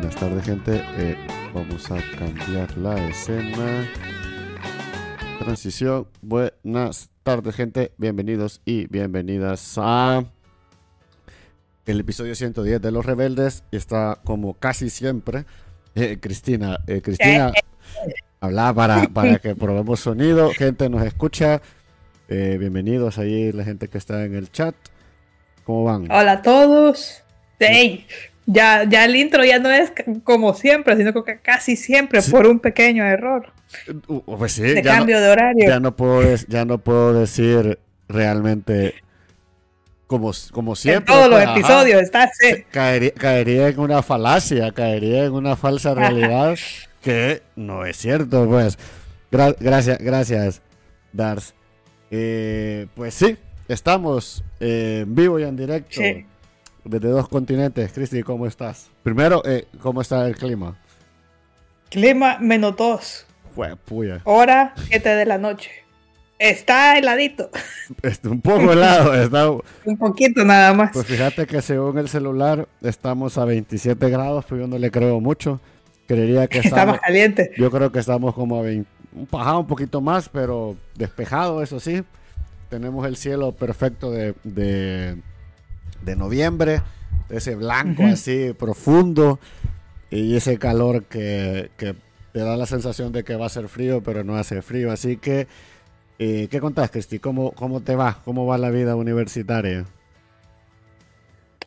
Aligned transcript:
Buenas 0.00 0.16
tardes, 0.18 0.44
gente. 0.46 0.82
Eh, 0.96 1.14
vamos 1.52 1.90
a 1.90 1.98
cambiar 2.18 2.74
la 2.78 3.08
escena. 3.10 3.86
Transición. 5.38 6.06
Buenas 6.22 7.10
tardes, 7.22 7.54
gente. 7.54 7.92
Bienvenidos 7.98 8.62
y 8.64 8.86
bienvenidas 8.86 9.74
a 9.76 10.24
el 11.84 12.00
episodio 12.00 12.34
110 12.34 12.80
de 12.80 12.90
Los 12.90 13.04
Rebeldes. 13.04 13.62
Está 13.72 14.18
como 14.24 14.54
casi 14.54 14.88
siempre 14.88 15.44
eh, 15.94 16.16
Cristina. 16.18 16.78
Eh, 16.86 17.02
Cristina, 17.02 17.52
habla 18.40 18.72
para, 18.72 19.06
para 19.06 19.38
que 19.38 19.54
probemos 19.54 20.00
sonido. 20.00 20.48
Gente 20.52 20.88
nos 20.88 21.04
escucha. 21.04 21.60
Bienvenidos 22.26 23.18
ahí 23.18 23.52
la 23.52 23.64
gente 23.64 23.88
que 23.88 23.98
está 23.98 24.24
en 24.24 24.34
el 24.34 24.50
chat. 24.50 24.74
¿Cómo 25.64 25.84
van? 25.84 26.10
Hola 26.10 26.32
a 26.32 26.42
todos. 26.42 27.22
Hey, 27.58 28.06
ya, 28.52 28.84
ya 28.84 29.04
el 29.04 29.16
intro 29.16 29.44
ya 29.44 29.58
no 29.58 29.70
es 29.70 29.92
como 30.24 30.54
siempre, 30.54 30.96
sino 30.96 31.12
que 31.24 31.38
casi 31.40 31.76
siempre 31.76 32.20
Sí. 32.22 32.30
por 32.30 32.46
un 32.46 32.58
pequeño 32.60 33.04
error 33.04 33.52
Uh, 34.08 34.36
pues 34.36 34.52
sí, 34.52 34.62
de 34.62 34.82
ya 34.82 34.92
no- 34.94 34.98
cambio 34.98 35.20
de 35.20 35.28
horario. 35.28 35.68
ya 35.68 35.78
no 35.78 35.94
puedo 35.94 36.22
ya 36.48 36.64
no 36.64 36.78
puedo 36.78 37.12
decir 37.12 37.78
realmente 38.08 38.94
como, 40.08 40.32
como 40.50 40.72
en 40.72 40.76
siempre 40.76 41.14
todos 41.14 41.28
los 41.30 41.38
pues, 41.38 41.46
ajá, 41.48 41.58
episodios 41.58 42.02
está 42.02 42.22
así. 42.24 42.64
caería, 42.72 43.12
caería 43.12 43.68
en 43.68 43.78
una 43.78 44.02
falacia 44.02 44.72
caería 44.72 45.24
en 45.24 45.32
una 45.32 45.54
falsa 45.54 45.94
realidad 45.94 46.56
que 47.00 47.42
no 47.54 47.84
es 47.86 47.96
cierto 47.96 48.48
pues 48.48 48.76
Gra- 49.30 49.54
gracias 49.60 49.98
gracias 50.00 50.62
Dars 51.12 51.54
Eh, 52.10 52.88
pues 52.96 53.14
sí 53.14 53.36
estamos 53.68 54.42
eh, 54.58 55.02
en 55.04 55.14
vivo 55.14 55.38
y 55.38 55.44
en 55.44 55.56
directo 55.56 56.00
Sí. 56.00 56.26
Desde 56.84 57.08
dos 57.08 57.28
continentes 57.28 57.92
Cristi 57.92 58.22
cómo 58.22 58.46
estás 58.46 58.90
primero 59.02 59.42
eh, 59.44 59.66
cómo 59.80 60.00
está 60.00 60.26
el 60.26 60.36
clima 60.36 60.76
Clima 61.90 62.38
menos 62.38 62.76
2, 62.76 63.26
Jue- 63.56 63.76
puya. 63.76 64.20
hora 64.24 64.74
7 64.88 65.08
de 65.08 65.26
la 65.26 65.38
noche. 65.38 65.70
Está 66.38 66.96
heladito, 66.96 67.50
Está 68.02 68.28
un 68.30 68.40
poco 68.40 68.72
helado 68.72 69.12
está 69.12 69.50
un 69.84 69.98
poquito 69.98 70.44
nada 70.44 70.72
más. 70.72 70.90
Pues 70.92 71.06
fíjate 71.06 71.46
que 71.46 71.60
según 71.60 71.98
el 71.98 72.08
celular 72.08 72.68
estamos 72.80 73.36
a 73.38 73.44
27 73.44 74.08
grados, 74.08 74.44
pero 74.48 74.62
yo 74.62 74.66
no 74.68 74.78
le 74.78 74.90
creo 74.92 75.20
mucho. 75.20 75.60
Creería 76.06 76.46
que 76.46 76.58
Está 76.60 76.68
estamos, 76.68 76.92
más 76.94 77.00
caliente. 77.00 77.50
yo 77.58 77.70
creo 77.72 77.90
que 77.90 77.98
estamos 77.98 78.34
como 78.34 78.60
a 78.60 78.62
20, 78.62 78.88
un 79.14 79.28
un 79.56 79.66
poquito 79.66 80.00
más, 80.00 80.28
pero 80.28 80.76
despejado, 80.94 81.60
eso 81.62 81.80
sí. 81.80 82.04
Tenemos 82.68 83.04
el 83.04 83.16
cielo 83.16 83.50
perfecto 83.52 84.12
de, 84.12 84.34
de, 84.44 85.16
de 86.02 86.16
noviembre, 86.16 86.82
ese 87.28 87.54
blanco 87.54 88.04
así 88.04 88.54
profundo 88.58 89.38
y 90.10 90.36
ese 90.36 90.58
calor 90.58 91.04
que, 91.04 91.70
que 91.76 91.94
te 92.32 92.40
da 92.40 92.56
la 92.56 92.66
sensación 92.66 93.12
de 93.12 93.24
que 93.24 93.36
va 93.36 93.46
a 93.46 93.50
ser 93.50 93.68
frío, 93.68 94.02
pero 94.02 94.24
no 94.24 94.36
hace 94.36 94.62
frío. 94.62 94.92
Así 94.92 95.16
que, 95.16 95.46
eh, 96.18 96.48
¿qué 96.50 96.60
contás, 96.60 96.90
Cristi? 96.90 97.18
¿Cómo, 97.18 97.52
¿Cómo 97.52 97.80
te 97.80 97.94
va? 97.94 98.20
¿Cómo 98.24 98.46
va 98.46 98.58
la 98.58 98.70
vida 98.70 98.96
universitaria? 98.96 99.86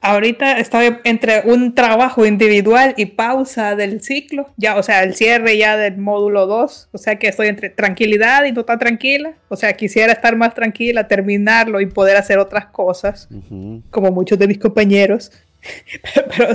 Ahorita 0.06 0.60
estoy 0.60 0.98
entre 1.06 1.44
un 1.46 1.74
trabajo 1.76 2.26
individual 2.26 2.94
y 2.98 3.06
pausa 3.06 3.76
del 3.78 4.02
ciclo, 4.02 4.50
ya, 4.58 4.76
o 4.76 4.84
sea, 4.84 5.02
el 5.04 5.16
cierre 5.16 5.58
ya 5.58 5.78
del 5.78 5.98
módulo 5.98 6.46
2, 6.46 6.90
o 6.92 6.98
sea 6.98 7.18
que 7.18 7.30
estoy 7.30 7.48
entre 7.48 7.70
tranquilidad 7.70 8.44
y 8.44 8.52
no 8.52 8.66
tan 8.66 8.80
tranquila, 8.80 9.32
o 9.48 9.56
sea, 9.56 9.72
quisiera 9.74 10.12
estar 10.12 10.36
más 10.36 10.54
tranquila, 10.56 11.08
terminarlo 11.08 11.80
y 11.80 11.86
poder 11.86 12.18
hacer 12.18 12.38
otras 12.38 12.66
cosas, 12.66 13.30
Ujú. 13.32 13.82
como 13.92 14.12
muchos 14.12 14.38
de 14.38 14.48
mis 14.50 14.58
compañeros, 14.60 15.32
pero 16.38 16.54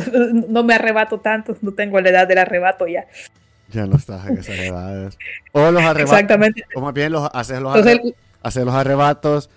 no 0.48 0.62
me 0.62 0.74
arrebato 0.74 1.18
tanto, 1.18 1.56
no 1.62 1.72
tengo 1.72 1.98
la 2.02 2.10
edad 2.10 2.28
del 2.28 2.38
arrebato 2.38 2.86
ya. 2.86 3.06
Ya 3.72 3.86
no 3.86 3.96
estás 3.96 4.26
en 4.28 4.36
esas 4.38 4.58
edades. 4.58 5.18
O 5.52 5.60
los 5.70 5.82
arrebatos. 5.82 6.02
Exactamente. 6.12 6.64
O 6.74 6.80
más 6.82 6.92
bien 6.92 7.12
los, 7.12 7.28
haces, 7.32 7.60
los 7.60 7.74
Entonces, 7.76 7.98
arre- 8.02 8.14
haces 8.42 8.64
los 8.64 8.74
arrebatos 8.74 9.50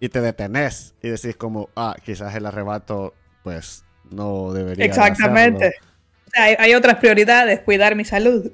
y 0.00 0.08
te 0.08 0.20
detenés. 0.20 0.94
Y 1.02 1.08
decís 1.08 1.36
como, 1.36 1.68
ah, 1.74 1.96
quizás 2.04 2.34
el 2.36 2.46
arrebato, 2.46 3.14
pues, 3.42 3.84
no 4.10 4.52
debería 4.52 4.84
de 4.84 4.88
exactamente. 4.88 5.66
hacerlo. 5.66 5.86
O 6.26 6.30
sea, 6.30 6.44
hay, 6.44 6.56
hay 6.58 6.74
otras 6.74 6.96
prioridades, 6.96 7.60
cuidar 7.60 7.94
mi 7.94 8.04
salud, 8.04 8.50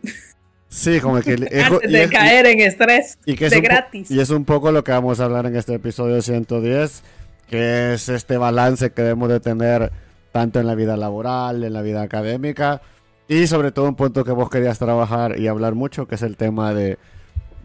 Sí, 0.69 1.01
como 1.01 1.21
que... 1.21 1.35
es- 1.35 1.65
antes 1.71 1.91
y 1.91 1.93
de 1.93 2.03
es- 2.05 2.11
caer 2.11 2.47
en 2.47 2.61
estrés 2.61 3.19
y 3.27 3.37
que 3.37 3.47
es 3.47 3.53
de 3.53 3.61
gratis. 3.61 4.11
y 4.11 4.21
es 4.21 4.31
un 4.31 4.45
poco 4.45 4.73
lo 4.73 4.83
que 4.85 4.93
vamos 4.93 5.21
a 5.21 5.25
hablar 5.25 5.47
en 5.47 5.55
este 5.57 5.75
episodio 5.75 6.21
110, 6.21 7.03
que 7.49 7.95
es 7.95 8.09
este 8.09 8.37
balance 8.39 8.91
que 8.91 9.03
debemos 9.03 9.29
de 9.29 9.39
tener 9.41 9.93
tanto 10.33 10.59
en 10.59 10.67
la 10.67 10.75
vida 10.75 10.97
laboral, 10.97 11.63
en 11.63 11.73
la 11.73 11.83
vida 11.83 12.03
académica 12.03 12.81
y 13.29 13.47
sobre 13.47 13.71
todo 13.71 13.89
un 13.89 13.95
punto 13.95 14.25
que 14.25 14.33
vos 14.33 14.51
querías 14.51 14.79
trabajar 14.81 15.39
y 15.39 15.47
hablar 15.47 15.75
mucho, 15.75 16.07
que 16.09 16.17
es 16.17 16.23
el 16.23 16.37
tema 16.37 16.75
de, 16.75 16.99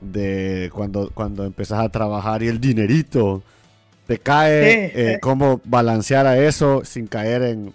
de 0.01 0.69
cuando, 0.73 1.09
cuando 1.13 1.45
empezás 1.45 1.79
a 1.79 1.89
trabajar 1.89 2.43
y 2.43 2.47
el 2.47 2.59
dinerito 2.61 3.41
te 4.09 4.17
cae, 4.19 4.63
Sí, 4.89 4.91
eh, 4.99 5.11
sí. 5.13 5.19
cómo 5.21 5.61
balancear 5.65 6.25
a 6.25 6.37
eso 6.37 6.81
sin 6.83 7.05
caer 7.07 7.43
en, 7.43 7.73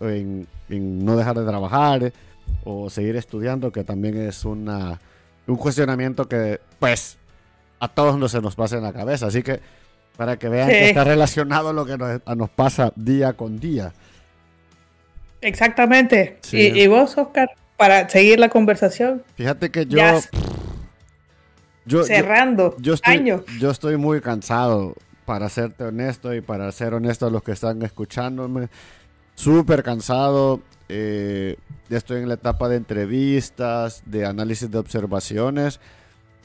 en, 0.00 0.46
en 0.68 1.04
no 1.04 1.16
dejar 1.16 1.36
de 1.36 1.44
trabajar 1.44 2.12
o 2.62 2.88
seguir 2.88 3.16
estudiando, 3.16 3.72
que 3.72 3.82
también 3.82 4.16
es 4.16 4.44
una, 4.44 5.00
un 5.48 5.56
cuestionamiento 5.56 6.28
que, 6.28 6.60
pues, 6.78 7.18
a 7.80 7.88
todos 7.88 8.16
nos 8.18 8.30
se 8.30 8.40
nos 8.40 8.54
pasa 8.54 8.76
en 8.76 8.84
la 8.84 8.92
cabeza. 8.92 9.26
Así 9.26 9.42
que, 9.42 9.60
para 10.16 10.38
que 10.38 10.48
vean 10.48 10.68
Sí. 10.68 10.74
que 10.74 10.88
está 10.90 11.02
relacionado 11.02 11.72
lo 11.72 11.84
que 11.84 11.98
nos, 11.98 12.20
nos 12.36 12.50
pasa 12.50 12.92
día 12.94 13.32
con 13.32 13.58
día. 13.58 13.92
Exactamente. 15.40 16.38
¿Y, 16.52 16.82
y 16.82 16.86
vos, 16.86 17.18
Oscar, 17.18 17.50
para 17.76 18.08
seguir 18.08 18.38
la 18.38 18.48
conversación, 18.48 19.22
Fíjate 19.36 19.70
que 19.70 19.86
yo... 19.86 19.98
yo, 21.84 22.04
cerrando 22.04 22.76
yo 22.78 22.94
estoy, 22.94 23.14
año. 23.16 23.44
yo 23.60 23.70
estoy 23.70 23.96
muy 23.96 24.20
cansado, 24.20 24.94
para 25.24 25.48
serte 25.48 25.84
honesto 25.84 26.34
y 26.34 26.40
para 26.40 26.70
ser 26.72 26.94
honesto 26.94 27.26
a 27.26 27.30
los 27.30 27.42
que 27.42 27.52
están 27.52 27.82
escuchándome. 27.82 28.68
Súper 29.34 29.82
cansado. 29.82 30.60
eh, 30.88 31.56
estoy 31.88 32.22
en 32.22 32.28
la 32.28 32.34
etapa 32.34 32.68
de 32.68 32.76
entrevistas, 32.76 34.02
de 34.06 34.26
análisis 34.26 34.70
de 34.70 34.78
observaciones. 34.78 35.80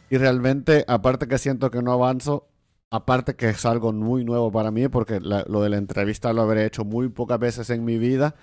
Y 0.10 0.18
realmente, 0.18 0.86
aparte 0.88 1.28
que 1.28 1.38
siento 1.38 1.70
que 1.70 1.82
no 1.82 1.92
avanzo, 1.92 2.48
aparte 2.90 3.36
que 3.36 3.50
es 3.50 3.66
algo 3.66 3.94
muy 3.94 4.24
nuevo 4.24 4.52
para 4.52 4.72
mí, 4.72 4.88
porque 4.88 5.20
lo 5.20 5.62
de 5.62 5.70
la 5.70 5.78
entrevista 5.78 6.34
lo 6.34 6.42
habré 6.42 6.66
hecho 6.66 6.84
muy 6.84 7.10
pocas 7.10 7.40
veces 7.40 7.70
en 7.70 7.86
mi 7.86 7.98
vida. 7.98 8.36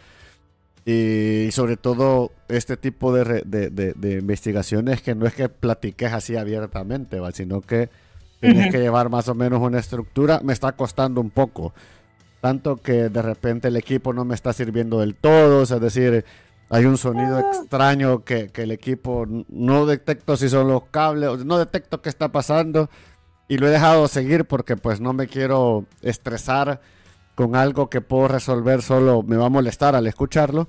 Y 0.85 1.49
sobre 1.51 1.77
todo 1.77 2.31
este 2.49 2.77
tipo 2.77 3.13
de 3.13 4.19
investigaciones 4.21 5.03
que 5.03 5.17
no 5.17 5.27
es 5.27 5.35
que 5.35 5.49
platiques 5.49 6.13
así 6.13 6.37
abiertamente, 6.37 7.19
¿va? 7.19 7.33
sino 7.33 7.61
que 7.61 7.89
tienes 8.41 8.65
Ujú. 8.65 8.73
que 8.73 8.79
llevar 8.81 9.09
más 9.11 9.29
o 9.29 9.35
menos 9.35 9.61
una 9.61 9.79
estructura, 9.79 10.41
me 10.45 10.53
está 10.53 10.73
costando 10.73 11.21
un 11.21 11.31
poco. 11.31 11.73
Tanto 12.41 12.77
que 12.77 13.09
de 13.09 13.23
repente 13.23 13.69
el 13.69 13.77
equipo 13.77 14.13
no 14.13 14.25
me 14.25 14.35
está 14.35 14.53
sirviendo 14.53 15.01
del 15.01 15.15
todo, 15.15 15.63
o 15.63 15.67
sea, 15.67 15.77
es 15.79 15.83
decir, 15.83 16.25
hay 16.69 16.85
un 16.85 16.99
sonido 16.99 17.39
extraño 17.41 18.25
que, 18.25 18.49
que 18.49 18.63
el 18.63 18.73
equipo 18.73 19.25
no 19.49 19.87
detecto 19.87 20.37
si 20.37 20.49
son 20.49 20.69
los 20.69 20.85
cables, 20.91 21.45
no 21.45 21.59
detecto 21.59 22.03
qué 22.03 22.09
está 22.09 22.29
pasando 22.31 22.91
y 23.49 23.59
lo 23.59 23.67
he 23.69 23.71
dejado 23.71 24.07
seguir 24.09 24.45
porque 24.45 24.77
pues 24.77 25.01
no 25.01 25.13
me 25.13 25.29
quiero 25.29 25.85
estresar 26.03 26.81
con 27.35 27.55
algo 27.57 27.89
que 27.89 28.01
puedo 28.01 28.29
resolver 28.29 28.83
solo, 28.83 29.23
me 29.23 29.37
va 29.37 29.47
a 29.47 29.51
molestar 29.51 29.95
al 29.95 30.07
escucharlo, 30.07 30.69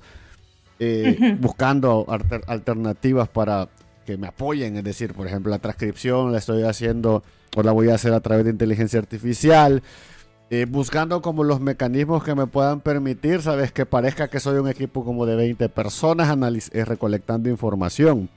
eh, 0.78 1.16
Ujú. 1.18 1.36
buscando 1.40 2.04
alter- 2.08 2.44
alternativas 2.46 3.28
para 3.28 3.68
que 4.06 4.16
me 4.16 4.28
apoyen, 4.28 4.76
es 4.76 4.84
decir, 4.84 5.14
por 5.14 5.26
ejemplo, 5.26 5.50
la 5.50 5.58
transcripción 5.58 6.30
la 6.32 6.38
estoy 6.38 6.62
haciendo 6.62 7.22
la 7.62 7.72
voy 7.72 7.88
a 7.90 7.94
hacer 7.94 8.12
a 8.12 8.20
través 8.20 8.44
de 8.44 8.50
inteligencia 8.50 8.98
artificial, 8.98 9.82
eh, 10.50 10.66
buscando 10.68 11.20
como 11.22 11.44
los 11.44 11.60
mecanismos 11.60 12.24
que 12.24 12.34
me 12.34 12.46
puedan 12.46 12.80
permitir, 12.80 13.42
sabes, 13.42 13.70
que 13.72 13.84
parezca 13.86 14.28
que 14.28 14.40
soy 14.40 14.58
un 14.58 14.68
equipo 14.68 15.04
como 15.04 15.26
de 15.26 15.36
20 15.36 15.68
personas 15.68 16.28
eh, 16.72 16.84
recolectando 16.84 17.48
información. 17.50 18.28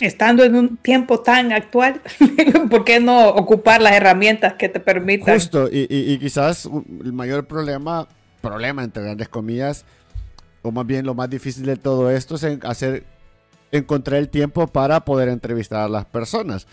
Estando 0.00 0.44
en 0.44 0.54
un 0.54 0.76
tiempo 0.76 1.20
tan 1.20 1.52
actual, 1.52 2.00
¿por 2.70 2.84
qué 2.84 3.00
no 3.00 3.28
ocupar 3.30 3.80
las 3.80 3.92
herramientas 3.94 4.54
que 4.54 4.68
te 4.68 4.78
permitan? 4.80 5.34
Justo, 5.34 5.68
y, 5.70 5.86
y- 5.88 6.12
y 6.12 6.18
quizás 6.18 6.68
el 7.04 7.12
mayor 7.12 7.46
problema, 7.46 8.06
problema 8.42 8.84
entre 8.84 9.02
grandes 9.04 9.28
comillas, 9.28 9.84
o 10.62 10.70
más 10.70 10.86
bien 10.86 11.06
lo 11.06 11.14
más 11.14 11.30
difícil 11.30 11.64
de 11.66 11.76
todo 11.76 12.10
esto 12.10 12.34
es 12.34 12.42
en 12.42 12.60
hacer, 12.64 13.04
encontrar 13.72 14.18
el 14.18 14.28
tiempo 14.28 14.66
para 14.66 15.00
poder 15.04 15.28
entrevistar 15.28 15.80
a 15.82 15.88
las 15.88 16.04
personas. 16.04 16.66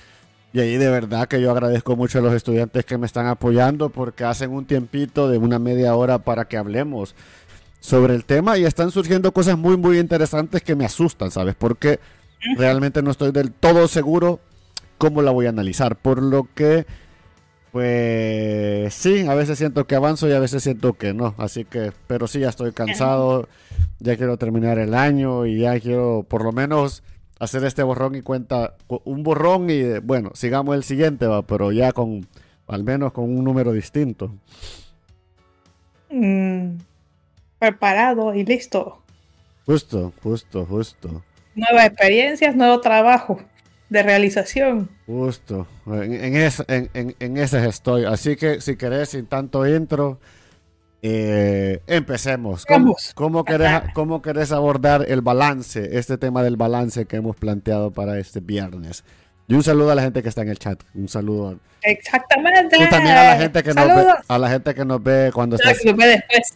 Y 0.53 0.59
ahí 0.59 0.77
de 0.77 0.87
verdad 0.87 1.27
que 1.27 1.41
yo 1.41 1.49
agradezco 1.49 1.95
mucho 1.95 2.19
a 2.19 2.21
los 2.21 2.33
estudiantes 2.33 2.85
que 2.85 2.99
me 2.99 3.07
están 3.07 3.25
apoyando 3.25 3.89
porque 3.89 4.23
hacen 4.23 4.51
un 4.51 4.65
tiempito 4.65 5.27
de 5.27 5.39
una 5.39 5.57
media 5.57 5.95
hora 5.95 6.19
para 6.19 6.45
que 6.45 6.57
hablemos 6.57 7.15
sobre 7.79 8.13
el 8.13 8.23
tema 8.23 8.57
y 8.59 8.63
están 8.63 8.91
surgiendo 8.91 9.33
cosas 9.33 9.57
muy, 9.57 9.77
muy 9.77 9.97
interesantes 9.97 10.61
que 10.61 10.75
me 10.75 10.85
asustan, 10.85 11.31
¿sabes? 11.31 11.55
Porque 11.55 11.99
realmente 12.55 13.01
no 13.01 13.09
estoy 13.09 13.31
del 13.31 13.51
todo 13.51 13.87
seguro 13.87 14.39
cómo 14.99 15.23
la 15.23 15.31
voy 15.31 15.47
a 15.47 15.49
analizar. 15.49 15.95
Por 15.95 16.21
lo 16.21 16.47
que, 16.53 16.85
pues 17.71 18.93
sí, 18.93 19.25
a 19.27 19.33
veces 19.33 19.57
siento 19.57 19.87
que 19.87 19.95
avanzo 19.95 20.29
y 20.29 20.33
a 20.33 20.39
veces 20.39 20.61
siento 20.61 20.93
que 20.93 21.15
no. 21.15 21.33
Así 21.39 21.65
que, 21.65 21.91
pero 22.05 22.27
sí, 22.27 22.39
ya 22.41 22.49
estoy 22.49 22.73
cansado. 22.73 23.49
ya 23.99 24.17
quiero 24.17 24.37
terminar 24.37 24.77
el 24.77 24.93
año 24.93 25.47
y 25.47 25.61
ya 25.61 25.79
quiero 25.79 26.25
por 26.29 26.43
lo 26.43 26.51
menos 26.51 27.01
hacer 27.43 27.63
este 27.65 27.83
borrón 27.83 28.15
y 28.15 28.21
cuenta, 28.21 28.75
un 28.87 29.23
borrón 29.23 29.69
y 29.69 29.99
bueno, 29.99 30.31
sigamos 30.33 30.75
el 30.75 30.83
siguiente, 30.83 31.27
va, 31.27 31.41
pero 31.41 31.71
ya 31.71 31.91
con 31.91 32.27
al 32.67 32.83
menos 32.83 33.11
con 33.11 33.25
un 33.25 33.43
número 33.43 33.71
distinto. 33.71 34.33
Mm, 36.09 36.77
preparado 37.59 38.33
y 38.33 38.45
listo. 38.45 39.01
Justo, 39.65 40.13
justo, 40.21 40.65
justo. 40.65 41.23
Nuevas 41.55 41.87
experiencias, 41.87 42.55
nuevo 42.55 42.81
trabajo 42.81 43.39
de 43.89 44.03
realización. 44.03 44.89
Justo, 45.05 45.67
en, 45.85 46.35
en, 46.93 47.15
en, 47.19 47.37
esas 47.37 47.65
estoy. 47.67 48.05
Así 48.05 48.35
que 48.35 48.59
si 48.59 48.75
querés, 48.75 49.09
sin 49.09 49.27
tanto 49.27 49.67
intro, 49.67 50.19
eh, 51.05 51.81
empecemos. 51.85 52.65
¿Cómo, 52.65 52.95
cómo, 53.13 53.43
querés, 53.43 53.81
¿Cómo 53.93 54.21
querés 54.21 54.53
abordar 54.53 55.05
el 55.05 55.19
balance, 55.21 55.97
este 55.97 56.17
tema 56.17 56.43
del 56.43 56.55
balance 56.55 57.05
que 57.05 57.17
hemos 57.17 57.35
planteado 57.35 57.91
para 57.91 58.17
este 58.19 58.39
viernes? 58.39 59.03
Y 59.45 59.53
un 59.53 59.63
saludo 59.63 59.91
a 59.91 59.95
la 59.95 60.01
gente 60.01 60.23
que 60.23 60.29
está 60.29 60.43
en 60.43 60.49
el 60.49 60.57
chat. 60.57 60.81
Un 60.95 61.09
saludo. 61.09 61.59
Exactamente. 61.81 62.81
Y 62.81 62.89
también 62.89 63.17
a 63.17 63.23
la 63.25 63.35
gente 63.35 63.61
que 63.61 63.73
nos 63.73 63.85
ve, 63.85 64.05
a 64.25 64.37
la 64.37 64.49
gente 64.49 64.73
que 64.73 64.85
nos 64.85 65.03
ve 65.03 65.31
cuando 65.33 65.57
estás, 65.57 65.77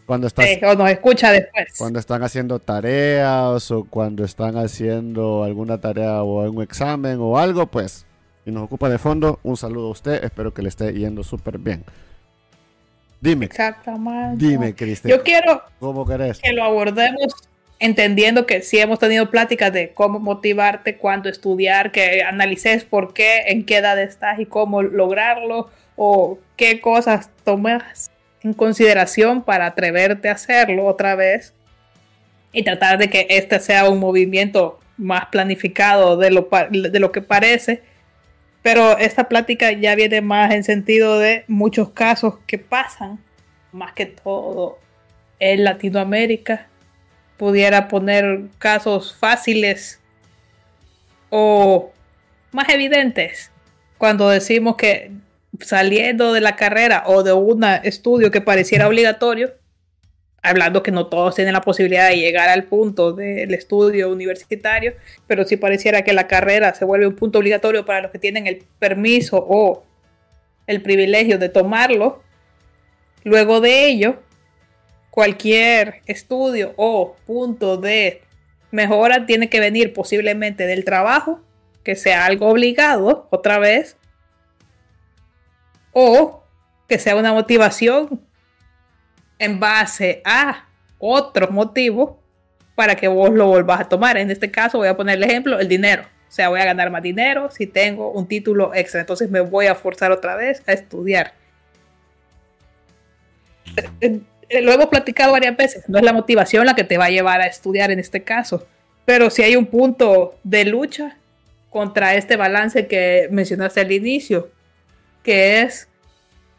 cuando 0.06 0.28
estás, 0.28 0.48
o 0.64 0.76
nos 0.76 0.90
escucha 0.92 1.34
después. 1.34 1.66
Cuando 1.78 2.00
están 2.00 2.24
haciendo 2.24 2.60
tareas 2.60 3.70
o 3.72 3.84
cuando 3.84 4.24
están 4.24 4.56
haciendo 4.56 5.44
alguna 5.44 5.82
tarea 5.82 6.24
o 6.24 6.50
un 6.50 6.64
examen 6.64 7.18
o 7.20 7.38
algo, 7.38 7.68
pues, 7.68 8.06
y 8.46 8.52
nos 8.52 8.64
ocupa 8.64 8.88
de 8.88 8.98
fondo, 8.98 9.42
un 9.44 9.58
saludo 9.58 9.88
a 9.88 9.92
usted. 9.92 10.24
Espero 10.24 10.54
que 10.54 10.62
le 10.62 10.70
esté 10.70 10.94
yendo 10.94 11.22
súper 11.24 11.58
bien. 11.58 11.84
Dime. 13.20 13.46
Exactamente. 13.46 14.46
Dime, 14.46 14.76
Cristian. 14.76 15.16
Yo 15.16 15.24
quiero 15.24 15.64
¿Cómo 15.80 16.06
querés? 16.06 16.40
que 16.40 16.54
lo 16.54 16.64
abordemos 16.64 17.34
entendiendo 17.80 18.46
que 18.46 18.62
sí 18.62 18.80
hemos 18.80 19.00
tenido 19.00 19.30
pláticas 19.30 19.72
de 19.72 19.94
cómo 19.94 20.20
motivarte, 20.20 20.98
cuándo 20.98 21.30
estudiar, 21.30 21.92
que 21.92 22.24
analices 22.24 22.84
por 22.84 23.14
qué, 23.14 23.44
en 23.48 23.66
qué 23.66 23.78
edad 23.78 24.02
estás 24.02 24.40
y 24.40 24.46
cómo 24.46 24.82
lograrlo, 24.82 25.70
o 25.96 26.40
qué 26.56 26.80
cosas 26.80 27.30
tomas 27.44 28.12
en 28.44 28.54
consideración 28.54 29.44
para 29.44 29.68
atreverte 29.68 30.30
a 30.30 30.34
hacerlo 30.34 30.86
otra 30.86 31.16
vez 31.16 31.54
y 32.52 32.64
tratar 32.64 32.98
de 32.98 33.10
que 33.10 33.28
este 33.30 33.60
sea 33.60 33.90
un 33.90 34.00
movimiento 34.00 34.80
más 34.98 35.26
planificado 35.28 36.18
de 36.18 36.32
lo, 36.32 36.50
de 36.72 37.00
lo 37.00 37.12
que 37.12 37.22
parece. 37.22 37.84
Pero 38.62 38.98
esta 38.98 39.30
plática 39.30 39.72
ya 39.72 39.96
viene 39.96 40.22
más 40.22 40.52
en 40.54 40.64
sentido 40.64 41.20
de 41.20 41.46
muchos 41.48 41.92
casos 41.92 42.36
que 42.48 42.58
pasan, 42.58 43.20
más 43.72 43.94
que 43.94 44.06
todo 44.06 44.80
en 45.40 45.64
Latinoamérica, 45.64 46.68
pudiera 47.38 47.88
poner 47.88 48.42
casos 48.58 49.16
fáciles 49.16 50.00
o 51.30 51.92
más 52.52 52.70
evidentes 52.70 53.52
cuando 53.98 54.30
decimos 54.30 54.76
que 54.76 55.12
saliendo 55.60 56.34
de 56.34 56.42
la 56.42 56.56
carrera 56.56 57.04
o 57.08 57.24
de 57.24 57.34
un 57.34 57.64
estudio 57.84 58.32
que 58.32 58.42
pareciera 58.42 58.88
obligatorio, 58.88 59.54
hablando 60.42 60.84
que 60.84 60.92
no 60.92 61.08
todos 61.08 61.36
tienen 61.36 61.54
la 61.54 61.62
posibilidad 61.62 62.10
de 62.10 62.18
llegar 62.18 62.50
al 62.50 62.64
punto 62.64 63.14
del 63.14 63.54
estudio 63.54 64.10
universitario, 64.12 64.94
pero 65.26 65.46
si 65.46 65.58
pareciera 65.58 66.04
que 66.04 66.14
la 66.14 66.28
carrera 66.28 66.74
se 66.74 66.86
vuelve 66.86 67.08
un 67.08 67.16
punto 67.16 67.40
obligatorio 67.40 67.86
para 67.86 68.02
los 68.02 68.12
que 68.12 68.20
tienen 68.20 68.48
el 68.48 68.64
permiso 68.80 69.46
o 69.48 69.84
el 70.68 70.82
privilegio 70.82 71.38
de 71.38 71.50
tomarlo, 71.50 72.22
luego 73.24 73.62
de 73.62 73.88
ello, 73.88 74.22
cualquier 75.12 76.02
estudio 76.06 76.74
o 76.78 77.16
punto 77.26 77.78
de 77.78 78.22
mejora 78.72 79.26
tiene 79.26 79.50
que 79.50 79.60
venir 79.60 79.94
posiblemente 79.94 80.66
del 80.66 80.86
trabajo, 80.86 81.42
que 81.84 81.96
sea 81.96 82.26
algo 82.26 82.48
obligado 82.48 83.28
otra 83.32 83.60
vez, 83.60 83.98
o 85.92 86.44
que 86.88 87.00
sea 87.00 87.16
una 87.16 87.34
motivación 87.34 88.27
en 89.40 89.60
base 89.60 90.22
a 90.26 90.68
otro 91.00 91.50
motivo 91.50 92.20
para 92.76 92.96
que 92.96 93.08
vos 93.08 93.32
lo 93.32 93.48
volvás 93.48 93.82
a 93.82 93.90
tomar. 93.90 94.18
En 94.18 94.32
este 94.32 94.52
caso 94.52 94.78
voy 94.78 94.88
a 94.88 94.98
poner 94.98 95.18
el 95.18 95.24
ejemplo, 95.24 95.60
el 95.60 95.68
dinero. 95.68 96.04
O 96.04 96.32
sea, 96.32 96.50
voy 96.50 96.60
a 96.60 96.66
ganar 96.66 96.92
más 96.92 97.02
dinero 97.02 97.50
si 97.52 97.68
tengo 97.68 98.12
un 98.12 98.28
título 98.28 98.74
extra. 98.74 99.00
Entonces 99.00 99.30
me 99.30 99.40
voy 99.40 99.68
a 99.68 99.76
forzar 99.76 100.12
otra 100.12 100.36
vez 100.36 100.62
a 100.68 100.74
estudiar. 100.74 101.34
Eh, 104.02 104.22
lo 104.62 104.72
hemos 104.72 104.88
platicado 104.88 105.34
varias 105.34 105.58
veces, 105.58 105.84
no 105.88 105.98
es 105.98 106.04
la 106.06 106.14
motivación 106.14 106.66
la 106.66 106.76
que 106.76 106.84
te 106.84 106.98
va 106.98 107.06
a 107.06 107.10
llevar 107.10 107.42
a 107.42 107.48
estudiar 107.48 107.92
en 107.92 108.00
este 108.00 108.24
caso, 108.24 108.66
pero 109.06 109.30
si 109.30 109.44
hay 109.44 109.56
un 109.56 109.66
punto 109.66 110.36
de 110.44 110.66
lucha 110.66 111.18
contra 111.70 112.16
este 112.16 112.38
balance 112.38 112.88
que 112.88 113.28
mencionaste 113.30 113.82
al 113.82 113.92
inicio, 113.92 114.50
que 115.22 115.62
es, 115.62 115.90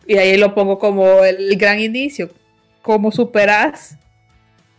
y 0.06 0.18
ahí 0.18 0.36
lo 0.36 0.54
pongo 0.54 0.78
como 0.78 1.24
el 1.24 1.56
gran 1.56 1.80
inicio, 1.80 2.30
cómo 2.82 3.12
superas 3.12 3.98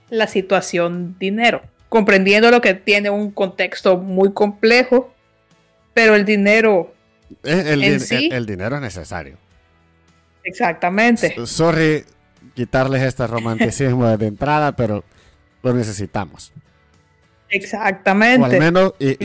la 0.09 0.27
situación 0.27 1.15
dinero, 1.19 1.61
comprendiendo 1.89 2.51
lo 2.51 2.61
que 2.61 2.73
tiene 2.73 3.09
un 3.09 3.31
contexto 3.31 3.97
muy 3.97 4.33
complejo, 4.33 5.13
pero 5.93 6.15
el 6.15 6.25
dinero... 6.25 6.93
El, 7.43 7.83
el 7.83 8.45
dinero 8.45 8.75
es 8.77 8.81
necesario. 8.81 9.37
Exactamente. 10.43 11.35
Sorry, 11.45 12.03
quitarles 12.55 13.03
este 13.03 13.27
romanticismo 13.27 14.17
de 14.17 14.27
entrada, 14.27 14.75
pero 14.75 15.03
lo 15.61 15.73
necesitamos. 15.73 16.51
Exactamente. 17.49 18.41
O 18.41 18.45
al 18.45 18.59
menos 18.59 18.93
y, 18.99 19.17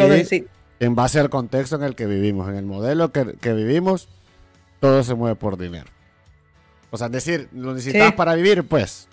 en 0.80 0.94
base 0.94 1.20
al 1.20 1.30
contexto 1.30 1.76
en 1.76 1.82
el 1.82 1.94
que 1.94 2.06
vivimos, 2.06 2.48
en 2.48 2.56
el 2.56 2.64
modelo 2.64 3.12
que, 3.12 3.52
vivimos, 3.52 4.08
todo 4.80 5.02
se 5.02 5.14
mueve 5.14 5.36
por 5.36 5.56
dinero. 5.56 5.90
O 6.94 6.96
sea, 6.96 7.08
decir, 7.08 7.48
lo 7.52 7.74
necesitas 7.74 8.12
para 8.12 8.36
vivir, 8.36 8.62
pues. 8.62 9.08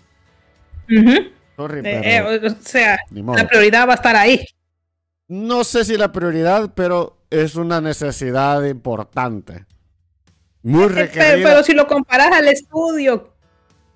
Eh, 0.88 1.32
eh, 1.58 2.22
o 2.46 2.64
sea, 2.64 2.96
la 3.10 3.48
prioridad 3.48 3.88
va 3.88 3.94
a 3.94 3.96
estar 3.96 4.16
ahí. 4.16 4.46
No 5.28 5.64
sé 5.64 5.84
si 5.84 5.98
la 5.98 6.12
prioridad, 6.12 6.74
pero 6.76 7.18
es 7.32 7.56
una 7.56 7.82
necesidad 7.82 8.64
importante. 8.66 9.66
Muy 10.62 10.90
requerida. 10.90 11.50
pero 11.50 11.64
si 11.64 11.74
lo 11.74 11.88
comparas 11.88 12.32
al 12.34 12.50
estudio 12.50 13.34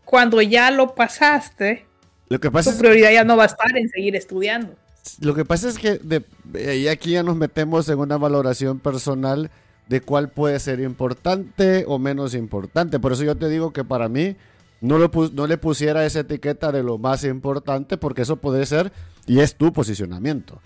cuando 0.03 0.41
ya 0.41 0.71
lo 0.71 0.95
pasaste, 0.95 1.85
lo 2.27 2.39
que 2.39 2.49
pasa 2.49 2.71
tu 2.71 2.79
prioridad 2.79 3.11
ya 3.11 3.23
no 3.23 3.37
va 3.37 3.43
a 3.43 3.45
estar 3.45 3.77
en 3.77 3.87
seguir 3.87 4.15
estudiando. 4.15 4.75
Lo 5.19 5.35
que 5.35 5.45
pasa 5.45 5.69
es 5.69 5.77
que 5.77 5.99
de, 5.99 6.89
aquí 6.89 7.11
ya 7.11 7.21
nos 7.21 7.35
metemos 7.35 7.87
en 7.89 7.99
una 7.99 8.17
valoración 8.17 8.79
personal 8.79 9.51
de 9.87 10.01
cuál 10.01 10.29
puede 10.29 10.59
ser 10.59 10.79
importante 10.79 11.85
o 11.87 11.99
menos 11.99 12.33
importante. 12.33 12.99
Por 12.99 13.13
eso 13.13 13.23
yo 13.23 13.35
te 13.35 13.49
digo 13.49 13.71
que 13.71 13.83
para 13.83 14.09
mí 14.09 14.35
no, 14.81 14.97
lo 14.97 15.11
no 15.33 15.47
le 15.47 15.57
pusiera 15.57 16.05
esa 16.05 16.21
etiqueta 16.21 16.71
de 16.71 16.83
lo 16.83 16.97
más 16.97 17.23
importante 17.23 17.97
porque 17.97 18.23
eso 18.23 18.37
puede 18.37 18.65
ser 18.65 18.91
y 19.25 19.39
es 19.39 19.55
tu 19.55 19.73
posicionamiento. 19.73 20.61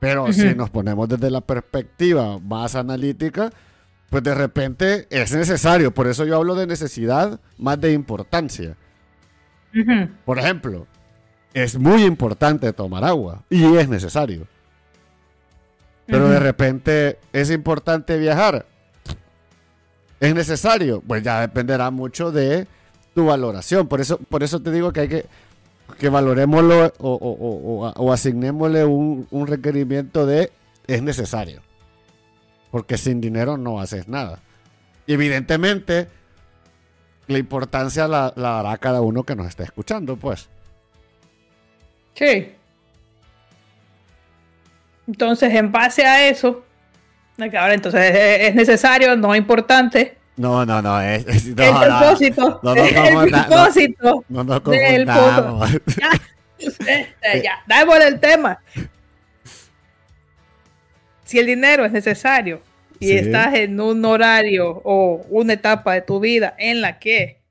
Pero 0.00 0.32
si 0.32 0.54
nos 0.54 0.70
ponemos 0.70 1.08
desde 1.08 1.30
la 1.30 1.40
perspectiva 1.40 2.38
más 2.38 2.76
analítica, 2.76 3.50
pues 4.10 4.22
de 4.22 4.34
repente 4.34 5.06
es 5.10 5.34
necesario. 5.34 5.92
Por 5.92 6.06
eso 6.06 6.24
yo 6.24 6.36
hablo 6.36 6.54
de 6.54 6.66
necesidad 6.66 7.40
más 7.58 7.80
de 7.80 7.92
importancia. 7.92 8.76
Por 10.24 10.38
ejemplo, 10.38 10.86
es 11.52 11.78
muy 11.78 12.04
importante 12.04 12.72
tomar 12.72 13.04
agua 13.04 13.44
y 13.50 13.64
es 13.76 13.88
necesario. 13.88 14.46
Pero 16.08 16.28
de 16.28 16.40
repente 16.40 17.18
es 17.32 17.50
importante 17.50 18.18
viajar. 18.18 18.64
¿Es 20.20 20.34
necesario? 20.34 21.02
Pues 21.06 21.22
ya 21.22 21.42
dependerá 21.42 21.90
mucho 21.90 22.32
de 22.32 22.66
tu 23.14 23.26
valoración. 23.26 23.86
Por 23.86 24.00
eso, 24.00 24.16
por 24.16 24.42
eso 24.42 24.60
te 24.60 24.72
digo 24.72 24.92
que 24.92 25.00
hay 25.00 25.08
que, 25.08 25.26
que 25.98 26.08
valorémoslo 26.08 26.92
o, 26.98 28.12
asignémosle 28.12 28.84
un, 28.84 29.28
un 29.30 29.46
requerimiento 29.46 30.24
de 30.24 30.50
es 30.86 31.02
necesario. 31.02 31.60
Porque 32.70 32.96
sin 32.96 33.20
dinero 33.20 33.58
no 33.58 33.78
haces 33.78 34.08
nada. 34.08 34.40
Y 35.06 35.12
evidentemente, 35.12 36.08
la 37.28 37.38
importancia 37.38 38.08
la, 38.08 38.32
dará 38.34 38.76
cada 38.78 39.02
uno 39.02 39.22
que 39.24 39.36
nos 39.36 39.46
esté 39.46 39.62
escuchando, 39.62 40.16
pues. 40.16 40.48
Sí. 42.14 42.52
Entonces, 45.08 45.52
en 45.54 45.72
base 45.72 46.04
a 46.04 46.28
eso, 46.28 46.64
ahora 47.40 47.74
entonces 47.74 48.14
es 48.14 48.54
necesario, 48.54 49.16
no 49.16 49.34
importante. 49.34 50.16
No, 50.36 50.64
no, 50.64 50.80
no, 50.80 51.00
es, 51.00 51.26
el 51.26 51.54
propósito. 51.54 52.60
No, 52.62 52.74
no, 52.74 52.84
el 52.84 53.30
propósito 53.30 54.24
no, 54.28 54.44
no, 54.44 54.60
del 54.60 55.04
Ya, 57.22 57.42
ya, 57.42 57.52
damos 57.66 57.98
el 58.00 58.18
tema 58.18 58.60
si 61.28 61.38
el 61.38 61.44
dinero 61.44 61.84
es 61.84 61.92
necesario 61.92 62.62
y 62.98 63.12
estás 63.12 63.54
en 63.54 63.78
un 63.78 64.02
horario 64.04 64.80
o 64.82 65.26
una 65.28 65.52
etapa 65.52 65.92
de 65.92 66.00
tu 66.00 66.20
vida 66.20 66.54
en 66.58 66.80
la 66.80 66.98
que 66.98 67.42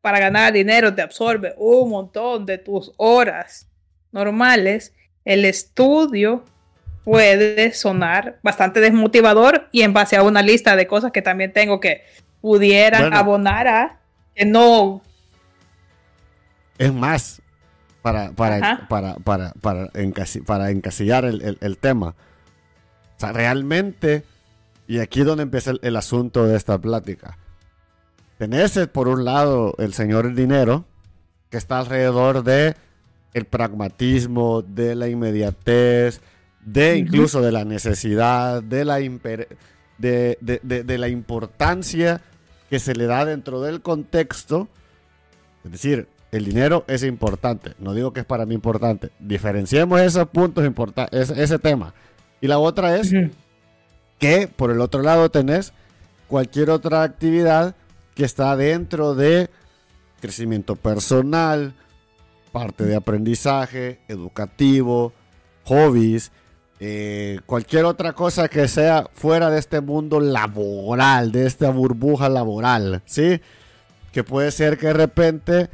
para 0.00 0.18
ganar 0.18 0.52
dinero 0.52 0.92
te 0.92 1.02
absorbe 1.02 1.54
un 1.56 1.90
montón 1.90 2.44
de 2.44 2.58
tus 2.58 2.92
horas 2.96 3.68
normales, 4.10 4.94
el 5.24 5.44
estudio 5.44 6.44
puede 7.04 7.72
sonar 7.72 8.38
bastante 8.42 8.80
desmotivador 8.80 9.68
y 9.72 9.82
en 9.82 9.92
base 9.92 10.16
a 10.16 10.22
una 10.22 10.42
lista 10.42 10.76
de 10.76 10.86
cosas 10.86 11.12
que 11.12 11.22
también 11.22 11.52
tengo 11.52 11.80
que 11.80 12.04
pudieran 12.40 13.12
abonar 13.14 13.68
a 13.68 13.98
que 14.34 14.44
no. 14.44 15.02
Es 16.78 16.92
más, 16.92 17.42
para, 18.02 18.32
para, 18.32 18.86
para, 18.88 19.14
para, 19.16 19.52
para, 19.52 20.70
encasillar 20.70 21.24
el, 21.24 21.78
tema. 21.78 22.08
O 22.08 23.20
sea, 23.20 23.32
realmente, 23.32 24.24
y 24.86 24.98
aquí 24.98 25.20
es 25.20 25.26
donde 25.26 25.42
empieza 25.42 25.72
el, 25.82 25.96
asunto 25.96 26.46
de 26.46 26.56
esta 26.56 26.78
plática. 26.78 27.36
Tenés 28.38 28.78
por 28.92 29.08
un 29.08 29.26
lado 29.26 29.74
el 29.78 29.92
señor 29.92 30.34
dinero, 30.34 30.86
que 31.50 31.58
está 31.58 31.78
alrededor 31.78 32.42
de 32.42 32.74
el 33.34 33.44
pragmatismo, 33.44 34.62
de 34.62 34.94
la 34.94 35.08
inmediatez, 35.08 36.20
de 36.72 36.98
incluso 36.98 37.40
de 37.40 37.52
la 37.52 37.64
necesidad, 37.64 38.62
de 38.62 38.84
la, 38.84 38.98
de, 38.98 40.38
de, 40.40 40.98
la 40.98 41.08
importancia 41.08 42.20
que 42.68 42.78
se 42.78 42.94
le 42.94 43.06
da 43.06 43.24
dentro 43.24 43.60
del 43.60 43.80
contexto. 43.80 44.68
Es 45.64 45.72
decir, 45.72 46.06
el 46.30 46.44
dinero 46.44 46.84
es 46.86 47.02
importante. 47.02 47.72
No 47.78 47.92
digo 47.92 48.12
que 48.12 48.20
es 48.20 48.26
para 48.26 48.46
mí 48.46 48.54
importante. 48.54 49.10
Diferenciemos 49.18 50.00
esos 50.00 50.28
puntos 50.28 50.64
importantes, 50.64 51.30
ese, 51.30 51.58
tema. 51.58 51.92
Y 52.40 52.46
la 52.46 52.58
otra 52.58 52.96
es 52.96 53.12
que 54.18 54.48
por 54.48 54.70
el 54.70 54.80
otro 54.80 55.02
lado 55.02 55.28
tenés 55.30 55.72
cualquier 56.28 56.70
otra 56.70 57.02
actividad 57.02 57.74
que 58.14 58.24
está 58.24 58.56
dentro 58.56 59.16
de 59.16 59.50
crecimiento 60.20 60.76
personal, 60.76 61.74
parte 62.52 62.84
de 62.84 62.94
aprendizaje, 62.94 63.98
educativo, 64.08 65.12
hobbies, 65.64 66.30
eh, 66.82 67.40
cualquier 67.44 67.84
otra 67.84 68.14
cosa 68.14 68.48
que 68.48 68.66
sea 68.66 69.06
fuera 69.12 69.50
de 69.50 69.58
este 69.58 69.82
mundo 69.82 70.18
laboral, 70.18 71.30
de 71.30 71.46
esta 71.46 71.70
burbuja 71.70 72.30
laboral, 72.30 73.02
¿sí? 73.04 73.40
Que 74.12 74.24
puede 74.24 74.50
ser 74.50 74.78
que 74.78 74.86
de 74.86 74.94
repente 74.94 75.68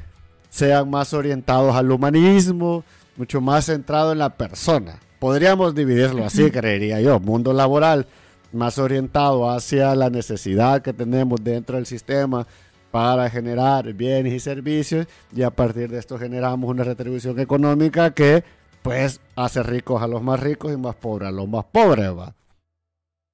sean 0.50 0.90
más 0.90 1.14
orientados 1.14 1.76
al 1.76 1.92
humanismo, 1.92 2.82
mucho 3.16 3.40
más 3.40 3.66
centrado 3.66 4.10
en 4.10 4.18
la 4.18 4.30
persona. 4.30 4.98
Podríamos 5.20 5.76
dividirlo 5.76 6.24
así, 6.24 6.50
creería 6.50 7.00
yo. 7.00 7.20
Mundo 7.20 7.52
laboral 7.52 8.06
más 8.52 8.78
orientado 8.78 9.48
hacia 9.48 9.94
la 9.94 10.10
necesidad 10.10 10.82
que 10.82 10.92
tenemos 10.92 11.42
dentro 11.42 11.76
del 11.76 11.86
sistema 11.86 12.46
para 12.90 13.30
generar 13.30 13.92
bienes 13.92 14.32
y 14.32 14.40
servicios 14.40 15.06
y 15.34 15.42
a 15.42 15.50
partir 15.50 15.90
de 15.90 15.98
esto 15.98 16.18
generamos 16.18 16.68
una 16.68 16.82
retribución 16.82 17.38
económica 17.38 18.12
que 18.12 18.42
pues 18.86 19.20
hace 19.34 19.64
ricos 19.64 20.00
a 20.00 20.06
los 20.06 20.22
más 20.22 20.38
ricos 20.38 20.72
y 20.72 20.76
más 20.76 20.94
pobres 20.94 21.28
a 21.28 21.32
los 21.32 21.48
más 21.48 21.64
pobres, 21.64 22.16
va. 22.16 22.34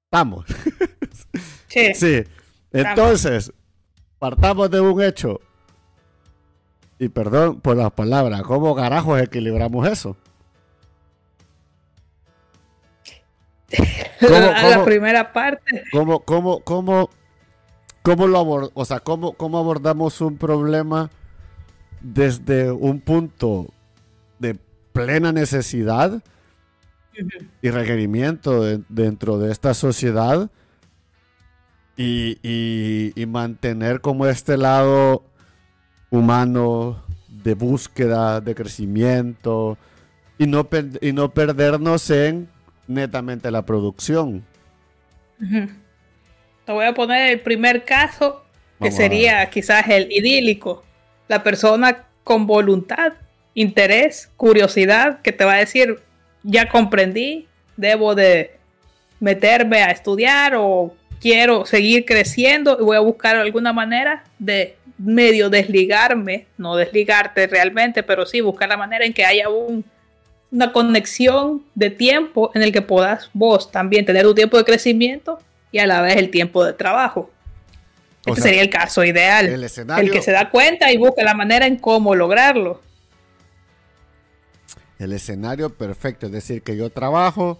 Estamos. 0.05 0.45
Sí. 1.67 1.93
sí. 1.95 2.23
Entonces, 2.71 3.51
partamos 4.19 4.69
de 4.69 4.79
un 4.79 5.01
hecho. 5.01 5.39
Y 6.99 7.09
perdón 7.09 7.59
por 7.61 7.75
las 7.75 7.91
palabras, 7.91 8.43
¿cómo 8.43 8.75
carajos 8.75 9.19
equilibramos 9.19 9.87
eso? 9.87 10.15
¿Cómo, 14.19 14.35
la 14.35 14.85
primera 14.85 15.33
parte. 15.33 15.83
¿Cómo, 15.91 16.19
cómo, 16.19 16.59
cómo, 16.59 17.09
cómo 18.03 18.27
lo 18.27 18.71
o 18.71 18.85
sea, 18.85 18.99
cómo, 18.99 19.33
cómo 19.33 19.57
abordamos 19.57 20.21
un 20.21 20.37
problema 20.37 21.09
desde 22.01 22.71
un 22.71 23.01
punto 23.01 23.73
plena 24.93 25.31
necesidad 25.31 26.21
y 27.61 27.69
requerimiento 27.69 28.63
dentro 28.89 29.37
de 29.37 29.51
esta 29.51 29.73
sociedad 29.73 30.49
y, 31.97 33.13
mantener 33.27 34.01
como 34.01 34.27
este 34.27 34.57
lado 34.57 35.23
humano 36.09 37.03
de 37.27 37.55
búsqueda, 37.55 38.41
de 38.41 38.55
crecimiento 38.55 39.77
y 40.37 40.47
no, 40.47 40.67
y 41.01 41.11
no 41.13 41.33
perdernos 41.33 42.09
en 42.09 42.47
netamente 42.87 43.51
la 43.51 43.65
producción. 43.65 44.45
Te 46.65 46.71
voy 46.71 46.85
a 46.85 46.93
poner 46.93 47.31
el 47.31 47.41
primer 47.41 47.83
caso, 47.83 48.43
que 48.79 48.91
sería 48.91 49.49
quizás 49.49 49.87
el 49.89 50.11
idílico. 50.11 50.83
La 51.27 51.43
persona 51.43 52.05
con 52.23 52.45
voluntad 52.47 53.13
interés, 53.53 54.29
curiosidad, 54.37 55.21
que 55.21 55.31
te 55.31 55.45
va 55.45 55.53
a 55.53 55.57
decir, 55.57 55.99
ya 56.43 56.69
comprendí, 56.69 57.47
debo 57.77 58.15
de 58.15 58.51
meterme 59.19 59.83
a 59.83 59.91
estudiar 59.91 60.55
o 60.55 60.95
quiero 61.21 61.65
seguir 61.65 62.05
creciendo 62.05 62.77
y 62.79 62.83
voy 62.83 62.97
a 62.97 62.99
buscar 62.99 63.35
alguna 63.35 63.71
manera 63.71 64.23
de 64.39 64.75
medio 64.97 65.49
desligarme, 65.49 66.45
no 66.57 66.75
desligarte 66.75 67.47
realmente, 67.47 68.03
pero 68.03 68.25
sí 68.25 68.41
buscar 68.41 68.69
la 68.69 68.77
manera 68.77 69.05
en 69.05 69.13
que 69.13 69.25
haya 69.25 69.47
una 69.49 70.71
conexión 70.73 71.63
de 71.75 71.89
tiempo 71.89 72.51
en 72.53 72.63
el 72.63 72.71
que 72.71 72.81
puedas 72.81 73.29
vos 73.33 73.71
también 73.71 74.05
tener 74.05 74.27
un 74.27 74.35
tiempo 74.35 74.57
de 74.57 74.65
crecimiento 74.65 75.39
y 75.71 75.79
a 75.79 75.87
la 75.87 76.01
vez 76.01 76.17
el 76.17 76.29
tiempo 76.29 76.63
de 76.65 76.73
trabajo. 76.73 77.31
este 78.25 78.41
sería 78.41 78.61
el 78.61 78.69
caso 78.69 79.03
ideal. 79.03 79.47
El, 79.47 79.63
el 79.63 80.11
que 80.11 80.21
se 80.21 80.31
da 80.31 80.49
cuenta 80.49 80.91
y 80.91 80.97
busca 80.97 81.23
la 81.23 81.33
manera 81.33 81.65
en 81.65 81.77
cómo 81.77 82.15
lograrlo 82.15 82.81
el 84.99 85.13
escenario 85.13 85.69
perfecto. 85.69 86.27
Es 86.27 86.31
decir, 86.31 86.61
que 86.61 86.77
yo 86.77 86.89
trabajo, 86.89 87.59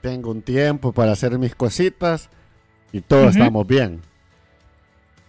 tengo 0.00 0.30
un 0.30 0.42
tiempo 0.42 0.92
para 0.92 1.12
hacer 1.12 1.38
mis 1.38 1.54
cositas 1.54 2.28
y 2.92 3.00
todos 3.00 3.36
estamos 3.36 3.66
bien. 3.66 4.00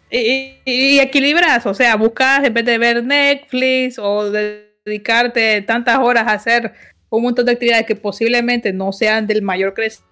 Y, 0.10 1.00
equilibras, 1.00 1.66
o 1.66 1.74
sea, 1.74 1.96
buscas 1.96 2.44
en 2.44 2.54
vez 2.54 2.66
de 2.66 2.78
ver 2.78 3.04
Netflix 3.04 3.98
o 3.98 4.30
dedicarte 4.30 5.62
tantas 5.64 5.98
horas 5.98 6.28
a 6.28 6.34
hacer 6.34 6.74
un 7.10 7.24
montón 7.24 7.46
de 7.46 7.54
actividades 7.54 7.88
que 7.88 7.96
posiblemente 7.96 8.74
no 8.74 8.94
sean 8.94 9.26
del 9.26 9.42
mayor 9.42 9.74
crecimiento, 9.74 10.06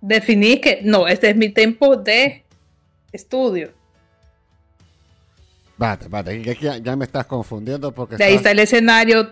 definís 0.00 0.60
que 0.60 0.80
no, 0.82 1.08
este 1.08 1.30
es 1.30 1.36
mi 1.36 1.48
tiempo 1.48 1.96
de 1.96 2.44
estudio. 3.12 3.77
Vale, 5.78 6.08
vale, 6.08 6.50
aquí 6.50 6.66
ya, 6.82 6.96
me 6.96 7.04
estás 7.04 7.24
confundiendo 7.26 7.92
porque... 7.92 8.16
De 8.16 8.24
ahí 8.24 8.34
está 8.34 8.50
el 8.50 8.58
escenario. 8.58 9.30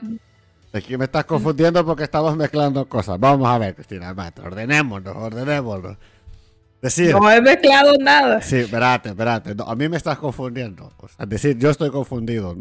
Aquí 0.72 0.96
me 0.96 1.06
estás 1.06 1.24
confundiendo 1.24 1.84
porque 1.84 2.04
estamos 2.04 2.36
mezclando 2.36 2.88
cosas. 2.88 3.18
Vamos 3.18 3.48
a 3.48 3.58
ver, 3.58 3.74
Cristina, 3.74 4.14
ordenémonos, 4.42 5.16
ordenémonos. 5.16 5.96
Decir, 6.80 7.12
no 7.12 7.28
he 7.30 7.40
mezclado 7.40 7.94
nada. 7.98 8.40
Sí, 8.42 8.58
espérate, 8.58 9.08
espérate. 9.08 9.56
a 9.66 9.74
mí 9.74 9.88
me 9.88 9.96
estás 9.96 10.18
confundiendo. 10.18 10.92
es 11.18 11.28
decir, 11.28 11.58
yo 11.58 11.70
estoy 11.70 11.90
confundido. 11.90 12.54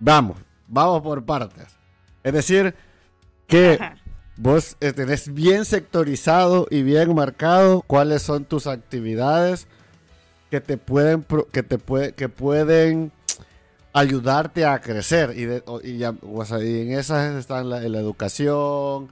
Vamos, 0.00 0.38
vamos 0.66 1.00
por 1.02 1.24
partes. 1.24 1.76
Es 2.24 2.32
decir, 2.32 2.74
que 3.46 3.78
vos 4.36 4.76
tenés 4.80 5.32
bien 5.32 5.64
sectorizado 5.64 6.66
y 6.70 6.82
bien 6.82 7.14
marcado 7.14 7.82
cuáles 7.82 8.22
son 8.22 8.44
tus 8.44 8.66
actividades 8.66 9.68
que 10.50 10.60
te 10.60 10.76
pueden, 10.76 11.24
que 11.52 11.62
te 11.62 11.78
puede, 11.78 12.12
que 12.12 12.28
pueden 12.28 13.12
ayudarte 13.92 14.64
a 14.64 14.80
crecer. 14.80 15.34
Y, 15.36 15.88
y, 15.88 16.04
en 16.04 16.92
esas 16.92 17.34
están 17.36 17.70
la, 17.70 17.80
la, 17.80 17.98
educación, 17.98 19.08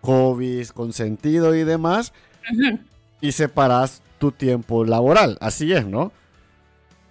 hobbies, 0.00 0.72
consentido 0.72 1.54
y 1.54 1.64
demás. 1.64 2.12
Y 3.20 3.32
separas 3.32 4.02
tu 4.18 4.32
tiempo 4.32 4.84
laboral. 4.84 5.38
Así 5.40 5.72
es, 5.72 5.86
¿no? 5.86 6.04
O 6.04 6.12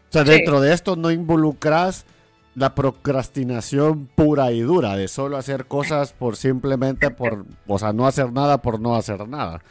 sea, 0.10 0.24
dentro 0.24 0.60
de 0.60 0.74
esto 0.74 0.96
no 0.96 1.12
involucras 1.12 2.06
la 2.56 2.76
procrastinación 2.76 4.08
pura 4.14 4.52
y 4.52 4.60
dura, 4.60 4.98
de 4.98 5.08
solo 5.08 5.38
hacer 5.38 5.66
cosas 5.68 6.12
por 6.12 6.36
simplemente 6.36 7.10
por, 7.12 7.46
o 7.66 7.80
sea, 7.80 7.94
no 7.94 8.08
hacer 8.08 8.34
nada 8.34 8.62
por 8.62 8.80
no 8.80 8.96
hacer 8.96 9.28
nada. 9.28 9.62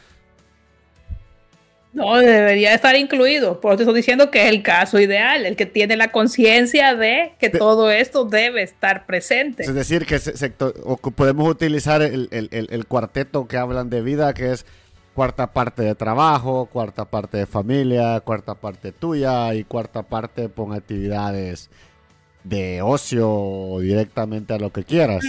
No, 1.93 2.17
debería 2.17 2.73
estar 2.73 2.95
incluido. 2.95 3.59
Por 3.59 3.73
eso 3.73 3.83
estoy 3.83 3.95
diciendo 3.95 4.31
que 4.31 4.43
es 4.43 4.49
el 4.49 4.63
caso 4.63 4.99
ideal, 4.99 5.45
el 5.45 5.57
que 5.57 5.65
tiene 5.65 5.97
la 5.97 6.11
conciencia 6.11 6.95
de 6.95 7.33
que 7.37 7.49
todo 7.49 7.91
esto 7.91 8.23
debe 8.23 8.63
estar 8.63 9.05
presente. 9.05 9.63
Es 9.63 9.73
decir, 9.73 10.05
que 10.05 10.19
podemos 11.15 11.49
utilizar 11.49 12.01
el, 12.01 12.85
cuarteto 12.87 13.47
que 13.47 13.57
hablan 13.57 13.89
de 13.89 14.01
vida, 14.01 14.33
que 14.33 14.51
es 14.51 14.65
cuarta 15.13 15.51
parte 15.51 15.83
de 15.83 15.93
trabajo, 15.93 16.67
cuarta 16.71 17.03
parte 17.03 17.37
de 17.37 17.45
familia, 17.45 18.21
cuarta 18.21 18.55
parte 18.55 18.93
tuya 18.93 19.53
y 19.53 19.65
cuarta 19.65 20.01
parte 20.01 20.49
con 20.49 20.73
actividades 20.73 21.69
de 22.45 22.81
ocio 22.81 23.79
directamente 23.81 24.53
a 24.53 24.59
lo 24.59 24.71
que 24.71 24.85
quieras. 24.85 25.25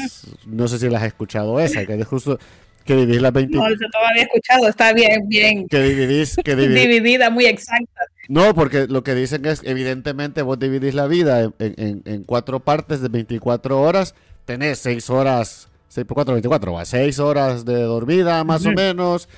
No 0.46 0.68
sé 0.68 0.79
si 0.79 0.88
las 0.88 1.03
has 1.03 1.09
escuchado 1.09 1.59
esa, 1.59 1.85
que 1.85 1.94
es 1.94 2.07
justo 2.07 2.38
que 2.85 2.97
dividís 2.97 3.23
las 3.23 3.33
20. 3.33 3.57
No, 3.57 3.66
eso 3.66 3.77
todavía 3.92 4.23
he 4.23 4.25
escuchado, 4.25 4.68
está 4.68 4.92
bien, 4.92 5.29
bien. 5.29 5.68
Que 5.68 5.81
dividís, 5.83 6.37
que 6.45 6.57
dividida, 6.57 7.31
muy 7.31 7.47
exacta. 7.47 8.03
No, 8.29 8.55
porque 8.55 8.87
lo 8.88 9.03
que 9.03 9.14
dicen 9.14 9.45
es, 9.47 9.61
evidentemente, 9.64 10.42
vos 10.42 10.59
dividís 10.59 10.95
la 10.95 11.07
vida 11.07 11.40
en, 11.42 11.55
en- 11.59 12.03
en 12.05 12.25
cuatro 12.25 12.61
partes 12.61 13.01
de 13.03 13.09
24 13.09 13.81
horas, 13.81 14.14
tenés 14.45 14.79
6 14.79 15.11
horas, 15.11 15.68
6 15.88 16.07
por 16.07 16.14
4, 16.16 16.35
24, 16.35 16.73
va, 16.73 16.85
6 16.85 17.18
horas 17.18 17.64
de 17.64 17.83
dormida 17.83 18.42
más 18.45 18.64
o 18.64 18.71
menos, 18.71 19.29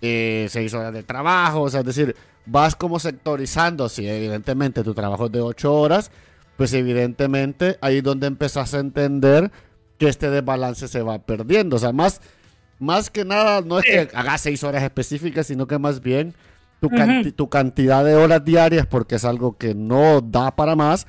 6 0.00 0.74
horas 0.74 0.92
de 0.92 1.02
trabajo, 1.02 1.62
o 1.62 1.70
sea, 1.70 1.80
es 1.80 1.86
decir, 1.86 2.16
vas 2.44 2.74
como 2.74 2.98
sectorizando, 2.98 3.88
si 3.88 4.08
evidentemente 4.08 4.82
tu 4.82 4.94
trabajo 4.94 5.26
es 5.26 5.32
de 5.32 5.40
8 5.40 5.72
horas, 5.72 6.10
pues 6.56 6.72
evidentemente 6.74 7.78
ahí 7.80 7.98
es 7.98 8.02
donde 8.02 8.26
empezás 8.26 8.74
a 8.74 8.80
entender 8.80 9.50
que 9.98 10.08
este 10.08 10.28
desbalance 10.30 10.88
se 10.88 11.02
va 11.02 11.18
perdiendo, 11.20 11.76
o 11.76 11.78
sea, 11.78 11.92
más, 11.92 12.20
más 12.82 13.08
que 13.10 13.24
nada 13.24 13.60
no 13.62 13.78
es 13.78 13.84
que 13.84 14.16
hagas 14.16 14.40
6 14.42 14.62
horas 14.64 14.82
específicas, 14.82 15.46
sino 15.46 15.66
que 15.66 15.78
más 15.78 16.00
bien 16.02 16.34
tu, 16.80 16.88
canti- 16.98 17.32
tu 17.32 17.48
cantidad 17.48 18.04
de 18.04 18.14
horas 18.16 18.44
diarias, 18.44 18.86
porque 18.86 19.14
es 19.14 19.24
algo 19.24 19.56
que 19.56 19.74
no 19.74 20.20
da 20.20 20.50
para 20.56 20.76
más, 20.76 21.06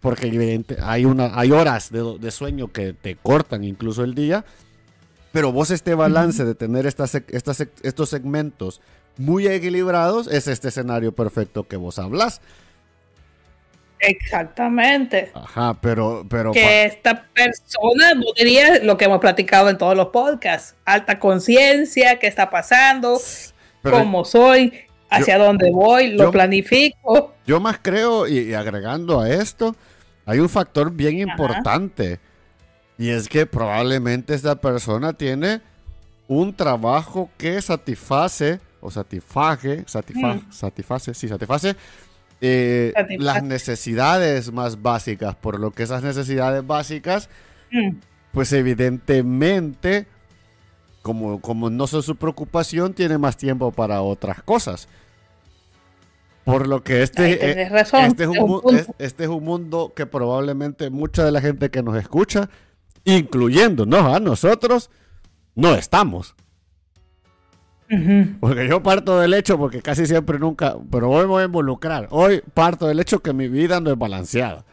porque 0.00 0.28
evidente, 0.28 0.76
hay, 0.82 1.04
una, 1.04 1.38
hay 1.38 1.50
horas 1.50 1.90
de, 1.90 2.16
de 2.20 2.30
sueño 2.30 2.68
que 2.72 2.92
te 2.92 3.16
cortan 3.16 3.64
incluso 3.64 4.04
el 4.04 4.14
día, 4.14 4.44
pero 5.32 5.52
vos 5.52 5.70
este 5.70 5.94
balance 5.94 6.44
de 6.44 6.54
tener 6.54 6.86
estas, 6.86 7.14
estas, 7.14 7.66
estos 7.82 8.08
segmentos 8.08 8.80
muy 9.18 9.46
equilibrados 9.48 10.28
es 10.28 10.46
este 10.46 10.68
escenario 10.68 11.12
perfecto 11.12 11.64
que 11.66 11.76
vos 11.76 11.98
hablas. 11.98 12.40
Exactamente. 14.00 15.30
Ajá, 15.34 15.74
pero... 15.80 16.26
pero 16.28 16.52
que 16.52 16.84
esta 16.84 17.24
persona, 17.32 18.12
dirías 18.36 18.82
lo 18.82 18.96
que 18.96 19.06
hemos 19.06 19.20
platicado 19.20 19.68
en 19.70 19.78
todos 19.78 19.96
los 19.96 20.08
podcasts, 20.08 20.74
alta 20.84 21.18
conciencia, 21.18 22.18
qué 22.18 22.26
está 22.26 22.50
pasando, 22.50 23.18
pero 23.82 23.98
cómo 23.98 24.24
soy, 24.24 24.72
hacia 25.10 25.38
dónde 25.38 25.70
voy, 25.70 26.08
lo 26.12 26.24
yo- 26.24 26.30
planifico. 26.30 27.34
yo 27.46 27.60
más 27.60 27.78
creo, 27.80 28.26
y, 28.26 28.38
y 28.40 28.54
agregando 28.54 29.20
a 29.20 29.30
esto, 29.30 29.74
hay 30.26 30.40
un 30.40 30.48
factor 30.48 30.90
bien 30.92 31.22
Ajá. 31.22 31.32
importante. 31.32 32.20
Y 32.98 33.10
es 33.10 33.28
que 33.28 33.46
probablemente 33.46 34.34
esta 34.34 34.56
persona 34.56 35.12
tiene 35.12 35.60
un 36.28 36.54
trabajo 36.54 37.30
que 37.38 37.60
satisface, 37.62 38.58
o 38.80 38.90
satisfaje, 38.90 39.84
satisfa- 39.86 40.34
Mm. 40.36 40.52
satisface, 40.52 41.14
sí, 41.14 41.28
satisface 41.28 41.76
eh, 42.40 42.92
las 43.18 43.42
necesidades 43.42 44.52
más 44.52 44.82
básicas, 44.82 45.34
por 45.36 45.58
lo 45.58 45.70
que 45.70 45.82
esas 45.84 46.02
necesidades 46.02 46.66
básicas, 46.66 47.28
Mm, 47.72 47.96
pues 48.32 48.52
evidentemente, 48.52 50.06
como, 51.02 51.40
como 51.40 51.68
no 51.70 51.86
son 51.86 52.02
su 52.02 52.14
preocupación, 52.16 52.94
tiene 52.94 53.18
más 53.18 53.36
tiempo 53.36 53.72
para 53.72 54.02
otras 54.02 54.42
cosas. 54.42 54.88
Por 56.44 56.68
lo 56.68 56.84
que 56.84 57.02
este, 57.02 57.62
eh, 57.62 57.68
razón. 57.68 58.02
este, 58.04 58.22
es 58.24 58.28
un, 58.28 58.60
es- 58.76 58.86
este 58.98 59.24
es 59.24 59.30
un 59.30 59.42
mundo 59.44 59.92
que 59.96 60.06
probablemente 60.06 60.90
mucha 60.90 61.24
de 61.24 61.32
la 61.32 61.40
gente 61.40 61.70
que 61.70 61.82
nos 61.82 61.96
escucha, 61.96 62.48
incluyéndonos 63.04 64.14
a 64.14 64.20
nosotros, 64.20 64.90
no 65.56 65.74
estamos. 65.74 66.34
Porque 68.40 68.68
yo 68.68 68.82
parto 68.82 69.20
del 69.20 69.34
hecho, 69.34 69.56
porque 69.58 69.80
casi 69.82 70.06
siempre 70.06 70.38
nunca, 70.38 70.76
pero 70.90 71.10
hoy 71.10 71.22
me 71.22 71.26
voy 71.26 71.42
a 71.42 71.46
involucrar. 71.46 72.08
Hoy 72.10 72.42
parto 72.54 72.86
del 72.86 72.98
hecho 73.00 73.20
que 73.20 73.32
mi 73.32 73.48
vida 73.48 73.80
no 73.80 73.90
es 73.92 73.98
balanceada. 73.98 74.64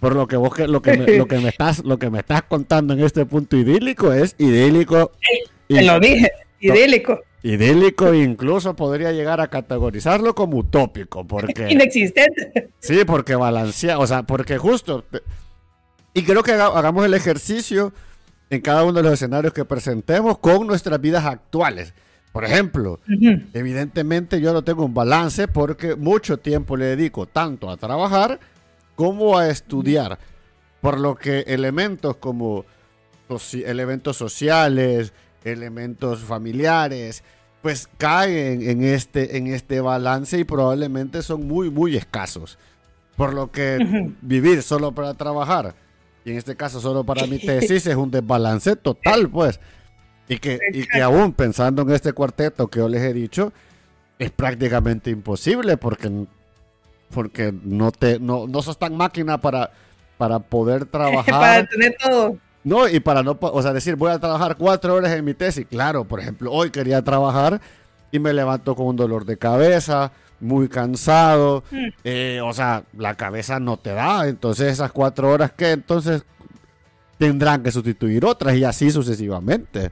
Por 0.00 0.16
lo 0.16 0.26
que 0.26 0.36
vos 0.36 0.52
que, 0.54 0.66
lo 0.66 0.82
que 0.82 0.96
me, 0.96 1.16
lo 1.18 1.26
que 1.28 1.38
me 1.38 1.48
estás 1.50 1.84
lo 1.84 1.98
que 1.98 2.10
me 2.10 2.18
estás 2.20 2.42
contando 2.42 2.92
en 2.94 3.00
este 3.04 3.24
punto 3.24 3.56
idílico 3.56 4.12
es 4.12 4.34
idílico 4.38 5.12
Te 5.68 5.82
lo 5.82 6.00
dije, 6.00 6.30
idílico, 6.58 7.20
idílico 7.44 8.12
incluso 8.12 8.74
podría 8.74 9.12
llegar 9.12 9.40
a 9.40 9.46
categorizarlo 9.48 10.34
como 10.34 10.56
utópico 10.58 11.24
porque 11.24 11.70
inexistente. 11.70 12.70
Sí, 12.80 13.04
porque 13.06 13.36
balancea, 13.36 13.98
o 14.00 14.06
sea, 14.06 14.24
porque 14.24 14.58
justo. 14.58 15.04
Y 16.14 16.22
creo 16.24 16.42
que 16.42 16.52
haga- 16.52 16.76
hagamos 16.76 17.06
el 17.06 17.14
ejercicio 17.14 17.92
en 18.50 18.60
cada 18.60 18.82
uno 18.82 18.94
de 18.94 19.02
los 19.04 19.12
escenarios 19.12 19.52
que 19.52 19.64
presentemos 19.64 20.36
con 20.38 20.66
nuestras 20.66 21.00
vidas 21.00 21.24
actuales. 21.24 21.94
Por 22.32 22.44
ejemplo, 22.46 22.98
evidentemente 23.52 24.40
yo 24.40 24.54
no 24.54 24.64
tengo 24.64 24.86
un 24.86 24.94
balance 24.94 25.48
porque 25.48 25.96
mucho 25.96 26.38
tiempo 26.38 26.78
le 26.78 26.86
dedico 26.86 27.26
tanto 27.26 27.68
a 27.68 27.76
trabajar 27.76 28.40
como 28.96 29.38
a 29.38 29.48
estudiar. 29.48 30.18
Por 30.80 30.98
lo 30.98 31.14
que 31.14 31.40
elementos 31.40 32.16
como 32.16 32.64
elementos 33.64 34.16
sociales, 34.16 35.12
elementos 35.44 36.20
familiares, 36.20 37.22
pues 37.60 37.88
caen 37.96 38.68
en 38.68 38.82
este, 38.82 39.36
en 39.36 39.46
este 39.46 39.80
balance 39.80 40.38
y 40.38 40.44
probablemente 40.44 41.22
son 41.22 41.46
muy, 41.46 41.70
muy 41.70 41.96
escasos. 41.96 42.58
Por 43.16 43.34
lo 43.34 43.50
que 43.50 43.78
vivir 44.22 44.62
solo 44.62 44.92
para 44.92 45.14
trabajar, 45.14 45.74
y 46.24 46.30
en 46.30 46.38
este 46.38 46.56
caso 46.56 46.80
solo 46.80 47.04
para 47.04 47.26
mi 47.26 47.38
tesis, 47.46 47.86
es 47.86 47.96
un 47.96 48.10
desbalance 48.10 48.74
total, 48.76 49.28
pues. 49.28 49.60
Y 50.32 50.38
que, 50.38 50.58
y 50.72 50.86
que 50.86 51.02
aún 51.02 51.32
pensando 51.32 51.82
en 51.82 51.90
este 51.90 52.12
cuarteto 52.12 52.68
que 52.68 52.78
yo 52.78 52.88
les 52.88 53.02
he 53.02 53.12
dicho, 53.12 53.52
es 54.18 54.30
prácticamente 54.30 55.10
imposible 55.10 55.76
porque, 55.76 56.10
porque 57.10 57.52
no, 57.62 57.92
te, 57.92 58.18
no, 58.18 58.46
no 58.46 58.62
sos 58.62 58.78
tan 58.78 58.96
máquina 58.96 59.38
para, 59.38 59.70
para 60.16 60.38
poder 60.38 60.86
trabajar. 60.90 61.34
Para 61.34 61.66
tener 61.66 61.96
todo. 62.02 62.38
No, 62.64 62.88
y 62.88 63.00
para 63.00 63.22
no, 63.22 63.36
o 63.40 63.62
sea, 63.62 63.72
decir, 63.72 63.96
voy 63.96 64.10
a 64.10 64.18
trabajar 64.18 64.56
cuatro 64.56 64.94
horas 64.94 65.12
en 65.12 65.24
mi 65.24 65.34
tesis. 65.34 65.66
Claro, 65.68 66.04
por 66.04 66.20
ejemplo, 66.20 66.50
hoy 66.50 66.70
quería 66.70 67.02
trabajar 67.02 67.60
y 68.10 68.18
me 68.18 68.32
levanto 68.32 68.74
con 68.74 68.86
un 68.86 68.96
dolor 68.96 69.24
de 69.24 69.36
cabeza, 69.36 70.12
muy 70.40 70.68
cansado. 70.68 71.64
Mm. 71.70 71.88
eh, 72.04 72.40
o 72.42 72.52
sea, 72.54 72.84
la 72.96 73.16
cabeza 73.16 73.60
no 73.60 73.76
te 73.76 73.92
da. 73.92 74.28
Entonces, 74.28 74.72
esas 74.72 74.92
cuatro 74.92 75.28
horas 75.28 75.52
que 75.52 75.72
entonces 75.72 76.24
tendrán 77.18 77.62
que 77.62 77.70
sustituir 77.70 78.24
otras 78.24 78.56
y 78.56 78.64
así 78.64 78.90
sucesivamente. 78.90 79.90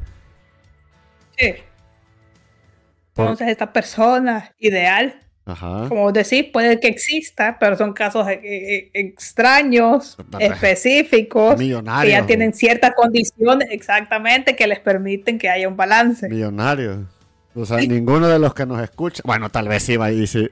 Entonces, 3.16 3.48
esta 3.48 3.72
persona 3.72 4.52
ideal, 4.58 5.14
Ajá. 5.44 5.86
como 5.88 6.12
decís, 6.12 6.44
puede 6.52 6.80
que 6.80 6.88
exista, 6.88 7.58
pero 7.58 7.76
son 7.76 7.92
casos 7.92 8.26
eh, 8.28 8.40
eh, 8.42 8.90
extraños, 8.94 10.16
específicos, 10.38 11.56
que 11.56 12.08
ya 12.08 12.26
tienen 12.26 12.52
ciertas 12.54 12.92
condiciones 12.94 13.68
exactamente 13.70 14.56
que 14.56 14.66
les 14.66 14.80
permiten 14.80 15.38
que 15.38 15.48
haya 15.48 15.68
un 15.68 15.76
balance. 15.76 16.28
Millonario. 16.28 17.06
O 17.54 17.66
sea, 17.66 17.78
ninguno 17.78 18.28
de 18.28 18.38
los 18.38 18.54
que 18.54 18.64
nos 18.64 18.80
escucha. 18.80 19.22
Bueno, 19.24 19.50
tal 19.50 19.68
vez 19.68 19.82
sí 19.82 19.96
va. 19.96 20.12
Y 20.12 20.26
si, 20.26 20.48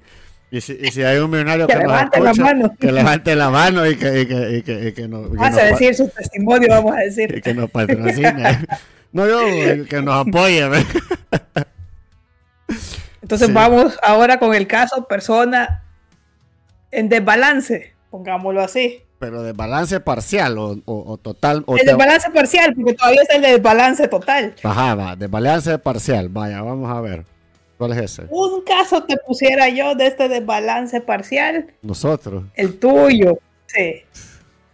y 0.50 0.60
si, 0.60 0.72
y 0.80 0.90
si 0.90 1.02
hay 1.04 1.18
un 1.18 1.30
millonario 1.30 1.66
Que 1.68 1.74
que, 1.74 1.84
nos 1.84 2.02
escucha, 2.02 2.42
mano. 2.42 2.74
que 2.78 2.90
levante 2.90 3.36
la 3.36 3.50
mano 3.50 3.86
y 3.86 3.96
que, 3.96 4.20
y 4.22 4.26
que, 4.26 4.56
y 4.56 4.62
que, 4.62 4.88
y 4.88 4.92
que 4.92 5.06
nos, 5.08 5.28
y 5.28 5.34
nos 5.34 5.56
a 5.56 5.64
decir 5.64 5.94
su 5.94 6.08
testimonio, 6.08 6.68
vamos 6.70 6.96
a 6.96 7.02
y 7.02 7.06
decir. 7.06 7.40
que 7.40 7.54
nos 7.54 7.70
patrocine. 7.70 8.58
No, 9.12 9.26
yo, 9.26 9.40
eh, 9.48 9.86
que 9.88 10.02
nos 10.02 10.26
apoye. 10.26 10.68
¿ve? 10.68 10.84
Entonces 13.22 13.48
Sí. 13.48 13.52
vamos 13.52 13.98
ahora 14.02 14.38
con 14.38 14.54
el 14.54 14.66
caso 14.66 15.06
persona 15.06 15.82
en 16.90 17.08
desbalance, 17.08 17.94
pongámoslo 18.10 18.62
así. 18.62 19.02
Pero 19.18 19.42
de 19.42 19.52
balance 19.52 19.98
parcial 20.00 20.56
o, 20.58 20.78
o- 20.84 21.12
o 21.12 21.16
total. 21.18 21.64
O 21.66 21.74
El 21.74 21.80
te- 21.80 21.86
desbalance 21.88 22.30
parcial, 22.30 22.72
porque 22.74 22.94
todavía 22.94 23.22
es 23.22 23.34
el 23.34 23.42
desbalance 23.42 24.06
total. 24.08 24.54
Ajá, 24.62 24.94
va, 24.94 25.16
de 25.16 25.26
balance 25.26 25.76
parcial. 25.78 26.28
Vaya, 26.28 26.62
vamos 26.62 26.90
a 26.90 27.00
ver. 27.00 27.24
¿Cuál 27.76 27.92
es 27.92 27.98
ese? 27.98 28.26
Un 28.30 28.62
caso 28.62 29.04
te 29.04 29.16
pusiera 29.16 29.68
yo 29.68 29.94
de 29.94 30.06
este 30.06 30.28
desbalance 30.28 31.00
parcial, 31.00 31.66
Nosotros. 31.82 32.44
el 32.54 32.78
tuyo. 32.78 33.38
Sí. 33.66 34.02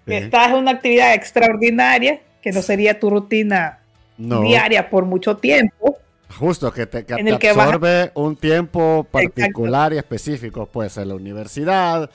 Que 0.06 0.18
estás 0.18 0.48
en 0.48 0.54
una 0.56 0.72
actividad 0.72 1.14
extraordinaria, 1.14 2.20
que 2.42 2.52
no 2.52 2.60
sería 2.62 3.00
tu 3.00 3.08
rutina 3.10 3.80
No. 4.18 4.40
diaria 4.42 4.88
por 4.90 5.04
mucho 5.04 5.36
tiempo. 5.36 5.98
Justo, 6.38 6.72
que 6.72 6.86
te, 6.86 7.04
que 7.04 7.14
En 7.14 7.26
te 7.26 7.32
el 7.32 7.38
que 7.38 7.52
vas- 7.52 7.66
absorbe 7.66 8.10
un 8.14 8.36
tiempo 8.36 9.06
particular 9.10 9.92
y 9.92 9.98
específico. 9.98 10.66
Puede 10.66 10.90
ser 10.90 11.06
la 11.06 11.14
universidad, 11.14 12.10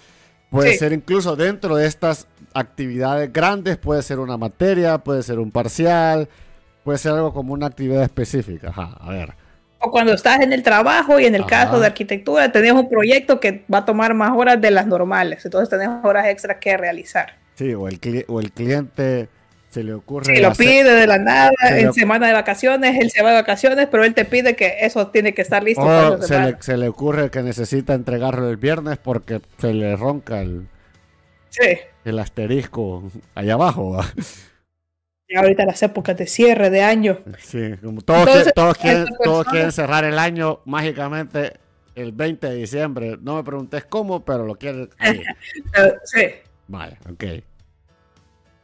puede 0.49 0.73
Sí. 0.73 0.79
ser 0.79 0.93
incluso 0.93 1.35
dentro 1.35 1.75
de 1.75 1.87
estas 1.87 2.27
actividades 2.53 3.31
grandes, 3.31 3.77
puede 3.77 4.01
ser 4.01 4.19
una 4.19 4.37
materia, 4.37 4.97
puede 4.97 5.23
ser 5.23 5.39
un 5.39 5.51
parcial, 5.51 6.27
puede 6.83 6.97
ser 6.97 7.13
algo 7.13 7.33
como 7.33 7.53
una 7.53 7.67
actividad 7.67 8.03
específica. 8.03 8.69
Ajá, 8.69 8.97
a 8.99 9.09
ver. 9.11 9.33
O 9.81 9.89
cuando 9.91 10.11
estás 10.13 10.41
en 10.41 10.51
el 10.51 10.63
trabajo 10.63 11.19
y 11.21 11.25
en 11.25 11.35
el 11.35 11.41
Ajá. 11.41 11.49
caso 11.49 11.79
de 11.79 11.85
arquitectura 11.85 12.51
tenés 12.51 12.73
un 12.73 12.89
proyecto 12.89 13.39
que 13.39 13.63
va 13.73 13.77
a 13.79 13.85
tomar 13.85 14.13
más 14.13 14.31
horas 14.35 14.59
de 14.59 14.71
las 14.71 14.85
normales, 14.87 15.45
entonces 15.45 15.69
tenés 15.69 15.87
horas 16.03 16.27
extras 16.27 16.57
que 16.59 16.75
realizar. 16.75 17.37
Sí, 17.55 17.73
o 17.73 17.87
el, 17.87 18.01
cli- 18.01 18.25
o 18.27 18.41
el 18.41 18.51
cliente 18.51 19.29
se 19.69 19.83
le 19.83 19.93
ocurre. 19.93 20.35
Si 20.35 20.41
lo 20.41 20.49
hacer- 20.49 20.65
pide 20.65 20.95
de 20.95 21.07
la 21.07 21.17
nada, 21.19 21.51
se 21.67 21.81
en 21.81 21.93
semana 21.93 22.27
de 22.27 22.33
vacaciones, 22.33 22.97
él 22.99 23.11
se 23.11 23.21
va 23.21 23.29
de 23.29 23.35
vacaciones, 23.35 23.87
pero 23.91 24.03
él 24.03 24.13
te 24.13 24.25
pide 24.25 24.55
que 24.55 24.77
eso 24.81 25.07
tiene 25.07 25.33
que 25.33 25.41
estar 25.41 25.63
listo 25.63 25.81
para 25.83 26.09
o 26.11 26.15
esa 26.17 26.27
se 26.27 26.39
le, 26.39 26.57
se 26.61 26.77
le 26.77 26.87
ocurre 26.87 27.29
que 27.29 27.41
necesita 27.43 27.93
entregarlo 27.93 28.49
el 28.49 28.57
viernes 28.57 28.97
porque 28.97 29.41
se 29.59 29.73
le 29.73 29.95
ronca 29.95 30.41
el, 30.41 30.67
Sí. 31.49 31.77
el 32.05 32.19
asterisco 32.19 33.03
allá 33.35 33.53
abajo. 33.53 33.91
¿va? 33.97 34.05
Y 35.27 35.35
ahorita 35.35 35.63
las 35.65 35.81
épocas 35.83 36.17
de 36.17 36.25
cierre 36.25 36.69
de 36.71 36.81
año. 36.81 37.19
Sí, 37.39 37.75
como 37.83 38.01
todos, 38.01 38.27
Entonces, 38.27 38.53
todos, 38.55 38.77
quieren, 38.77 39.05
todos 39.23 39.45
quieren 39.47 39.71
cerrar 39.71 40.03
el 40.03 40.17
año 40.17 40.61
mágicamente 40.65 41.53
el 41.93 42.11
20 42.13 42.47
de 42.49 42.55
diciembre. 42.55 43.17
No 43.21 43.35
me 43.35 43.43
preguntes 43.43 43.85
cómo, 43.85 44.25
pero 44.25 44.45
lo 44.45 44.55
quieres. 44.55 44.89
sí. 46.05 46.21
Vale, 46.67 46.97
ok. 47.11 47.23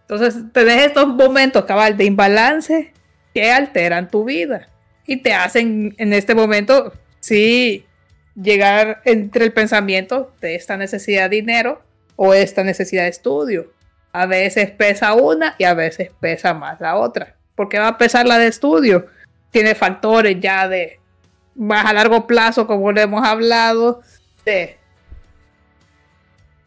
Entonces, 0.08 0.44
tenés 0.54 0.86
estos 0.86 1.08
momentos, 1.08 1.66
cabal, 1.66 1.98
de 1.98 2.06
imbalance 2.06 2.94
que 3.34 3.52
alteran 3.52 4.10
tu 4.10 4.24
vida 4.24 4.68
y 5.08 5.18
te 5.18 5.34
hacen 5.34 5.96
en 5.98 6.14
este 6.14 6.36
momento, 6.36 6.94
sí, 7.20 7.86
llegar 8.36 9.02
entre 9.06 9.46
el 9.46 9.54
pensamiento 9.54 10.32
de 10.42 10.56
esta 10.56 10.78
necesidad 10.78 11.30
de 11.30 11.38
dinero 11.38 11.82
o 12.16 12.34
esta 12.34 12.64
necesidad 12.64 13.04
de 13.04 13.10
estudio. 13.10 13.72
A 14.12 14.26
veces 14.26 14.72
pesa 14.72 15.14
una 15.14 15.56
y 15.58 15.64
a 15.64 15.74
veces 15.74 16.12
pesa 16.20 16.54
más 16.54 16.80
la 16.80 16.98
otra. 16.98 17.36
¿Por 17.56 17.68
qué 17.68 17.80
va 17.80 17.90
a 17.90 17.98
pesar 17.98 18.28
la 18.28 18.38
de 18.38 18.48
estudio? 18.48 19.08
Tiene 19.52 19.76
factores 19.76 20.40
ya 20.40 20.68
de 20.68 21.00
más 21.56 21.86
a 21.86 21.94
largo 21.94 22.28
plazo, 22.28 22.68
como 22.68 22.92
lo 22.92 23.02
hemos 23.02 23.26
hablado, 23.26 24.02
de 24.46 24.78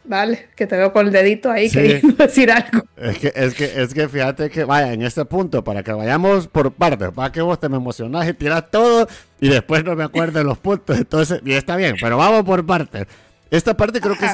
Vale, 0.09 0.49
que 0.57 0.67
te 0.67 0.75
veo 0.75 0.91
con 0.91 1.07
el 1.07 1.13
dedito 1.13 1.51
ahí 1.51 1.71
queriendo 1.71 2.15
decir 2.25 2.51
algo. 2.51 2.83
Es 2.97 3.19
que, 3.19 3.31
es, 3.35 3.55
que, 3.55 3.83
es 3.83 3.93
que 3.93 4.09
fíjate 4.09 4.49
que, 4.49 4.65
vaya, 4.65 4.95
en 4.95 5.03
este 5.03 5.23
punto, 5.27 5.63
para 5.63 5.83
que 5.83 5.93
vayamos 5.93 6.49
por 6.49 6.73
partes, 6.73 7.11
para 7.11 7.31
que 7.31 7.43
vos 7.43 7.61
te 7.61 7.69
me 7.69 7.77
emocionás 7.77 8.27
y 8.27 8.33
tiras 8.33 8.71
todo 8.71 9.07
y 9.39 9.51
después 9.51 9.85
no 9.85 9.95
me 9.95 10.05
acuerdo 10.05 10.39
de 10.39 10.47
los 10.47 10.57
puntos. 10.57 10.97
Entonces, 10.97 11.43
y 11.45 11.53
está 11.53 11.77
bien, 11.77 11.97
pero 12.01 12.17
vamos 12.17 12.43
por 12.45 12.65
partes. 12.65 13.07
Esta 13.51 13.77
parte 13.77 14.01
creo 14.01 14.17
que 14.17 14.29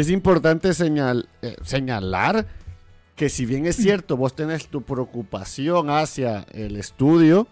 es, 0.00 0.10
importante 0.10 0.72
señal, 0.74 1.28
eh, 1.42 1.56
señalar 1.64 2.46
que 3.16 3.28
si 3.28 3.46
bien 3.46 3.66
es 3.66 3.74
cierto, 3.74 4.16
vos 4.16 4.36
tenés 4.36 4.68
tu 4.68 4.82
preocupación 4.82 5.90
hacia 5.90 6.46
el 6.52 6.76
estudio, 6.76 7.48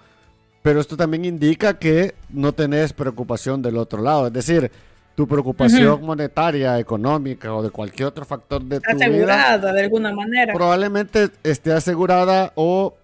pero 0.62 0.80
esto 0.80 0.96
también 0.96 1.24
indica 1.24 1.78
que 1.80 2.14
no 2.28 2.52
tenés 2.52 2.92
preocupación 2.92 3.62
del 3.62 3.78
otro 3.78 4.00
lado. 4.00 4.28
Es 4.28 4.32
decir, 4.32 4.70
tu 5.14 5.29
preocupación 5.29 6.03
monetaria, 6.03 6.79
económica 6.79 7.55
o 7.55 7.62
de 7.62 7.70
cualquier 7.70 8.09
otro 8.09 8.24
factor 8.24 8.62
de 8.62 8.81
tu 8.81 8.96
vida. 8.96 9.07
Asegurada 9.07 9.72
de 9.72 9.83
alguna 9.83 10.12
manera. 10.12 10.53
Probablemente 10.53 11.31
esté 11.42 11.72
asegurada 11.72 12.53
o 12.57 12.94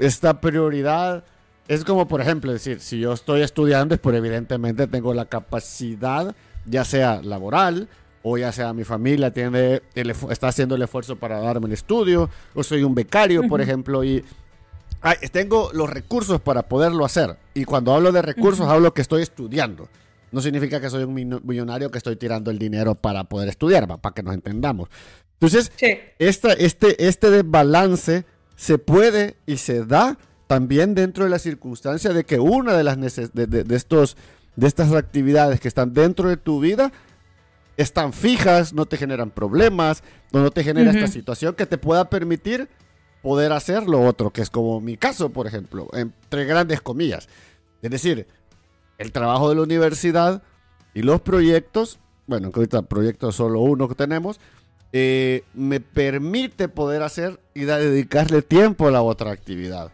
esta 0.00 0.40
prioridad 0.40 1.24
es 1.68 1.84
como, 1.84 2.08
por 2.08 2.20
ejemplo, 2.20 2.52
decir, 2.52 2.80
si 2.80 2.98
yo 2.98 3.12
estoy 3.12 3.42
estudiando, 3.42 3.96
pues 3.96 4.16
evidentemente 4.16 4.86
tengo 4.86 5.14
la 5.14 5.24
capacidad, 5.26 6.34
ya 6.66 6.84
sea 6.84 7.22
laboral 7.22 7.88
o 8.22 8.36
ya 8.36 8.52
sea 8.52 8.72
mi 8.72 8.84
familia 8.84 9.30
tiene 9.30 9.82
está 9.94 10.48
haciendo 10.48 10.74
el 10.74 10.82
esfuerzo 10.82 11.16
para 11.16 11.40
darme 11.40 11.66
el 11.66 11.72
estudio, 11.74 12.28
o 12.54 12.62
soy 12.62 12.82
un 12.82 12.94
becario, 12.94 13.46
por 13.48 13.60
ejemplo, 13.60 14.02
y 14.02 14.24
tengo 15.30 15.70
los 15.74 15.88
recursos 15.90 16.40
para 16.40 16.62
poderlo 16.62 17.04
hacer. 17.04 17.36
Y 17.52 17.64
cuando 17.64 17.94
hablo 17.94 18.12
de 18.12 18.22
recursos, 18.22 18.66
hablo 18.66 18.92
que 18.94 19.02
estoy 19.02 19.22
estudiando 19.22 19.88
no 20.34 20.40
significa 20.40 20.80
que 20.80 20.90
soy 20.90 21.04
un 21.04 21.14
millonario 21.14 21.92
que 21.92 21.98
estoy 21.98 22.16
tirando 22.16 22.50
el 22.50 22.58
dinero 22.58 22.96
para 22.96 23.22
poder 23.24 23.48
estudiar, 23.48 23.86
para 24.00 24.12
que 24.12 24.24
nos 24.24 24.34
entendamos. 24.34 24.88
Entonces, 25.34 25.70
este, 26.18 27.06
este 27.06 27.30
desbalance 27.30 28.24
se 28.56 28.78
puede 28.78 29.36
y 29.46 29.58
se 29.58 29.84
da 29.84 30.18
también 30.48 30.96
dentro 30.96 31.22
de 31.22 31.30
la 31.30 31.38
circunstancia 31.38 32.12
de 32.12 32.24
que 32.24 32.40
una 32.40 32.76
de 32.76 32.82
las 32.82 32.98
de, 33.32 33.64
estos, 33.70 34.16
de 34.56 34.66
estas 34.66 34.92
actividades 34.92 35.60
que 35.60 35.68
están 35.68 35.94
dentro 35.94 36.28
de 36.28 36.36
tu 36.36 36.58
vida 36.58 36.92
están 37.76 38.12
fijas, 38.12 38.72
no 38.72 38.86
te 38.86 38.96
generan 38.96 39.30
problemas, 39.30 40.02
no 40.32 40.50
te 40.50 40.64
genera 40.64 40.90
esta 40.90 41.06
situación 41.06 41.54
que 41.54 41.66
te 41.66 41.78
pueda 41.78 42.10
permitir 42.10 42.68
poder 43.22 43.52
hacer 43.52 43.84
lo 43.84 44.02
otro, 44.02 44.30
que 44.30 44.42
es 44.42 44.50
como 44.50 44.80
mi 44.80 44.96
caso, 44.96 45.30
por 45.30 45.46
ejemplo, 45.46 45.88
entre 45.92 46.44
grandes 46.44 46.80
comillas. 46.80 47.28
Es 47.82 47.90
decir, 47.90 48.26
el 48.98 49.12
trabajo 49.12 49.48
de 49.48 49.56
la 49.56 49.62
universidad 49.62 50.42
y 50.94 51.02
los 51.02 51.20
proyectos, 51.20 51.98
bueno, 52.26 52.50
que 52.50 52.60
ahorita 52.60 52.82
proyectos 52.82 53.36
solo 53.36 53.60
uno 53.60 53.88
que 53.88 53.94
tenemos, 53.94 54.40
eh, 54.92 55.42
me 55.54 55.80
permite 55.80 56.68
poder 56.68 57.02
hacer 57.02 57.40
y 57.52 57.64
dedicarle 57.64 58.42
tiempo 58.42 58.86
a 58.86 58.92
la 58.92 59.02
otra 59.02 59.32
actividad. 59.32 59.90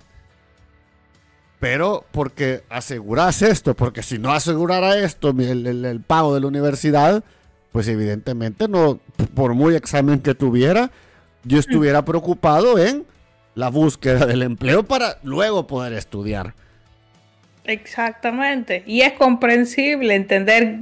Pero 1.59 2.05
porque 2.11 2.65
aseguras 2.69 3.43
esto, 3.43 3.75
porque 3.75 4.03
si 4.03 4.19
no 4.19 4.33
asegurara 4.33 4.99
esto, 4.99 5.31
el, 5.31 6.03
pago 6.07 6.35
de 6.35 6.41
la 6.41 6.47
universidad, 6.47 7.25
pues 7.73 7.89
evidentemente 7.89 8.69
no, 8.69 9.01
por 9.35 9.55
muy 9.55 9.75
examen 9.75 10.21
que 10.21 10.35
tuviera, 10.35 10.91
yo 11.45 11.59
estuviera 11.59 12.05
preocupado 12.05 12.79
en 12.79 13.07
la 13.55 13.71
búsqueda 13.71 14.27
del 14.27 14.43
empleo 14.43 14.83
para 14.83 15.19
luego 15.23 15.67
poder 15.67 15.95
estudiar. 15.95 16.55
Exactamente. 17.71 18.83
Y 18.87 19.03
es 19.03 19.13
comprensible 19.13 20.15
entender, 20.15 20.79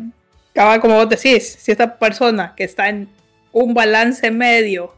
como 0.80 0.94
vos 0.94 1.08
decís, 1.08 1.56
si 1.58 1.72
esta 1.72 1.98
persona 1.98 2.54
que 2.56 2.64
está 2.64 2.88
en 2.88 3.08
un 3.52 3.74
balance 3.74 4.30
medio 4.30 4.94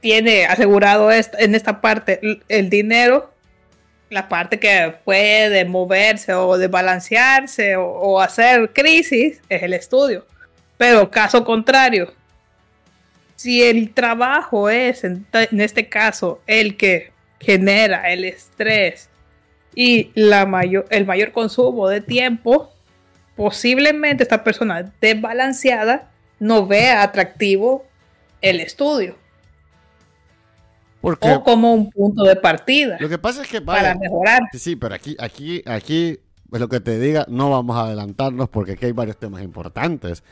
tiene 0.00 0.46
asegurado 0.46 1.10
en 1.10 1.54
esta 1.54 1.80
parte 1.80 2.20
el 2.48 2.70
dinero, 2.70 3.32
la 4.08 4.28
parte 4.28 4.58
que 4.58 4.94
puede 5.04 5.64
moverse 5.64 6.32
o 6.32 6.56
desbalancearse 6.56 7.76
o, 7.76 7.84
o 7.86 8.20
hacer 8.20 8.72
crisis 8.72 9.40
es 9.48 9.62
el 9.62 9.74
estudio. 9.74 10.24
Pero 10.78 11.10
caso 11.10 11.44
contrario, 11.44 12.12
si 13.36 13.62
el 13.62 13.92
trabajo 13.92 14.70
es 14.70 15.04
en, 15.04 15.26
este 15.60 15.88
caso 15.88 16.40
el 16.46 16.76
que 16.76 17.12
genera 17.40 18.10
el 18.10 18.24
estrés 18.24 19.10
y 19.76 20.10
la 20.14 20.46
mayor, 20.46 20.86
el 20.88 21.06
mayor 21.06 21.30
consumo 21.32 21.88
de 21.88 22.00
tiempo, 22.00 22.72
posiblemente 23.36 24.22
esta 24.22 24.42
persona 24.42 24.90
desbalanceada 25.00 26.10
no 26.40 26.66
vea 26.66 27.02
atractivo 27.02 27.84
el 28.40 28.60
estudio. 28.60 29.16
o 31.02 31.44
como 31.44 31.74
un 31.74 31.90
punto 31.90 32.24
de 32.24 32.36
partida. 32.36 32.96
Lo 32.98 33.08
que 33.08 33.18
pasa 33.18 33.42
es 33.42 33.48
que 33.48 33.60
para 33.60 33.94
mejorar. 33.94 34.42
Sí, 34.54 34.74
pero 34.76 34.94
aquí, 34.94 35.14
aquí, 35.20 35.62
aquí, 35.66 36.18
pues 36.48 36.58
lo 36.58 36.68
que 36.68 36.80
te 36.80 36.98
diga, 36.98 37.26
no 37.28 37.50
vamos 37.50 37.76
a 37.76 37.82
adelantarnos 37.82 38.48
porque 38.48 38.72
aquí 38.72 38.86
hay 38.86 38.92
varios 38.92 39.18
temas 39.18 39.42
importantes. 39.42 40.24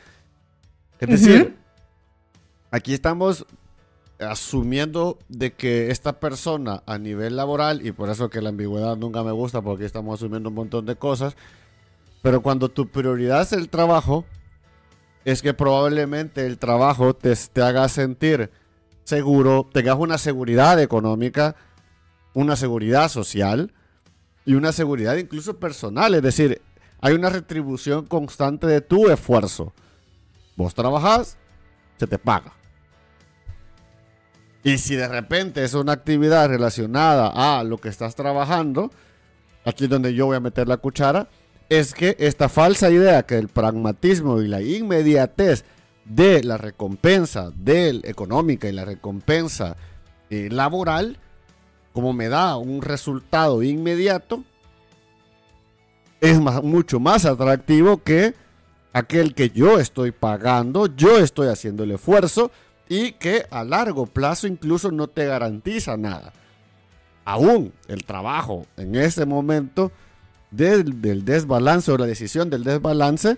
Es 0.99 1.07
decir, 1.07 1.55
aquí 2.71 2.95
estamos 2.95 3.45
asumiendo 4.19 5.19
de 5.27 5.53
que 5.53 5.91
esta 5.91 6.19
persona 6.19 6.83
a 6.85 6.97
nivel 6.97 7.35
laboral, 7.35 7.85
y 7.85 7.91
por 7.91 8.09
eso 8.09 8.29
que 8.29 8.41
la 8.41 8.49
ambigüedad 8.49 8.97
nunca 8.97 9.23
me 9.23 9.31
gusta 9.31 9.61
porque 9.61 9.85
estamos 9.85 10.19
asumiendo 10.19 10.49
un 10.49 10.55
montón 10.55 10.85
de 10.85 10.95
cosas, 10.95 11.35
pero 12.21 12.41
cuando 12.41 12.69
tu 12.69 12.87
prioridad 12.87 13.41
es 13.41 13.53
el 13.53 13.69
trabajo, 13.69 14.25
es 15.25 15.41
que 15.41 15.53
probablemente 15.53 16.45
el 16.45 16.57
trabajo 16.57 17.15
te, 17.15 17.35
te 17.35 17.61
haga 17.61 17.87
sentir 17.89 18.51
seguro, 19.03 19.67
tengas 19.71 19.97
una 19.97 20.17
seguridad 20.17 20.81
económica, 20.81 21.55
una 22.33 22.55
seguridad 22.55 23.09
social 23.09 23.73
y 24.45 24.53
una 24.53 24.71
seguridad 24.71 25.15
incluso 25.15 25.59
personal, 25.59 26.13
es 26.13 26.21
decir, 26.21 26.61
hay 27.01 27.13
una 27.13 27.29
retribución 27.29 28.05
constante 28.05 28.67
de 28.67 28.81
tu 28.81 29.09
esfuerzo. 29.09 29.73
Vos 30.55 30.73
trabajas, 30.73 31.37
se 31.97 32.07
te 32.07 32.17
paga. 32.17 32.53
Y 34.65 34.79
si 34.79 34.95
de 34.95 35.07
repente 35.07 35.63
es 35.63 35.75
una 35.75 35.91
actividad 35.91 36.49
relacionada 36.49 37.59
a 37.59 37.63
lo 37.63 37.77
que 37.77 37.87
estás 37.87 38.15
trabajando, 38.15 38.89
aquí 39.63 39.83
es 39.83 39.89
donde 39.91 40.15
yo 40.15 40.25
voy 40.25 40.37
a 40.37 40.39
meter 40.39 40.67
la 40.67 40.77
cuchara, 40.77 41.27
es 41.69 41.93
que 41.93 42.15
esta 42.17 42.49
falsa 42.49 42.89
idea 42.89 43.27
que 43.27 43.37
el 43.37 43.47
pragmatismo 43.47 44.41
y 44.41 44.47
la 44.47 44.63
inmediatez 44.63 45.65
de 46.03 46.43
la 46.43 46.57
recompensa 46.57 47.51
del 47.55 48.01
económica 48.05 48.67
y 48.67 48.71
la 48.71 48.85
recompensa 48.85 49.77
eh, 50.31 50.49
laboral, 50.51 51.19
como 51.93 52.11
me 52.11 52.27
da 52.27 52.57
un 52.57 52.81
resultado 52.81 53.61
inmediato, 53.61 54.43
es 56.21 56.39
mucho 56.39 56.99
más 56.99 57.25
atractivo 57.25 58.01
que 58.01 58.33
aquel 58.93 59.35
que 59.35 59.51
yo 59.51 59.77
estoy 59.79 60.11
pagando, 60.11 60.87
yo 60.87 61.19
estoy 61.19 61.49
haciendo 61.49 61.83
el 61.83 61.91
esfuerzo, 61.91 62.49
y 62.87 63.13
que 63.13 63.45
a 63.49 63.63
largo 63.63 64.05
plazo 64.05 64.47
incluso 64.47 64.91
no 64.91 65.07
te 65.07 65.25
garantiza 65.25 65.97
nada. 65.97 66.33
Aún 67.23 67.73
el 67.87 68.03
trabajo 68.03 68.67
en 68.77 68.95
ese 68.95 69.25
momento 69.25 69.91
del, 70.51 71.01
desbalance 71.25 71.91
o 71.91 71.97
la 71.97 72.05
decisión 72.05 72.49
del 72.49 72.63
desbalance 72.63 73.37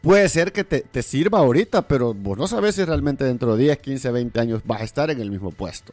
puede 0.00 0.28
ser 0.28 0.52
que 0.52 0.64
te, 0.64 1.02
sirva 1.02 1.40
ahorita, 1.40 1.82
pero 1.82 2.14
vos 2.14 2.38
no 2.38 2.46
sabes 2.46 2.76
si 2.76 2.84
realmente 2.84 3.24
dentro 3.24 3.56
de 3.56 3.64
10, 3.64 3.78
15, 3.78 4.10
20 4.10 4.40
años 4.40 4.62
vas 4.64 4.80
a 4.80 4.84
estar 4.84 5.10
en 5.10 5.20
el 5.20 5.30
mismo 5.30 5.50
puesto. 5.50 5.92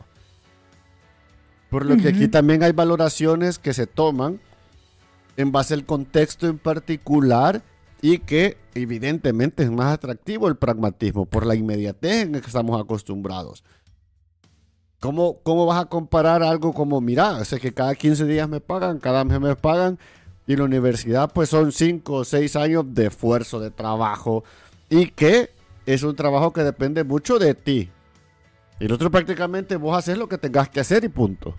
Por 1.70 1.86
lo 1.86 1.98
que 1.98 2.08
aquí 2.08 2.30
también 2.30 2.64
hay 2.64 2.72
valoraciones 2.72 3.60
que 3.60 3.74
se 3.74 3.88
toman 3.88 4.40
en 5.36 5.52
base 5.52 5.74
al 5.74 5.86
contexto 5.86 6.48
en 6.48 6.58
particular 6.58 7.62
y 8.02 8.20
que 8.20 8.58
evidentemente 8.76 9.64
es 9.64 9.72
más 9.72 9.94
atractivo 9.94 10.48
el 10.48 10.56
pragmatismo 10.56 11.26
por 11.26 11.46
la 11.46 11.56
inmediatez 11.56 12.24
en 12.24 12.34
que 12.34 12.40
estamos 12.40 12.80
acostumbrados. 12.80 13.64
¿Cómo, 15.00 15.40
¿Cómo 15.44 15.66
vas 15.66 15.82
a 15.82 15.86
comparar 15.86 16.42
algo 16.42 16.74
como, 16.74 17.02
mira, 17.02 17.44
sé 17.46 17.60
que 17.60 17.74
cada 17.74 17.94
15 17.94 18.26
días 18.26 18.50
me 18.50 18.60
pagan, 18.60 19.00
cada 19.00 19.24
mes 19.24 19.40
me 19.40 19.56
pagan, 19.56 20.00
Y 20.48 20.56
la 20.56 20.64
universidad 20.64 21.32
pues 21.34 21.50
son 21.50 21.72
cinco 21.72 22.14
o 22.14 22.26
seis 22.26 22.56
años 22.56 22.86
de 22.94 23.08
esfuerzo, 23.08 23.60
de 23.60 23.70
trabajo. 23.70 24.44
Y 24.90 25.08
que 25.08 25.52
es 25.86 26.04
un 26.04 26.16
trabajo 26.16 26.54
que 26.54 26.64
depende 26.64 27.04
mucho 27.04 27.38
de 27.38 27.54
ti. 27.54 27.90
Y 28.80 28.86
el 28.86 28.92
otro 28.92 29.12
prácticamente 29.12 29.76
vos 29.76 29.98
haces 29.98 30.18
lo 30.18 30.28
que 30.30 30.38
tengas 30.38 30.70
que 30.70 30.80
hacer 30.80 31.04
y 31.04 31.10
punto. 31.10 31.54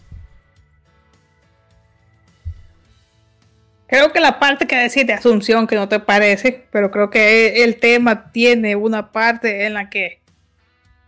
Creo 3.89 4.13
que 4.13 4.21
la 4.21 4.39
parte 4.39 4.67
que 4.67 4.77
decís 4.77 5.07
de 5.07 5.15
Asunción 5.15 5.67
que 5.67 5.75
no 5.75 5.89
te 5.89 5.99
parece, 5.99 6.67
pero 6.71 6.91
creo 6.91 7.09
que 7.09 7.65
el 7.65 7.77
tema 7.81 8.31
tiene 8.31 8.77
una 8.77 9.13
parte 9.13 9.65
en 9.65 9.75
la 9.75 9.89
que 9.89 10.21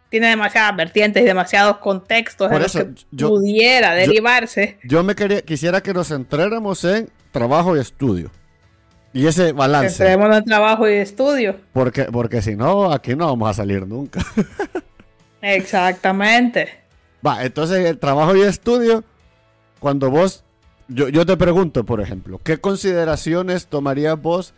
tiene 0.09 0.29
demasiadas 0.29 0.75
vertientes 0.77 1.23
y 1.23 1.27
demasiados 1.27 1.77
contextos 1.79 2.51
en 2.51 2.63
los 2.63 2.73
que 2.73 2.87
pudiera 3.17 3.95
derivarse. 3.95 4.79
Yo, 4.83 5.05
me 5.05 5.15
quería, 5.15 5.43
quisiera 5.43 5.83
que 5.83 5.93
nos 5.93 6.09
centráramos 6.09 6.83
en 6.85 7.11
trabajo 7.31 7.77
y 7.77 7.81
estudio. 7.81 8.31
Y 9.13 9.27
ese 9.27 9.53
balance. 9.53 9.97
Centrémonos 9.97 10.39
en 10.39 10.45
trabajo 10.45 10.89
y 10.89 10.95
estudio. 10.95 11.57
Porque, 11.73 12.05
porque 12.05 12.41
si 12.41 12.57
no, 12.57 12.93
aquí 12.93 13.15
no 13.15 13.27
vamos 13.27 13.51
a 13.51 13.55
salir 13.55 13.87
nunca. 13.87 14.25
Exactamente. 15.43 16.81
Va, 17.25 17.45
entonces 17.45 17.85
el 17.85 17.99
trabajo 17.99 18.35
y 18.37 18.43
estudio, 18.43 19.05
cuando 19.81 20.11
vos 20.11 20.45
yo, 20.93 21.27
te 21.27 21.37
pregunto, 21.37 21.85
por 21.85 22.01
ejemplo, 22.01 22.41
¿qué 22.43 22.59
consideraciones 22.59 23.67
tomarías 23.67 24.21
vos 24.21 24.55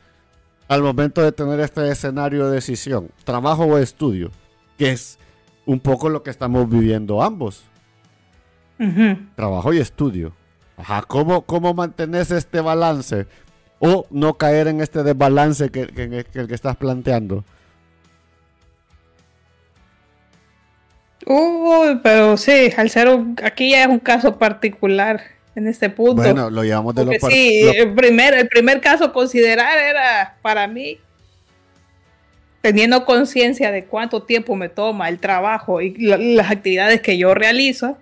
al 0.69 0.83
momento 0.83 1.23
de 1.23 1.33
tener 1.33 1.61
este 1.61 1.89
escenario 1.91 2.47
de 2.47 2.55
decisión? 2.55 3.11
¿Trabajo 3.25 3.65
o 3.65 3.79
estudio? 3.79 4.31
Que 4.79 4.93
es 4.93 5.19
un 5.67 5.81
poco 5.81 6.09
lo 6.09 6.23
que 6.23 6.31
estamos 6.31 6.69
viviendo 6.69 7.23
ambos. 7.23 7.65
Trabajo 9.37 9.73
y 9.73 9.79
estudio. 9.79 10.33
Ajá, 10.77 11.03
¿cómo, 11.03 11.43
¿cómo 11.43 11.75
mantenés 11.75 12.31
este 12.31 12.61
balance? 12.61 13.27
O 13.79 14.07
no 14.11 14.35
caer 14.35 14.69
en 14.69 14.81
este 14.81 15.03
desbalance 15.03 15.71
que, 15.71 15.87
que, 15.87 16.25
que, 16.25 16.47
que 16.47 16.55
estás 16.55 16.77
planteando. 16.77 17.45
Uy, 21.27 22.01
pero 22.03 22.37
sí, 22.37 22.73
al 22.77 22.91
ser 22.91 23.09
aquí 23.45 23.71
ya 23.71 23.85
es 23.85 23.89
un 23.89 24.01
caso 24.01 24.39
particular 24.39 25.23
en 25.55 25.69
este 25.69 25.91
punto. 25.91 26.23
Bueno, 26.23 26.51
lo 26.51 26.65
llevamos 26.65 26.95
de 26.95 27.05
los 27.05 27.17
Sí, 27.29 27.63
el, 27.63 27.95
primer, 27.95 28.35
el 28.35 28.49
primer 28.49 28.81
caso 28.81 29.05
a 29.05 29.13
considerar 29.13 29.79
era 29.79 30.37
para 30.43 30.67
mí, 30.67 30.99
teniendo 32.61 33.05
conciencia 33.05 33.71
de 33.71 33.85
cuánto 33.85 34.23
tiempo 34.23 34.57
me 34.57 34.69
toma 34.69 35.09
el 35.09 35.19
trabajo 35.19 35.81
y 35.81 35.95
las 35.97 36.51
actividades 36.51 37.01
que 37.01 37.19
yo 37.19 37.35
realizo. 37.35 37.99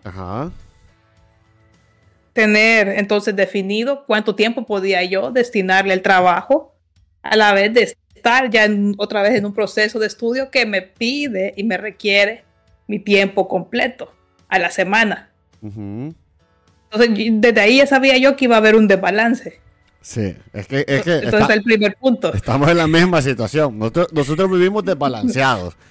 Tener 2.33 2.89
entonces 2.89 3.35
definido 3.35 4.05
cuánto 4.07 4.35
tiempo 4.35 4.65
podía 4.65 5.03
yo 5.05 5.33
destinarle 5.33 5.93
al 5.93 6.03
trabajo, 6.03 6.75
a 7.23 7.37
la 7.37 7.53
vez 7.53 7.75
de 7.75 7.97
estar 8.15 8.51
ya 8.51 8.69
otra 8.99 9.23
vez 9.23 9.35
en 9.35 9.47
un 9.47 9.53
proceso 9.53 9.99
de 9.99 10.07
estudio 10.07 10.51
que 10.51 10.65
me 10.67 10.83
pide 10.83 11.55
y 11.57 11.65
me 11.65 11.77
requiere 11.77 12.45
mi 12.87 12.99
tiempo 12.99 13.49
completo 13.49 14.13
a 14.49 14.59
la 14.59 14.71
semana. 14.71 15.31
Entonces, 16.93 17.29
desde 17.35 17.61
ahí 17.61 17.77
ya 17.79 17.87
sabía 17.87 18.19
yo 18.19 18.37
que 18.37 18.47
iba 18.47 18.57
a 18.57 18.59
haber 18.59 18.75
un 18.75 18.89
desbalance. 18.89 19.61
Sí, 20.01 20.35
es 20.53 20.67
que... 20.67 20.85
Es 20.87 21.03
que 21.03 21.19
Entonces, 21.19 21.57
el 21.57 21.63
primer 21.63 21.97
punto. 21.97 22.33
Estamos 22.33 22.69
en 22.71 22.79
la 22.79 22.87
misma 22.87 23.23
situación. 23.23 23.79
Nosotros, 23.79 24.51
vivimos 24.51 24.85
desbalanceados. 24.85 25.77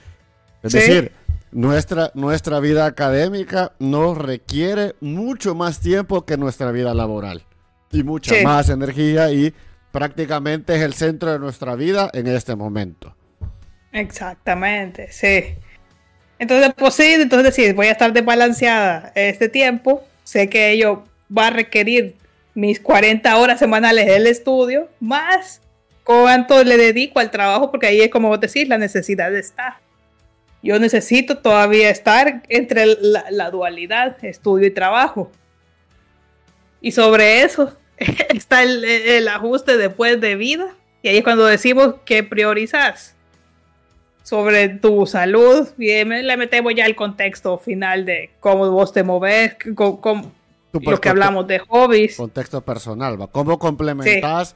Es 0.62 0.74
decir, 0.74 1.14
nuestra, 1.54 2.12
nuestra 2.16 2.60
vida 2.60 2.86
académica 2.86 3.72
nos 3.80 4.18
requiere 4.18 4.96
mucho 5.00 5.56
más 5.56 5.80
tiempo 5.80 6.26
que 6.26 6.36
nuestra 6.36 6.72
vida 6.74 6.94
laboral. 6.94 7.46
Y 7.94 8.04
mucha 8.04 8.36
más 8.44 8.68
energía 8.68 9.32
y 9.32 9.54
prácticamente 9.94 10.76
es 10.76 10.82
el 10.82 10.94
centro 10.94 11.32
de 11.32 11.40
nuestra 11.40 11.76
vida 11.76 12.10
en 12.14 12.28
este 12.28 12.58
momento. 12.58 13.16
Exactamente, 13.94 15.12
sí. 15.12 15.56
Entonces, 16.38 16.74
pues 16.78 16.94
sí, 16.94 17.14
entonces 17.14 17.56
decir, 17.56 17.74
voy 17.74 17.88
a 17.88 17.92
estar 17.92 18.14
desbalanceada 18.14 19.12
este 19.16 19.50
tiempo, 19.50 20.04
sé 20.30 20.48
que 20.48 20.70
ello 20.70 21.04
va 21.36 21.48
a 21.48 21.50
requerir 21.50 22.16
mis 22.54 22.80
40 22.80 23.36
horas 23.38 23.58
semanales 23.58 24.06
del 24.06 24.28
estudio, 24.28 24.88
más 25.00 25.60
cuánto 26.04 26.64
le 26.64 26.78
dedico 26.78 27.20
al 27.20 27.32
trabajo, 27.32 27.72
porque 27.72 27.88
ahí 27.88 28.02
es 28.02 28.10
como 28.10 28.28
vos 28.28 28.40
decís, 28.40 28.68
la 28.68 28.78
necesidad 28.78 29.34
estar. 29.36 29.78
Yo 30.62 30.78
necesito 30.78 31.40
todavía 31.40 31.90
estar 31.90 32.44
entre 32.48 32.86
la, 32.86 33.50
dualidad, 33.50 34.24
estudio 34.24 34.68
y 34.68 34.72
trabajo. 34.72 35.32
Y 36.80 36.92
sobre 36.92 37.42
eso 37.42 37.76
está 37.98 38.62
el, 38.62 39.28
ajuste 39.30 39.78
después 39.78 40.22
de 40.22 40.36
vida. 40.36 40.76
Y 41.02 41.08
ahí 41.08 41.18
es 41.18 41.24
cuando 41.24 41.46
decimos 41.46 41.96
que 42.06 42.24
priorizas 42.24 43.16
sobre 44.30 44.70
tu 44.70 45.08
salud 45.08 45.68
y 45.80 45.88
le 45.88 46.38
metemos 46.38 46.76
ya 46.76 46.86
el 46.86 46.96
contexto 46.96 47.58
final 47.58 48.06
de 48.06 48.30
cómo 48.40 48.70
vos 48.70 48.94
te 48.94 49.02
moves, 49.02 49.58
con, 49.74 50.32
lo 50.72 51.02
que 51.02 51.10
hablamos 51.10 51.48
de 51.48 51.58
hobbies. 51.58 52.18
Contexto 52.18 52.62
personal, 52.62 53.20
¿va? 53.20 53.26
¿Cómo 53.26 53.58
complementas? 53.58 54.56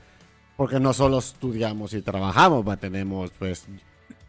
Porque 0.58 0.80
no 0.80 0.94
solo 0.94 1.18
estudiamos 1.18 1.96
y 1.96 2.04
trabajamos, 2.04 2.68
¿va? 2.68 2.78
Tenemos, 2.78 3.32
pues, 3.40 3.66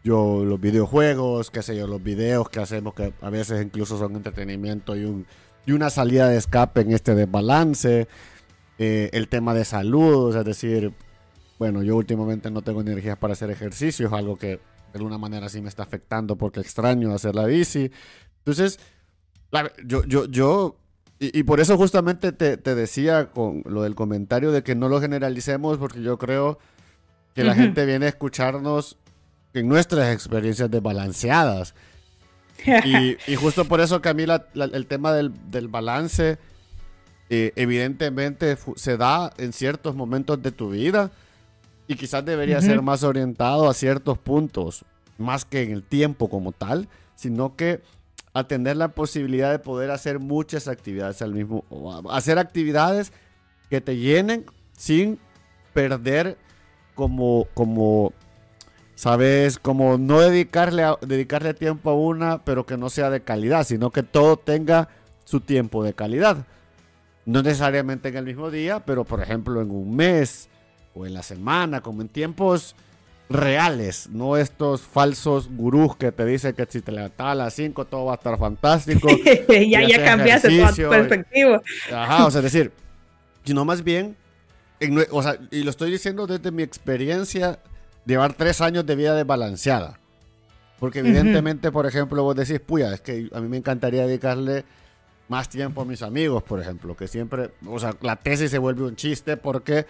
yo 0.03 0.43
los 0.43 0.59
videojuegos, 0.59 1.51
qué 1.51 1.61
sé 1.61 1.77
yo, 1.77 1.85
los 1.85 2.01
videos 2.01 2.49
que 2.49 2.59
hacemos 2.59 2.95
que 2.95 3.13
a 3.21 3.29
veces 3.29 3.63
incluso 3.63 3.99
son 3.99 4.15
entretenimiento 4.15 4.95
y, 4.95 5.05
un, 5.05 5.27
y 5.67 5.73
una 5.73 5.91
salida 5.91 6.27
de 6.27 6.37
escape 6.37 6.81
en 6.81 6.91
este 6.91 7.13
desbalance. 7.13 8.07
Eh, 8.79 9.11
el 9.13 9.27
tema 9.27 9.53
de 9.53 9.63
salud, 9.63 10.35
es 10.35 10.43
decir, 10.43 10.91
bueno, 11.59 11.83
yo 11.83 11.95
últimamente 11.95 12.49
no 12.49 12.63
tengo 12.63 12.81
energías 12.81 13.19
para 13.19 13.33
hacer 13.33 13.51
ejercicio, 13.51 14.07
es 14.07 14.13
algo 14.13 14.37
que 14.37 14.59
de 14.95 14.99
alguna 14.99 15.17
manera 15.17 15.49
sí 15.49 15.61
me 15.61 15.67
está 15.67 15.83
afectando 15.83 16.37
porque 16.37 16.61
extraño 16.61 17.13
hacer 17.13 17.35
la 17.35 17.43
bici. 17.43 17.91
Entonces, 18.37 18.79
yo, 19.83 20.05
yo, 20.05 20.25
yo, 20.25 20.77
y, 21.19 21.43
por 21.43 21.59
eso 21.59 21.75
justamente 21.75 22.31
te, 22.31 22.55
decía 22.75 23.29
con 23.31 23.61
lo 23.65 23.83
del 23.83 23.93
comentario 23.93 24.53
de 24.53 24.63
que 24.63 24.73
no 24.73 24.87
lo 24.87 25.01
generalicemos 25.01 25.79
porque 25.79 26.01
yo 26.01 26.17
creo 26.17 26.59
que 27.33 27.43
la 27.43 27.55
gente 27.55 27.85
viene 27.85 28.05
a 28.05 28.09
escucharnos 28.09 28.97
en 29.53 29.67
nuestras 29.67 30.13
experiencias 30.13 30.71
desbalanceadas. 30.71 31.75
y, 32.65 33.17
y, 33.29 33.35
justo 33.35 33.65
por 33.65 33.81
eso 33.81 34.01
que 34.01 34.07
a 34.07 34.13
mí 34.13 34.23
el 34.23 34.87
tema 34.87 35.11
del, 35.11 35.33
del 35.51 35.67
balance 35.67 36.37
eh, 37.29 37.51
evidentemente 37.57 38.57
se 38.77 38.95
da 38.95 39.33
en 39.37 39.51
ciertos 39.51 39.93
momentos 39.93 40.41
de 40.41 40.53
tu 40.53 40.69
vida 40.69 41.11
y 41.87 41.95
quizás 41.95 42.25
debería 42.25 42.61
ser 42.61 42.81
más 42.81 43.03
orientado 43.03 43.69
a 43.69 43.73
ciertos 43.73 44.17
puntos, 44.17 44.85
más 45.17 45.45
que 45.45 45.61
en 45.63 45.71
el 45.71 45.83
tiempo 45.83 46.29
como 46.29 46.51
tal, 46.51 46.87
sino 47.15 47.55
que 47.55 47.81
atender 48.33 48.75
la 48.75 48.89
posibilidad 48.89 49.51
de 49.51 49.59
poder 49.59 49.91
hacer 49.91 50.19
muchas 50.19 50.67
actividades 50.67 51.21
al 51.21 51.33
mismo, 51.33 51.63
hacer 52.09 52.37
actividades 52.37 53.13
que 53.69 53.81
te 53.81 53.97
llenen 53.97 54.45
sin 54.75 55.19
perder 55.73 56.37
como, 56.95 57.47
como, 57.53 58.13
sabes, 58.95 59.59
como 59.59 59.97
no 59.97 60.19
dedicarle, 60.19 60.83
dedicarle 61.01 61.53
tiempo 61.53 61.91
a 61.91 61.95
una, 61.95 62.43
pero 62.43 62.65
que 62.65 62.77
no 62.77 62.89
sea 62.89 63.09
de 63.09 63.21
calidad, 63.21 63.65
sino 63.65 63.91
que 63.91 64.03
todo 64.03 64.37
tenga 64.37 64.89
su 65.23 65.39
tiempo 65.41 65.83
de 65.83 65.93
calidad. 65.93 66.45
No 67.25 67.41
necesariamente 67.41 68.09
en 68.09 68.17
el 68.17 68.25
mismo 68.25 68.51
día, 68.51 68.85
pero 68.85 69.03
por 69.03 69.21
ejemplo 69.21 69.61
en 69.61 69.71
un 69.71 69.95
mes, 69.95 70.49
o 70.95 71.05
en 71.05 71.13
la 71.13 71.21
semana, 71.21 71.81
como 71.81 72.01
en 72.01 72.09
tiempos 72.09 72.75
reales, 73.29 74.07
no 74.11 74.37
estos 74.37 74.81
falsos 74.81 75.49
gurús 75.49 75.95
que 75.95 76.11
te 76.11 76.25
dicen 76.25 76.53
que 76.53 76.65
si 76.69 76.81
te 76.81 76.91
levantas 76.91 77.27
a 77.27 77.35
las 77.35 77.53
5 77.53 77.85
todo 77.85 78.05
va 78.05 78.13
a 78.13 78.15
estar 78.15 78.37
fantástico. 78.37 79.07
ya, 79.67 79.87
ya 79.87 80.03
cambiaste 80.03 80.49
tu 80.49 80.89
perspectiva. 80.89 81.61
Ajá, 81.91 82.25
o 82.25 82.31
sea, 82.31 82.39
es 82.39 82.51
decir, 82.51 82.71
sino 83.43 83.65
más 83.65 83.83
bien, 83.83 84.15
o 85.11 85.21
sea, 85.21 85.37
y 85.51 85.63
lo 85.63 85.69
estoy 85.69 85.91
diciendo 85.91 86.27
desde 86.27 86.51
mi 86.51 86.63
experiencia, 86.63 87.59
llevar 88.05 88.33
tres 88.33 88.61
años 88.61 88.85
de 88.85 88.95
vida 88.95 89.15
desbalanceada. 89.15 89.99
Porque 90.79 90.99
evidentemente, 90.99 91.71
por 91.71 91.85
ejemplo, 91.85 92.21
vos 92.21 92.35
decís, 92.35 92.59
puya, 92.59 92.93
es 92.93 93.01
que 93.01 93.29
a 93.33 93.39
mí 93.39 93.47
me 93.47 93.57
encantaría 93.57 94.05
dedicarle 94.05 94.65
más 95.29 95.49
tiempo 95.49 95.81
a 95.81 95.85
mis 95.85 96.01
amigos, 96.01 96.43
por 96.43 96.61
ejemplo, 96.61 96.95
que 96.95 97.07
siempre, 97.07 97.51
o 97.65 97.79
sea, 97.79 97.95
la 98.01 98.17
tesis 98.17 98.51
se 98.51 98.57
vuelve 98.57 98.83
un 98.83 98.95
chiste 98.95 99.37
porque 99.37 99.85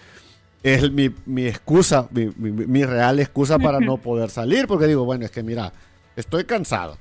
es 0.65 0.91
mi, 0.91 1.13
mi 1.27 1.45
excusa, 1.45 2.07
mi, 2.09 2.25
mi, 2.25 2.83
real 2.85 3.19
excusa 3.19 3.59
para 3.59 3.79
no 3.79 3.97
poder 4.01 4.31
salir, 4.31 4.65
porque 4.65 4.87
digo, 4.87 5.05
bueno, 5.05 5.23
es 5.23 5.29
que 5.29 5.43
mira, 5.43 5.71
estoy 6.15 6.45
cansado. 6.45 6.97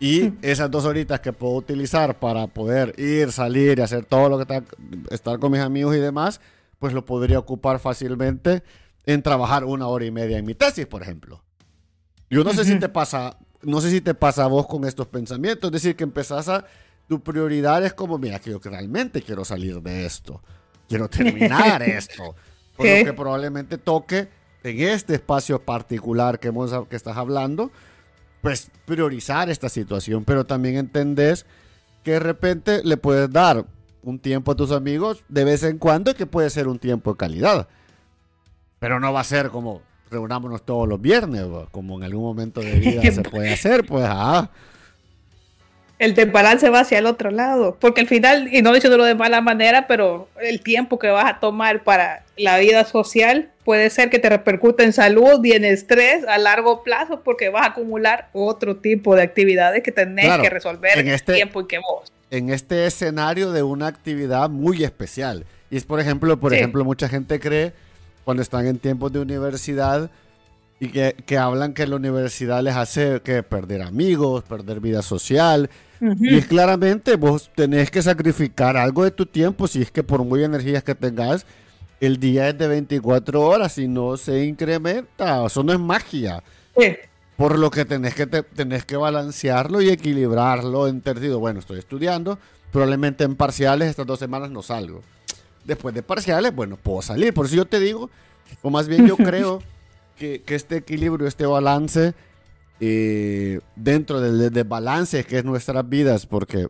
Y 0.00 0.32
esas 0.40 0.70
dos 0.70 0.86
horitas 0.86 1.20
que 1.20 1.34
puedo 1.34 1.52
utilizar 1.52 2.18
para 2.18 2.46
poder 2.46 2.98
ir, 2.98 3.30
salir 3.30 3.78
y 3.78 3.82
hacer 3.82 4.06
todo 4.06 4.30
lo 4.30 4.38
que 4.38 4.42
está, 4.44 4.64
estar 5.10 5.38
con 5.38 5.52
mis 5.52 5.60
amigos 5.60 5.94
y 5.94 5.98
demás, 5.98 6.40
pues 6.78 6.94
lo 6.94 7.04
podría 7.04 7.38
ocupar 7.38 7.78
fácilmente 7.78 8.62
en 9.04 9.22
trabajar 9.22 9.64
una 9.64 9.86
hora 9.86 10.06
y 10.06 10.10
media 10.10 10.38
en 10.38 10.46
mi 10.46 10.54
tesis, 10.54 10.86
por 10.86 11.02
ejemplo. 11.02 11.42
Yo 12.30 12.42
no 12.42 12.54
sé 12.54 12.64
si 12.64 12.78
te 12.78 12.88
pasa, 12.88 13.36
no 13.60 13.82
sé 13.82 13.90
si 13.90 14.00
te 14.00 14.14
pasa 14.14 14.44
a 14.44 14.46
vos 14.46 14.66
con 14.66 14.86
estos 14.86 15.08
pensamientos, 15.08 15.68
es 15.68 15.72
decir, 15.72 15.94
que 15.94 16.04
empezás 16.04 16.48
a, 16.48 16.64
tu 17.06 17.22
prioridad 17.22 17.84
es 17.84 17.92
como, 17.92 18.16
mira, 18.16 18.38
que 18.38 18.50
yo 18.50 18.60
realmente 18.64 19.20
quiero 19.20 19.44
salir 19.44 19.82
de 19.82 20.06
esto, 20.06 20.42
quiero 20.88 21.10
terminar 21.10 21.82
esto 21.86 22.34
Por 22.76 22.86
lo 22.86 23.04
que 23.04 23.12
probablemente 23.12 23.78
toque 23.78 24.28
en 24.62 24.80
este 24.80 25.14
espacio 25.14 25.60
particular 25.60 26.38
que, 26.38 26.48
hemos, 26.48 26.72
que 26.88 26.96
estás 26.96 27.16
hablando, 27.16 27.70
pues 28.40 28.70
priorizar 28.84 29.50
esta 29.50 29.68
situación, 29.68 30.24
pero 30.24 30.44
también 30.44 30.76
entendés 30.76 31.46
que 32.02 32.12
de 32.12 32.20
repente 32.20 32.80
le 32.84 32.96
puedes 32.96 33.30
dar 33.30 33.64
un 34.02 34.18
tiempo 34.18 34.52
a 34.52 34.56
tus 34.56 34.72
amigos 34.72 35.24
de 35.28 35.44
vez 35.44 35.62
en 35.62 35.78
cuando 35.78 36.14
que 36.14 36.26
puede 36.26 36.50
ser 36.50 36.68
un 36.68 36.78
tiempo 36.78 37.12
de 37.12 37.16
calidad. 37.16 37.68
Pero 38.78 38.98
no 38.98 39.12
va 39.12 39.20
a 39.20 39.24
ser 39.24 39.50
como 39.50 39.82
reunámonos 40.10 40.64
todos 40.64 40.88
los 40.88 41.00
viernes, 41.00 41.44
como 41.70 41.96
en 41.96 42.04
algún 42.04 42.24
momento 42.24 42.60
de 42.60 42.72
vida 42.80 43.02
se 43.10 43.22
puede 43.22 43.52
hacer, 43.52 43.86
pues 43.86 44.04
ah. 44.08 44.50
El 46.02 46.14
desbalance 46.14 46.68
va 46.68 46.80
hacia 46.80 46.98
el 46.98 47.06
otro 47.06 47.30
lado, 47.30 47.76
porque 47.78 48.00
al 48.00 48.08
final, 48.08 48.52
y 48.52 48.60
no 48.60 48.74
diciéndolo 48.74 49.04
de 49.04 49.14
mala 49.14 49.40
manera, 49.40 49.86
pero 49.86 50.28
el 50.40 50.60
tiempo 50.60 50.98
que 50.98 51.06
vas 51.06 51.30
a 51.30 51.38
tomar 51.38 51.84
para 51.84 52.24
la 52.36 52.58
vida 52.58 52.84
social 52.84 53.50
puede 53.64 53.88
ser 53.88 54.10
que 54.10 54.18
te 54.18 54.28
repercute 54.28 54.82
en 54.82 54.92
salud 54.92 55.38
y 55.44 55.52
en 55.52 55.64
estrés 55.64 56.26
a 56.26 56.38
largo 56.38 56.82
plazo 56.82 57.20
porque 57.22 57.50
vas 57.50 57.62
a 57.62 57.68
acumular 57.70 58.30
otro 58.32 58.78
tipo 58.78 59.14
de 59.14 59.22
actividades 59.22 59.84
que 59.84 59.92
tenés 59.92 60.36
que 60.38 60.50
resolver 60.50 60.98
en 60.98 61.06
este, 61.06 61.34
tiempo 61.34 61.60
y 61.60 61.66
que 61.68 61.78
vos. 61.78 62.12
En 62.32 62.50
este 62.50 62.84
escenario 62.86 63.52
de 63.52 63.62
una 63.62 63.86
actividad 63.86 64.50
muy 64.50 64.82
especial. 64.82 65.44
Y 65.70 65.76
es, 65.76 65.84
por 65.84 66.00
ejemplo, 66.00 66.36
por 66.40 66.52
ejemplo, 66.52 66.84
mucha 66.84 67.08
gente 67.08 67.38
cree 67.38 67.74
cuando 68.24 68.42
están 68.42 68.66
en 68.66 68.80
tiempos 68.80 69.12
de 69.12 69.20
universidad 69.20 70.10
y 70.82 70.88
que, 70.88 71.14
que, 71.24 71.38
hablan 71.38 71.74
que 71.74 71.86
la 71.86 71.94
universidad 71.94 72.60
les 72.60 72.74
hace 72.74 73.20
que 73.22 73.44
perder 73.44 73.82
amigos, 73.82 74.42
perder 74.42 74.80
vida 74.80 75.00
social. 75.00 75.70
Y 76.00 76.36
es 76.36 76.46
claramente 76.46 77.14
vos 77.14 77.52
tenés 77.54 77.92
que 77.92 78.02
sacrificar 78.02 78.76
algo 78.76 79.04
de 79.04 79.12
tu 79.12 79.24
tiempo 79.24 79.68
si 79.68 79.80
es 79.80 79.92
que 79.92 80.02
por 80.02 80.24
muy 80.24 80.42
energías 80.42 80.82
que 80.82 80.96
tengas, 80.96 81.46
el 82.00 82.18
día 82.18 82.48
es 82.48 82.58
de 82.58 82.66
24 82.66 83.40
horas 83.40 83.78
y 83.78 83.86
no 83.86 84.16
se 84.16 84.44
incrementa. 84.44 85.46
Eso 85.46 85.62
no 85.62 85.72
es 85.72 85.78
magia. 85.78 86.42
Por 87.36 87.60
lo 87.60 87.70
que 87.70 87.84
tenés 87.84 88.16
que, 88.16 88.26
tenés 88.26 88.84
que 88.84 88.96
balancearlo 88.96 89.80
y 89.82 89.88
equilibrarlo 89.88 90.88
en 90.88 91.00
tercido. 91.00 91.38
Bueno, 91.38 91.60
estoy 91.60 91.78
estudiando, 91.78 92.40
probablemente 92.72 93.22
en 93.22 93.36
parciales 93.36 93.88
estas 93.88 94.06
dos 94.06 94.18
semanas 94.18 94.50
no 94.50 94.62
salgo 94.62 95.00
después 95.64 95.94
de 95.94 96.02
parciales, 96.02 96.52
bueno, 96.52 96.76
puedo 96.76 97.02
salir. 97.02 97.32
Por 97.32 97.46
eso 97.46 97.54
yo 97.54 97.66
te 97.66 97.78
digo, 97.78 98.10
o 98.62 98.70
más 98.70 98.88
bien 98.88 99.06
yo 99.06 99.16
creo 99.18 99.62
que, 100.16 100.42
este 100.46 100.76
equilibrio, 100.76 101.26
este 101.26 101.46
balance, 101.46 102.14
eh, 102.80 103.60
dentro 103.76 104.20
del 104.20 104.50
desbalance 104.50 105.24
que 105.24 105.38
es 105.38 105.44
nuestras 105.44 105.88
vidas, 105.88 106.26
porque 106.26 106.68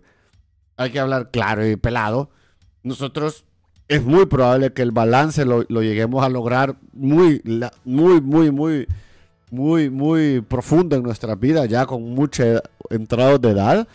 hay 0.77 0.91
que 0.91 1.01
hablar 1.01 1.31
claro 1.31 1.67
y 1.67 1.77
pelado, 1.77 2.31
nosotros 2.83 3.45
es 3.89 4.03
muy 4.03 4.27
probable 4.27 4.73
que 4.73 4.83
el 4.83 4.91
balance 4.91 5.45
lo, 5.45 5.63
lleguemos 5.65 6.25
a 6.25 6.29
lograr 6.29 6.77
muy, 6.93 7.43
muy, 7.85 8.21
muy, 8.21 8.51
muy, 8.51 8.87
muy, 9.51 9.91
muy 9.91 10.41
profundo 10.41 10.97
en 10.97 11.03
nuestras 11.03 11.39
vidas, 11.39 11.69
ya 11.69 11.87
con 11.87 12.03
mucha 12.03 12.63
entrada 12.91 13.39
de 13.39 13.51
edad, 13.51 13.89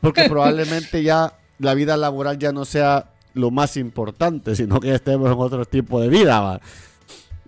porque 0.00 0.24
probablemente 0.28 1.02
ya 1.02 1.38
la 1.58 1.74
vida 1.74 1.96
laboral 1.96 2.38
ya 2.38 2.52
no 2.52 2.64
sea 2.64 3.12
lo 3.34 3.50
más 3.50 3.76
importante, 3.76 4.56
sino 4.56 4.80
que 4.80 4.94
estemos 4.94 5.30
en 5.30 5.38
otro 5.38 5.64
tipo 5.64 6.00
de 6.00 6.08
vida. 6.08 6.60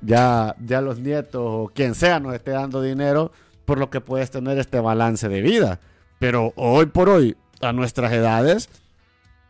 Ya, 0.01 0.55
ya 0.65 0.81
los 0.81 1.01
nietos 1.01 1.43
o 1.45 1.73
quien 1.75 1.95
sea 1.95 2.21
nos 2.21 2.35
esté 2.35 2.53
dando 2.53 2.83
dinero, 2.83 3.33
por 3.65 3.79
lo 3.79 3.91
que 3.91 4.01
puedes 4.01 4.31
tener 4.31 4.59
este 4.59 4.81
balance 4.81 5.29
de 5.29 5.41
vida. 5.43 5.81
Pero 6.19 6.53
hoy 6.57 6.87
por 6.87 7.09
hoy, 7.09 7.37
a 7.61 7.73
nuestras 7.73 8.13
edades, 8.13 8.69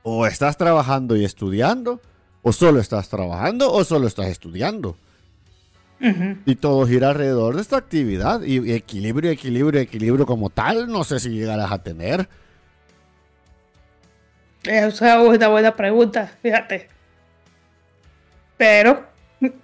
o 0.02 0.26
estás 0.26 0.56
trabajando 0.56 1.16
y 1.16 1.24
estudiando, 1.24 2.00
o 2.42 2.52
solo 2.52 2.80
estás 2.80 3.08
trabajando, 3.08 3.72
o 3.72 3.84
solo 3.84 4.06
estás 4.06 4.26
estudiando. 4.26 4.96
Y 6.46 6.54
todo 6.56 6.86
gira 6.86 7.08
alrededor 7.08 7.56
de 7.56 7.62
esta 7.62 7.76
actividad. 7.76 8.42
Y 8.42 8.72
equilibrio, 8.72 9.30
equilibrio, 9.30 9.80
equilibrio 9.80 10.26
como 10.26 10.48
tal, 10.48 10.86
no 10.88 11.02
sé 11.04 11.18
si 11.18 11.30
llegarás 11.30 11.72
a 11.72 11.82
tener. 11.82 12.28
Esa 14.62 14.86
es 14.86 15.00
una 15.00 15.48
buena 15.48 15.74
pregunta, 15.74 16.32
fíjate. 16.40 16.88
Pero 18.56 19.04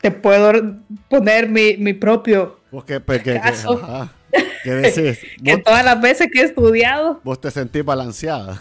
te 0.00 0.10
puedo 0.10 0.76
poner 1.08 1.48
mi, 1.48 1.76
mi 1.76 1.92
propio 1.94 2.58
qué, 2.82 3.00
pues, 3.00 3.22
caso. 3.22 4.10
¿Qué, 4.62 4.70
decís? 4.70 5.20
que 5.44 5.58
todas 5.58 5.84
las 5.84 6.00
veces 6.00 6.28
que 6.32 6.40
he 6.40 6.44
estudiado... 6.44 7.20
Vos 7.22 7.40
te 7.40 7.50
sentís 7.50 7.84
balanceada. 7.84 8.60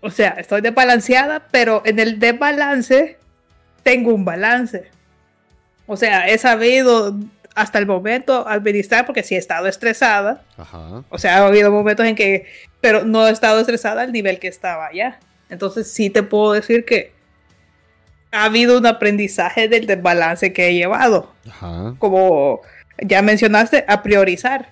O 0.00 0.10
sea, 0.10 0.30
estoy 0.38 0.60
desbalanceada, 0.60 1.48
pero 1.50 1.82
en 1.84 1.98
el 1.98 2.18
desbalance 2.18 3.18
tengo 3.82 4.14
un 4.14 4.24
balance. 4.24 4.90
O 5.86 5.96
sea, 5.96 6.28
he 6.28 6.36
sabido 6.38 7.16
hasta 7.54 7.78
el 7.78 7.86
momento 7.86 8.46
administrar, 8.46 9.06
porque 9.06 9.22
sí 9.22 9.34
he 9.34 9.38
estado 9.38 9.66
estresada. 9.66 10.44
O 11.08 11.18
sea, 11.18 11.38
ha 11.38 11.46
habido 11.46 11.70
momentos 11.70 12.04
en 12.04 12.14
que, 12.14 12.46
pero 12.80 13.04
no 13.04 13.26
he 13.26 13.30
estado 13.30 13.60
estresada 13.60 14.02
al 14.02 14.12
nivel 14.12 14.38
que 14.38 14.48
estaba 14.48 14.92
ya. 14.92 15.18
Entonces 15.48 15.90
sí 15.90 16.10
te 16.10 16.22
puedo 16.22 16.52
decir 16.52 16.84
que 16.84 17.15
ha 18.36 18.44
habido 18.44 18.78
un 18.78 18.86
aprendizaje 18.86 19.68
del 19.68 19.86
desbalance 19.86 20.52
que 20.52 20.68
he 20.68 20.74
llevado. 20.74 21.32
Como 21.98 22.60
ya 22.98 23.22
mencionaste, 23.22 23.84
a 23.88 24.02
priorizar. 24.02 24.70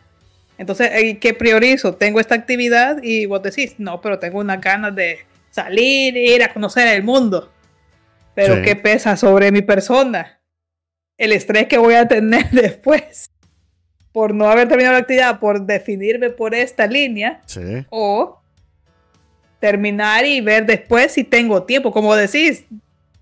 Entonces, 0.56 1.18
¿qué 1.20 1.34
priorizo? 1.34 1.94
Tengo 1.94 2.20
esta 2.20 2.34
actividad 2.34 3.02
y 3.02 3.26
vos 3.26 3.42
decís, 3.42 3.74
no, 3.78 4.00
pero 4.00 4.18
tengo 4.18 4.38
unas 4.38 4.60
ganas 4.60 4.94
de 4.94 5.18
salir, 5.50 6.16
ir 6.16 6.42
a 6.42 6.52
conocer 6.52 6.88
el 6.88 7.02
mundo. 7.02 7.50
Pero 8.34 8.62
¿qué 8.62 8.74
pesa 8.76 9.16
sobre 9.16 9.52
mi 9.52 9.62
persona? 9.62 10.40
el 11.18 11.32
estrés 11.32 11.66
que 11.66 11.78
voy 11.78 11.94
a 11.94 12.08
tener 12.08 12.50
después 12.52 13.30
por 14.12 14.32
no 14.32 14.48
haber 14.48 14.68
terminado 14.68 14.92
la 14.92 15.00
actividad, 15.00 15.40
por 15.40 15.66
definirme 15.66 16.30
por 16.30 16.54
esta 16.54 16.86
línea, 16.86 17.42
o 17.90 18.40
terminar 19.58 20.24
y 20.24 20.40
ver 20.40 20.66
después 20.66 21.10
si 21.10 21.24
tengo 21.24 21.64
tiempo, 21.64 21.90
como 21.90 22.14
decís, 22.14 22.64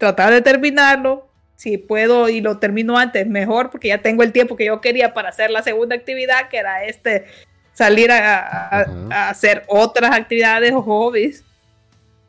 tratar 0.03 0.32
de 0.32 0.42
terminarlo, 0.42 1.28
si 1.55 1.78
puedo 1.78 2.28
y 2.28 2.40
lo 2.40 2.59
termino 2.59 2.98
antes, 2.98 3.26
mejor, 3.26 3.70
porque 3.70 3.88
ya 3.88 3.98
tengo 3.98 4.22
el 4.22 4.32
tiempo 4.32 4.57
que 4.57 4.64
yo 4.64 4.80
quería 4.80 5.14
para 5.14 5.28
hacer 5.28 5.50
la 5.50 5.62
segunda 5.62 5.94
actividad, 5.94 6.48
que 6.48 6.57
era 6.57 6.84
este, 6.84 7.26
salir 7.72 8.11
a, 8.11 8.84
a 9.11 9.28
hacer 9.30 9.64
otras 9.68 10.12
actividades 10.12 10.72
o 10.72 10.82
hobbies 10.82 11.44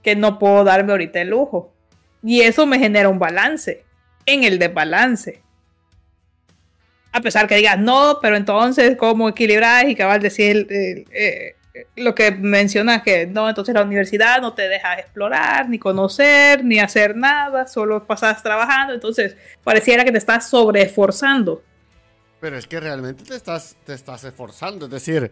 que 0.04 0.16
no 0.16 0.38
puedo 0.38 0.64
darme 0.64 0.92
ahorita 0.92 1.22
el 1.22 1.30
lujo. 1.30 1.74
Y 2.22 2.42
eso 2.42 2.66
me 2.66 2.78
genera 2.78 3.10
un 3.10 3.20
balance 3.20 3.84
en 4.26 4.44
el 4.44 4.60
desbalance 4.60 5.44
a 7.14 7.22
pesar 7.22 7.48
que 7.48 7.56
digas 7.56 7.80
no, 7.80 8.18
pero 8.22 8.36
entonces, 8.36 8.98
¿cómo 8.98 9.30
equilibrar? 9.30 9.88
Y 9.88 9.96
cabal 9.96 10.20
decir 10.20 10.68
eh, 10.72 11.56
lo 11.96 12.14
que 12.14 12.32
mencionas 12.32 13.02
que 13.02 13.26
no, 13.26 13.50
entonces 13.50 13.74
la 13.74 13.82
universidad 13.82 14.42
no 14.42 14.54
te 14.54 14.68
deja 14.70 15.00
explorar, 15.00 15.70
ni 15.70 15.80
conocer, 15.80 16.64
ni 16.64 16.80
hacer 16.80 17.16
nada, 17.16 17.68
solo 17.68 18.06
pasas 18.06 18.44
trabajando, 18.44 18.94
entonces 18.94 19.36
pareciera 19.64 20.04
que 20.04 20.12
te 20.12 20.18
estás 20.18 20.50
sobreesforzando. 20.50 21.64
Pero 22.40 22.58
es 22.58 22.68
que 22.68 22.80
realmente 22.80 23.24
te 23.24 23.36
estás, 23.36 23.78
te 23.86 23.94
estás 23.94 24.24
esforzando, 24.24 24.86
es 24.86 24.92
decir, 24.92 25.32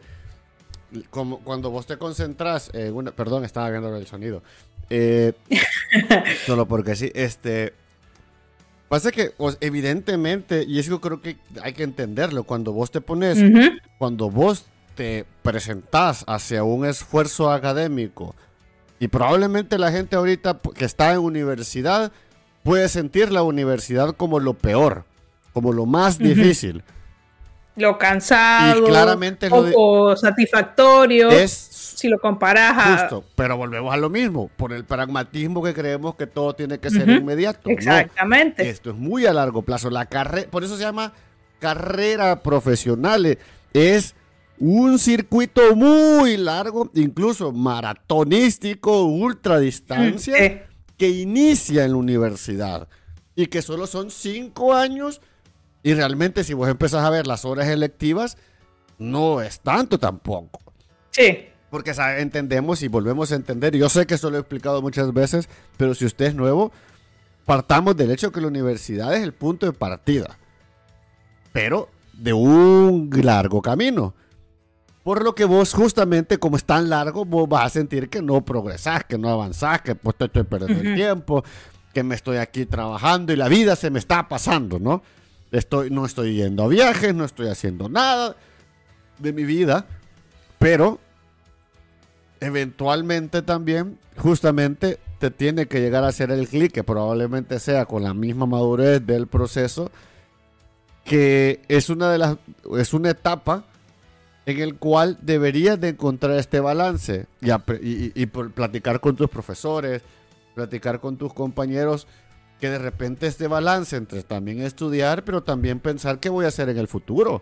como 1.09 1.39
cuando 1.39 1.69
vos 1.69 1.85
te 1.85 1.97
concentras 1.97 2.71
en 2.73 2.93
una... 2.93 3.11
Perdón, 3.11 3.45
estaba 3.45 3.69
viendo 3.69 3.95
el 3.95 4.07
sonido. 4.07 4.43
Eh, 4.89 5.33
solo 6.45 6.67
porque 6.67 6.95
sí, 6.95 7.11
este 7.13 7.73
Pasa 8.91 9.13
que, 9.13 9.31
evidentemente, 9.61 10.65
y 10.67 10.77
eso 10.77 10.99
creo 10.99 11.21
que 11.21 11.37
hay 11.63 11.71
que 11.71 11.83
entenderlo, 11.83 12.43
cuando 12.43 12.73
vos 12.73 12.91
te 12.91 12.99
pones, 12.99 13.37
cuando 13.97 14.29
vos 14.29 14.65
te 14.95 15.25
presentás 15.41 16.23
hacia 16.27 16.63
un 16.63 16.85
esfuerzo 16.85 17.51
académico, 17.51 18.35
y 18.99 19.07
probablemente 19.07 19.77
la 19.77 19.91
gente 19.91 20.15
ahorita 20.15 20.59
que 20.75 20.85
está 20.85 21.11
en 21.13 21.19
universidad 21.19 22.11
puede 22.63 22.87
sentir 22.89 23.31
la 23.31 23.41
universidad 23.41 24.15
como 24.15 24.39
lo 24.39 24.53
peor, 24.53 25.05
como 25.53 25.73
lo 25.73 25.85
más 25.85 26.19
difícil. 26.19 26.83
Lo 27.75 27.97
cansado, 27.97 28.83
y 28.83 28.83
claramente 28.83 29.49
poco 29.49 30.15
satisfactorio. 30.15 31.29
Es 31.29 31.51
si 31.51 32.09
lo 32.09 32.19
comparas 32.19 32.77
a... 32.77 32.97
Justo, 32.97 33.23
pero 33.35 33.57
volvemos 33.57 33.93
a 33.93 33.97
lo 33.97 34.09
mismo, 34.09 34.49
por 34.57 34.73
el 34.73 34.85
pragmatismo 34.85 35.63
que 35.63 35.73
creemos 35.73 36.15
que 36.15 36.27
todo 36.27 36.53
tiene 36.53 36.79
que 36.79 36.89
ser 36.89 37.09
inmediato. 37.09 37.69
Exactamente. 37.69 38.69
Esto 38.69 38.89
es 38.89 38.95
muy 38.97 39.25
a 39.25 39.33
largo 39.33 39.61
plazo. 39.61 39.89
La 39.89 40.05
carrera, 40.05 40.49
por 40.49 40.63
eso 40.63 40.77
se 40.77 40.83
llama 40.83 41.13
carrera 41.59 42.41
profesional. 42.43 43.37
Es 43.73 44.15
un 44.61 44.99
circuito 44.99 45.75
muy 45.75 46.37
largo, 46.37 46.91
incluso 46.93 47.51
maratonístico, 47.51 49.05
ultradistancia, 49.05 50.67
que 50.97 51.09
inicia 51.09 51.83
en 51.83 51.91
la 51.93 51.97
universidad 51.97 52.87
y 53.35 53.47
que 53.47 53.63
solo 53.63 53.87
son 53.87 54.11
cinco 54.11 54.75
años. 54.75 55.19
Y 55.81 55.95
realmente, 55.95 56.43
si 56.43 56.53
vos 56.53 56.69
empezás 56.69 57.03
a 57.03 57.09
ver 57.09 57.25
las 57.25 57.43
horas 57.43 57.67
electivas, 57.69 58.37
no 58.99 59.41
es 59.41 59.59
tanto 59.61 59.97
tampoco. 59.97 60.61
Sí. 61.09 61.39
Porque 61.71 61.95
entendemos 62.19 62.83
y 62.83 62.87
volvemos 62.87 63.31
a 63.31 63.35
entender, 63.35 63.75
yo 63.75 63.89
sé 63.89 64.05
que 64.05 64.13
esto 64.13 64.29
lo 64.29 64.37
he 64.37 64.41
explicado 64.41 64.83
muchas 64.83 65.11
veces, 65.11 65.49
pero 65.75 65.95
si 65.95 66.05
usted 66.05 66.25
es 66.25 66.35
nuevo, 66.35 66.71
partamos 67.45 67.97
del 67.97 68.11
hecho 68.11 68.31
que 68.31 68.41
la 68.41 68.47
universidad 68.47 69.15
es 69.15 69.23
el 69.23 69.33
punto 69.33 69.65
de 69.65 69.73
partida, 69.73 70.37
pero 71.51 71.89
de 72.13 72.33
un 72.33 73.09
largo 73.23 73.63
camino. 73.63 74.13
Por 75.03 75.23
lo 75.23 75.33
que 75.33 75.45
vos 75.45 75.73
justamente 75.73 76.37
como 76.37 76.57
es 76.57 76.63
tan 76.63 76.89
largo, 76.89 77.25
vos 77.25 77.49
vas 77.49 77.65
a 77.65 77.69
sentir 77.69 78.09
que 78.09 78.21
no 78.21 78.45
progresás, 78.45 79.03
que 79.03 79.17
no 79.17 79.29
avanzás, 79.29 79.81
que 79.81 79.95
pues 79.95 80.15
te 80.15 80.25
estoy 80.25 80.43
perdiendo 80.43 80.89
el 80.89 80.95
tiempo, 80.95 81.43
que 81.93 82.03
me 82.03 82.15
estoy 82.15 82.37
aquí 82.37 82.65
trabajando 82.65 83.33
y 83.33 83.35
la 83.35 83.47
vida 83.47 83.75
se 83.75 83.89
me 83.89 83.99
está 83.99 84.27
pasando, 84.27 84.79
¿no? 84.79 85.01
Estoy, 85.51 85.89
no 85.89 86.05
estoy 86.05 86.35
yendo 86.35 86.63
a 86.63 86.67
viajes, 86.67 87.15
no 87.15 87.25
estoy 87.25 87.47
haciendo 87.47 87.89
nada 87.89 88.35
de 89.17 89.33
mi 89.33 89.43
vida, 89.43 89.85
pero 90.59 90.99
eventualmente 92.39 93.41
también, 93.41 93.97
justamente, 94.17 94.99
te 95.19 95.29
tiene 95.29 95.67
que 95.67 95.79
llegar 95.79 96.03
a 96.03 96.07
hacer 96.07 96.31
el 96.31 96.47
clic, 96.47 96.71
que 96.71 96.83
probablemente 96.83 97.59
sea 97.59 97.85
con 97.85 98.03
la 98.03 98.13
misma 98.13 98.45
madurez 98.45 99.05
del 99.05 99.27
proceso, 99.27 99.91
que 101.03 101.61
es 101.67 101.89
una 101.89 102.11
de 102.11 102.17
las, 102.17 102.37
es 102.77 102.93
una 102.93 103.11
etapa 103.11 103.65
en 104.45 104.59
el 104.59 104.75
cual 104.75 105.17
deberías 105.21 105.79
de 105.79 105.89
encontrar 105.89 106.37
este 106.37 106.59
balance 106.59 107.25
y, 107.41 108.21
y, 108.21 108.25
platicar 108.25 108.99
con 108.99 109.15
tus 109.15 109.29
profesores, 109.29 110.01
platicar 110.55 110.99
con 110.99 111.17
tus 111.17 111.33
compañeros, 111.33 112.07
que 112.59 112.69
de 112.69 112.79
repente 112.79 113.27
este 113.27 113.47
balance 113.47 113.95
entre 113.95 114.23
también 114.23 114.61
estudiar, 114.61 115.23
pero 115.23 115.43
también 115.43 115.79
pensar 115.79 116.19
qué 116.19 116.29
voy 116.29 116.45
a 116.45 116.49
hacer 116.49 116.69
en 116.69 116.77
el 116.77 116.87
futuro. 116.87 117.41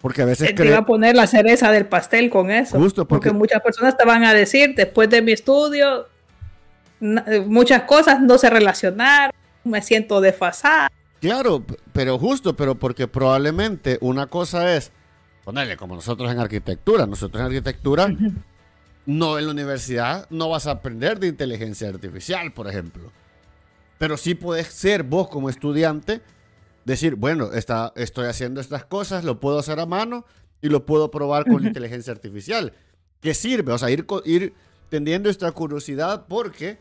Porque 0.00 0.22
a 0.22 0.24
veces... 0.24 0.54
Te 0.54 0.66
iba 0.66 0.78
a 0.78 0.86
poner 0.86 1.14
la 1.14 1.26
cereza 1.26 1.70
del 1.70 1.86
pastel 1.86 2.30
con 2.30 2.50
eso. 2.50 2.78
Justo 2.78 3.06
porque... 3.06 3.32
muchas 3.32 3.60
personas 3.60 3.96
te 3.96 4.04
van 4.04 4.24
a 4.24 4.32
decir, 4.32 4.74
después 4.74 5.10
de 5.10 5.20
mi 5.20 5.32
estudio, 5.32 6.06
muchas 7.46 7.82
cosas 7.82 8.20
no 8.20 8.38
se 8.38 8.48
relacionaron, 8.50 9.32
me 9.64 9.82
siento 9.82 10.20
desfasada. 10.20 10.90
Claro, 11.20 11.62
pero 11.92 12.18
justo, 12.18 12.56
pero 12.56 12.76
porque 12.76 13.06
probablemente 13.06 13.98
una 14.00 14.26
cosa 14.26 14.74
es, 14.74 14.90
ponerle 15.44 15.76
como 15.76 15.96
nosotros 15.96 16.30
en 16.30 16.38
arquitectura, 16.38 17.06
nosotros 17.06 17.40
en 17.40 17.46
arquitectura, 17.46 18.08
no 19.06 19.38
en 19.38 19.46
la 19.46 19.50
universidad, 19.50 20.26
no 20.30 20.48
vas 20.48 20.66
a 20.66 20.72
aprender 20.72 21.18
de 21.18 21.28
inteligencia 21.28 21.88
artificial, 21.88 22.52
por 22.52 22.68
ejemplo. 22.68 23.10
Pero 23.98 24.16
sí 24.16 24.34
puedes 24.34 24.68
ser 24.68 25.02
vos 25.02 25.28
como 25.28 25.50
estudiante, 25.50 26.22
decir, 26.84 27.14
bueno, 27.16 27.52
está, 27.52 27.92
estoy 27.96 28.26
haciendo 28.26 28.60
estas 28.60 28.84
cosas, 28.84 29.24
lo 29.24 29.40
puedo 29.40 29.58
hacer 29.58 29.80
a 29.80 29.86
mano 29.86 30.24
y 30.62 30.68
lo 30.68 30.86
puedo 30.86 31.10
probar 31.10 31.44
con 31.44 31.66
inteligencia 31.66 32.12
artificial. 32.12 32.72
¿Qué 33.20 33.34
sirve? 33.34 33.72
O 33.72 33.78
sea, 33.78 33.90
ir, 33.90 34.06
ir 34.24 34.54
tendiendo 34.88 35.28
esta 35.28 35.50
curiosidad 35.52 36.26
porque 36.28 36.78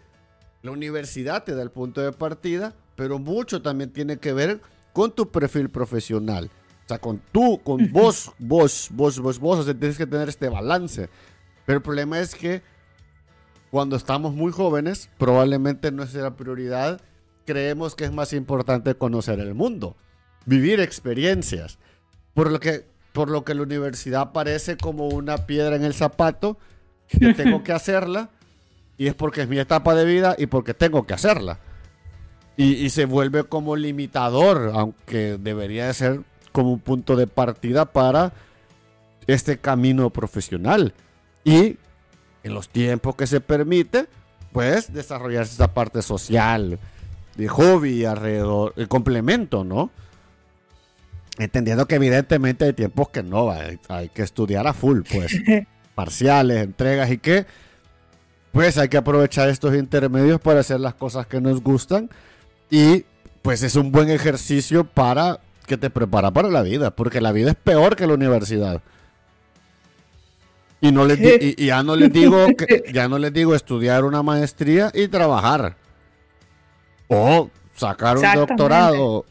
la 0.61 0.71
universidad 0.71 1.43
te 1.43 1.55
da 1.55 1.61
el 1.61 1.71
punto 1.71 2.01
de 2.01 2.11
partida, 2.11 2.73
pero 2.95 3.19
mucho 3.19 3.61
también 3.61 3.91
tiene 3.91 4.17
que 4.17 4.33
ver 4.33 4.61
con 4.93 5.13
tu 5.13 5.29
perfil 5.29 5.69
profesional. 5.69 6.49
O 6.89 6.91
sea, 6.91 6.97
con 6.97 7.21
tú, 7.31 7.61
con 7.63 7.87
vos, 7.91 8.31
vos, 8.39 8.89
vos, 8.91 9.19
vos, 9.19 9.39
vos, 9.39 9.59
o 9.59 9.63
sea, 9.63 9.75
tienes 9.75 9.95
que 9.95 10.07
tener 10.07 10.27
este 10.27 10.49
balance. 10.49 11.07
Pero 11.67 11.77
el 11.77 11.83
problema 11.83 12.19
es 12.19 12.33
que 12.33 12.63
cuando 13.69 13.95
estamos 13.95 14.33
muy 14.33 14.51
jóvenes, 14.51 15.07
probablemente 15.19 15.91
nuestra 15.91 16.35
prioridad 16.35 16.99
creemos 17.45 17.93
que 17.93 18.05
es 18.05 18.11
más 18.11 18.33
importante 18.33 18.95
conocer 18.95 19.39
el 19.39 19.53
mundo, 19.53 19.95
vivir 20.47 20.79
experiencias. 20.79 21.77
Por 22.33 22.49
lo 22.49 22.59
que, 22.59 22.87
por 23.13 23.29
lo 23.29 23.43
que 23.43 23.53
la 23.53 23.61
universidad 23.61 24.31
parece 24.31 24.75
como 24.75 25.09
una 25.09 25.45
piedra 25.45 25.75
en 25.75 25.83
el 25.83 25.93
zapato, 25.93 26.57
que 27.07 27.33
tengo 27.35 27.63
que 27.63 27.71
hacerla, 27.71 28.31
y 28.97 29.05
es 29.05 29.13
porque 29.13 29.43
es 29.43 29.47
mi 29.47 29.59
etapa 29.59 29.93
de 29.93 30.05
vida 30.05 30.35
y 30.39 30.47
porque 30.47 30.73
tengo 30.73 31.05
que 31.05 31.13
hacerla. 31.13 31.59
Y, 32.57 32.89
se 32.89 33.05
vuelve 33.05 33.45
como 33.45 33.77
limitador, 33.77 34.71
aunque 34.73 35.37
debería 35.39 35.87
de 35.87 35.93
ser 35.93 36.23
como 36.51 36.73
un 36.73 36.79
punto 36.79 37.15
de 37.15 37.27
partida 37.27 37.85
para 37.85 38.33
este 39.27 39.57
camino 39.57 40.09
profesional. 40.09 40.93
Y 41.43 41.77
en 42.43 42.53
los 42.53 42.69
tiempos 42.69 43.15
que 43.15 43.27
se 43.27 43.41
permite, 43.41 44.07
pues 44.51 44.93
desarrollarse 44.93 45.53
esa 45.53 45.73
parte 45.73 46.01
social, 46.01 46.79
de 47.35 47.47
hobby 47.47 48.05
alrededor, 48.05 48.73
el 48.75 48.87
complemento, 48.87 49.63
¿no? 49.63 49.91
Entendiendo 51.37 51.87
que 51.87 51.95
evidentemente 51.95 52.65
hay 52.65 52.73
tiempos 52.73 53.09
que 53.09 53.23
no, 53.23 53.49
hay, 53.51 53.79
hay 53.87 54.09
que 54.09 54.23
estudiar 54.23 54.67
a 54.67 54.73
full, 54.73 55.01
pues, 55.09 55.33
parciales, 55.95 56.63
entregas 56.63 57.09
y 57.11 57.17
que, 57.17 57.45
pues 58.51 58.77
hay 58.77 58.89
que 58.89 58.97
aprovechar 58.97 59.47
estos 59.47 59.75
intermedios 59.75 60.41
para 60.41 60.59
hacer 60.59 60.79
las 60.79 60.95
cosas 60.95 61.27
que 61.27 61.39
nos 61.39 61.61
gustan 61.61 62.09
y 62.69 63.05
pues 63.41 63.63
es 63.63 63.75
un 63.75 63.91
buen 63.91 64.09
ejercicio 64.09 64.83
para 64.83 65.39
que 65.69 65.77
te 65.77 65.89
prepara 65.89 66.31
para 66.31 66.49
la 66.49 66.63
vida, 66.63 66.91
porque 66.91 67.21
la 67.21 67.31
vida 67.31 67.51
es 67.51 67.55
peor 67.55 67.95
que 67.95 68.07
la 68.07 68.15
universidad. 68.15 68.81
Y 70.81 70.91
no 70.91 71.05
les 71.05 71.19
y, 71.41 71.65
ya 71.67 71.83
no 71.83 71.95
les 71.95 72.11
digo 72.11 72.47
que, 72.57 72.83
ya 72.91 73.07
no 73.07 73.19
les 73.19 73.31
digo 73.31 73.55
estudiar 73.55 74.03
una 74.03 74.23
maestría 74.23 74.91
y 74.93 75.07
trabajar. 75.07 75.77
O 77.07 77.49
sacar 77.75 78.17
un 78.17 78.33
doctorado, 78.35 79.25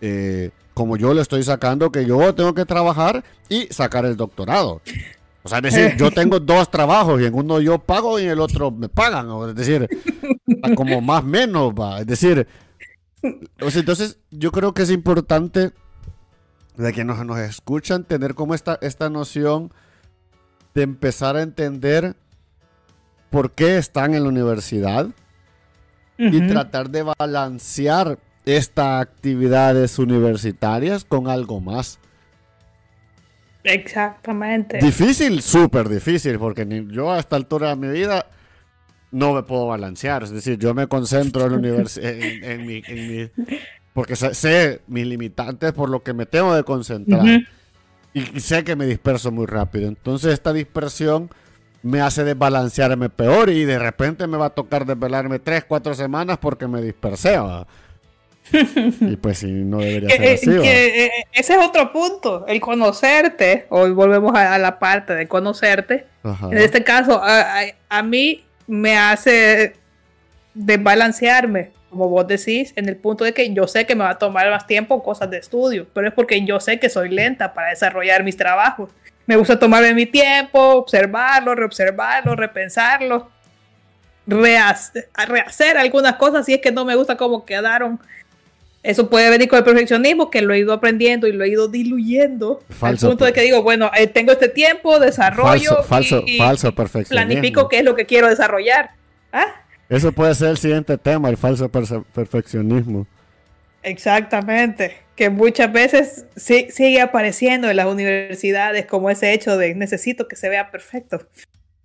eh, 0.00 0.50
como 0.74 0.96
yo 0.96 1.14
lo 1.14 1.20
estoy 1.20 1.42
sacando, 1.42 1.90
que 1.90 2.06
yo 2.06 2.34
tengo 2.34 2.54
que 2.54 2.64
trabajar 2.64 3.24
y 3.48 3.66
sacar 3.66 4.04
el 4.04 4.16
doctorado. 4.16 4.80
O 5.42 5.48
sea, 5.48 5.58
es 5.58 5.64
decir, 5.64 5.96
yo 5.96 6.10
tengo 6.12 6.38
dos 6.38 6.70
trabajos 6.70 7.20
y 7.20 7.24
en 7.24 7.34
uno 7.34 7.60
yo 7.60 7.78
pago 7.78 8.20
y 8.20 8.24
en 8.24 8.30
el 8.30 8.40
otro 8.40 8.70
me 8.70 8.88
pagan. 8.88 9.28
Es 9.48 9.54
decir, 9.54 9.88
como 10.76 11.00
más 11.00 11.24
menos, 11.24 11.72
va. 11.72 12.00
Es 12.00 12.06
decir, 12.06 12.46
entonces 13.58 14.18
yo 14.30 14.52
creo 14.52 14.74
que 14.74 14.82
es 14.82 14.90
importante 14.90 15.72
de 16.76 16.92
que 16.92 17.04
nos, 17.04 17.24
nos 17.24 17.38
escuchan 17.38 18.04
tener 18.04 18.34
como 18.34 18.54
esta, 18.54 18.78
esta 18.80 19.10
noción 19.10 19.72
de 20.74 20.82
empezar 20.82 21.36
a 21.36 21.42
entender 21.42 22.16
por 23.30 23.52
qué 23.52 23.78
están 23.78 24.14
en 24.14 24.22
la 24.22 24.28
universidad 24.28 25.08
y 26.16 26.48
tratar 26.48 26.90
de 26.90 27.04
balancear 27.04 28.18
estas 28.44 29.02
actividades 29.02 29.98
universitarias 29.98 31.04
con 31.04 31.28
algo 31.28 31.60
más. 31.60 32.00
Exactamente. 33.62 34.78
Difícil, 34.78 35.42
súper 35.42 35.88
difícil, 35.88 36.38
porque 36.38 36.86
yo 36.90 37.12
a 37.12 37.20
esta 37.20 37.36
altura 37.36 37.70
de 37.70 37.76
mi 37.76 37.88
vida 37.88 38.26
no 39.10 39.32
me 39.34 39.42
puedo 39.42 39.66
balancear. 39.66 40.22
Es 40.22 40.30
decir, 40.30 40.58
yo 40.58 40.74
me 40.74 40.86
concentro 40.86 41.44
en, 41.44 41.52
la 41.52 41.58
universidad, 41.58 42.12
en, 42.12 42.66
mi, 42.66 42.82
porque 43.92 44.16
sé, 44.16 44.80
mis 44.86 45.06
limitantes 45.06 45.72
por 45.72 45.88
lo 45.88 46.02
que 46.02 46.12
me 46.12 46.26
tengo 46.26 46.54
de 46.54 46.64
concentrar. 46.64 47.24
y, 48.14 48.40
sé 48.40 48.64
que 48.64 48.76
me 48.76 48.86
disperso 48.86 49.30
muy 49.30 49.46
rápido. 49.46 49.88
Entonces 49.88 50.32
esta 50.32 50.52
dispersión 50.52 51.30
me 51.82 52.00
hace 52.00 52.24
desbalancearme 52.24 53.08
peor 53.08 53.50
y 53.50 53.64
de 53.64 53.78
repente 53.78 54.26
me 54.26 54.36
va 54.36 54.46
a 54.46 54.50
tocar 54.50 54.84
desvelarme 54.84 55.38
tres, 55.38 55.64
cuatro 55.64 55.94
semanas 55.94 56.38
porque 56.38 56.66
me 56.66 56.82
dispersé. 56.82 57.38
y 59.00 59.16
pues 59.16 59.38
sí, 59.38 59.50
no 59.50 59.78
debería 59.78 60.10
ser 60.10 60.34
así. 60.34 60.50
Eh, 60.50 61.10
ese 61.32 61.54
es 61.54 61.66
otro 61.66 61.92
punto, 61.92 62.46
el 62.46 62.60
conocerte. 62.60 63.66
Hoy 63.70 63.90
volvemos 63.90 64.34
a, 64.34 64.58
la 64.58 64.78
parte 64.78 65.14
de 65.14 65.28
conocerte. 65.28 66.06
En 66.50 66.58
este 66.58 66.84
caso, 66.84 67.20
a, 67.22 68.02
mí 68.02 68.44
me 68.68 68.96
hace 68.96 69.74
desbalancearme, 70.54 71.72
como 71.90 72.08
vos 72.08 72.28
decís, 72.28 72.72
en 72.76 72.88
el 72.88 72.96
punto 72.96 73.24
de 73.24 73.32
que 73.32 73.52
yo 73.52 73.66
sé 73.66 73.86
que 73.86 73.96
me 73.96 74.04
va 74.04 74.10
a 74.10 74.18
tomar 74.18 74.48
más 74.50 74.66
tiempo 74.66 75.02
cosas 75.02 75.30
de 75.30 75.38
estudio, 75.38 75.86
pero 75.92 76.06
es 76.06 76.14
porque 76.14 76.44
yo 76.44 76.60
sé 76.60 76.78
que 76.78 76.88
soy 76.88 77.08
lenta 77.08 77.54
para 77.54 77.70
desarrollar 77.70 78.22
mis 78.22 78.36
trabajos. 78.36 78.90
Me 79.26 79.36
gusta 79.36 79.58
tomarme 79.58 79.94
mi 79.94 80.06
tiempo, 80.06 80.60
observarlo, 80.60 81.54
reobservarlo, 81.54 82.36
repensarlo, 82.36 83.30
rehacer, 84.26 85.78
algunas 85.78 86.14
cosas 86.16 86.44
si 86.44 86.54
es 86.54 86.60
que 86.60 86.70
no 86.70 86.84
me 86.84 86.94
gusta 86.94 87.16
cómo 87.16 87.44
quedaron. 87.44 87.98
Eso 88.82 89.10
puede 89.10 89.28
venir 89.28 89.48
con 89.48 89.58
el 89.58 89.64
perfeccionismo, 89.64 90.30
que 90.30 90.40
lo 90.40 90.54
he 90.54 90.60
ido 90.60 90.72
aprendiendo 90.72 91.26
y 91.26 91.32
lo 91.32 91.44
he 91.44 91.48
ido 91.48 91.68
diluyendo. 91.68 92.62
Falso, 92.70 93.06
al 93.06 93.10
punto 93.12 93.24
de 93.24 93.32
que 93.32 93.42
digo, 93.42 93.62
bueno, 93.62 93.90
eh, 93.96 94.06
tengo 94.06 94.32
este 94.32 94.48
tiempo, 94.48 94.98
desarrollo. 95.00 95.82
Falso, 95.82 96.22
y, 96.26 96.38
falso, 96.38 96.74
perfeccionismo. 96.74 97.28
Planifico 97.28 97.68
qué 97.68 97.78
es 97.78 97.84
lo 97.84 97.94
que 97.96 98.06
quiero 98.06 98.28
desarrollar. 98.28 98.90
¿Ah? 99.32 99.46
Eso 99.88 100.12
puede 100.12 100.34
ser 100.34 100.50
el 100.50 100.58
siguiente 100.58 100.96
tema, 100.96 101.28
el 101.28 101.36
falso 101.36 101.68
perfeccionismo. 101.68 103.06
Exactamente, 103.82 104.98
que 105.16 105.30
muchas 105.30 105.72
veces 105.72 106.26
sigue 106.36 107.00
apareciendo 107.00 107.70
en 107.70 107.76
las 107.76 107.86
universidades 107.86 108.86
como 108.86 109.08
ese 109.08 109.32
hecho 109.32 109.56
de 109.56 109.74
necesito 109.74 110.28
que 110.28 110.36
se 110.36 110.48
vea 110.48 110.70
perfecto. 110.70 111.26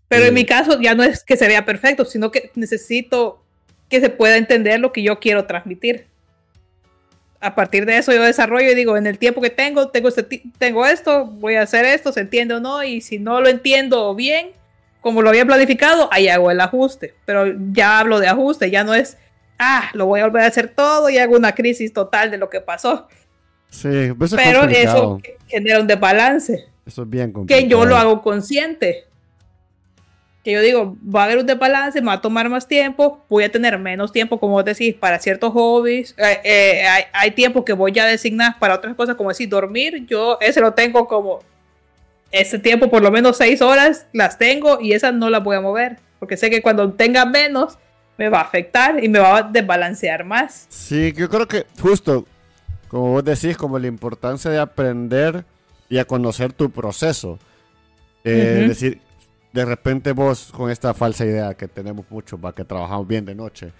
Pero 0.10 0.26
en 0.26 0.34
mi 0.34 0.46
caso 0.46 0.80
ya 0.82 0.96
no 0.96 1.04
es 1.04 1.24
que 1.24 1.38
se 1.38 1.48
vea 1.48 1.66
perfecto, 1.66 2.06
sino 2.06 2.32
que 2.32 2.52
necesito 2.56 3.44
que 3.90 4.02
se 4.02 4.10
pueda 4.10 4.38
entender 4.38 4.80
lo 4.80 4.92
que 4.92 5.02
yo 5.02 5.20
quiero 5.20 5.46
transmitir. 5.46 6.08
A 7.44 7.56
partir 7.56 7.86
de 7.86 7.98
eso 7.98 8.14
yo 8.14 8.24
desarrollo 8.24 8.72
y 8.72 8.76
digo, 8.76 8.96
en 8.96 9.06
el 9.06 9.18
tiempo 9.18 9.42
que 9.42 9.50
tengo, 9.50 9.90
tengo, 9.90 10.08
este 10.10 10.42
tengo 10.58 10.86
esto, 10.86 11.26
voy 11.26 11.56
a 11.56 11.64
hacer 11.64 11.86
esto, 11.86 12.12
se 12.12 12.22
entiende 12.22 12.56
o 12.56 12.60
no, 12.60 12.84
y 12.84 13.02
si 13.02 13.20
no 13.20 13.42
lo 13.42 13.50
entiendo 13.50 14.16
bien, 14.16 14.52
como 15.02 15.22
lo 15.22 15.30
había 15.30 15.46
planificado, 15.46 16.08
ahí 16.12 16.30
hago 16.30 16.50
el 16.52 16.62
ajuste. 16.62 17.14
Pero 17.26 17.54
ya 17.74 18.00
hablo 18.00 18.20
de 18.20 18.28
ajuste, 18.28 18.72
ya 18.72 18.84
no 18.84 18.94
es 18.94 19.18
ah, 19.64 19.90
lo 19.94 20.06
voy 20.06 20.20
a 20.20 20.26
volver 20.26 20.44
a 20.44 20.48
hacer 20.48 20.70
todo 20.70 21.10
y 21.10 21.18
hago 21.18 21.36
una 21.36 21.54
crisis 21.54 21.94
total 21.94 22.32
de 22.32 22.38
lo 22.38 22.50
que 22.50 22.62
pasó. 22.62 23.08
Sí, 23.70 24.14
pues 24.18 24.34
pero 24.36 24.64
eso 24.64 25.20
genera 25.48 25.80
un 25.80 25.88
desbalance. 25.88 26.68
Eso 26.86 27.04
es 27.04 27.10
bien 27.10 27.32
complicado. 27.32 27.62
Que 27.62 27.68
yo 27.68 27.86
lo 27.86 27.98
hago 27.98 28.22
consciente. 28.22 29.06
Que 30.44 30.52
yo 30.52 30.62
digo, 30.62 30.98
va 31.04 31.22
a 31.22 31.26
haber 31.26 31.38
un 31.38 31.46
desbalance, 31.46 32.02
me 32.02 32.08
va 32.08 32.14
a 32.14 32.22
tomar 32.22 32.50
más 32.50 32.68
tiempo, 32.68 33.24
voy 33.30 33.46
a 33.46 33.52
tener 33.52 33.80
menos 33.80 34.12
tiempo, 34.12 34.40
como 34.40 34.54
vos 34.54 34.66
decís, 34.66 34.94
para 34.94 35.20
ciertos 35.20 35.54
hobbies. 35.54 36.14
Eh, 36.18 36.42
eh, 36.44 36.88
hay, 36.88 37.04
hay, 37.14 37.32
tiempo 37.32 37.64
que 37.64 37.72
voy 37.72 37.98
a 37.98 38.06
designar 38.06 38.60
para 38.60 38.76
otras 38.76 38.96
cosas, 38.96 39.16
como 39.16 39.30
decir, 39.30 39.48
dormir. 39.48 40.06
Yo 40.06 40.38
ese 40.42 40.60
lo 40.60 40.74
tengo 40.74 41.08
como 41.08 41.40
ese 42.34 42.60
tiempo, 42.60 42.90
por 42.90 43.02
lo 43.02 43.12
menos 43.12 43.38
seis 43.38 43.62
horas, 43.62 44.08
las 44.12 44.38
tengo 44.38 44.82
y 44.82 44.94
esas 44.94 45.14
no 45.14 45.30
las 45.30 45.44
voy 45.44 45.56
a 45.56 45.62
mover. 45.62 45.98
Porque 46.20 46.36
sé 46.36 46.50
que 46.50 46.62
cuando 46.62 46.92
tenga 46.92 47.26
menos, 47.26 47.78
me 48.18 48.30
va 48.30 48.40
a 48.40 48.44
afectar 48.44 49.04
y 49.04 49.08
me 49.08 49.20
va 49.20 49.38
a 49.38 49.44
desbalancear 49.44 50.26
más. 50.26 50.66
Sí, 50.70 51.14
yo 51.16 51.30
creo 51.30 51.48
que 51.48 51.66
justo, 51.80 52.26
como 52.88 53.12
vos 53.12 53.24
decís, 53.24 53.56
como 53.56 53.80
la 53.80 53.88
importancia 53.88 54.50
de 54.52 54.60
aprender 54.60 55.46
y 55.90 55.98
a 55.98 56.06
conocer 56.06 56.54
tu 56.54 56.70
proceso. 56.72 57.40
Eh, 58.24 58.60
es 58.62 58.70
decir, 58.70 59.02
de 59.54 59.66
repente 59.66 60.12
vos 60.12 60.52
con 60.52 60.70
esta 60.72 60.94
falsa 60.94 61.26
idea 61.26 61.54
que 61.54 61.68
tenemos 61.68 62.06
mucho, 62.10 62.38
para 62.38 62.56
que 62.56 62.66
trabajamos 62.66 63.08
bien 63.08 63.24
de 63.24 63.36
noche. 63.36 63.72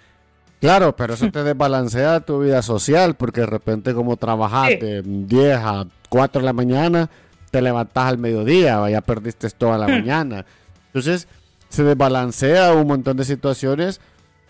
Claro, 0.60 0.94
pero 0.96 1.14
eso 1.14 1.30
te 1.30 1.42
desbalancea 1.44 2.20
tu 2.20 2.40
vida 2.40 2.62
social, 2.62 3.16
porque 3.16 3.40
de 3.40 3.46
repente 3.46 3.92
como 3.92 4.16
trabajaste 4.16 5.02
10 5.02 5.58
a 5.58 5.86
4 6.08 6.40
de 6.40 6.44
la 6.46 6.52
mañana, 6.52 7.10
te 7.50 7.60
levantas 7.60 8.06
al 8.06 8.18
mediodía, 8.18 8.88
ya 8.88 9.00
perdiste 9.00 9.50
toda 9.50 9.76
la 9.76 9.88
mañana. 9.88 10.46
Entonces, 10.86 11.26
se 11.68 11.82
desbalancea 11.82 12.72
un 12.72 12.86
montón 12.86 13.16
de 13.16 13.24
situaciones 13.24 14.00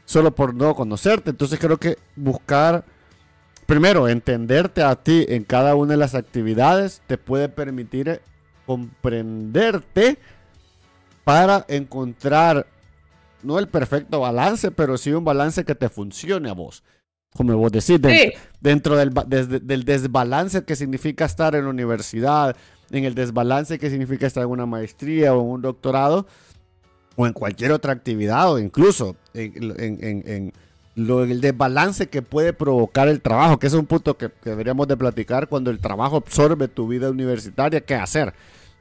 solo 0.04 0.34
por 0.34 0.54
no 0.54 0.74
conocerte. 0.74 1.30
Entonces, 1.30 1.58
creo 1.58 1.78
que 1.78 1.96
buscar, 2.16 2.84
primero, 3.64 4.08
entenderte 4.08 4.82
a 4.82 4.94
ti 4.96 5.24
en 5.28 5.44
cada 5.44 5.74
una 5.74 5.92
de 5.92 5.96
las 5.98 6.14
actividades 6.14 7.00
te 7.06 7.16
puede 7.16 7.48
permitir 7.48 8.20
comprenderte 8.66 10.18
para 11.24 11.64
encontrar, 11.68 12.66
no 13.42 13.58
el 13.58 13.68
perfecto 13.68 14.20
balance, 14.20 14.70
pero 14.70 14.96
sí 14.96 15.10
un 15.12 15.24
balance 15.24 15.64
que 15.64 15.74
te 15.74 15.88
funcione 15.88 16.50
a 16.50 16.52
vos. 16.52 16.84
Como 17.34 17.56
vos 17.56 17.72
decís, 17.72 18.00
dentro, 18.60 18.96
del, 18.96 19.12
del, 19.12 19.84
desbalance 19.84 20.64
que 20.64 20.76
significa 20.76 21.24
estar 21.24 21.56
en 21.56 21.64
la 21.64 21.70
universidad, 21.70 22.54
en 22.92 23.04
el 23.04 23.16
desbalance 23.16 23.78
que 23.80 23.90
significa 23.90 24.26
estar 24.26 24.44
en 24.44 24.50
una 24.50 24.66
maestría 24.66 25.34
o 25.34 25.40
en 25.40 25.48
un 25.48 25.62
doctorado, 25.62 26.26
o 27.16 27.26
en 27.26 27.32
cualquier 27.32 27.72
otra 27.72 27.92
actividad, 27.92 28.52
o 28.52 28.58
incluso 28.58 29.16
en, 29.34 30.52
lo, 30.94 31.24
el 31.24 31.40
desbalance 31.40 32.08
que 32.08 32.22
puede 32.22 32.52
provocar 32.52 33.08
el 33.08 33.20
trabajo, 33.20 33.58
que 33.58 33.66
es 33.66 33.74
un 33.74 33.86
punto 33.86 34.16
que, 34.16 34.30
deberíamos 34.44 34.86
de 34.86 34.96
platicar 34.96 35.48
cuando 35.48 35.70
el 35.70 35.80
trabajo 35.80 36.16
absorbe 36.16 36.68
tu 36.68 36.86
vida 36.86 37.10
universitaria, 37.10 37.80
¿qué 37.80 37.94
hacer? 37.94 38.32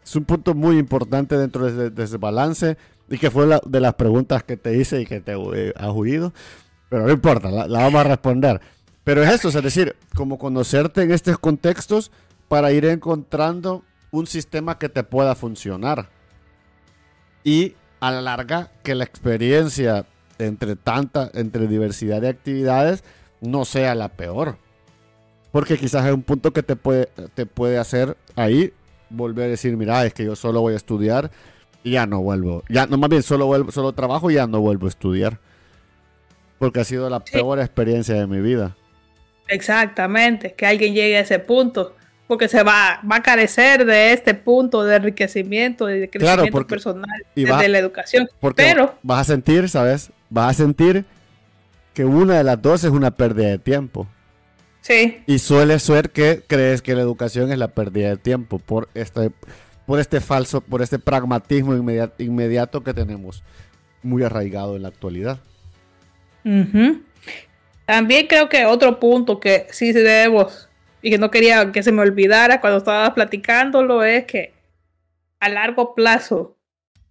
Es 0.04 0.16
un 0.16 0.26
punto 0.26 0.54
muy 0.54 0.78
importante 0.78 1.38
dentro 1.38 1.72
de 1.72 2.04
ese 2.04 2.18
balance 2.18 2.78
y 3.10 3.18
que 3.18 3.32
fue 3.32 3.46
la, 3.46 3.62
de 3.66 3.80
las 3.80 3.94
preguntas 3.96 4.44
que 4.44 4.58
te 4.58 4.76
hice 4.78 5.02
y 5.02 5.06
que 5.06 5.20
te 5.20 5.34
eh, 5.34 5.74
has 5.76 5.90
oído, 5.90 6.34
pero 6.90 7.06
no 7.06 7.12
importa, 7.12 7.50
la, 7.52 7.68
vamos 7.68 8.02
a 8.02 8.04
responder. 8.04 8.62
Pero 9.04 9.24
es 9.24 9.32
eso, 9.32 9.50
es 9.50 9.64
decir, 9.64 9.96
como 10.16 10.38
conocerte 10.38 11.02
en 11.02 11.12
estos 11.12 11.38
contextos 11.38 12.12
para 12.48 12.72
ir 12.72 12.86
encontrando 12.86 13.84
un 14.12 14.28
sistema 14.28 14.78
que 14.78 14.90
te 14.90 15.04
pueda 15.04 15.36
funcionar. 15.36 16.10
Y 17.44 17.76
a 18.00 18.12
la 18.12 18.22
larga, 18.22 18.72
que 18.84 18.96
la 18.96 19.04
experiencia 19.04 20.06
entre 20.40 20.76
tanta, 20.76 21.30
entre 21.34 21.68
diversidad 21.68 22.22
de 22.22 22.30
actividades, 22.30 23.04
no 23.42 23.66
sea 23.66 23.96
la 23.96 24.10
peor. 24.10 24.58
Porque 25.52 25.78
quizás 25.78 26.06
es 26.06 26.14
un 26.14 26.24
punto 26.24 26.52
que 26.52 26.64
te 26.64 26.76
puede, 26.76 27.10
te 27.36 27.46
puede 27.46 27.78
hacer 27.78 28.18
ahí 28.36 28.74
volver 29.10 29.46
a 29.46 29.50
decir, 29.50 29.76
mira, 29.78 30.06
es 30.06 30.14
que 30.14 30.26
yo 30.26 30.36
solo 30.36 30.62
voy 30.62 30.74
a 30.74 30.78
estudiar 30.78 31.32
y 31.84 31.92
ya 31.92 32.06
no 32.06 32.22
vuelvo. 32.22 32.64
Ya, 32.70 32.86
no, 32.88 32.98
más 32.98 33.10
bien, 33.10 33.24
solo, 33.24 33.46
vuelvo, 33.46 33.72
solo 33.72 33.94
trabajo 33.94 34.32
y 34.32 34.36
ya 34.36 34.48
no 34.48 34.60
vuelvo 34.62 34.86
a 34.88 34.90
estudiar. 34.90 35.40
Porque 36.60 36.80
ha 36.80 36.84
sido 36.84 37.10
la 37.10 37.20
peor 37.20 37.60
experiencia 37.60 38.16
de 38.16 38.28
mi 38.28 38.40
vida. 38.40 38.76
Exactamente, 39.48 40.54
que 40.54 40.66
alguien 40.66 40.94
llegue 40.94 41.18
a 41.18 41.22
ese 41.22 41.40
punto. 41.40 41.96
Porque 42.28 42.48
se 42.48 42.64
va, 42.64 43.02
va 43.10 43.18
a 43.18 43.22
carecer 43.22 43.86
de 43.86 44.14
este 44.14 44.34
punto 44.34 44.84
de 44.84 44.96
enriquecimiento 44.96 45.90
y 45.90 46.00
de 46.00 46.10
crecimiento 46.10 46.66
personal 46.66 47.24
desde 47.36 47.68
la 47.68 47.78
educación. 47.78 48.30
Porque 48.40 48.64
Pero 48.64 48.96
vas 49.04 49.22
a 49.22 49.24
sentir, 49.34 49.68
¿sabes? 49.70 50.10
Vas 50.30 50.52
a 50.52 50.64
sentir 50.64 51.06
que 51.94 52.06
una 52.06 52.38
de 52.38 52.44
las 52.44 52.62
dos 52.62 52.84
es 52.84 52.92
una 52.92 53.12
pérdida 53.12 53.50
de 53.50 53.60
tiempo. 53.60 54.08
Sí. 54.84 55.24
Y 55.28 55.40
suele 55.40 55.80
ser 55.80 56.10
que 56.10 56.44
crees 56.46 56.82
que 56.82 56.94
la 56.94 57.02
educación 57.02 57.52
es 57.54 57.58
la 57.58 57.70
pérdida 57.70 58.10
de 58.10 58.18
tiempo 58.18 58.60
por 58.60 58.90
este, 58.94 59.32
por 59.86 60.02
este 60.02 60.20
falso, 60.20 60.60
por 60.60 60.82
este 60.82 61.00
pragmatismo 61.00 61.74
inmediato, 62.18 62.84
que 62.84 62.94
tenemos 62.94 63.44
muy 64.02 64.24
arraigado 64.24 64.76
en 64.76 64.82
la 64.82 64.90
actualidad. 64.90 65.40
También 67.86 68.28
creo 68.28 68.50
que 68.50 68.66
otro 68.66 69.00
punto 69.00 69.40
que 69.40 69.68
sí 69.72 69.94
debemos 69.94 70.68
y 71.02 71.12
que 71.12 71.18
no 71.18 71.32
quería 71.32 71.72
que 71.72 71.82
se 71.82 71.94
me 71.94 72.02
olvidara 72.02 72.60
cuando 72.60 72.80
estaba 72.80 73.14
platicándolo 73.14 74.04
es 74.04 74.26
que 74.26 74.54
a 75.40 75.48
largo 75.48 75.96
plazo 75.96 76.58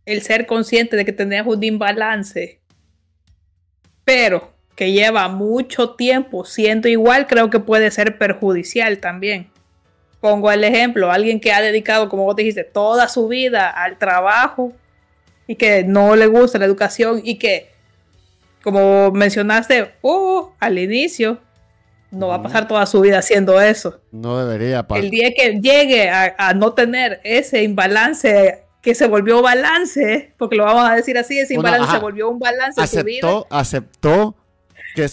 el 0.05 0.20
ser 0.20 0.47
consciente 0.47 0.97
de 0.97 1.07
que 1.07 1.12
tenemos 1.12 1.57
un 1.57 1.64
imbalance, 1.64 2.61
pero 4.05 4.52
que 4.75 4.93
lleva 4.93 5.29
mucho 5.29 5.91
tiempo 5.91 6.45
siendo 6.45 6.89
igual, 6.89 7.27
creo 7.27 7.51
que 7.51 7.61
puede 7.61 7.91
ser 7.91 8.18
perjudicial 8.18 8.99
también. 8.99 9.51
Pongo 10.20 10.51
el 10.51 10.64
ejemplo, 10.64 11.11
alguien 11.11 11.41
que 11.41 11.53
ha 11.53 11.61
dedicado, 11.61 12.09
como 12.09 12.25
vos 12.25 12.37
dijiste, 12.37 12.64
toda 12.64 13.09
su 13.09 13.29
vida 13.29 13.68
al 13.68 13.99
trabajo 13.99 14.73
y 15.47 15.57
que 15.57 15.85
no 15.85 16.16
le 16.16 16.27
gusta 16.27 16.59
la 16.59 16.64
educación 16.64 17.20
y 17.25 17.39
que, 17.39 17.70
como 18.62 19.11
mencionaste 19.11 19.95
uh, 20.03 20.51
al 20.61 20.79
inicio, 20.79 21.39
no 22.12 22.29
va 22.29 22.37
a 22.37 22.43
pasar 22.43 22.68
toda 22.68 22.87
su 22.87 23.01
vida 23.01 23.18
haciendo 23.18 23.61
eso. 23.61 24.01
No 24.12 24.39
debería. 24.39 24.87
El 24.95 25.11
día 25.11 25.33
que 25.35 25.61
llegue 25.61 26.09
a, 26.11 26.53
no 26.55 26.75
tener 26.75 27.20
ese 27.25 27.62
imbalance 27.62 28.64
que 28.83 28.95
se 28.95 29.07
volvió 29.07 29.43
balance, 29.43 30.35
porque 30.37 30.57
lo 30.57 30.64
vamos 30.64 30.89
a 30.89 30.95
decir 30.95 31.16
así, 31.16 31.39
ese 31.39 31.55
imbalance 31.55 31.91
se 31.91 31.99
volvió 31.99 32.29
un 32.29 32.39
balance 32.39 32.81
aceptó, 32.81 33.01
su 33.01 33.07
vida. 33.07 33.47
Aceptó 33.51 34.37
que 34.95 35.09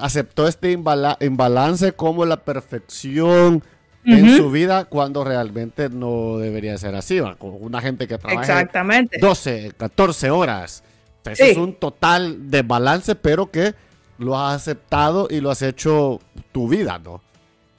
aceptó 0.00 0.48
este 0.48 0.72
imbalance 0.72 1.92
como 1.92 2.24
la 2.24 2.38
perfección 2.44 3.62
en 4.04 4.36
su 4.36 4.50
vida 4.50 4.86
cuando 4.86 5.22
realmente 5.24 5.90
no 5.90 6.38
debería 6.38 6.78
ser 6.78 6.94
así. 6.94 7.20
Una 7.40 7.80
gente 7.80 8.08
que 8.08 8.16
trabaja 8.18 8.40
Exactamente. 8.40 9.18
12, 9.20 9.72
14 9.76 10.30
horas. 10.30 10.82
Eso 11.24 11.44
es 11.44 11.56
un 11.58 11.74
total 11.74 12.50
desbalance, 12.50 13.14
pero 13.14 13.50
que 13.50 13.74
lo 14.16 14.38
has 14.38 14.56
aceptado 14.56 15.28
y 15.30 15.40
lo 15.40 15.50
has 15.50 15.60
hecho 15.62 16.20
tu 16.52 16.68
vida, 16.68 16.98
¿no? 16.98 17.20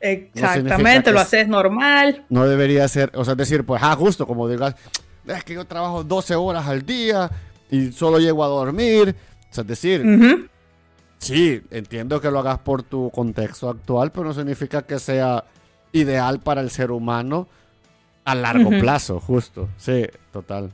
Exactamente, 0.01 1.11
lo 1.11 1.19
haces 1.19 1.47
normal. 1.47 2.25
No 2.29 2.47
debería 2.47 2.87
ser, 2.87 3.11
o 3.15 3.25
sea, 3.25 3.35
decir, 3.35 3.65
pues, 3.65 3.81
ah, 3.83 3.95
justo 3.95 4.25
como 4.27 4.47
digas, 4.47 4.75
es 5.25 5.43
que 5.43 5.55
yo 5.55 5.65
trabajo 5.65 6.03
12 6.03 6.35
horas 6.35 6.67
al 6.67 6.85
día 6.85 7.29
y 7.71 7.91
solo 7.91 8.19
llego 8.19 8.43
a 8.43 8.47
dormir. 8.47 9.15
O 9.49 9.53
sea, 9.53 9.63
es 9.63 9.67
decir, 9.67 10.49
Sí, 11.19 11.61
entiendo 11.69 12.19
que 12.21 12.31
lo 12.31 12.39
hagas 12.39 12.59
por 12.59 12.81
tu 12.81 13.11
contexto 13.11 13.69
actual, 13.69 14.11
pero 14.11 14.25
no 14.25 14.33
significa 14.33 14.81
que 14.81 14.99
sea 14.99 15.43
ideal 15.91 16.39
para 16.39 16.61
el 16.61 16.71
ser 16.71 16.91
humano 16.91 17.47
a 18.23 18.35
largo 18.35 18.69
plazo, 18.79 19.19
justo. 19.19 19.69
Sí, 19.77 20.07
total. 20.31 20.71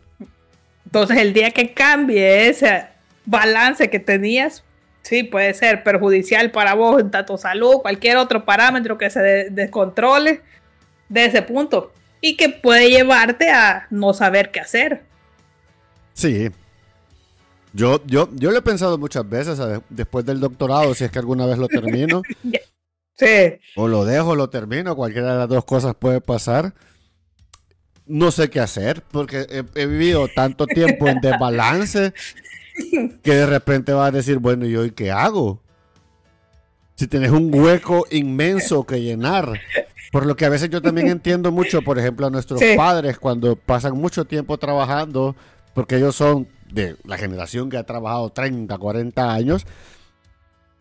Entonces, 0.85 1.17
el 1.17 1.33
día 1.33 1.51
que 1.51 1.73
cambie 1.73 2.47
ese 2.47 2.85
balance 3.25 3.89
que 3.89 3.99
tenías, 3.99 4.63
sí, 5.01 5.23
puede 5.23 5.53
ser 5.53 5.83
perjudicial 5.83 6.51
para 6.51 6.75
vos 6.75 7.01
en 7.01 7.09
tanto 7.09 7.37
salud, 7.37 7.81
cualquier 7.81 8.17
otro 8.17 8.45
parámetro 8.45 8.97
que 8.97 9.09
se 9.09 9.49
descontrole 9.49 10.41
de 11.09 11.25
ese 11.25 11.41
punto 11.41 11.91
y 12.21 12.37
que 12.37 12.49
puede 12.49 12.89
llevarte 12.89 13.49
a 13.49 13.87
no 13.89 14.13
saber 14.13 14.51
qué 14.51 14.59
hacer. 14.59 15.03
Sí, 16.13 16.49
yo, 17.75 18.01
yo, 18.05 18.29
yo 18.33 18.51
lo 18.51 18.57
he 18.57 18.61
pensado 18.61 18.97
muchas 18.97 19.27
veces 19.27 19.59
después 19.89 20.25
del 20.25 20.39
doctorado, 20.39 20.95
si 20.95 21.03
es 21.03 21.11
que 21.11 21.19
alguna 21.19 21.45
vez 21.45 21.57
lo 21.57 21.67
termino. 21.67 22.21
sí. 23.17 23.59
O 23.75 23.89
lo 23.89 24.05
dejo, 24.05 24.33
lo 24.33 24.49
termino, 24.49 24.95
cualquiera 24.95 25.33
de 25.33 25.39
las 25.39 25.49
dos 25.49 25.65
cosas 25.65 25.93
puede 25.93 26.21
pasar. 26.21 26.73
No 28.05 28.31
sé 28.31 28.49
qué 28.49 28.61
hacer, 28.61 29.03
porque 29.11 29.45
he, 29.49 29.85
vivido 29.85 30.29
tanto 30.29 30.67
tiempo 30.67 31.09
en 31.09 31.19
desbalance 31.19 32.13
que 33.21 33.31
de 33.31 33.45
repente 33.45 33.91
vas 33.91 34.07
a 34.07 34.11
decir, 34.11 34.37
bueno, 34.37 34.65
¿y 34.65 34.77
hoy 34.77 34.91
qué 34.91 35.11
hago? 35.11 35.61
Si 36.95 37.07
tienes 37.07 37.31
un 37.31 37.53
hueco 37.53 38.05
inmenso 38.09 38.85
que 38.85 39.01
llenar. 39.01 39.59
Por 40.13 40.25
lo 40.25 40.37
que 40.37 40.45
a 40.45 40.49
veces 40.49 40.69
yo 40.69 40.81
también 40.81 41.09
entiendo 41.09 41.51
mucho, 41.51 41.81
por 41.81 41.99
ejemplo, 41.99 42.25
a 42.25 42.29
nuestros 42.29 42.61
padres 42.77 43.19
cuando 43.19 43.57
pasan 43.57 43.97
mucho 43.97 44.23
tiempo 44.23 44.57
trabajando, 44.57 45.35
porque 45.73 45.97
ellos 45.97 46.15
son 46.15 46.47
de 46.71 46.97
la 47.03 47.17
generación 47.17 47.69
que 47.69 47.77
ha 47.77 47.83
trabajado 47.83 48.29
30, 48.29 48.77
40 48.77 49.33
años, 49.33 49.65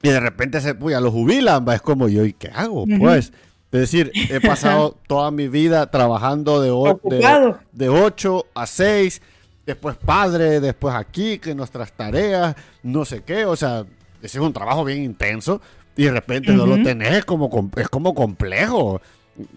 y 0.02 0.10
de 0.10 0.20
repente 0.20 0.60
se, 0.60 0.76
ya 0.88 1.00
lo 1.00 1.10
jubilan, 1.10 1.64
¿va? 1.66 1.74
es 1.74 1.82
como 1.82 2.08
yo, 2.08 2.24
¿y 2.24 2.34
qué 2.34 2.48
hago? 2.48 2.84
Pues, 2.98 3.32
es 3.72 3.80
decir, 3.80 4.12
he 4.14 4.40
pasado 4.46 4.98
toda 5.06 5.30
mi 5.30 5.48
vida 5.48 5.90
trabajando 5.90 6.60
de, 6.60 6.70
de, 7.16 7.54
de 7.72 7.88
8 7.88 8.46
a 8.54 8.66
6, 8.66 9.22
después 9.66 9.96
padre, 9.96 10.60
después 10.60 10.94
aquí, 10.94 11.38
que 11.38 11.54
nuestras 11.54 11.92
tareas, 11.92 12.54
no 12.82 13.04
sé 13.04 13.22
qué, 13.22 13.46
o 13.46 13.56
sea, 13.56 13.86
ese 14.22 14.38
es 14.38 14.44
un 14.44 14.52
trabajo 14.52 14.84
bien 14.84 15.02
intenso 15.02 15.60
y 15.96 16.04
de 16.04 16.10
repente 16.10 16.52
no 16.52 16.66
lo 16.66 16.82
tenés, 16.82 17.24
como, 17.24 17.50
es 17.76 17.88
como 17.88 18.14
complejo. 18.14 19.00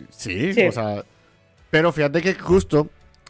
Sí, 0.10 0.52
o 0.68 0.72
sea, 0.72 1.04
pero 1.70 1.92
fíjate 1.92 2.22
que 2.22 2.34
justo 2.36 2.88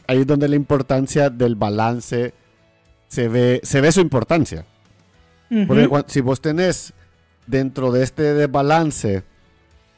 ahí 0.07 0.19
es 0.19 0.27
donde 0.27 0.47
la 0.47 0.55
importancia 0.55 1.29
del 1.29 1.55
balance 1.55 2.33
se 3.07 3.27
ve, 3.27 3.59
se 3.63 3.81
ve 3.81 3.91
su 3.91 4.01
importancia. 4.01 4.65
Porque 5.67 5.89
si 6.07 6.21
vos 6.21 6.41
tenés 6.41 6.93
dentro 7.45 7.91
de 7.91 8.03
este 8.03 8.33
desbalance, 8.33 9.23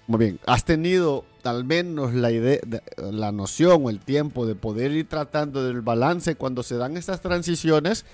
muy 0.07 0.19
bien, 0.19 0.39
has 0.45 0.63
tenido 0.63 1.25
tal 1.41 1.63
menos 1.63 2.13
la 2.13 2.31
idea, 2.31 2.59
la 2.97 3.31
noción 3.31 3.85
o 3.85 3.89
el 3.89 3.99
tiempo 3.99 4.45
de 4.45 4.55
poder 4.55 4.91
ir 4.91 5.07
tratando 5.07 5.63
del 5.63 5.81
balance 5.81 6.35
cuando 6.35 6.61
se 6.63 6.77
dan 6.77 6.97
estas 6.97 7.21
transiciones 7.21 8.05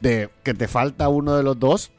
de 0.00 0.30
que 0.42 0.54
te 0.54 0.68
falta 0.68 1.08
uno 1.08 1.36
de 1.36 1.42
los 1.42 1.58
dos, 1.58 1.90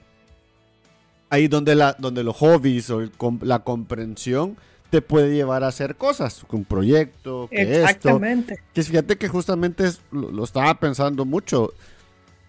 ahí 1.29 1.47
donde, 1.47 1.75
la, 1.75 1.95
donde 1.97 2.23
los 2.23 2.35
hobbies 2.35 2.89
o 2.89 3.01
la 3.41 3.59
comprensión 3.59 4.57
te 4.89 5.01
puede 5.01 5.33
llevar 5.33 5.63
a 5.63 5.67
hacer 5.67 5.95
cosas, 5.95 6.43
un 6.51 6.65
proyecto, 6.65 7.47
que 7.49 7.61
Exactamente. 7.61 8.55
esto. 8.55 8.65
Que 8.73 8.83
fíjate 8.83 9.17
que 9.17 9.29
justamente 9.29 9.89
lo, 10.11 10.43
estaba 10.43 10.79
pensando 10.79 11.23
mucho. 11.23 11.73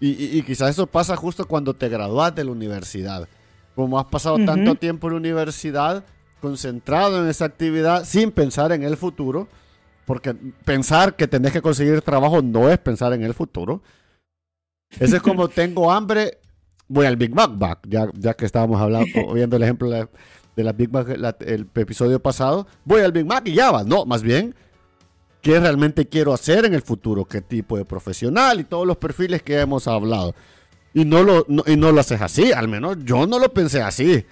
Y, 0.04 0.42
quizás 0.42 0.70
eso 0.70 0.88
pasa 0.88 1.14
justo 1.14 1.46
cuando 1.46 1.74
te 1.74 1.88
gradúas 1.88 2.34
de 2.34 2.42
la 2.42 2.50
universidad. 2.50 3.28
Como 3.76 4.00
has 4.00 4.06
pasado 4.06 4.36
tanto 4.44 4.74
tiempo 4.74 5.06
en 5.06 5.12
la 5.12 5.18
universidad, 5.20 6.04
concentrado 6.40 7.22
en 7.22 7.30
esa 7.30 7.44
actividad, 7.44 8.04
sin 8.04 8.32
pensar 8.32 8.72
en 8.72 8.82
el 8.82 8.96
futuro, 8.96 9.46
porque 10.04 10.34
pensar 10.64 11.14
que 11.14 11.28
tenés 11.28 11.52
que 11.52 11.62
conseguir 11.62 12.02
trabajo 12.02 12.42
no 12.42 12.68
es 12.68 12.78
pensar 12.78 13.12
en 13.12 13.22
el 13.22 13.32
futuro. 13.32 13.80
Ese 14.98 15.18
es 15.18 15.22
como 15.22 15.46
tengo 15.62 15.92
hambre, 15.92 16.38
voy 16.88 17.06
al 17.06 17.16
Big 17.16 17.32
Mac 17.32 17.52
Back, 17.54 17.86
ya, 17.88 18.08
ya 18.14 18.34
que 18.34 18.44
estábamos 18.44 18.80
hablando, 18.80 19.06
viendo 19.34 19.54
el 19.54 19.62
ejemplo 19.62 19.88
de, 19.88 20.08
la 20.56 20.72
Big 20.72 20.90
Mac 20.90 21.06
el 21.46 21.68
episodio 21.76 22.20
pasado, 22.20 22.66
voy 22.84 23.02
al 23.02 23.12
Big 23.12 23.24
Mac 23.24 23.46
y 23.46 23.54
ya 23.54 23.70
va. 23.70 23.84
No, 23.84 24.04
más 24.04 24.24
bien, 24.24 24.52
¿qué 25.42 25.60
realmente 25.60 26.08
quiero 26.08 26.32
hacer 26.32 26.64
en 26.64 26.72
el 26.72 26.82
futuro? 26.82 27.26
¿Qué 27.26 27.42
tipo 27.42 27.76
de 27.76 27.84
profesional? 27.84 28.60
Y 28.60 28.64
todos 28.64 28.86
los 28.86 28.96
perfiles 28.96 29.42
que 29.42 29.60
hemos 29.60 29.86
hablado. 29.86 30.34
Y 30.94 31.04
no 31.04 31.22
lo, 31.22 31.44
y 31.66 31.76
no 31.76 31.90
lo 31.90 32.00
haces 32.00 32.22
así, 32.22 32.52
al 32.52 32.68
menos 32.68 32.98
yo 33.04 33.26
no 33.26 33.38
lo 33.38 33.52
pensé 33.52 33.82
así. 33.82 34.24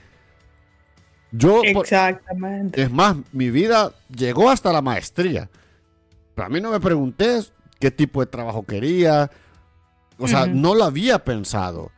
Yo, 1.33 1.63
Exactamente. 1.63 2.83
es 2.83 2.91
más, 2.91 3.17
mi 3.33 3.51
vida 3.51 3.93
llegó 4.15 4.51
hasta 4.51 4.73
la 4.73 4.83
maestría. 4.83 5.49
Pero 6.35 6.47
a 6.47 6.49
mí 6.49 6.61
no 6.61 6.71
me 6.71 6.81
pregunté 6.81 7.41
qué 7.79 7.91
tipo 7.91 8.21
de 8.21 8.27
trabajo 8.27 8.65
quería. 8.65 9.31
O 10.19 10.29
sea, 10.29 10.47
no 10.47 10.75
lo 10.75 10.85
había 10.85 11.25
pensado. 11.25 11.91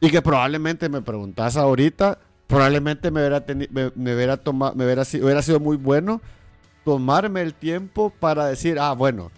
Y 0.00 0.10
que 0.10 0.22
probablemente 0.22 0.88
me 0.88 1.02
preguntas 1.02 1.56
ahorita, 1.56 2.18
probablemente 2.46 3.10
me 3.10 3.20
hubiera, 3.20 3.44
me, 3.70 4.14
hubiera, 4.14 4.36
tomado, 4.36 4.74
me 4.76 4.84
hubiera, 4.84 5.02
hubiera 5.02 5.42
sido 5.42 5.58
muy 5.58 5.76
bueno 5.76 6.20
tomarme 6.88 7.42
el 7.42 7.52
tiempo 7.52 8.10
para 8.18 8.46
decir, 8.46 8.78
ah, 8.80 8.94
bueno, 8.94 9.30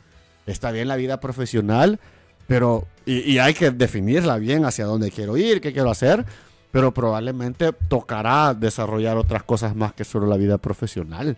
está 0.47 0.71
bien 0.71 0.87
la 0.87 0.95
vida 0.95 1.19
profesional, 1.19 1.99
pero 2.47 2.87
y, 3.05 3.39
hay 3.39 3.55
que 3.55 3.73
definirla 3.73 4.39
bien 4.39 4.65
hacia 4.65 4.85
dónde 4.85 5.11
quiero 5.11 5.37
ir, 5.37 5.61
qué 5.61 5.73
quiero 5.73 5.91
hacer, 5.91 6.25
pero 6.71 6.95
probablemente 6.95 7.73
tocará 7.89 8.55
desarrollar 8.55 9.17
otras 9.17 9.43
cosas 9.43 9.75
más 9.75 9.93
que 9.95 10.05
solo 10.05 10.29
la 10.29 10.37
vida 10.37 10.59
profesional. 10.59 11.37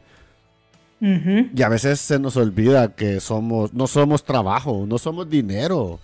Y 1.01 1.63
a 1.63 1.69
veces 1.69 1.99
se 1.99 2.19
nos 2.19 2.37
olvida 2.37 2.95
que 2.95 3.19
somos, 3.19 3.73
no 3.73 3.87
somos 3.87 4.23
trabajo, 4.23 4.85
no 4.87 4.99
somos 4.99 5.29
dinero. 5.29 5.99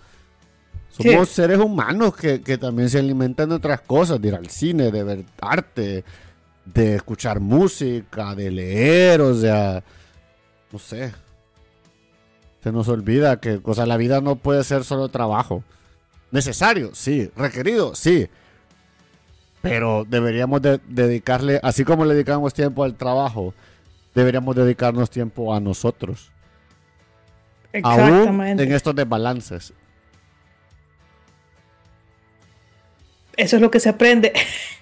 Somos 0.89 1.29
seres 1.29 1.59
humanos 1.59 2.15
que, 2.15 2.57
también 2.57 2.89
se 2.89 2.97
alimentan 2.97 3.47
de 3.49 3.55
otras 3.55 3.81
cosas, 3.81 4.19
de 4.19 4.27
ir 4.27 4.35
al 4.35 4.49
cine, 4.49 4.91
de 4.91 5.03
ver 5.03 5.23
arte, 5.39 6.03
de 6.65 6.95
escuchar 6.95 7.39
música, 7.39 8.35
de 8.35 8.51
leer, 8.51 9.21
o 9.21 9.33
sea, 9.33 9.83
no 10.71 10.79
sé. 10.79 11.13
Se 12.63 12.71
nos 12.71 12.87
olvida 12.87 13.39
que, 13.39 13.59
o 13.63 13.85
la 13.85 13.97
vida 13.97 14.21
no 14.21 14.35
puede 14.35 14.63
ser 14.63 14.83
solo 14.83 15.09
trabajo. 15.09 15.63
Necesario, 16.31 16.91
sí. 16.93 17.31
Requerido, 17.35 17.95
sí. 17.95 18.27
Pero 19.61 20.05
deberíamos 20.07 20.61
dedicarle, 20.61 21.59
así 21.63 21.83
como 21.83 22.05
le 22.05 22.13
dedicamos 22.13 22.53
tiempo 22.53 22.83
al 22.83 22.95
trabajo, 22.95 23.53
deberíamos 24.15 24.55
dedicarnos 24.55 25.09
tiempo 25.09 25.53
a 25.53 25.59
nosotros. 25.59 26.31
Exactamente. 27.71 28.63
en 28.63 28.71
estos 28.73 28.95
desbalances. 28.95 29.73
eso 33.39 33.55
es 33.55 33.61
lo 33.61 33.71
que 33.71 33.79
se 33.79 33.89
aprende 33.89 34.33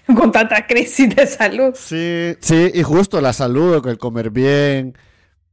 con 0.18 0.32
tanta 0.32 0.66
crisis 0.66 1.16
de 1.16 1.28
salud. 1.28 1.76
Sí, 1.76 2.36
sí, 2.40 2.72
y 2.74 2.84
justo 2.84 3.22
la 3.22 3.32
salud, 3.32 3.86
el 3.88 3.98
comer 3.98 4.32
bien, 4.32 4.98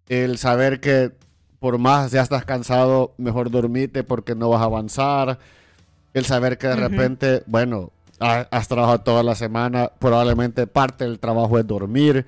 el 0.08 0.38
saber 0.38 0.80
que 0.80 1.12
por 1.58 1.78
más 1.78 2.10
ya 2.10 2.22
estás 2.22 2.44
cansado, 2.44 3.14
mejor 3.16 3.50
dormite 3.50 4.04
porque 4.04 4.34
no 4.34 4.50
vas 4.50 4.60
a 4.60 4.64
avanzar, 4.64 5.38
el 6.12 6.24
saber 6.26 6.58
que 6.58 6.66
de 6.68 6.76
repente, 6.76 7.42
bueno, 7.46 7.90
has 8.18 8.68
trabajado 8.68 9.00
toda 9.00 9.22
la 9.22 9.34
semana, 9.34 9.90
probablemente 9.98 10.66
parte 10.66 11.04
del 11.04 11.18
trabajo 11.18 11.58
es 11.58 11.66
dormir. 11.66 12.26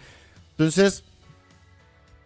Entonces, 0.53 1.05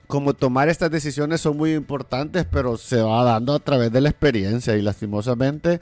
como 0.07 0.35
tomar 0.35 0.69
estas 0.69 0.91
decisiones 0.91 1.41
son 1.41 1.57
muy 1.57 1.75
importantes, 1.75 2.47
pero 2.51 2.77
se 2.77 3.03
va 3.03 3.25
dando 3.25 3.55
a 3.55 3.59
través 3.59 3.93
de 3.93 4.01
la 4.01 4.11
experiencia 4.11 4.77
y 4.77 4.83
lastimosamente 4.83 5.81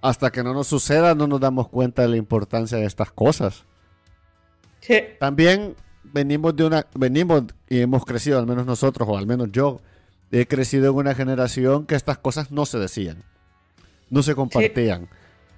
hasta 0.00 0.32
que 0.32 0.42
no 0.42 0.52
nos 0.52 0.66
suceda 0.66 1.14
no 1.14 1.26
nos 1.26 1.40
damos 1.40 1.68
cuenta 1.68 2.02
de 2.02 2.08
la 2.08 2.16
importancia 2.16 2.78
de 2.78 2.86
estas 2.86 3.12
cosas. 3.12 3.64
Sí. 4.80 5.00
También 5.20 5.76
venimos 6.12 6.54
de 6.56 6.64
una, 6.64 6.86
venimos 6.94 7.44
y 7.68 7.80
hemos 7.80 8.04
crecido, 8.04 8.38
al 8.38 8.46
menos 8.46 8.66
nosotros, 8.66 9.08
o 9.08 9.16
al 9.16 9.26
menos 9.26 9.48
yo, 9.52 9.80
he 10.30 10.46
crecido 10.46 10.90
en 10.90 10.96
una 10.96 11.14
generación 11.14 11.86
que 11.86 11.94
estas 11.94 12.18
cosas 12.18 12.50
no 12.50 12.66
se 12.66 12.78
decían, 12.78 13.22
no 14.10 14.22
se 14.22 14.34
compartían. 14.34 15.08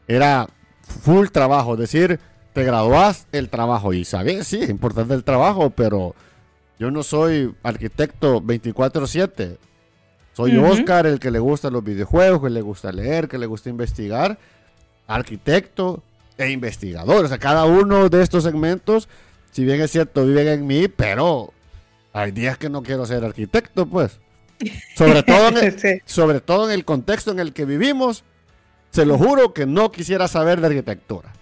Era 0.09 0.49
full 1.03 1.29
trabajo, 1.29 1.75
es 1.75 1.81
decir, 1.81 2.21
te 2.53 2.65
graduás 2.65 3.27
el 3.33 3.49
trabajo 3.49 3.93
y 3.93 4.05
sabes, 4.05 4.47
sí, 4.47 4.63
es 4.63 4.71
importante 4.71 5.15
el 5.15 5.25
trabajo, 5.25 5.71
pero 5.71 6.15
yo 6.79 6.91
no 6.91 7.03
soy 7.03 7.55
arquitecto 7.63 8.41
24/7. 8.41 9.59
Soy 10.33 10.57
Oscar, 10.57 11.07
el 11.07 11.21
que 11.21 11.31
le 11.31 11.39
gusta 11.39 11.71
los 11.71 11.85
videojuegos, 11.85 12.43
que 12.43 12.51
le 12.51 12.61
gusta 12.61 12.91
leer, 12.91 13.29
que 13.29 13.39
le 13.39 13.47
gusta 13.47 13.71
investigar, 13.71 14.37
arquitecto 15.07 16.03
e 16.37 16.51
investigador. 16.51 17.25
O 17.25 17.29
sea, 17.29 17.39
cada 17.39 17.65
uno 17.67 18.09
de 18.09 18.21
estos 18.21 18.43
segmentos, 18.43 19.09
si 19.55 19.65
bien 19.65 19.81
es 19.81 19.93
cierto, 19.93 20.27
viven 20.27 20.49
en 20.49 20.67
mí, 20.67 20.89
pero 20.89 21.53
hay 22.13 22.33
días 22.33 22.59
que 22.59 22.69
no 22.69 22.83
quiero 22.83 23.07
ser 23.07 23.25
arquitecto, 23.25 23.87
pues. 23.87 24.19
Sobre 24.97 25.23
todo, 25.23 25.49
en 25.49 25.59
el, 25.59 26.03
sobre 26.05 26.41
todo 26.41 26.69
en 26.69 26.75
el 26.75 26.85
contexto 26.85 27.31
en 27.31 27.39
el 27.39 27.53
que 27.53 27.65
vivimos, 27.65 28.25
se 28.91 29.07
lo 29.07 29.17
juro 29.17 29.55
que 29.55 29.65
no 29.65 29.93
quisiera 29.93 30.27
saber 30.27 30.61
de 30.61 30.67
arquitectura. 30.67 31.33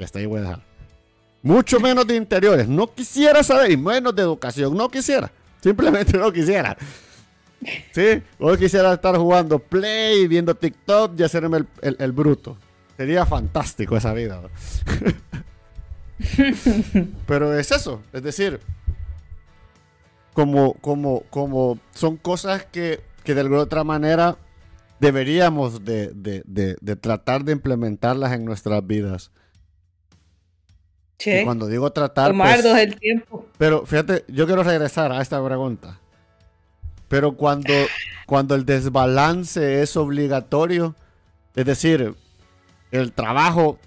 Está 0.00 0.18
ahí 0.18 0.26
voy 0.26 0.38
a 0.38 0.42
dejar. 0.42 0.62
Mucho 1.42 1.78
menos 1.78 2.08
de 2.08 2.16
interiores. 2.16 2.66
No 2.66 2.92
quisiera 2.92 3.44
saber, 3.44 3.70
y 3.70 3.76
menos 3.76 4.16
de 4.16 4.22
educación. 4.22 4.76
No 4.76 4.88
quisiera. 4.88 5.30
Simplemente 5.60 6.18
no 6.18 6.32
quisiera. 6.32 6.76
Sí, 7.92 8.20
hoy 8.40 8.58
quisiera 8.58 8.94
estar 8.94 9.16
jugando 9.16 9.60
Play, 9.60 10.26
viendo 10.26 10.56
TikTok 10.56 11.12
y 11.20 11.22
hacerme 11.22 11.64
el, 11.82 12.12
bruto. 12.12 12.56
Sería 12.96 13.24
fantástico 13.26 13.96
esa 13.96 14.12
vida. 14.12 14.40
Pero 17.26 17.56
es 17.56 17.70
eso, 17.70 18.02
es 18.12 18.22
decir, 18.22 18.60
como, 20.32 20.74
como, 20.74 21.22
como 21.30 21.78
son 21.92 22.16
cosas 22.16 22.64
que, 22.64 23.00
de 23.24 23.40
alguna 23.40 23.62
otra 23.62 23.84
manera 23.84 24.36
deberíamos 25.00 25.84
de, 25.84 26.14
tratar 27.00 27.44
de 27.44 27.52
implementarlas 27.52 28.32
en 28.32 28.44
nuestras 28.44 28.86
vidas. 28.86 29.30
Y 31.24 31.44
cuando 31.44 31.66
digo 31.66 31.90
tratar... 31.90 32.28
Tomar 32.28 32.60
pues, 32.62 32.76
el 32.76 32.96
tiempo. 32.98 33.46
Pero 33.58 33.84
fíjate, 33.84 34.24
yo 34.28 34.46
quiero 34.46 34.62
regresar 34.62 35.10
a 35.10 35.20
esta 35.20 35.44
pregunta. 35.44 35.98
Pero 37.08 37.32
cuando, 37.32 37.74
cuando 38.26 38.54
el 38.54 38.64
desbalance 38.64 39.82
es 39.82 39.96
obligatorio, 39.96 40.94
es 41.56 41.64
decir, 41.64 42.14
el 42.92 43.12
trabajo, 43.12 43.78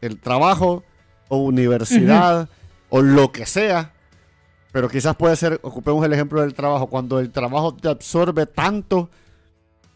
el 0.00 0.18
trabajo 0.18 0.82
o 1.30 1.38
universidad 1.38 2.50
o 2.90 3.00
lo 3.00 3.32
que 3.32 3.46
sea, 3.46 3.92
pero 4.72 4.90
quizás 4.90 5.16
puede 5.16 5.36
ser, 5.36 5.58
ocupemos 5.62 6.04
el 6.04 6.12
ejemplo 6.12 6.42
del 6.42 6.52
trabajo, 6.52 6.88
cuando 6.88 7.18
el 7.18 7.30
trabajo 7.30 7.74
te 7.74 7.88
absorbe 7.88 8.44
tanto 8.44 9.08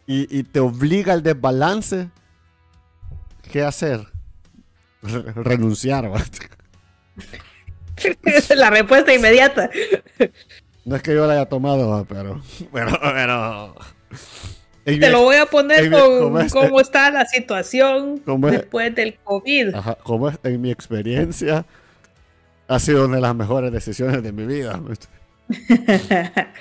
y, 0.06 0.42
te 0.44 0.60
obliga 0.60 1.12
al 1.12 1.22
desbalance, 1.22 2.08
¿qué 3.50 3.62
hacer? 3.62 4.06
renunciar. 5.02 6.10
la 8.56 8.70
respuesta 8.70 9.12
inmediata. 9.12 9.68
No 10.84 10.96
es 10.96 11.02
que 11.02 11.14
yo 11.14 11.26
la 11.26 11.34
haya 11.34 11.46
tomado, 11.46 12.04
pero. 12.08 12.40
Pero. 12.72 12.98
pero 13.00 13.74
Te 14.84 15.10
lo 15.10 15.22
voy 15.22 15.36
a 15.36 15.46
poner 15.46 15.90
con 15.90 16.40
este 16.40 16.52
cómo 16.52 16.80
está 16.80 17.10
la 17.10 17.24
situación 17.24 18.22
después 18.50 18.94
del 18.94 19.16
COVID. 19.24 19.74
Ajá, 19.74 19.96
como 20.02 20.30
en 20.42 20.60
mi 20.60 20.70
experiencia 20.70 21.64
ha 22.68 22.78
sido 22.78 23.06
una 23.06 23.16
de 23.16 23.22
las 23.22 23.34
mejores 23.34 23.72
decisiones 23.72 24.22
de 24.22 24.32
mi 24.32 24.46
vida. 24.46 24.80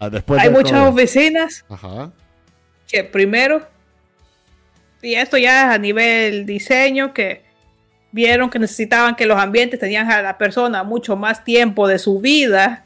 Ah, 0.00 0.12
Hay 0.38 0.50
muchas 0.50 0.88
oficinas 0.88 1.64
que 2.86 3.02
primero, 3.02 3.66
y 5.02 5.14
esto 5.14 5.36
ya 5.36 5.72
a 5.72 5.78
nivel 5.78 6.46
diseño, 6.46 7.12
que 7.12 7.42
vieron 8.12 8.48
que 8.48 8.60
necesitaban 8.60 9.16
que 9.16 9.26
los 9.26 9.36
ambientes 9.40 9.80
tenían 9.80 10.08
a 10.08 10.22
la 10.22 10.38
persona 10.38 10.84
mucho 10.84 11.16
más 11.16 11.42
tiempo 11.42 11.88
de 11.88 11.98
su 11.98 12.20
vida 12.20 12.84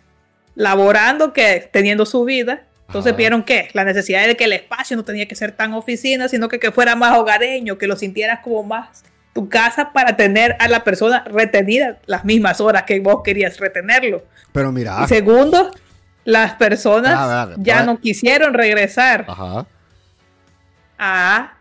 laborando 0.54 1.32
que 1.32 1.68
teniendo 1.70 2.06
su 2.06 2.24
vida. 2.24 2.64
Entonces 2.92 3.16
vieron 3.16 3.42
que 3.42 3.70
la 3.72 3.84
necesidad 3.84 4.26
de 4.26 4.36
que 4.36 4.44
el 4.44 4.52
espacio 4.52 4.98
no 4.98 5.02
tenía 5.02 5.26
que 5.26 5.34
ser 5.34 5.52
tan 5.52 5.72
oficina, 5.72 6.28
sino 6.28 6.50
que, 6.50 6.60
que 6.60 6.70
fuera 6.70 6.94
más 6.94 7.16
hogareño, 7.16 7.78
que 7.78 7.86
lo 7.86 7.96
sintieras 7.96 8.40
como 8.40 8.64
más 8.64 9.02
tu 9.32 9.48
casa 9.48 9.94
para 9.94 10.14
tener 10.14 10.56
a 10.58 10.68
la 10.68 10.84
persona 10.84 11.24
retenida 11.24 11.96
las 12.04 12.26
mismas 12.26 12.60
horas 12.60 12.82
que 12.82 13.00
vos 13.00 13.22
querías 13.24 13.58
retenerlo. 13.58 14.24
Pero 14.52 14.72
mira. 14.72 15.08
segundo, 15.08 15.70
las 16.24 16.52
personas 16.56 17.14
ah, 17.16 17.54
ya 17.56 17.82
no 17.82 17.98
quisieron 17.98 18.52
regresar 18.52 19.24
a 20.98 21.54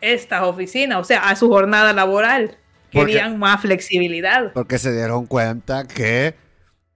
estas 0.00 0.42
oficinas, 0.42 0.98
o 0.98 1.04
sea, 1.04 1.28
a 1.28 1.36
su 1.36 1.48
jornada 1.48 1.92
laboral. 1.92 2.56
Querían 2.90 3.38
más 3.38 3.60
flexibilidad. 3.60 4.52
Porque 4.52 4.78
se 4.78 4.92
dieron 4.92 5.26
cuenta 5.26 5.86
que 5.86 6.34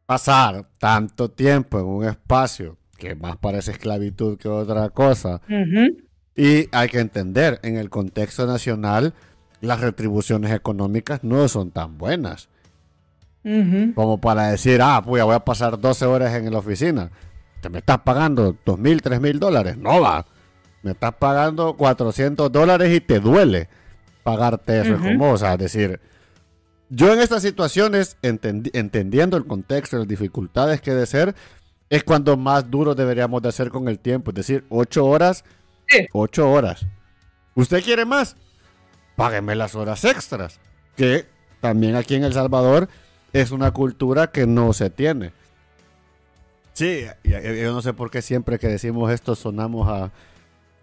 pasar 0.06 0.64
tanto 0.80 1.30
tiempo 1.30 1.78
en 1.78 1.86
un 1.86 2.04
espacio 2.04 2.76
que 2.98 3.14
más 3.14 3.36
parece 3.38 3.70
esclavitud 3.70 4.36
que 4.36 4.48
otra 4.48 4.90
cosa. 4.90 5.40
Y 6.36 6.68
hay 6.72 6.88
que 6.88 6.98
entender, 7.00 7.58
en 7.62 7.76
el 7.76 7.88
contexto 7.88 8.46
nacional, 8.46 9.14
las 9.60 9.80
retribuciones 9.80 10.52
económicas 10.52 11.24
no 11.24 11.48
son 11.48 11.70
tan 11.70 11.96
buenas. 11.96 12.48
Como 13.94 14.20
para 14.20 14.48
decir, 14.48 14.80
ah, 14.82 15.00
pues 15.02 15.24
voy 15.24 15.34
a 15.34 15.44
pasar 15.44 15.80
12 15.80 16.04
horas 16.04 16.34
en 16.34 16.52
la 16.52 16.58
oficina. 16.58 17.10
Te 17.62 17.70
me 17.70 17.78
estás 17.78 17.98
pagando 18.00 18.56
dos 18.64 18.78
mil, 18.78 19.00
tres 19.00 19.20
mil 19.20 19.40
dólares. 19.40 19.78
No 19.78 20.02
va. 20.02 20.26
Me 20.82 20.90
estás 20.90 21.14
pagando 21.14 21.74
400 21.74 22.52
dólares 22.52 22.94
y 22.94 23.00
te 23.00 23.20
duele 23.20 23.68
pagarte 24.22 24.80
eso. 24.82 24.98
como, 24.98 25.32
o 25.32 25.38
sea, 25.38 25.56
decir, 25.56 26.00
yo 26.90 27.12
en 27.12 27.20
estas 27.20 27.42
situaciones, 27.42 28.16
entendiendo 28.22 29.36
el 29.36 29.46
contexto 29.46 29.96
y 29.96 29.98
las 30.00 30.08
dificultades 30.08 30.80
que 30.80 30.94
de 30.94 31.06
ser, 31.06 31.34
es 31.90 32.04
cuando 32.04 32.36
más 32.36 32.70
duro 32.70 32.94
deberíamos 32.94 33.42
de 33.42 33.48
hacer 33.48 33.70
con 33.70 33.88
el 33.88 33.98
tiempo. 33.98 34.30
Es 34.30 34.36
decir, 34.36 34.64
8 34.68 35.04
horas, 35.04 35.44
8 36.12 36.50
horas. 36.50 36.86
¿Usted 37.54 37.82
quiere 37.82 38.04
más? 38.04 38.36
págueme 39.18 39.56
las 39.56 39.74
horas 39.74 40.04
extras, 40.04 40.60
que 40.96 41.26
también 41.60 41.96
aquí 41.96 42.14
en 42.14 42.22
El 42.22 42.32
Salvador 42.32 42.88
es 43.32 43.50
una 43.50 43.72
cultura 43.72 44.30
que 44.30 44.46
no 44.46 44.72
se 44.72 44.90
tiene. 44.90 45.32
Sí, 46.72 47.04
yo 47.24 47.72
no 47.72 47.82
sé 47.82 47.92
por 47.92 48.12
qué 48.12 48.22
siempre 48.22 48.60
que 48.60 48.68
decimos 48.68 49.10
esto 49.10 49.34
sonamos 49.34 49.88
a 49.88 50.12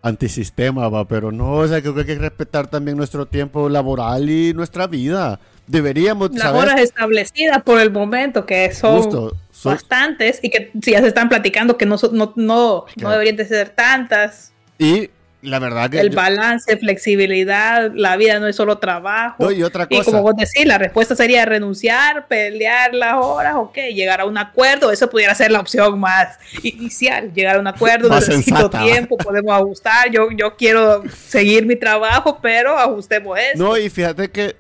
antisistema, 0.01 0.89
va, 0.89 1.08
pero 1.08 1.32
no, 1.32 1.53
o 1.53 1.68
sea, 1.68 1.82
creo 1.82 1.93
que 1.93 2.01
hay 2.01 2.08
que 2.08 2.16
respetar 2.16 2.68
también 2.68 2.97
nuestro 2.97 3.26
tiempo 3.26 3.70
laboral 3.70 4.30
y 4.30 4.53
nuestra 4.53 4.86
vida. 4.86 5.39
Deberíamos 5.68 6.32
Las 6.34 6.53
horas 6.53 6.80
establecidas 6.80 7.61
por 7.63 7.80
el 7.80 7.91
momento, 7.91 8.45
que 8.45 8.72
son 8.74 9.34
bastantes 9.63 10.39
y 10.43 10.49
que 10.49 10.72
si 10.82 10.91
ya 10.91 11.01
se 11.01 11.07
están 11.07 11.30
platicando 11.30 11.78
que 11.78 11.86
no, 11.86 11.97
no, 12.11 12.34
no, 12.36 12.86
no 12.95 13.09
deberían 13.09 13.36
de 13.36 13.45
ser 13.45 13.70
tantas. 13.70 14.51
Y 14.78 15.09
la 15.45 15.59
verdad 15.59 15.89
que 15.89 15.99
el 15.99 16.09
balance, 16.09 16.76
flexibilidad, 16.78 17.91
la 17.93 18.18
vida 18.18 18.39
no 18.39 18.47
es 18.47 18.55
solo 18.55 18.80
trabajo. 18.80 19.51
y 19.51 19.63
otra 19.63 19.88
cosa. 19.88 20.01
Y 20.01 20.03
como 20.03 20.22
vos 20.22 20.34
decís, 20.36 20.66
la 20.66 20.78
respuesta 20.78 21.16
sería 21.16 21.45
renunciar, 21.45 22.28
pelear 22.28 22.93
las 22.93 23.16
horas, 23.24 23.55
ok, 23.55 23.78
llegar 23.93 24.22
a 24.22 24.26
un 24.26 24.38
acuerdo. 24.38 24.91
Eso 24.91 25.09
pudiera 25.09 25.36
ser 25.36 25.51
la 25.51 25.59
opción 25.59 25.99
más 25.99 26.38
inicial, 26.63 27.32
llegar 27.34 27.57
a 27.57 27.59
un 27.59 27.68
acuerdo, 27.68 28.09
necesito 28.09 28.70
tiempo, 28.70 29.18
podemos 29.18 29.53
ajustar. 29.53 30.09
Yo, 30.11 30.30
yo 30.36 30.55
quiero 30.55 31.03
seguir 31.28 31.66
mi 31.66 31.76
trabajo, 31.76 32.39
pero 32.41 32.78
ajustemos 32.78 33.38
eso. 33.39 33.63
No, 33.63 33.78
y 33.78 33.89
fíjate 33.89 34.30
que 34.30 34.55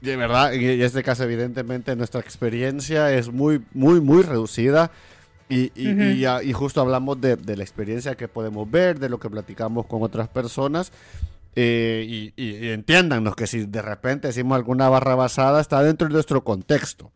de 0.00 0.16
verdad, 0.16 0.54
en 0.54 0.80
este 0.80 1.02
caso, 1.02 1.24
evidentemente, 1.24 1.94
nuestra 1.96 2.20
experiencia 2.20 3.12
es 3.12 3.32
muy, 3.32 3.62
muy, 3.74 4.00
muy 4.00 4.22
reducida. 4.22 4.90
Y, 5.48 5.72
y, 5.74 6.52
justo 6.52 6.80
hablamos 6.80 7.20
de, 7.20 7.36
la 7.56 7.62
experiencia 7.62 8.14
que 8.14 8.28
podemos 8.28 8.70
ver, 8.70 8.98
de 8.98 9.08
lo 9.08 9.18
que 9.18 9.30
platicamos 9.30 9.86
con 9.86 10.02
otras 10.02 10.28
personas. 10.28 10.92
Eh, 11.56 12.32
y, 12.36 12.68
entiéndanos 12.68 13.34
que 13.34 13.46
si 13.46 13.64
de 13.64 13.82
repente 13.82 14.28
decimos 14.28 14.56
alguna 14.56 14.88
barra 14.88 15.14
basada, 15.14 15.60
está 15.60 15.82
dentro 15.82 16.06
de 16.06 16.14
nuestro 16.14 16.44
contexto. 16.44 17.10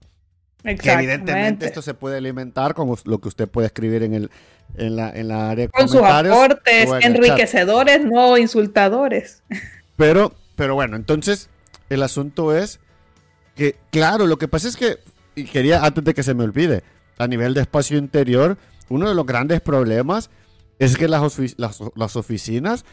Que 0.62 0.92
evidentemente 0.92 1.66
esto 1.66 1.82
se 1.82 1.92
puede 1.92 2.16
alimentar 2.16 2.74
con 2.74 2.96
lo 3.04 3.20
que 3.20 3.28
usted 3.28 3.48
puede 3.48 3.66
escribir 3.66 4.04
en, 4.04 4.14
el, 4.14 4.30
en, 4.76 4.96
la, 4.96 5.10
en 5.10 5.28
la 5.28 5.50
área 5.50 5.66
de 5.66 5.72
con 5.72 5.88
comentarios. 5.88 6.36
Con 6.36 6.48
sus 6.48 6.56
aportes 6.56 7.04
enriquecedores, 7.04 8.04
no 8.04 8.38
insultadores. 8.38 9.42
Pero, 9.96 10.32
pero 10.56 10.74
bueno, 10.74 10.96
entonces 10.96 11.50
el 11.94 12.02
asunto 12.02 12.56
es 12.56 12.80
que, 13.54 13.76
claro, 13.90 14.26
lo 14.26 14.38
que 14.38 14.48
pasa 14.48 14.68
es 14.68 14.76
que, 14.76 14.98
y 15.34 15.44
quería 15.44 15.84
antes 15.84 16.04
de 16.04 16.14
que 16.14 16.22
se 16.22 16.34
me 16.34 16.44
olvide, 16.44 16.82
a 17.18 17.26
nivel 17.26 17.54
de 17.54 17.60
espacio 17.60 17.98
interior, 17.98 18.56
uno 18.88 19.08
de 19.08 19.14
los 19.14 19.26
grandes 19.26 19.60
problemas 19.60 20.30
es 20.78 20.96
que 20.96 21.08
las, 21.08 21.22
las, 21.56 22.16
oficinas, 22.16 22.84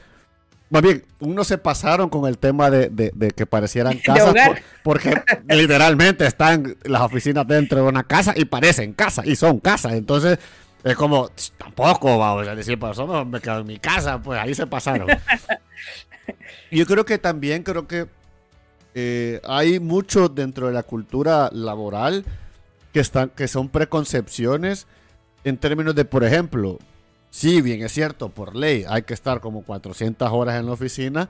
más 0.70 0.82
bien, 0.82 1.04
uno 1.20 1.44
se 1.44 1.58
pasaron 1.58 2.10
con 2.10 2.28
el 2.28 2.38
tema 2.38 2.70
de, 2.70 3.34
que 3.36 3.46
parecieran 3.46 3.98
casas, 4.06 4.36
porque 4.84 5.22
literalmente 5.48 6.26
están 6.26 6.76
las 6.84 7.02
oficinas 7.02 7.48
dentro 7.48 7.82
de 7.82 7.88
una 7.88 8.04
casa 8.04 8.34
y 8.36 8.46
parecen 8.46 8.94
casa 8.94 9.24
y 9.26 9.36
son 9.36 9.60
casas. 9.60 9.94
Entonces, 9.94 10.38
es 10.84 10.96
como, 10.96 11.30
tampoco 11.58 12.18
vamos 12.18 12.48
a 12.48 12.56
decir, 12.56 12.78
pues 12.78 12.98
no 12.98 13.26
me 13.26 13.40
quedo 13.42 13.60
en 13.60 13.68
mi 13.68 13.80
casa, 13.80 14.22
pues 14.22 14.40
ahí 14.40 14.54
se 14.54 14.68
pasaron. 14.68 15.08
Yo 16.72 16.86
creo 16.86 17.06
que 17.06 17.18
también, 17.18 17.64
creo 17.64 17.88
que 17.88 18.08
eh, 18.96 19.40
hay 19.44 19.80
mucho 19.80 20.30
dentro 20.30 20.68
de 20.68 20.74
la 20.74 20.84
cultura 20.84 21.50
laboral 21.54 22.26
que, 22.94 23.00
están, 23.00 23.30
que 23.30 23.48
son 23.48 23.70
preconcepciones 23.70 24.88
en 25.44 25.58
términos 25.58 25.96
de, 25.96 26.06
por 26.06 26.24
ejemplo, 26.24 26.80
si 27.30 27.62
bien 27.62 27.84
es 27.84 27.92
cierto, 27.92 28.30
por 28.30 28.56
ley 28.56 28.86
hay 28.88 29.04
que 29.04 29.14
estar 29.14 29.40
como 29.40 29.64
400 29.64 30.30
horas 30.32 30.60
en 30.60 30.66
la 30.66 30.72
oficina, 30.74 31.30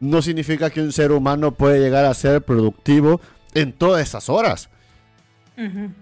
no 0.00 0.22
significa 0.22 0.70
que 0.70 0.80
un 0.80 0.92
ser 0.92 1.12
humano 1.12 1.52
puede 1.52 1.80
llegar 1.80 2.04
a 2.04 2.14
ser 2.14 2.42
productivo 2.42 3.20
en 3.54 3.72
todas 3.72 4.02
esas 4.02 4.28
horas. 4.28 4.68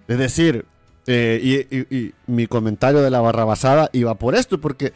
Es 0.06 0.18
decir, 0.18 0.66
eh, 1.06 1.66
y, 1.90 2.12
mi 2.26 2.46
comentario 2.46 3.00
de 3.00 3.10
la 3.10 3.20
barra 3.20 3.44
basada 3.44 3.88
iba 3.92 4.14
por 4.16 4.34
esto, 4.34 4.60
porque, 4.60 4.92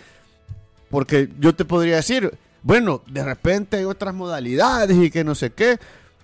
porque 0.91 1.31
yo 1.39 1.55
te 1.55 1.65
podría 1.65 1.97
decir, 1.97 2.37
bueno, 2.63 3.03
de 3.07 3.25
repente 3.25 3.79
hay 3.79 3.85
otras 3.85 4.15
modalidades 4.15 4.97
y 4.97 5.11
que 5.11 5.25
no 5.25 5.35
sé 5.35 5.51
qué, 5.51 5.79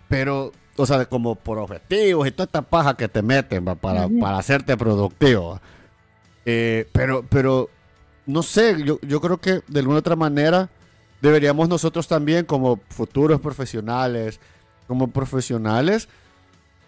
pero 0.08 0.52
o 0.76 0.86
sea, 0.86 1.06
como 1.06 1.34
por 1.34 1.58
objetivos 1.58 2.28
y 2.28 2.30
toda 2.30 2.44
esta 2.44 2.62
paja 2.62 2.96
que 2.96 3.08
te 3.08 3.22
meten 3.22 3.64
para, 3.64 4.08
para 4.08 4.38
hacerte 4.38 4.76
productivo. 4.76 5.60
Eh, 6.44 6.86
pero, 6.92 7.24
pero, 7.28 7.70
no 8.26 8.42
sé, 8.42 8.82
yo, 8.84 9.00
yo 9.02 9.20
creo 9.20 9.38
que 9.38 9.62
de 9.66 9.80
alguna 9.80 9.98
otra 9.98 10.16
manera 10.16 10.68
deberíamos 11.20 11.68
nosotros 11.68 12.06
también 12.06 12.44
como 12.44 12.80
futuros 12.90 13.40
profesionales, 13.40 14.38
como 14.86 15.08
profesionales, 15.08 16.08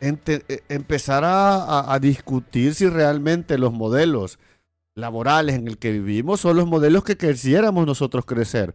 eh, 0.01 0.63
empezar 0.69 1.25
a, 1.25 1.93
a, 1.93 1.99
discutir 1.99 2.75
si 2.75 2.89
realmente 2.89 3.59
los 3.59 3.73
modelos 3.73 4.39
laborales 4.95 5.57
en 5.57 5.67
el 5.67 5.79
que 5.79 5.91
vivimos 5.91 6.41
son 6.41 6.57
los 6.57 6.67
modelos 6.67 7.03
que 7.03 7.17
quisiéramos 7.17 7.85
nosotros 7.85 8.25
crecer. 8.25 8.75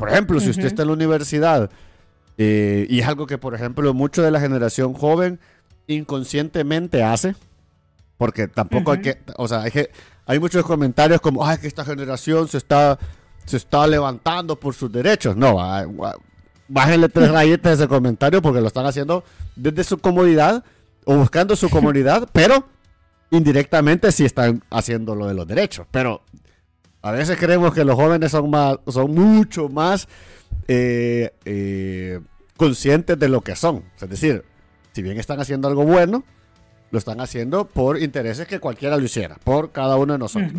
Por 0.00 0.08
ejemplo, 0.08 0.40
si 0.40 0.48
usted 0.48 0.64
está 0.64 0.80
en 0.80 0.88
la 0.88 0.94
universidad 0.94 1.70
eh, 2.38 2.86
y 2.88 3.00
es 3.00 3.06
algo 3.06 3.26
que, 3.26 3.36
por 3.36 3.54
ejemplo, 3.54 3.92
mucho 3.92 4.22
de 4.22 4.30
la 4.30 4.40
generación 4.40 4.94
joven 4.94 5.38
inconscientemente 5.88 7.02
hace. 7.02 7.36
Porque 8.16 8.48
tampoco 8.48 8.92
hay 8.92 9.02
que, 9.02 9.18
o 9.36 9.46
sea, 9.46 9.60
hay, 9.60 9.70
que, 9.70 9.90
hay 10.24 10.40
muchos 10.40 10.64
comentarios 10.64 11.20
como, 11.20 11.46
ay, 11.46 11.58
que 11.58 11.66
esta 11.66 11.84
generación 11.84 12.48
se 12.48 12.56
está, 12.56 12.98
se 13.44 13.58
está 13.58 13.86
levantando 13.86 14.56
por 14.56 14.72
sus 14.72 14.90
derechos. 14.90 15.36
No, 15.36 15.58
bájenle 16.66 17.10
tres 17.10 17.30
rayitas 17.32 17.78
ese 17.78 17.86
comentario 17.86 18.40
porque 18.40 18.62
lo 18.62 18.68
están 18.68 18.86
haciendo 18.86 19.22
desde 19.54 19.84
su 19.84 19.98
comodidad 19.98 20.64
o 21.04 21.16
buscando 21.16 21.54
su 21.56 21.68
comodidad, 21.68 22.26
pero 22.32 22.64
indirectamente 23.30 24.12
sí 24.12 24.24
están 24.24 24.64
haciendo 24.70 25.14
lo 25.14 25.26
de 25.26 25.34
los 25.34 25.46
derechos. 25.46 25.86
Pero 25.90 26.22
a 27.02 27.10
veces 27.12 27.38
creemos 27.38 27.72
que 27.72 27.84
los 27.84 27.96
jóvenes 27.96 28.30
son, 28.30 28.50
más, 28.50 28.78
son 28.88 29.14
mucho 29.14 29.68
más 29.68 30.08
eh, 30.68 31.32
eh, 31.44 32.20
conscientes 32.56 33.18
de 33.18 33.28
lo 33.28 33.40
que 33.40 33.56
son. 33.56 33.84
Es 34.00 34.08
decir, 34.08 34.44
si 34.92 35.02
bien 35.02 35.18
están 35.18 35.40
haciendo 35.40 35.68
algo 35.68 35.84
bueno, 35.84 36.24
lo 36.90 36.98
están 36.98 37.20
haciendo 37.20 37.64
por 37.64 38.00
intereses 38.00 38.46
que 38.46 38.60
cualquiera 38.60 38.96
lo 38.96 39.04
hiciera, 39.04 39.36
por 39.42 39.72
cada 39.72 39.96
uno 39.96 40.14
de 40.14 40.18
nosotros. 40.18 40.52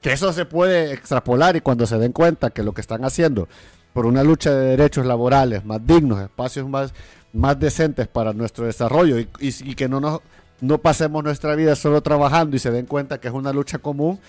Que 0.00 0.12
eso 0.12 0.32
se 0.32 0.46
puede 0.46 0.92
extrapolar 0.92 1.56
y 1.56 1.60
cuando 1.60 1.86
se 1.86 1.98
den 1.98 2.12
cuenta 2.12 2.50
que 2.50 2.62
lo 2.62 2.72
que 2.72 2.80
están 2.80 3.04
haciendo 3.04 3.48
por 3.92 4.06
una 4.06 4.22
lucha 4.22 4.52
de 4.54 4.76
derechos 4.76 5.04
laborales 5.04 5.64
más 5.64 5.84
dignos, 5.84 6.20
espacios 6.20 6.68
más, 6.68 6.94
más 7.32 7.58
decentes 7.58 8.08
para 8.08 8.32
nuestro 8.32 8.64
desarrollo 8.64 9.18
y, 9.18 9.28
y, 9.40 9.74
que 9.74 9.88
no, 9.88 10.00
nos, 10.00 10.20
no 10.60 10.78
pasemos 10.78 11.24
nuestra 11.24 11.54
vida 11.54 11.74
solo 11.74 12.00
trabajando 12.00 12.56
y 12.56 12.58
se 12.58 12.70
den 12.70 12.86
cuenta 12.86 13.18
que 13.18 13.28
es 13.28 13.34
una 13.34 13.52
lucha 13.52 13.78
común, 13.78 14.20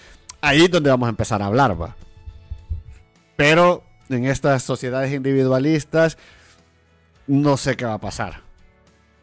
ahí 0.41 0.63
es 0.63 0.71
donde 0.71 0.89
vamos 0.89 1.07
a 1.07 1.11
empezar 1.11 1.41
a 1.41 1.45
hablar, 1.45 1.79
va. 1.79 1.95
Pero 3.35 3.83
en 4.09 4.25
estas 4.25 4.63
sociedades 4.63 5.13
individualistas, 5.13 6.17
no 7.27 7.57
sé 7.57 7.75
qué 7.77 7.85
va 7.85 7.93
a 7.93 8.01
pasar. 8.01 8.41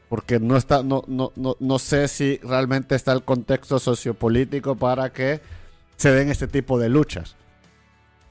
Porque 0.08 0.40
no 0.40 0.56
está, 0.56 0.82
no, 0.82 1.04
no, 1.06 1.32
no, 1.36 1.56
no 1.60 1.78
sé 1.78 2.08
si 2.08 2.38
realmente 2.38 2.94
está 2.94 3.12
el 3.12 3.22
contexto 3.22 3.78
sociopolítico 3.78 4.76
para 4.76 5.12
que 5.12 5.40
se 5.96 6.10
den 6.12 6.30
este 6.30 6.48
tipo 6.48 6.78
de 6.78 6.88
luchas 6.88 7.36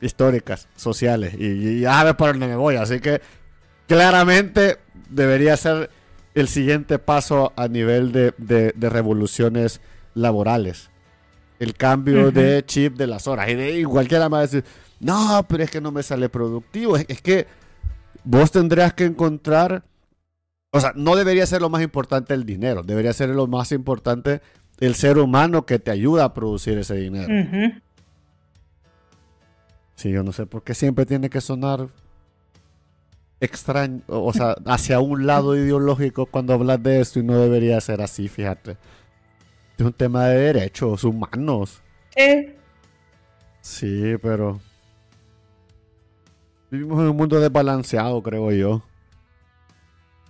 históricas, 0.01 0.67
sociales. 0.75 1.35
Y, 1.37 1.81
ya 1.81 1.93
sabes 1.93 2.15
por 2.15 2.31
dónde 2.31 2.47
me 2.47 2.55
voy. 2.55 2.75
Así 2.75 2.99
que 2.99 3.21
claramente 3.87 4.77
debería 5.09 5.57
ser 5.57 5.89
el 6.35 6.47
siguiente 6.47 6.99
paso 6.99 7.53
a 7.55 7.67
nivel 7.67 8.11
de, 8.11 8.33
de, 8.37 8.89
revoluciones 8.89 9.81
laborales. 10.13 10.89
El 11.59 11.73
cambio 11.75 12.31
de 12.31 12.63
chip 12.65 12.97
de 12.97 13.07
las 13.07 13.27
horas. 13.27 13.49
Y, 13.49 13.55
de, 13.55 13.83
cualquiera 13.85 14.29
me 14.29 14.33
va 14.33 14.39
a 14.39 14.41
decir, 14.41 14.63
no, 14.99 15.45
pero 15.47 15.63
es 15.63 15.71
que 15.71 15.81
no 15.81 15.91
me 15.91 16.03
sale 16.03 16.29
productivo. 16.29 16.97
Es, 16.97 17.21
que 17.21 17.47
vos 18.23 18.51
tendrías 18.51 18.93
que 18.93 19.05
encontrar, 19.05 19.83
o 20.71 20.79
sea, 20.79 20.93
no 20.95 21.15
debería 21.15 21.45
ser 21.45 21.61
lo 21.61 21.69
más 21.69 21.81
importante 21.81 22.33
el 22.33 22.45
dinero, 22.45 22.83
debería 22.83 23.13
ser 23.13 23.29
lo 23.29 23.47
más 23.47 23.71
importante 23.71 24.41
el 24.79 24.93
ser 24.95 25.17
humano 25.17 25.65
que 25.65 25.79
te 25.79 25.89
ayuda 25.89 26.25
a 26.25 26.33
producir 26.33 26.77
ese 26.77 26.95
dinero. 26.95 27.73
Sí, 29.95 30.11
yo 30.11 30.21
no 30.23 30.31
sé 30.31 30.45
por 30.45 30.63
qué 30.63 30.75
siempre 30.75 31.07
tiene 31.07 31.29
que 31.29 31.41
sonar 31.41 31.89
extraño, 33.39 34.01
o 34.07 34.33
sea, 34.33 34.55
hacia 34.65 34.99
un 34.99 35.25
lado 35.25 35.55
ideológico 35.57 36.25
cuando 36.27 36.53
hablas 36.53 36.81
de 36.81 37.01
esto 37.01 37.19
y 37.19 37.23
no 37.23 37.37
debería 37.39 37.79
ser 37.81 38.01
así, 38.01 38.27
fíjate. 38.27 38.77
Es 39.77 39.85
un 39.85 39.93
tema 39.93 40.27
de 40.27 40.53
derechos 40.53 41.03
humanos. 41.03 41.81
Sí, 43.61 44.15
pero 44.21 44.59
Vivimos 46.69 46.99
en 46.99 47.09
un 47.09 47.15
mundo 47.15 47.39
desbalanceado, 47.39 48.21
creo 48.21 48.51
yo. 48.51 48.83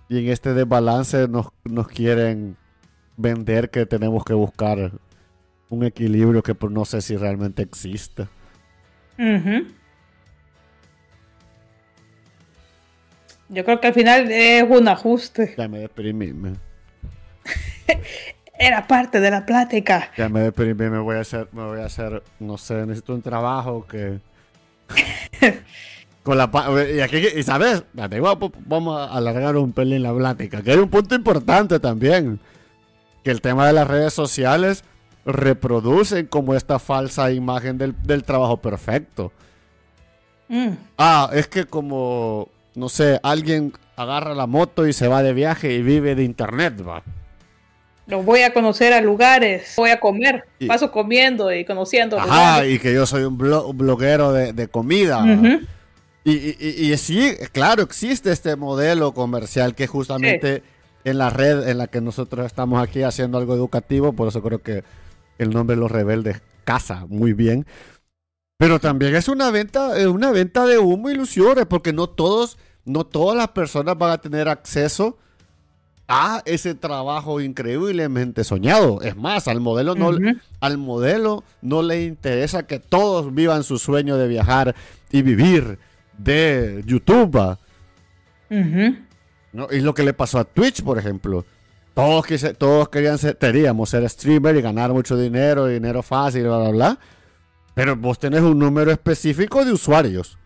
Y 0.08 0.18
en 0.18 0.30
este 0.30 0.54
desbalance 0.54 1.26
nos, 1.26 1.48
nos 1.64 1.88
quieren 1.88 2.56
vender 3.16 3.70
que 3.70 3.86
tenemos 3.86 4.24
que 4.24 4.34
buscar 4.34 4.92
un 5.68 5.84
equilibrio 5.84 6.42
que 6.42 6.54
pues, 6.54 6.72
no 6.72 6.84
sé 6.84 7.02
si 7.02 7.16
realmente 7.16 7.62
existe. 7.62 8.28
Yo 13.48 13.64
creo 13.64 13.80
que 13.80 13.88
al 13.88 13.94
final 13.94 14.30
es 14.30 14.62
un 14.62 14.86
ajuste. 14.86 15.54
Ya 15.58 15.66
me 15.66 15.80
deprimí. 15.80 16.32
Era 18.58 18.86
parte 18.86 19.20
de 19.20 19.30
la 19.30 19.46
plática. 19.46 20.10
Ya 20.16 20.28
me 20.28 20.40
deprimí, 20.40 20.90
me 20.90 20.98
voy 20.98 21.16
a 21.16 21.20
hacer, 21.20 21.48
me 21.52 21.62
voy 21.62 21.80
a 21.80 21.86
hacer, 21.86 22.22
no 22.40 22.58
sé, 22.58 22.74
necesito 22.86 23.14
un 23.14 23.22
trabajo 23.22 23.86
que... 23.86 24.18
y, 26.26 27.00
aquí, 27.00 27.22
y 27.36 27.42
sabes, 27.42 27.84
vamos 28.66 28.98
a 28.98 29.16
alargar 29.16 29.56
un 29.56 29.72
pelín 29.72 30.02
la 30.02 30.12
plática, 30.12 30.62
que 30.62 30.72
hay 30.72 30.78
un 30.78 30.88
punto 30.88 31.14
importante 31.14 31.78
también, 31.78 32.40
que 33.22 33.30
el 33.30 33.40
tema 33.40 33.66
de 33.66 33.72
las 33.72 33.86
redes 33.86 34.12
sociales 34.12 34.82
reproducen 35.24 36.26
como 36.26 36.54
esta 36.54 36.78
falsa 36.78 37.30
imagen 37.30 37.78
del, 37.78 38.24
trabajo 38.24 38.56
perfecto. 38.56 39.32
Mm. 40.48 40.70
Ah, 40.96 41.30
es 41.32 41.46
que 41.46 41.64
como, 41.66 42.48
no 42.74 42.88
sé, 42.88 43.20
alguien 43.22 43.72
agarra 43.96 44.34
la 44.34 44.46
moto 44.46 44.86
y 44.86 44.92
se 44.92 45.06
va 45.06 45.22
de 45.22 45.32
viaje 45.32 45.72
y 45.74 45.82
vive 45.82 46.14
de 46.14 46.24
internet, 46.24 46.74
va. 46.86 47.02
Los 48.08 48.24
voy 48.24 48.40
a 48.40 48.54
conocer 48.54 48.94
a 48.94 49.02
lugares, 49.02 49.74
voy 49.76 49.90
a 49.90 50.00
comer, 50.00 50.46
paso 50.66 50.90
comiendo 50.90 51.52
y 51.52 51.66
conociendo. 51.66 52.18
Ajá, 52.18 52.66
y 52.66 52.78
que 52.78 52.94
yo 52.94 53.04
soy 53.04 53.24
un, 53.24 53.36
bloguero 53.36 54.32
de, 54.32 54.68
comida. 54.68 55.22
Y, 56.24 56.96
sí, 56.96 57.34
claro, 57.52 57.82
existe 57.82 58.32
este 58.32 58.56
modelo 58.56 59.12
comercial 59.12 59.74
que 59.74 59.86
justamente 59.86 60.62
en 61.04 61.18
la 61.18 61.28
red 61.28 61.68
en 61.68 61.76
la 61.76 61.86
que 61.88 62.00
nosotros 62.00 62.46
estamos 62.46 62.82
aquí 62.82 63.02
haciendo 63.02 63.36
algo 63.36 63.54
educativo, 63.54 64.14
por 64.14 64.28
eso 64.28 64.42
creo 64.42 64.62
que 64.62 64.84
el 65.36 65.50
nombre 65.50 65.76
de 65.76 65.82
Los 65.82 65.90
Rebeldes 65.90 66.40
casa 66.64 67.04
muy 67.08 67.34
bien. 67.34 67.66
Pero 68.56 68.80
también 68.80 69.14
es 69.16 69.28
una 69.28 69.50
venta, 69.50 69.90
una 70.08 70.32
venta 70.32 70.64
de 70.64 70.78
humo 70.78 71.10
ilusiones, 71.10 71.66
porque 71.66 71.92
no 71.92 72.08
todos, 72.08 72.56
no 72.86 73.04
todas 73.04 73.36
las 73.36 73.48
personas 73.48 73.98
van 73.98 74.12
a 74.12 74.18
tener 74.18 74.48
acceso 74.48 75.18
a 76.08 76.42
ese 76.46 76.74
trabajo 76.74 77.40
increíblemente 77.40 78.42
soñado. 78.42 79.02
Es 79.02 79.14
más, 79.14 79.46
al 79.46 79.60
modelo 79.60 79.94
no, 79.94 80.10
al 80.58 80.78
modelo 80.78 81.44
no 81.60 81.82
le 81.82 82.04
interesa 82.04 82.66
que 82.66 82.80
todos 82.80 83.34
vivan 83.34 83.62
su 83.62 83.78
sueño 83.78 84.16
de 84.16 84.26
viajar 84.26 84.74
y 85.12 85.20
vivir 85.20 85.78
de 86.16 86.82
YouTube. 86.86 87.58
¿no? 89.52 89.68
Y 89.70 89.80
lo 89.80 89.92
que 89.92 90.02
le 90.02 90.14
pasó 90.14 90.38
a 90.38 90.44
Twitch, 90.44 90.82
por 90.82 90.98
ejemplo. 90.98 91.44
Todos, 91.92 92.26
todos 92.56 92.88
querían 92.88 93.18
ser, 93.18 93.36
queríamos 93.36 93.90
ser 93.90 94.08
streamer 94.08 94.56
y 94.56 94.62
ganar 94.62 94.92
mucho 94.92 95.16
dinero, 95.16 95.66
dinero 95.66 96.02
fácil, 96.02 96.44
bla, 96.44 96.58
bla, 96.58 96.70
bla. 96.70 96.98
Pero 97.74 97.96
vos 97.96 98.18
tenés 98.18 98.40
un 98.40 98.58
número 98.58 98.90
específico 98.90 99.64
de 99.64 99.72
usuarios. 99.72 100.38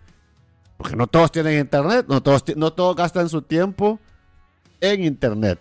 Porque 0.77 0.97
no 0.97 1.07
todos 1.07 1.31
tienen 1.31 1.61
internet, 1.61 2.07
no 2.09 2.21
todos, 2.21 2.45
no 2.57 2.73
todos 2.73 2.97
gastan 2.97 3.29
su 3.29 3.43
tiempo 3.43 4.01
en 4.83 5.05
internet. 5.05 5.59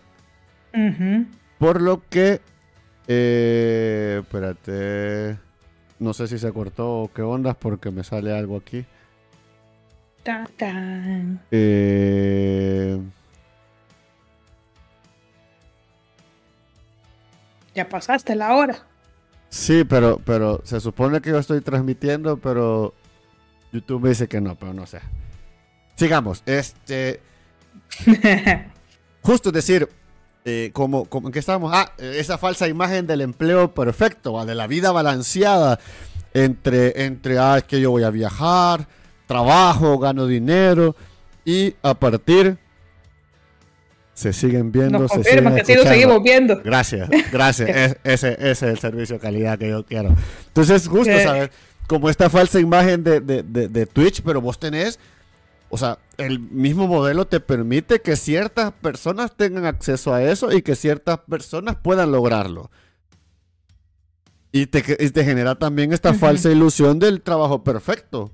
Por 1.59 1.81
lo 1.81 2.03
que, 2.09 2.41
eh, 3.07 4.17
espérate, 4.21 5.37
no 5.99 6.13
sé 6.13 6.27
si 6.27 6.37
se 6.39 6.51
cortó 6.51 7.03
o 7.03 7.13
qué 7.13 7.21
ondas 7.21 7.55
porque 7.55 7.91
me 7.91 8.03
sale 8.03 8.35
algo 8.37 8.57
aquí. 8.57 8.85
Eh, 11.51 12.99
ya 17.73 17.87
pasaste 17.87 18.35
la 18.35 18.55
hora. 18.55 18.75
Sí, 19.49 19.83
pero, 19.83 20.19
pero 20.25 20.61
se 20.63 20.79
supone 20.79 21.21
que 21.21 21.29
yo 21.29 21.37
estoy 21.37 21.61
transmitiendo, 21.61 22.37
pero 22.37 22.93
YouTube 23.71 24.01
me 24.03 24.09
dice 24.09 24.27
que 24.27 24.41
no, 24.41 24.55
pero 24.55 24.73
no 24.73 24.85
sé. 24.87 24.99
Sigamos. 25.95 26.41
Este. 26.45 27.21
justo 29.21 29.51
decir, 29.51 29.89
eh, 30.45 30.71
como, 30.73 31.05
como 31.05 31.27
en 31.27 31.33
que 31.33 31.39
estamos, 31.39 31.71
ah, 31.73 31.91
esa 31.99 32.37
falsa 32.37 32.67
imagen 32.67 33.07
del 33.07 33.21
empleo 33.21 33.73
perfecto, 33.73 34.43
de 34.45 34.55
la 34.55 34.67
vida 34.67 34.91
balanceada 34.91 35.79
entre, 36.33 37.05
entre, 37.05 37.37
ah, 37.37 37.57
es 37.57 37.63
que 37.65 37.79
yo 37.79 37.91
voy 37.91 38.03
a 38.03 38.09
viajar, 38.09 38.87
trabajo, 39.27 39.97
gano 39.99 40.27
dinero 40.27 40.95
y 41.45 41.75
a 41.81 41.93
partir 41.93 42.57
se 44.13 44.33
siguen 44.33 44.71
viendo, 44.71 45.07
se 45.07 45.23
siguen 45.23 45.55
que 45.55 45.65
sí 45.65 45.73
lo 45.73 45.83
seguimos 45.83 46.21
viendo. 46.21 46.61
Gracias, 46.63 47.09
gracias. 47.31 47.97
ese, 48.03 48.37
es 48.39 48.61
el 48.61 48.77
servicio 48.77 49.15
de 49.15 49.21
calidad 49.21 49.57
que 49.57 49.69
yo 49.69 49.85
quiero. 49.85 50.15
Entonces, 50.47 50.87
gusto 50.87 51.17
saber, 51.19 51.51
como 51.87 52.09
esta 52.09 52.29
falsa 52.29 52.59
imagen 52.59 53.03
de, 53.03 53.19
de, 53.19 53.85
Twitch, 53.85 54.21
pero 54.21 54.41
vos 54.41 54.59
tenés, 54.59 54.99
o 55.73 55.77
sea, 55.77 55.99
el 56.17 56.39
mismo 56.39 56.85
modelo 56.85 57.27
te 57.27 57.39
permite 57.39 58.01
que 58.01 58.17
ciertas 58.17 58.73
personas 58.73 59.37
tengan 59.37 59.65
acceso 59.65 60.13
a 60.13 60.21
eso 60.21 60.51
y 60.51 60.61
que 60.63 60.75
ciertas 60.75 61.19
personas 61.19 61.77
puedan 61.81 62.11
lograrlo. 62.11 62.69
Y 64.51 64.65
te, 64.65 64.81
te 64.81 65.23
genera 65.23 65.55
también 65.55 65.93
esta 65.93 66.13
falsa 66.13 66.51
ilusión 66.51 66.99
del 66.99 67.21
trabajo 67.21 67.63
perfecto. 67.63 68.31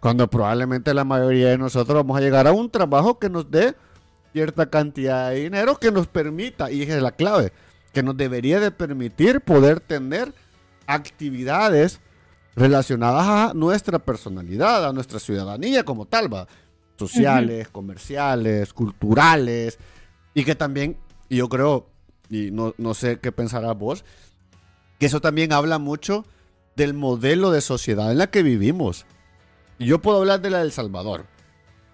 Cuando 0.00 0.28
probablemente 0.28 0.92
la 0.94 1.04
mayoría 1.04 1.50
de 1.50 1.58
nosotros 1.58 1.96
vamos 1.96 2.18
a 2.18 2.20
llegar 2.20 2.48
a 2.48 2.52
un 2.52 2.70
trabajo 2.70 3.20
que 3.20 3.30
nos 3.30 3.48
dé 3.48 3.76
cierta 4.32 4.68
cantidad 4.68 5.30
de 5.30 5.44
dinero 5.44 5.76
que 5.76 5.92
nos 5.92 6.08
permita, 6.08 6.72
y 6.72 6.82
esa 6.82 6.96
es 6.96 7.02
la 7.02 7.12
clave, 7.12 7.52
que 7.92 8.02
nos 8.02 8.16
debería 8.16 8.58
de 8.58 8.72
permitir 8.72 9.42
poder 9.42 9.78
tener 9.78 10.34
actividades 10.88 12.00
relacionadas 12.56 13.26
a 13.26 13.54
nuestra 13.54 13.98
personalidad, 13.98 14.86
a 14.86 14.92
nuestra 14.92 15.20
ciudadanía 15.20 15.84
como 15.84 16.06
tal, 16.06 16.32
va. 16.32 16.48
Sociales, 16.98 17.68
comerciales, 17.68 18.72
culturales, 18.72 19.78
y 20.32 20.44
que 20.44 20.54
también, 20.54 20.96
yo 21.28 21.48
creo, 21.48 21.90
y 22.30 22.50
no, 22.50 22.74
no 22.78 22.94
sé 22.94 23.20
qué 23.20 23.30
pensarás 23.30 23.78
vos, 23.78 24.04
que 24.98 25.06
eso 25.06 25.20
también 25.20 25.52
habla 25.52 25.78
mucho 25.78 26.24
del 26.74 26.94
modelo 26.94 27.50
de 27.50 27.60
sociedad 27.60 28.10
en 28.10 28.18
la 28.18 28.28
que 28.28 28.42
vivimos. 28.42 29.04
Y 29.78 29.86
yo 29.86 30.00
puedo 30.00 30.18
hablar 30.18 30.40
de 30.40 30.50
la 30.50 30.60
del 30.60 30.72
Salvador. 30.72 31.26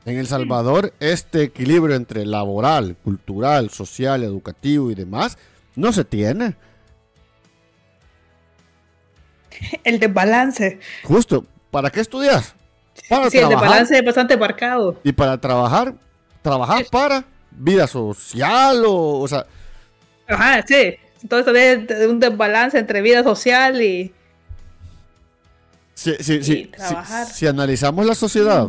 En 0.04 0.18
El 0.18 0.26
Salvador, 0.26 0.94
este 0.98 1.42
equilibrio 1.42 1.94
entre 1.94 2.26
laboral, 2.26 2.96
cultural, 2.96 3.70
social, 3.70 4.24
educativo 4.24 4.90
y 4.90 4.96
demás 4.96 5.38
no 5.76 5.92
se 5.92 6.04
tiene. 6.04 6.56
El 9.84 9.98
desbalance. 9.98 10.78
Justo, 11.04 11.44
¿para 11.70 11.90
qué 11.90 12.00
estudias? 12.00 12.54
Para 13.08 13.30
sí, 13.30 13.38
el 13.38 13.48
desbalance 13.48 13.96
es 13.96 14.04
bastante 14.04 14.36
marcado. 14.36 15.00
Y 15.02 15.12
para 15.12 15.40
trabajar, 15.40 15.94
trabajar 16.42 16.84
para 16.90 17.24
vida 17.50 17.86
social 17.86 18.84
o, 18.84 19.20
o 19.20 19.28
sea... 19.28 19.46
Ajá, 20.28 20.62
sí. 20.66 20.96
Entonces 21.22 21.84
es 21.88 22.06
un 22.06 22.20
desbalance 22.20 22.78
entre 22.78 23.00
vida 23.00 23.22
social 23.22 23.80
y... 23.80 24.12
Sí, 25.94 26.14
sí, 26.20 26.42
sí. 26.42 26.70
Si, 27.32 27.46
analizamos 27.46 28.04
la 28.06 28.14
sociedad 28.14 28.68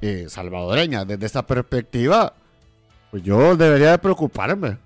eh, 0.00 0.26
salvadoreña 0.28 1.04
desde 1.04 1.26
esta 1.26 1.44
perspectiva, 1.44 2.34
pues 3.10 3.22
yo 3.22 3.56
debería 3.56 3.92
de 3.92 3.98
preocuparme. 3.98 4.78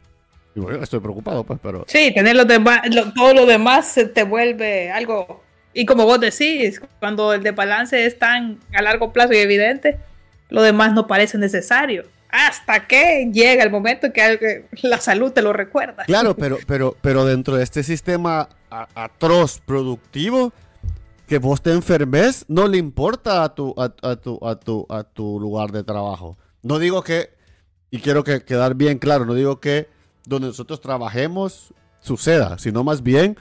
Y 0.56 0.60
bueno, 0.60 0.82
estoy 0.82 1.00
preocupado, 1.00 1.44
pues, 1.44 1.60
pero... 1.62 1.84
Sí, 1.86 2.12
tener 2.12 2.34
los 2.34 2.48
demás, 2.48 2.80
todo 3.14 3.34
lo 3.34 3.46
demás 3.46 3.86
se 3.86 4.06
te 4.06 4.24
vuelve 4.24 4.90
algo... 4.90 5.44
Y 5.74 5.84
como 5.84 6.06
vos 6.06 6.18
decís, 6.18 6.80
cuando 6.98 7.34
el 7.34 7.42
desbalance 7.42 8.06
es 8.06 8.18
tan 8.18 8.58
a 8.74 8.80
largo 8.80 9.12
plazo 9.12 9.34
y 9.34 9.36
evidente, 9.36 9.98
lo 10.48 10.62
demás 10.62 10.94
no 10.94 11.06
parece 11.06 11.36
necesario 11.36 12.04
hasta 12.28 12.86
que 12.86 13.30
llega 13.32 13.62
el 13.62 13.70
momento 13.70 14.12
que 14.12 14.66
la 14.82 14.98
salud 15.00 15.32
te 15.32 15.42
lo 15.42 15.52
recuerda. 15.52 16.04
Claro, 16.04 16.36
pero, 16.38 16.58
pero, 16.66 16.96
pero 17.00 17.24
dentro 17.24 17.56
de 17.56 17.64
este 17.64 17.82
sistema 17.82 18.48
atroz 18.94 19.60
productivo, 19.64 20.52
que 21.26 21.38
vos 21.38 21.62
te 21.62 21.72
enfermes 21.72 22.44
no 22.48 22.68
le 22.68 22.78
importa 22.78 23.42
a 23.42 23.54
tu, 23.54 23.74
a, 23.76 23.88
tu, 24.16 24.38
a, 24.46 24.56
tu, 24.56 24.86
a 24.88 25.04
tu 25.04 25.40
lugar 25.40 25.72
de 25.72 25.82
trabajo. 25.82 26.38
No 26.62 26.78
digo 26.78 27.02
que, 27.02 27.30
y 27.90 28.00
quiero 28.00 28.24
que 28.24 28.42
quedar 28.42 28.74
bien 28.74 28.98
claro, 28.98 29.24
no 29.24 29.34
digo 29.34 29.60
que 29.60 29.88
donde 30.26 30.48
nosotros 30.48 30.80
trabajemos 30.80 31.72
suceda, 32.00 32.58
sino 32.58 32.84
más 32.84 33.02
bien 33.02 33.38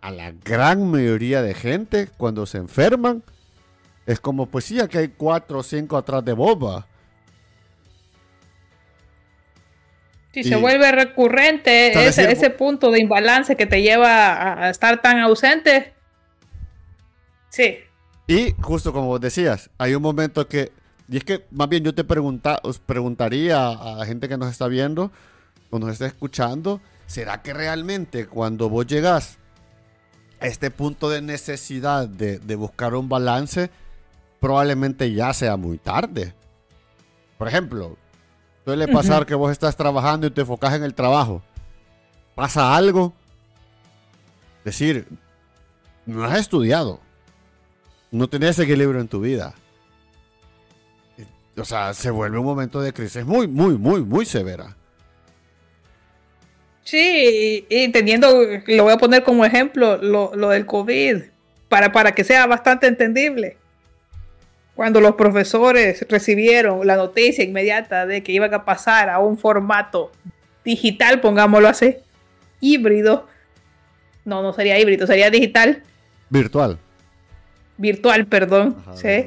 a 0.00 0.10
la 0.10 0.32
gran 0.32 0.90
mayoría 0.90 1.40
de 1.42 1.54
gente 1.54 2.08
cuando 2.18 2.46
se 2.46 2.58
enferman, 2.58 3.22
es 4.06 4.20
como, 4.20 4.46
pues 4.46 4.64
sí, 4.64 4.80
aquí 4.80 4.98
hay 4.98 5.08
cuatro 5.08 5.60
o 5.60 5.62
cinco 5.62 5.96
atrás 5.96 6.24
de 6.24 6.32
boba. 6.32 6.86
Si 10.32 10.44
se 10.44 10.56
vuelve 10.56 10.92
recurrente 10.92 12.06
ese, 12.06 12.30
ese, 12.30 12.50
punto 12.50 12.90
de 12.90 13.00
imbalance 13.00 13.56
que 13.56 13.66
te 13.66 13.82
lleva 13.82 14.64
a, 14.66 14.70
estar 14.70 15.02
tan 15.02 15.18
ausente. 15.18 15.94
Sí. 17.48 17.78
Y 18.28 18.52
justo 18.60 18.92
como 18.92 19.06
vos 19.06 19.20
decías, 19.20 19.70
hay 19.78 19.94
un 19.94 20.02
momento 20.02 20.46
que, 20.46 20.70
y 21.08 21.16
es 21.16 21.24
que 21.24 21.44
más 21.50 21.68
bien 21.68 21.82
yo 21.82 21.94
te 21.94 22.04
pregunta, 22.04 22.60
os 22.62 22.78
preguntaría 22.78 23.68
a 23.68 23.96
la 23.96 24.06
gente 24.06 24.28
que 24.28 24.36
nos 24.36 24.50
está 24.50 24.68
viendo 24.68 25.10
o 25.70 25.78
nos 25.78 25.90
está 25.90 26.06
escuchando, 26.06 26.80
¿será 27.06 27.42
que 27.42 27.52
realmente 27.52 28.26
cuando 28.26 28.68
vos 28.68 28.86
llegas 28.86 29.38
a 30.40 30.46
este 30.46 30.70
punto 30.70 31.10
de 31.10 31.22
necesidad 31.22 32.08
de, 32.08 32.38
de 32.38 32.56
buscar 32.56 32.94
un 32.94 33.08
balance, 33.08 33.70
probablemente 34.40 35.12
ya 35.12 35.32
sea 35.32 35.56
muy 35.56 35.78
tarde? 35.78 36.34
Por 37.36 37.48
ejemplo, 37.48 37.96
Suele 38.68 38.86
pasar 38.86 39.24
que 39.24 39.34
vos 39.34 39.50
estás 39.50 39.74
trabajando 39.76 40.26
y 40.26 40.30
te 40.30 40.42
enfocas 40.42 40.74
en 40.74 40.82
el 40.84 40.92
trabajo. 40.92 41.40
Pasa 42.34 42.76
algo. 42.76 43.14
Decir, 44.62 45.08
no 46.04 46.22
has 46.24 46.38
estudiado. 46.38 47.00
No 48.10 48.28
tenés 48.28 48.58
equilibrio 48.58 49.00
en 49.00 49.08
tu 49.08 49.20
vida. 49.20 49.54
O 51.56 51.64
sea, 51.64 51.94
se 51.94 52.10
vuelve 52.10 52.36
un 52.36 52.44
momento 52.44 52.82
de 52.82 52.92
crisis 52.92 53.24
muy, 53.24 53.48
muy, 53.48 53.78
muy, 53.78 54.02
muy 54.02 54.26
severa. 54.26 54.76
Sí, 56.88 57.66
y, 57.68 57.88
teniendo, 57.88 58.46
lo 58.66 58.84
voy 58.84 58.94
a 58.94 58.96
poner 58.96 59.22
como 59.22 59.44
ejemplo, 59.44 59.98
lo, 59.98 60.34
lo 60.34 60.48
del 60.48 60.64
COVID, 60.64 61.18
para, 61.68 61.92
para 61.92 62.12
que 62.12 62.24
sea 62.24 62.46
bastante 62.46 62.86
entendible 62.86 63.58
cuando 64.74 65.02
los 65.02 65.14
profesores 65.16 66.06
recibieron 66.08 66.86
la 66.86 66.96
noticia 66.96 67.44
inmediata 67.44 68.06
de 68.06 68.22
que 68.22 68.32
iban 68.32 68.54
a 68.54 68.64
pasar 68.64 69.10
a 69.10 69.18
un 69.18 69.36
formato 69.36 70.10
digital, 70.64 71.20
pongámoslo 71.20 71.68
así, 71.68 71.98
híbrido. 72.58 73.26
No, 74.24 74.40
no 74.40 74.54
sería 74.54 74.78
híbrido, 74.78 75.06
sería 75.06 75.28
digital. 75.28 75.82
Virtual. 76.30 76.78
Virtual, 77.76 78.24
perdón. 78.28 78.82
¿sí? 78.94 79.26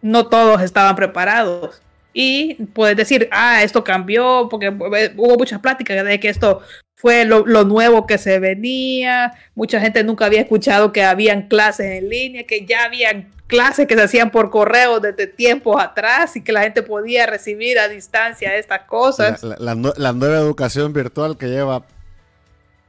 No 0.00 0.28
todos 0.28 0.62
estaban 0.62 0.96
preparados. 0.96 1.82
Y 2.18 2.54
puedes 2.72 2.96
decir, 2.96 3.28
ah, 3.30 3.62
esto 3.62 3.84
cambió, 3.84 4.48
porque 4.50 4.70
hubo 4.70 5.36
muchas 5.36 5.60
pláticas 5.60 6.02
de 6.02 6.18
que 6.18 6.30
esto 6.30 6.62
fue 6.94 7.26
lo, 7.26 7.44
lo, 7.44 7.64
nuevo 7.64 8.06
que 8.06 8.16
se 8.16 8.38
venía. 8.38 9.34
Mucha 9.54 9.82
gente 9.82 10.02
nunca 10.02 10.24
había 10.24 10.40
escuchado 10.40 10.92
que 10.92 11.02
habían 11.04 11.46
clases 11.46 11.98
en 12.02 12.08
línea, 12.08 12.44
que 12.44 12.64
ya 12.64 12.84
habían 12.84 13.34
clases 13.48 13.86
que 13.86 13.96
se 13.96 14.02
hacían 14.02 14.30
por 14.30 14.48
correo 14.48 14.98
desde 14.98 15.26
tiempos 15.26 15.76
atrás 15.78 16.36
y 16.36 16.40
que 16.40 16.52
la 16.52 16.62
gente 16.62 16.82
podía 16.82 17.26
recibir 17.26 17.78
a 17.78 17.86
distancia 17.86 18.56
estas 18.56 18.84
cosas. 18.84 19.42
La, 19.42 19.74
nueva 19.74 20.38
educación 20.38 20.94
virtual 20.94 21.36
que 21.36 21.48
lleva 21.48 21.84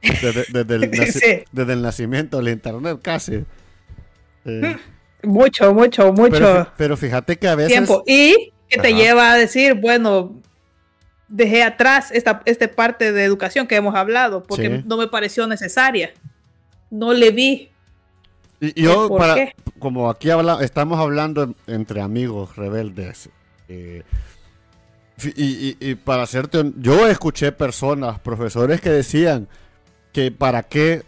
desde, 0.00 0.74
el, 1.74 1.82
nacimiento 1.82 2.38
del 2.38 2.48
Internet 2.48 3.00
casi. 3.02 3.44
Eh. 4.46 4.76
Mucho, 5.22 5.74
mucho, 5.74 6.14
mucho. 6.14 6.66
Pero, 6.78 6.96
fíjate 6.96 7.36
que 7.36 7.46
a 7.46 7.56
veces... 7.56 7.72
Tiempo. 7.72 8.04
Y 8.06 8.54
que 8.68 8.78
te 8.78 8.94
lleva 8.94 9.32
a 9.32 9.36
decir, 9.36 9.74
bueno, 9.74 10.40
dejé 11.28 11.62
atrás 11.62 12.10
esta, 12.10 12.42
esta 12.44 12.68
parte 12.68 13.12
de 13.12 13.24
educación 13.24 13.66
que 13.66 13.76
hemos 13.76 13.94
hablado 13.94 14.42
porque 14.42 14.82
no 14.84 14.96
me 14.96 15.08
pareció 15.08 15.46
necesaria. 15.46 16.12
No 16.90 17.12
le 17.12 17.30
vi. 17.30 17.70
Y 18.60 18.82
yo, 18.82 19.08
para, 19.16 19.52
como 19.78 20.10
aquí 20.10 20.30
habla, 20.30 20.58
estamos 20.62 20.98
hablando 20.98 21.54
entre 21.66 22.00
amigos 22.00 22.56
rebeldes, 22.56 23.30
eh, 23.68 24.02
y, 25.34 25.94
para 25.96 26.22
hacerte, 26.22 26.72
yo 26.76 27.08
escuché 27.08 27.50
personas, 27.50 28.20
profesores 28.20 28.80
que 28.80 28.90
decían 28.90 29.48
que 30.12 30.30
para 30.30 30.62
qué 30.62 31.02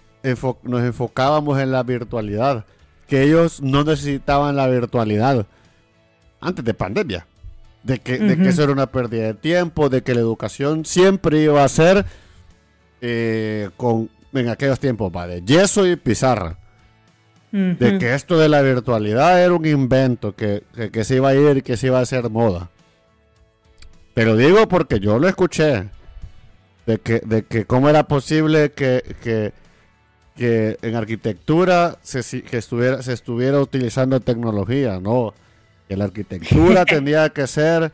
nos 0.62 0.82
enfocábamos 0.82 1.60
en 1.60 1.70
la 1.70 1.82
virtualidad, 1.82 2.66
que 3.06 3.22
ellos 3.22 3.60
no 3.62 3.84
necesitaban 3.84 4.56
la 4.56 4.66
virtualidad 4.66 5.46
antes 6.40 6.64
de 6.64 6.74
pandemia, 6.74 7.26
de 7.82 7.98
que, 7.98 8.18
de 8.18 8.36
que 8.36 8.48
eso 8.48 8.62
era 8.62 8.72
una 8.72 8.86
pérdida 8.86 9.26
de 9.26 9.34
tiempo, 9.34 9.88
de 9.88 10.02
que 10.02 10.14
la 10.14 10.20
educación 10.20 10.84
siempre 10.84 11.42
iba 11.42 11.64
a 11.64 11.68
ser 11.68 12.04
eh, 13.00 13.70
con, 13.76 14.10
en 14.32 14.48
aquellos 14.48 14.78
tiempos, 14.78 15.10
va, 15.14 15.26
de 15.26 15.42
yeso 15.42 15.86
y 15.86 15.96
pizarra 15.96 16.58
de 17.52 17.98
que 17.98 18.14
esto 18.14 18.38
de 18.38 18.48
la 18.48 18.62
virtualidad 18.62 19.42
era 19.42 19.52
un 19.52 19.66
invento, 19.66 20.34
que, 20.34 20.62
se 21.02 21.16
iba 21.16 21.30
a 21.30 21.34
ir 21.34 21.58
y 21.58 21.62
que 21.62 21.76
se 21.76 21.88
iba 21.88 21.98
a 21.98 22.02
hacer 22.02 22.30
moda. 22.30 22.70
Pero 24.14 24.36
digo 24.36 24.68
porque 24.68 25.00
yo 25.00 25.18
lo 25.18 25.28
escuché, 25.28 25.88
de 26.86 26.98
que, 26.98 27.20
de 27.20 27.44
que 27.44 27.64
cómo 27.64 27.88
era 27.88 28.04
posible 28.04 28.70
que, 28.72 29.02
que, 29.22 29.52
en 30.36 30.94
arquitectura 30.94 31.98
se, 32.02 32.42
que 32.42 32.56
estuviera, 32.56 33.02
se 33.02 33.12
estuviera 33.12 33.60
utilizando 33.60 34.20
tecnología, 34.20 34.98
¿no? 35.00 35.34
Que 35.90 35.96
la 35.96 36.04
arquitectura 36.04 36.84
tendría 36.86 37.28
que 37.28 37.46
ser 37.46 37.92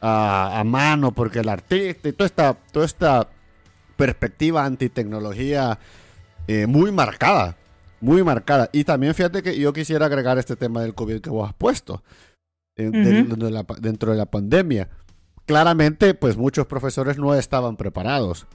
a, 0.00 0.62
mano, 0.64 1.12
porque 1.12 1.40
el 1.40 1.48
artista 1.50 2.08
y 2.08 2.12
toda 2.12 2.26
esta, 2.26 2.54
toda 2.54 2.86
esta 2.86 3.28
perspectiva 3.96 4.64
antitecnología 4.64 5.78
eh, 6.46 6.66
muy 6.66 6.92
marcada 6.92 7.56
muy 8.04 8.22
marcada. 8.22 8.68
Y 8.72 8.84
también 8.84 9.14
fíjate 9.14 9.42
que 9.42 9.58
yo 9.58 9.72
quisiera 9.72 10.06
agregar 10.06 10.38
este 10.38 10.56
tema 10.56 10.82
del 10.82 10.94
COVID 10.94 11.20
que 11.20 11.30
vos 11.30 11.48
has 11.48 11.54
puesto 11.54 12.02
eh, 12.76 12.90
dentro, 12.90 14.12
de 14.12 14.18
la, 14.18 14.26
pandemia. 14.26 14.88
Claramente, 15.46 16.14
pues 16.14 16.36
muchos 16.36 16.66
profesores 16.66 17.18
no 17.18 17.34
estaban 17.34 17.76
preparados. 17.76 18.46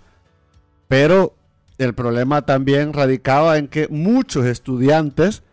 Pero 0.87 1.35
el 1.77 1.93
problema 1.93 2.43
también 2.43 2.93
radicaba 2.93 3.57
en 3.57 3.67
que 3.67 3.87
muchos 3.89 4.45
estudiantes, 4.45 5.43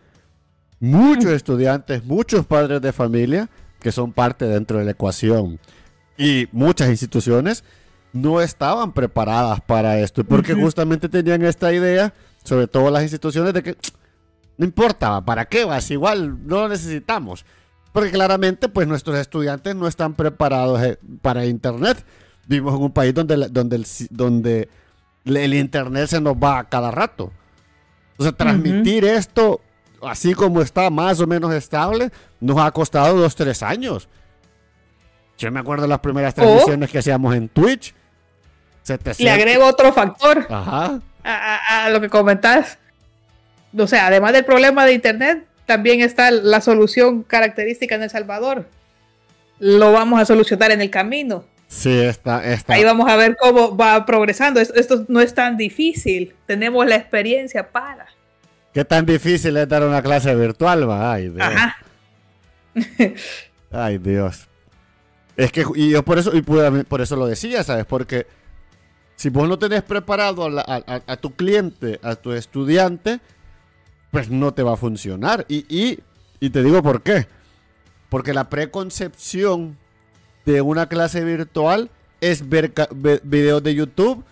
muchos 0.80 1.30
estudiantes, 1.32 2.04
muchos 2.04 2.46
padres 2.46 2.80
de 2.80 2.92
familia, 2.92 3.48
que 3.80 3.92
son 3.92 4.12
parte 4.12 4.46
dentro 4.46 4.78
de 4.78 4.84
la 4.84 4.90
ecuación, 4.92 5.58
y 6.18 6.48
muchas 6.52 6.88
instituciones 6.88 7.64
no 8.12 8.40
estaban 8.40 8.92
preparadas 8.92 9.60
para 9.60 9.98
esto, 10.00 10.24
porque 10.24 10.54
justamente 10.54 11.08
tenían 11.08 11.44
esta 11.44 11.72
idea 11.72 12.12
sobre 12.46 12.68
todo 12.68 12.90
las 12.90 13.02
instituciones, 13.02 13.52
de 13.52 13.62
que 13.62 13.76
no 14.56 14.64
importa, 14.64 15.20
¿para 15.24 15.44
qué 15.46 15.64
vas? 15.64 15.90
Igual 15.90 16.46
no 16.46 16.62
lo 16.62 16.68
necesitamos. 16.68 17.44
Porque 17.92 18.10
claramente, 18.10 18.68
pues 18.68 18.86
nuestros 18.86 19.18
estudiantes 19.18 19.74
no 19.74 19.88
están 19.88 20.14
preparados 20.14 20.82
eh, 20.82 20.98
para 21.22 21.44
Internet. 21.46 22.04
Vivimos 22.46 22.74
en 22.76 22.82
un 22.82 22.92
país 22.92 23.12
donde, 23.12 23.48
donde, 23.48 23.76
el, 23.76 23.86
donde 24.10 24.68
el 25.24 25.54
Internet 25.54 26.08
se 26.08 26.20
nos 26.20 26.34
va 26.34 26.60
a 26.60 26.68
cada 26.68 26.90
rato. 26.90 27.32
O 28.16 28.22
sea, 28.22 28.32
transmitir 28.32 29.04
esto 29.04 29.60
así 30.08 30.34
como 30.34 30.62
está 30.62 30.90
más 30.90 31.20
o 31.20 31.26
menos 31.26 31.52
estable, 31.54 32.10
nos 32.40 32.58
ha 32.58 32.70
costado 32.70 33.16
dos, 33.16 33.34
tres 33.34 33.62
años. 33.62 34.08
Yo 35.38 35.50
me 35.52 35.60
acuerdo 35.60 35.82
de 35.82 35.88
las 35.88 36.00
primeras 36.00 36.34
transmisiones 36.34 36.90
que 36.90 36.98
hacíamos 36.98 37.34
en 37.34 37.48
Twitch. 37.48 37.94
Le 39.18 39.30
agrego 39.30 39.66
otro 39.66 39.92
factor 39.92 40.46
Ajá. 40.48 41.00
A, 41.24 41.84
a, 41.84 41.90
lo 41.90 42.00
que 42.00 42.08
comentas. 42.08 42.78
O 43.76 43.86
sea, 43.86 44.06
además 44.06 44.32
del 44.32 44.44
problema 44.44 44.86
de 44.86 44.92
Internet, 44.92 45.44
también 45.66 46.00
está 46.00 46.30
la 46.30 46.60
solución 46.60 47.24
característica 47.24 47.96
en 47.96 48.04
El 48.04 48.10
Salvador. 48.10 48.68
Lo 49.58 49.92
vamos 49.92 50.20
a 50.20 50.24
solucionar 50.24 50.70
en 50.70 50.80
el 50.80 50.90
camino. 50.90 51.44
Sí, 51.68 52.00
está, 52.00 52.44
está. 52.44 52.74
Ahí 52.74 52.84
vamos 52.84 53.10
a 53.10 53.16
ver 53.16 53.36
cómo 53.36 53.76
va 53.76 54.06
progresando. 54.06 54.60
Esto, 54.60 55.04
no 55.08 55.20
es 55.20 55.34
tan 55.34 55.56
difícil. 55.56 56.34
Tenemos 56.46 56.86
la 56.86 56.96
experiencia 56.96 57.70
para. 57.70 58.06
¿Qué 58.76 58.84
tan 58.84 59.06
difícil 59.06 59.56
es 59.56 59.66
dar 59.66 59.82
una 59.84 60.02
clase 60.02 60.34
virtual? 60.34 60.86
Va? 60.86 61.14
Ay, 61.14 61.30
Dios. 61.30 61.40
Ajá. 61.40 61.76
Ay, 63.72 63.96
Dios. 63.96 64.48
Es 65.34 65.50
que, 65.50 65.64
y 65.76 65.92
yo 65.92 66.02
por 66.02 66.18
eso, 66.18 66.36
y 66.36 66.42
por 66.42 67.00
eso 67.00 67.16
lo 67.16 67.26
decía, 67.26 67.64
¿sabes? 67.64 67.86
Porque 67.86 68.26
si 69.14 69.30
vos 69.30 69.48
no 69.48 69.58
tenés 69.58 69.82
preparado 69.82 70.46
a, 70.58 71.16
tu 71.16 71.34
cliente, 71.34 71.98
a 72.02 72.16
tu 72.16 72.34
estudiante, 72.34 73.20
pues 74.10 74.28
no 74.28 74.52
te 74.52 74.62
va 74.62 74.74
a 74.74 74.76
funcionar. 74.76 75.46
Y, 75.48 75.96
te 76.38 76.62
digo 76.62 76.82
por 76.82 77.00
qué. 77.00 77.26
Porque 78.10 78.34
la 78.34 78.50
preconcepción 78.50 79.78
de 80.44 80.60
una 80.60 80.86
clase 80.86 81.24
virtual 81.24 81.88
es 82.20 82.46
ver 82.46 82.74
videos 83.22 83.62
de 83.62 83.74
YouTube 83.74 84.22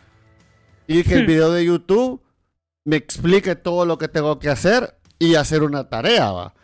y 0.86 1.02
que 1.02 1.14
el 1.14 1.24
hmm. 1.24 1.28
video 1.28 1.50
de 1.50 1.64
YouTube 1.64 2.20
me 2.85 2.97
explique 2.97 3.56
todo 3.56 3.86
lo 3.86 3.98
que 3.98 4.09
tengo 4.09 4.39
que 4.39 4.51
hacer 4.51 4.94
y 5.19 5.35
hacer 5.35 5.62
una 5.62 5.89
tarea, 5.89 6.31
va. 6.31 6.55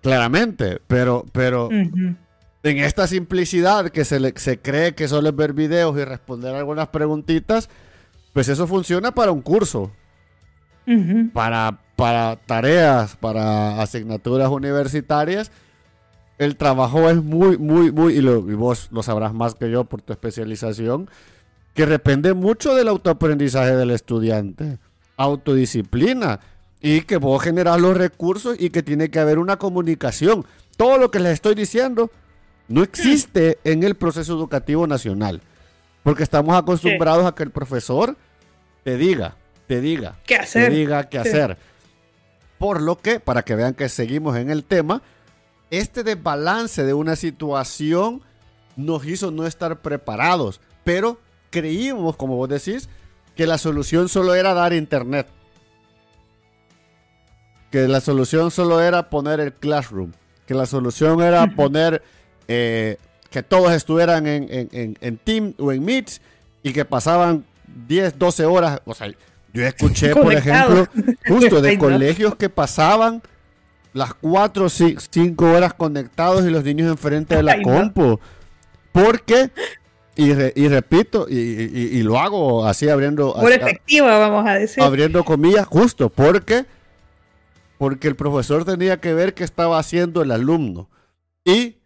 Claramente, 0.00 0.80
pero, 0.86 1.24
pero 1.32 1.68
en 1.70 2.16
esta 2.62 3.06
simplicidad 3.06 3.90
que 3.90 4.04
se, 4.04 4.32
se 4.36 4.58
cree 4.58 4.94
que 4.94 5.06
solo 5.06 5.28
es 5.28 5.36
ver 5.36 5.52
videos 5.52 5.96
y 5.96 6.04
responder 6.04 6.54
algunas 6.54 6.88
preguntitas, 6.88 7.68
pues 8.32 8.48
eso 8.48 8.66
funciona 8.66 9.12
para 9.12 9.30
un 9.30 9.42
curso. 9.42 9.92
para, 11.32 11.78
para 11.94 12.36
tareas, 12.36 13.14
para 13.16 13.80
asignaturas 13.80 14.50
universitarias, 14.50 15.52
el 16.38 16.56
trabajo 16.56 17.08
es 17.08 17.22
muy, 17.22 17.56
muy, 17.58 17.92
muy, 17.92 18.14
y, 18.14 18.18
y, 18.18 18.54
vos 18.54 18.88
lo 18.90 19.04
sabrás 19.04 19.32
más 19.32 19.54
que 19.54 19.70
yo 19.70 19.84
por 19.84 20.02
tu 20.02 20.12
especialización, 20.12 21.08
que 21.74 21.86
depende 21.86 22.34
mucho 22.34 22.74
del 22.74 22.88
autoaprendizaje 22.88 23.74
del 23.76 23.90
estudiante, 23.90 24.78
autodisciplina 25.16 26.40
y 26.80 27.02
que 27.02 27.16
vos 27.16 27.42
generar 27.42 27.80
los 27.80 27.96
recursos 27.96 28.56
y 28.58 28.70
que 28.70 28.82
tiene 28.82 29.10
que 29.10 29.20
haber 29.20 29.38
una 29.38 29.56
comunicación. 29.56 30.44
Todo 30.76 30.98
lo 30.98 31.10
que 31.10 31.20
les 31.20 31.34
estoy 31.34 31.54
diciendo 31.54 32.10
no 32.68 32.82
existe 32.82 33.58
en 33.64 33.82
el 33.82 33.94
proceso 33.94 34.34
educativo 34.34 34.86
nacional, 34.86 35.40
porque 36.02 36.22
estamos 36.22 36.56
acostumbrados 36.56 37.26
a 37.26 37.34
que 37.34 37.42
el 37.42 37.50
profesor 37.50 38.16
te 38.82 38.96
diga, 38.96 39.36
te 39.66 39.80
diga, 39.80 40.18
qué 40.26 40.36
hacer, 40.36 40.70
te 40.70 40.76
diga 40.76 41.08
qué 41.08 41.18
hacer. 41.18 41.56
Por 42.58 42.80
lo 42.80 42.96
que, 42.96 43.20
para 43.20 43.42
que 43.42 43.54
vean 43.54 43.74
que 43.74 43.88
seguimos 43.88 44.36
en 44.36 44.50
el 44.50 44.64
tema, 44.64 45.02
este 45.70 46.02
desbalance 46.02 46.84
de 46.84 46.94
una 46.94 47.16
situación 47.16 48.22
nos 48.76 49.06
hizo 49.06 49.30
no 49.30 49.46
estar 49.46 49.80
preparados, 49.80 50.60
pero 50.84 51.18
creímos, 51.52 52.16
como 52.16 52.36
vos 52.36 52.48
decís, 52.48 52.88
que 53.36 53.46
la 53.46 53.58
solución 53.58 54.08
solo 54.08 54.34
era 54.34 54.54
dar 54.54 54.72
internet. 54.72 55.28
Que 57.70 57.86
la 57.86 58.00
solución 58.00 58.50
solo 58.50 58.80
era 58.82 59.08
poner 59.08 59.38
el 59.38 59.52
classroom, 59.52 60.10
que 60.46 60.54
la 60.54 60.66
solución 60.66 61.22
era 61.22 61.46
poner 61.54 62.02
eh, 62.48 62.96
que 63.30 63.42
todos 63.42 63.72
estuvieran 63.72 64.26
en, 64.26 64.46
en, 64.72 64.96
en, 65.00 65.16
Team 65.18 65.54
o 65.58 65.72
en 65.72 65.84
Meets 65.84 66.20
y 66.62 66.72
que 66.72 66.84
pasaban 66.84 67.44
10, 67.88 68.18
12 68.18 68.44
horas. 68.44 68.80
O 68.84 68.94
sea, 68.94 69.08
yo 69.52 69.64
escuché, 69.64 70.14
por 70.14 70.32
ejemplo, 70.32 70.86
justo 71.26 71.60
de 71.60 71.78
colegios 71.78 72.34
que 72.34 72.48
pasaban 72.48 73.22
las 73.92 74.14
4 74.14 74.64
o 74.64 74.68
5 74.68 75.50
horas 75.50 75.74
conectados 75.74 76.44
y 76.44 76.50
los 76.50 76.64
niños 76.64 76.90
enfrente 76.90 77.36
de 77.36 77.42
la 77.42 77.60
compu. 77.62 78.18
Porque, 78.92 79.50
y, 80.16 80.30
y 80.30 80.68
repito, 80.68 81.26
y, 81.28 81.34
y, 81.34 82.02
lo 82.02 82.18
hago 82.18 82.66
así 82.66 82.88
abriendo. 82.88 83.34
Por 83.34 83.52
efectiva, 83.52 84.18
vamos 84.18 84.46
a 84.46 84.54
decir. 84.54 84.82
Abriendo 84.82 85.24
comillas, 85.24 85.66
justo, 85.66 86.10
porque 86.10 86.66
porque 87.82 88.06
el 88.06 88.14
profesor 88.14 88.64
tenía 88.64 89.00
que 89.00 89.12
ver 89.12 89.34
qué 89.34 89.42
estaba 89.42 89.76
haciendo 89.76 90.22
el 90.22 90.30
alumno. 90.30 90.88
Y 91.44 91.78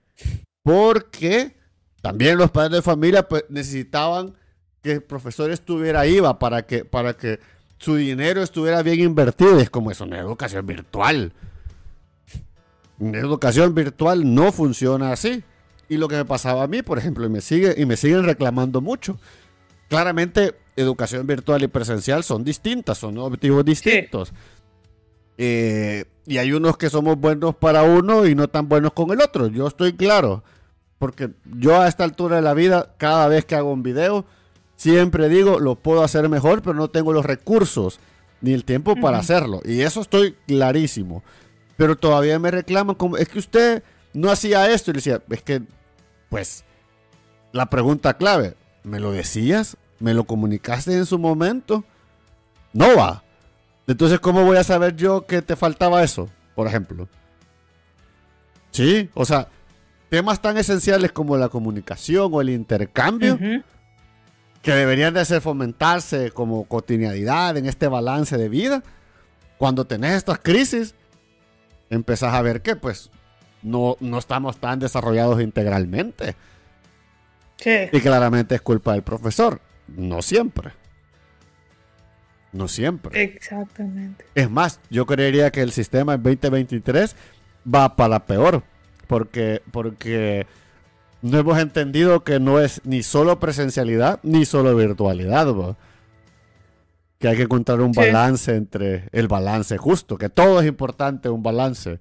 porque 0.63 1.57
también 2.03 2.37
los 2.37 2.51
padres 2.51 2.73
de 2.73 2.83
familia 2.83 3.27
pues, 3.27 3.47
necesitaban 3.49 4.35
que 4.83 4.93
el 4.93 5.03
profesor 5.03 5.51
estuviera 5.51 6.01
ahí 6.01 6.21
para 6.39 6.67
que, 6.67 6.85
para 6.85 7.17
que 7.17 7.41
su 7.79 7.97
dinero 7.97 8.43
estuviera 8.43 8.83
bien 8.83 9.01
invertido. 9.01 9.59
Es 9.59 9.71
como 9.71 9.91
eso, 9.91 10.05
una 10.05 10.19
educación 10.19 10.67
virtual. 10.67 11.33
Una 12.99 13.19
educación 13.19 13.75
virtual 13.75 14.35
no 14.35 14.53
funciona 14.53 15.13
así. 15.13 15.45
Y 15.89 15.97
lo 15.97 16.09
que 16.09 16.17
me 16.17 16.25
pasaba 16.25 16.65
a 16.65 16.67
mí, 16.67 16.83
por 16.83 16.99
ejemplo, 16.99 17.25
y 17.27 17.29
me, 17.29 17.41
sigue, 17.41 17.75
y 17.77 17.87
me 17.87 17.97
siguen 17.97 18.25
reclamando 18.25 18.81
mucho. 18.81 19.19
Claramente, 19.89 20.55
educación 20.75 21.27
virtual 21.27 21.63
y 21.63 21.69
presencial 21.69 22.25
son 22.25 22.43
distintas, 22.45 22.99
son 22.99 23.19
objetivos 23.19 23.65
distintos. 23.65 24.33
Eh, 25.39 26.05
y 26.27 26.39
hay 26.39 26.53
unos 26.53 26.77
que 26.77 26.91
somos 26.91 27.19
buenos 27.19 27.55
para 27.55 27.83
uno 27.83 28.27
y 28.27 28.35
no 28.35 28.49
tan 28.49 28.69
buenos 28.69 28.93
con 28.93 29.11
el 29.11 29.21
otro. 29.21 29.47
Yo 29.47 29.67
estoy 29.69 29.93
claro. 29.93 30.43
Porque 30.99 31.31
yo 31.45 31.81
a 31.81 31.89
esta 31.89 32.05
altura 32.05 32.37
de 32.37 32.43
la 32.43 32.55
vida, 32.55 32.95
cada 32.97 33.29
vez 33.29 33.45
que 33.45 33.55
hago 33.55 33.71
un 33.71 33.83
video, 33.83 34.25
siempre 34.77 35.29
digo, 35.29 35.61
lo 35.61 35.75
puedo 35.75 36.03
hacer 36.03 36.29
mejor, 36.29 36.63
pero 36.63 36.75
no 36.75 36.89
tengo 36.89 37.13
los 37.13 37.27
recursos 37.27 38.01
ni 38.41 38.53
el 38.53 38.65
tiempo 38.65 38.97
para 38.97 39.19
hacerlo. 39.19 39.61
Y 39.65 39.83
eso 39.83 40.01
estoy 40.01 40.35
clarísimo. 40.47 41.23
Pero 41.77 41.97
todavía 41.97 42.39
me 42.39 42.51
reclaman 42.51 42.97
como, 42.97 43.19
es 43.19 43.29
que 43.29 43.39
usted 43.39 43.83
no 44.15 44.31
hacía 44.31 44.71
esto. 44.71 44.91
Y 44.91 44.95
le 44.95 44.99
decía, 44.99 45.23
es 45.31 45.43
que, 45.43 45.63
pues, 46.29 46.65
la 47.53 47.67
pregunta 47.67 48.15
clave, 48.15 48.55
¿me 48.83 49.01
lo 49.01 49.13
decías? 49.13 49.77
¿Me 49.99 50.15
lo 50.15 50.25
comunicaste 50.25 50.93
en 50.93 51.07
su 51.07 51.19
momento? 51.19 51.85
No 52.73 52.97
va. 52.97 53.23
Entonces, 53.87 54.21
¿cómo 54.21 54.45
voy 54.45 54.57
a 54.57 54.65
saber 54.65 54.97
yo 54.97 55.27
que 55.27 55.43
te 55.43 55.57
faltaba 55.57 56.03
eso, 56.03 56.29
por 56.55 56.67
ejemplo? 56.67 57.09
Sí, 58.73 59.09
o 59.15 59.25
sea, 59.25 59.49
temas 60.11 60.43
tan 60.43 60.59
esenciales 60.59 61.13
como 61.13 61.37
la 61.37 61.49
comunicación 61.49 62.31
o 62.33 62.41
el 62.41 62.51
intercambio, 62.51 63.39
que 64.61 64.73
deberían 64.73 65.15
de 65.15 65.25
ser 65.25 65.41
fomentarse 65.41 66.31
como 66.33 66.65
cotidianidad 66.65 67.57
en 67.57 67.67
este 67.67 67.89
balance 67.89 68.37
de 68.37 68.49
vida, 68.49 68.83
cuando 69.57 69.87
tenés 69.87 70.15
estas 70.15 70.41
crisis, 70.41 70.95
empezás 71.89 72.35
a 72.35 72.43
ver 72.43 72.63
que 72.63 72.77
pues 72.77 73.11
no, 73.67 73.97
no 74.01 74.19
estamos 74.19 74.59
tan 74.59 74.79
desarrollados 74.79 75.43
integralmente. 75.43 76.37
Sí. 77.57 77.89
Y 77.93 78.01
claramente 78.01 78.55
es 78.55 78.61
culpa 78.61 78.93
del 78.93 79.03
profesor, 79.03 79.61
no 79.89 80.23
siempre. 80.23 80.71
No 82.53 82.69
siempre. 82.69 83.23
Exactamente. 83.23 84.25
Es 84.35 84.49
más, 84.49 84.81
yo 84.89 85.05
creería 85.05 85.51
que 85.51 85.63
el 85.63 85.73
sistema 85.73 86.15
en 86.15 86.23
2023 86.23 87.17
va 87.73 87.97
para 87.97 88.25
peor. 88.25 88.63
Porque, 89.09 89.63
porque 89.71 90.47
no 91.23 91.39
hemos 91.39 91.59
entendido 91.59 92.25
que 92.25 92.41
no 92.41 92.61
es 92.61 92.81
ni 92.85 93.03
solo 93.03 93.39
presencialidad 93.39 94.21
ni 94.23 94.45
solo 94.45 94.75
virtualidad. 94.75 95.77
Que 97.19 97.29
hay 97.29 97.37
que 97.37 97.43
encontrar 97.43 97.81
un 97.81 97.93
balance 97.93 98.55
entre 98.55 99.09
el 99.13 99.29
balance 99.29 99.77
justo. 99.77 100.19
Que 100.19 100.29
todo 100.29 100.61
es 100.61 100.67
importante, 100.67 101.29
un 101.29 101.43
balance. 101.43 101.99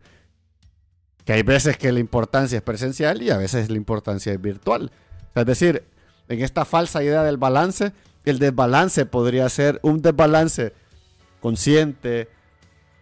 Que 1.25 1.33
hay 1.33 1.43
veces 1.43 1.77
que 1.77 1.91
la 1.91 1.99
importancia 1.99 2.57
es 2.57 2.61
presencial 2.61 3.21
y 3.21 3.31
a 3.31 3.37
veces 3.37 3.69
la 3.69 3.77
importancia 3.77 4.31
es 4.31 4.41
virtual. 4.41 4.91
es 5.33 5.45
decir, 5.45 5.83
en 6.29 6.41
esta 6.41 6.65
falsa 6.65 7.03
idea 7.03 7.23
del 7.23 7.37
balance 7.37 7.91
el 8.25 8.39
desbalance 8.39 9.05
podría 9.05 9.47
ser 9.49 9.79
un 9.83 10.01
desbalance 10.01 10.73
consciente 11.39 12.27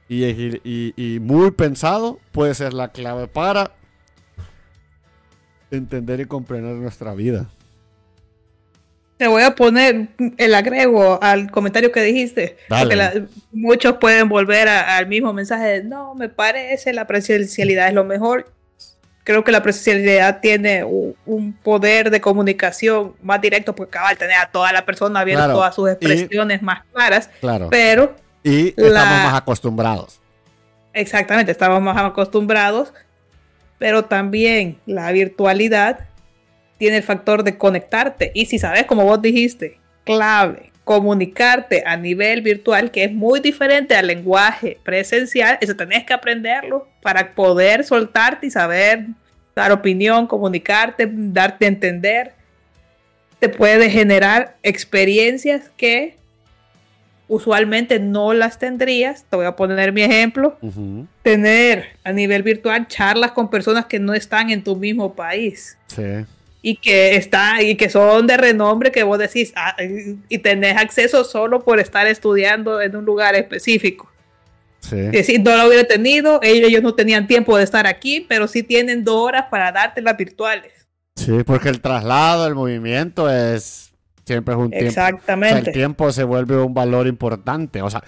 y, 0.10 1.18
muy 1.22 1.52
pensado, 1.52 2.20
puede 2.32 2.54
ser 2.54 2.74
la 2.74 2.90
clave 2.90 3.28
para 3.28 3.72
entender 5.72 6.20
y 6.20 6.26
comprender 6.26 6.76
nuestra 6.76 7.16
vida. 7.16 7.50
Te 9.18 9.28
voy 9.28 9.44
a 9.44 9.56
poner 9.56 10.08
el 10.38 10.56
agrego 10.56 11.22
al 11.22 11.52
comentario 11.52 11.92
que 11.92 12.02
dijiste. 12.02 12.58
Porque 12.68 13.26
muchos 13.52 13.98
pueden 13.98 14.28
volver 14.28 14.68
al 14.68 15.08
mismo 15.08 15.34
mensaje 15.34 15.66
de 15.66 15.84
no, 15.84 16.16
me 16.16 16.30
parece 16.30 16.94
la 16.94 17.08
presencialidad 17.08 17.88
es 17.88 17.94
lo 17.94 18.04
mejor 18.04 18.54
creo 19.24 19.44
que 19.44 19.52
la 19.52 19.64
presencialidad 19.64 20.40
tiene 20.42 20.84
un, 20.84 21.58
poder 21.64 22.10
de 22.10 22.22
comunicación 22.22 23.14
más 23.22 23.42
directo 23.42 23.74
porque 23.74 23.98
acaba 23.98 24.10
de 24.10 24.16
tener 24.18 24.36
a 24.38 24.52
toda 24.52 24.72
la 24.72 24.86
persona 24.86 25.24
viendo 25.24 25.48
todas 25.48 25.74
sus 25.74 25.90
expresiones 25.90 26.62
más 26.62 26.84
claras. 26.92 27.30
Claro. 27.40 27.70
Pero. 27.70 28.16
Y 28.44 28.70
estamos 28.70 28.94
más 28.94 29.34
acostumbrados. 29.36 30.20
Exactamente, 30.94 31.52
estamos 31.52 31.82
más 31.82 31.98
acostumbrados. 31.98 32.94
pero 33.80 34.06
también 34.06 34.78
la 34.86 35.12
virtualidad 35.12 36.02
tiene 36.84 36.98
el 36.98 37.04
factor 37.04 37.46
de 37.46 37.58
conectarte. 37.58 38.34
Y 38.34 38.48
si 38.48 38.60
sabes, 38.60 38.84
como 38.84 39.06
vos 39.06 39.22
dijiste, 39.22 39.80
clave, 40.04 40.70
comunicarte 40.84 41.82
a 41.86 41.96
nivel 41.96 42.42
virtual, 42.42 42.92
que 42.92 43.06
es 43.06 43.14
muy 43.14 43.40
diferente 43.40 43.96
al 43.96 44.08
lenguaje 44.08 44.80
presencial, 44.84 45.58
eso 45.62 45.78
tenés 45.78 46.04
que 46.04 46.12
aprenderlo 46.12 46.90
para 47.02 47.36
poder 47.36 47.86
soltarte 47.86 48.48
y 48.48 48.52
saber 48.52 49.06
dar 49.56 49.72
opinión, 49.72 50.28
comunicarte, 50.28 51.10
darte 51.10 51.64
a 51.64 51.68
entender. 51.70 52.34
Te 53.40 53.48
puede 53.48 53.90
generar 53.90 54.58
experiencias 54.62 55.72
que 55.78 56.18
usualmente 57.30 57.98
no 57.98 58.34
las 58.34 58.60
tendrías. 58.60 59.24
Te 59.30 59.38
voy 59.38 59.46
a 59.46 59.56
poner 59.56 59.94
mi 59.94 60.02
ejemplo. 60.02 60.58
Tener 61.22 61.86
a 62.04 62.12
nivel 62.12 62.44
virtual 62.44 62.88
charlas 62.90 63.32
con 63.32 63.50
personas 63.50 63.86
que 63.86 64.00
no 64.00 64.14
están 64.14 64.50
en 64.50 64.66
tu 64.66 64.76
mismo 64.76 65.14
país. 65.14 65.78
Sí. 65.88 66.26
Y 66.66 66.78
que, 66.78 67.16
está, 67.18 67.62
y 67.62 67.76
que 67.76 67.90
son 67.90 68.26
de 68.26 68.38
renombre 68.38 68.92
que 68.92 69.04
vos 69.04 69.20
decís, 69.20 69.54
ah, 69.56 69.76
y 70.30 70.38
tenés 70.40 70.78
acceso 70.78 71.24
solo 71.24 71.64
por 71.64 71.80
estar 71.80 72.08
estudiando 72.08 72.82
en 72.82 72.96
un 72.96 73.06
lugar 73.06 73.36
específico. 73.36 74.10
Sí. 74.80 75.24
si 75.24 75.40
no 75.40 75.56
lo 75.56 75.68
hubiera 75.68 75.86
tenido, 75.86 76.40
ellos, 76.42 76.82
no 76.82 76.96
tenían 76.96 77.28
tiempo 77.28 77.58
de 77.58 77.64
estar 77.64 77.86
aquí, 77.86 78.26
pero 78.28 78.48
sí 78.48 78.64
tienen 78.64 79.04
dos 79.04 79.18
horas 79.18 79.46
para 79.52 79.72
darte 79.72 80.02
las 80.02 80.18
virtuales. 80.18 80.72
Sí, 81.16 81.44
porque 81.46 81.70
el 81.70 81.80
traslado, 81.80 82.48
el 82.48 82.56
movimiento 82.56 83.30
es 83.30 83.94
siempre 84.26 84.54
es 84.54 84.60
un 84.60 84.70
tiempo. 84.70 84.88
Exactamente. 84.88 85.70
el 85.70 85.74
tiempo 85.74 86.12
se 86.12 86.24
vuelve 86.24 86.58
un 86.58 86.74
valor 86.74 87.08
importante. 87.08 87.82
O 87.82 87.90
sea, 87.90 88.04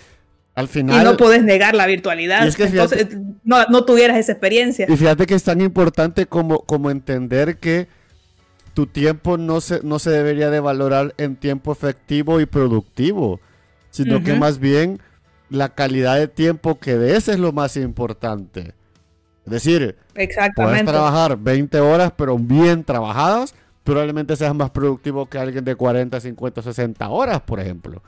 al 0.55 0.67
final. 0.67 1.01
Y 1.01 1.03
no 1.03 1.17
puedes 1.17 1.43
negar 1.43 1.75
la 1.75 1.85
virtualidad. 1.85 2.47
Entonces, 2.47 3.07
no, 3.43 3.85
tuvieras 3.85 4.17
esa 4.17 4.31
experiencia. 4.31 4.87
Y 4.89 4.95
fíjate 4.95 5.25
que 5.25 5.35
es 5.35 5.43
tan 5.43 5.61
importante 5.61 6.25
como, 6.25 6.59
como 6.59 6.89
entender 6.89 7.57
que 7.57 7.87
tu 8.75 8.87
tiempo 8.87 9.37
no 9.37 9.61
se, 9.61 9.79
no 9.83 9.99
se 9.99 10.11
debería 10.11 10.49
de 10.49 10.59
valorar 10.59 11.15
en 11.17 11.37
tiempo 11.37 11.71
efectivo 11.71 12.41
y 12.41 12.45
productivo, 12.45 13.39
sino 13.89 14.21
que 14.21 14.33
más 14.33 14.59
bien 14.59 14.99
la 15.49 15.69
calidad 15.69 16.17
de 16.17 16.27
tiempo 16.27 16.77
que 16.77 16.97
des 16.97 17.29
es 17.29 17.39
lo 17.39 17.53
más 17.53 17.77
importante. 17.77 18.73
Es 19.45 19.51
decir, 19.51 19.95
puedes 20.13 20.85
trabajar 20.85 21.37
20 21.37 21.79
horas, 21.79 22.11
pero 22.17 22.37
bien 22.37 22.83
trabajadas, 22.83 23.55
probablemente 23.85 24.35
seas 24.35 24.53
más 24.53 24.71
productivo 24.71 25.25
que 25.27 25.37
alguien 25.37 25.63
de 25.63 25.75
40, 25.75 26.19
50, 26.19 26.61
60 26.61 27.09
horas, 27.09 27.41
por 27.41 27.61
ejemplo. 27.61 28.03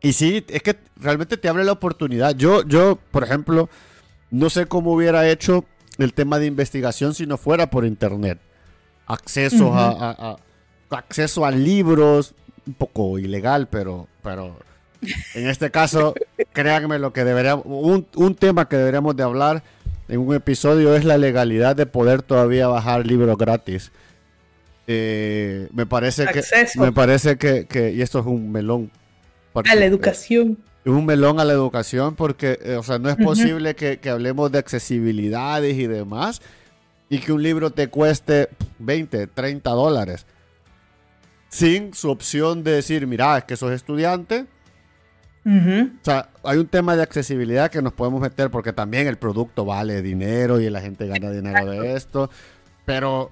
Y 0.00 0.14
sí, 0.14 0.42
es 0.48 0.62
que 0.62 0.78
realmente 0.96 1.36
te 1.36 1.50
abre 1.50 1.64
la 1.64 1.72
oportunidad. 1.72 2.34
Yo, 2.34 2.64
yo, 2.64 2.98
por 3.10 3.24
ejemplo, 3.24 3.68
no 4.30 4.48
sé 4.48 4.64
cómo 4.64 4.94
hubiera 4.94 5.28
hecho 5.28 5.66
el 5.98 6.14
tema 6.14 6.38
de 6.38 6.46
investigación 6.46 7.12
si 7.12 7.26
no 7.26 7.36
fuera 7.36 7.68
por 7.68 7.84
internet. 7.84 8.38
Acceso 9.12 9.72
a, 9.74 10.36
acceso 10.90 11.44
a 11.44 11.50
libros, 11.50 12.34
un 12.66 12.74
poco 12.74 13.18
ilegal, 13.18 13.68
pero, 13.68 14.08
pero 14.22 14.56
en 15.34 15.48
este 15.48 15.70
caso, 15.70 16.14
créanme 16.52 16.98
lo 16.98 17.12
que 17.12 17.24
deberíamos, 17.24 17.64
un, 17.66 18.06
un 18.14 18.34
tema 18.34 18.68
que 18.68 18.76
deberíamos 18.76 19.16
de 19.16 19.22
hablar 19.22 19.62
en 20.10 20.20
un 20.20 20.34
episodio 20.34 20.94
es 20.94 21.04
la 21.04 21.18
legalidad 21.18 21.76
de 21.76 21.86
poder 21.86 22.22
todavía 22.22 22.66
bajar 22.66 23.06
libros 23.06 23.38
gratis. 23.38 23.92
Eh, 24.88 25.68
me 25.72 25.86
parece 25.86 26.26
que 26.26 26.42
me 26.74 26.90
parece 26.90 27.36
que, 27.38 27.92
y 27.94 28.02
esto 28.02 28.18
es 28.18 28.26
un 28.26 28.50
melón. 28.50 28.90
A 29.54 29.74
la 29.76 29.84
educación. 29.84 30.58
es 30.84 30.90
un 30.90 31.06
melón 31.06 31.38
a 31.38 31.44
la 31.44 31.52
educación 31.52 32.16
porque 32.16 32.58
eh, 32.62 32.76
o 32.76 32.82
sea 32.82 32.98
no 32.98 33.08
es 33.08 33.16
posible 33.16 33.76
que, 33.76 34.00
hablemos 34.10 34.50
de 34.50 34.58
accesibilidades 34.58 35.76
y 35.76 35.86
demás 35.86 36.42
y 37.10 37.18
que 37.18 37.32
un 37.32 37.42
libro 37.42 37.70
te 37.70 37.88
cueste 37.88 38.48
20 38.78 39.26
30 39.26 39.70
dólares 39.70 40.24
sin 41.50 41.92
su 41.92 42.10
opción 42.10 42.64
de 42.64 42.72
decir 42.72 43.06
mira 43.06 43.36
es 43.36 43.44
que 43.44 43.56
sos 43.56 43.72
estudiante 43.72 44.46
O 45.44 46.04
sea, 46.04 46.28
hay 46.44 46.58
un 46.58 46.66
tema 46.66 46.96
de 46.96 47.02
accesibilidad 47.02 47.70
que 47.70 47.82
nos 47.82 47.92
podemos 47.92 48.20
meter 48.20 48.50
porque 48.50 48.72
también 48.72 49.06
el 49.06 49.16
producto 49.18 49.64
vale 49.64 50.00
dinero 50.02 50.60
y 50.60 50.70
la 50.70 50.80
gente 50.80 51.06
gana 51.06 51.30
dinero 51.30 51.70
de 51.70 51.96
esto. 51.96 52.30
Pero 52.84 53.30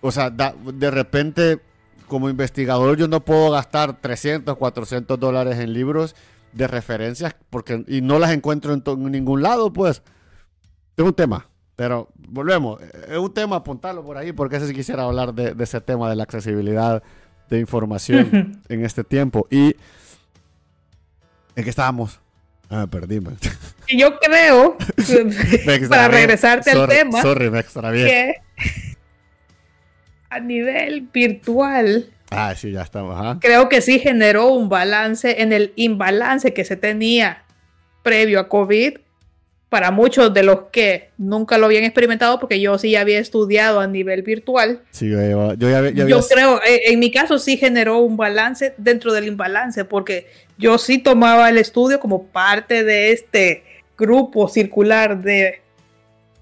o 0.00 0.10
sea, 0.10 0.30
de 0.30 0.90
repente, 0.90 1.60
como 2.06 2.30
investigador, 2.30 2.96
yo 2.96 3.06
no 3.06 3.20
puedo 3.20 3.50
gastar 3.50 4.00
300, 4.00 4.56
400 4.56 5.20
dólares 5.20 5.58
en 5.58 5.72
libros 5.72 6.16
de 6.52 6.66
referencias 6.66 7.36
porque, 7.50 7.84
y 7.86 8.00
no 8.00 8.18
las 8.18 8.32
encuentro 8.32 8.72
en, 8.72 8.82
ningún 9.12 9.42
lado, 9.42 9.72
pues. 9.72 10.02
Es 10.96 11.04
un 11.04 11.14
tema. 11.14 11.48
Pero 11.80 12.10
volvemos, 12.28 12.78
es 13.08 13.16
un 13.16 13.32
tema, 13.32 13.56
apuntarlo 13.56 14.04
por 14.04 14.18
ahí, 14.18 14.32
porque 14.32 14.56
ese 14.56 14.66
sí 14.66 14.74
quisiera 14.74 15.04
hablar 15.04 15.32
de, 15.32 15.54
ese 15.64 15.80
tema 15.80 16.10
de 16.10 16.14
la 16.14 16.24
accesibilidad 16.24 17.02
de 17.48 17.58
información 17.58 18.60
en 18.68 18.84
este 18.84 19.02
tiempo. 19.02 19.48
Y 19.50 19.74
en 21.56 21.64
qué 21.64 21.70
estábamos. 21.70 22.20
Ah, 22.68 22.86
perdimos. 22.86 23.32
Y 23.88 23.98
yo 23.98 24.18
creo, 24.18 24.76
para 25.88 26.08
regresarte 26.08 26.70
al 26.70 26.86
tema, 26.86 27.22
sorry, 27.22 27.48
me 27.48 27.64
que 27.64 28.34
a 30.28 30.38
nivel 30.38 31.08
virtual. 31.10 32.10
Ah, 32.30 32.54
sí, 32.54 32.72
ya 32.72 32.82
estamos. 32.82 33.38
Creo 33.40 33.70
que 33.70 33.80
sí 33.80 34.00
generó 34.00 34.48
un 34.48 34.68
balance 34.68 35.40
en 35.40 35.54
el 35.54 35.72
imbalance 35.76 36.52
que 36.52 36.66
se 36.66 36.76
tenía 36.76 37.42
previo 38.02 38.38
a 38.38 38.50
COVID 38.50 38.98
para 39.70 39.92
muchos 39.92 40.34
de 40.34 40.42
los 40.42 40.64
que 40.72 41.10
nunca 41.16 41.56
lo 41.56 41.66
habían 41.66 41.84
experimentado, 41.84 42.40
porque 42.40 42.60
yo 42.60 42.76
sí 42.76 42.96
había 42.96 43.20
estudiado 43.20 43.78
a 43.78 43.86
nivel 43.86 44.22
virtual. 44.22 44.82
Sí, 44.90 45.08
yo, 45.08 45.54
ya, 45.56 45.90
yo 45.90 46.20
creo, 46.28 46.60
eh, 46.64 46.82
en 46.86 46.98
mi 46.98 47.12
caso 47.12 47.38
sí 47.38 47.56
generó 47.56 47.98
un 47.98 48.16
balance 48.16 48.74
dentro 48.76 49.12
del 49.12 49.28
imbalance, 49.28 49.84
porque 49.84 50.26
yo 50.58 50.76
sí 50.76 50.98
tomaba 50.98 51.48
el 51.48 51.56
estudio 51.56 52.00
como 52.00 52.24
parte 52.24 52.82
de 52.82 53.12
este 53.12 53.62
grupo 53.96 54.48
circular 54.48 55.22
de 55.22 55.62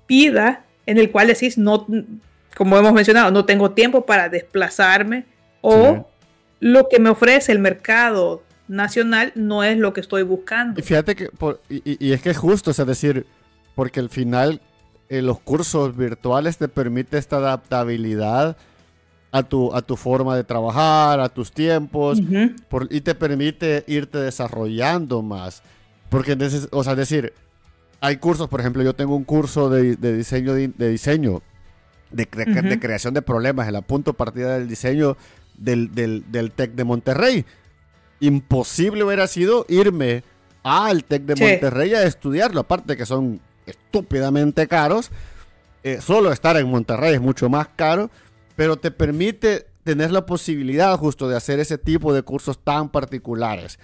vida, 0.08 0.64
en 0.86 0.96
el 0.96 1.10
cual 1.10 1.26
decís, 1.26 1.58
no, 1.58 1.86
como 2.56 2.78
hemos 2.78 2.94
mencionado, 2.94 3.30
no 3.30 3.44
tengo 3.44 3.72
tiempo 3.72 4.06
para 4.06 4.30
desplazarme 4.30 5.26
o 5.60 6.08
lo 6.60 6.88
que 6.88 6.98
me 6.98 7.10
ofrece 7.10 7.52
el 7.52 7.58
mercado 7.58 8.42
nacional 8.68 9.32
no 9.34 9.64
es 9.64 9.78
lo 9.78 9.92
que 9.92 10.00
estoy 10.00 10.22
buscando. 10.22 10.80
Y 10.80 10.82
fíjate 10.82 11.16
que, 11.16 11.30
y, 11.68 12.12
es 12.12 12.22
que 12.22 12.30
es 12.30 12.36
justo, 12.36 12.70
es 12.70 12.76
decir, 12.76 13.26
porque 13.74 14.00
al 14.00 14.10
final 14.10 14.60
eh, 15.08 15.22
los 15.22 15.40
cursos 15.40 15.96
virtuales 15.96 16.58
te 16.58 16.68
permite 16.68 17.18
esta 17.18 17.36
adaptabilidad 17.36 18.56
a 19.30 19.42
tu, 19.42 19.74
a 19.74 19.82
tu 19.82 19.96
forma 19.96 20.36
de 20.36 20.44
trabajar, 20.44 21.20
a 21.20 21.28
tus 21.28 21.52
tiempos, 21.52 22.18
y 22.90 23.00
te 23.00 23.14
permite 23.14 23.84
irte 23.86 24.18
desarrollando 24.18 25.22
más. 25.22 25.62
Porque, 26.08 26.36
o 26.70 26.84
sea, 26.84 26.94
decir, 26.94 27.34
hay 28.00 28.16
cursos, 28.16 28.48
por 28.48 28.60
ejemplo, 28.60 28.82
yo 28.82 28.94
tengo 28.94 29.16
un 29.16 29.24
curso 29.24 29.68
de, 29.68 29.96
diseño 29.96 30.54
de 30.54 30.88
diseño 30.88 31.42
de, 32.10 32.26
creación 32.80 33.14
de 33.14 33.22
problemas, 33.22 33.68
el 33.68 33.82
punto 33.82 34.14
partida 34.14 34.58
del 34.58 34.68
diseño 34.68 35.16
del, 35.56 35.94
del, 35.94 36.52
TEC 36.52 36.72
de 36.72 36.84
Monterrey. 36.84 37.44
Imposible 38.20 39.04
hubiera 39.04 39.26
sido 39.26 39.64
irme 39.68 40.22
al 40.62 41.04
TEC 41.04 41.22
de 41.22 41.36
Monterrey 41.36 41.94
a 41.94 42.02
estudiarlo, 42.02 42.60
aparte 42.60 42.96
que 42.96 43.06
son 43.06 43.40
estúpidamente 43.66 44.66
caros. 44.66 45.10
Eh, 45.82 46.00
solo 46.00 46.32
estar 46.32 46.56
en 46.56 46.68
Monterrey 46.68 47.14
es 47.14 47.20
mucho 47.20 47.48
más 47.48 47.68
caro, 47.76 48.10
pero 48.56 48.76
te 48.76 48.90
permite 48.90 49.66
tener 49.84 50.10
la 50.10 50.26
posibilidad 50.26 50.96
justo 50.98 51.28
de 51.28 51.36
hacer 51.36 51.60
ese 51.60 51.78
tipo 51.78 52.12
de 52.12 52.22
cursos 52.22 52.58
tan 52.62 52.90
particulares. 52.90 53.78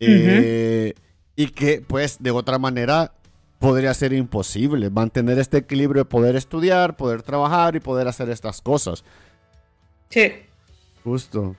Eh, 0.00 0.94
y 1.36 1.48
que 1.48 1.82
pues 1.86 2.18
de 2.20 2.30
otra 2.30 2.58
manera 2.58 3.12
podría 3.58 3.94
ser 3.94 4.12
imposible 4.12 4.90
mantener 4.90 5.38
este 5.38 5.58
equilibrio 5.58 6.02
de 6.02 6.08
poder 6.08 6.36
estudiar, 6.36 6.96
poder 6.96 7.22
trabajar 7.22 7.76
y 7.76 7.80
poder 7.80 8.08
hacer 8.08 8.28
estas 8.30 8.60
cosas. 8.60 9.04
Sí. 10.10 10.32
Justo. 11.04 11.56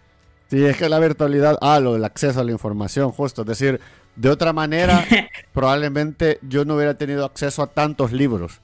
Sí, 0.49 0.65
es 0.65 0.77
que 0.77 0.89
la 0.89 0.99
virtualidad, 0.99 1.57
ah, 1.61 1.79
lo 1.79 1.93
del 1.93 2.03
acceso 2.03 2.39
a 2.39 2.43
la 2.43 2.51
información, 2.51 3.11
justo. 3.11 3.41
Es 3.43 3.47
decir, 3.47 3.79
de 4.15 4.29
otra 4.29 4.51
manera, 4.51 5.05
probablemente 5.53 6.39
yo 6.41 6.65
no 6.65 6.75
hubiera 6.75 6.95
tenido 6.95 7.23
acceso 7.23 7.61
a 7.61 7.67
tantos 7.67 8.11
libros. 8.11 8.59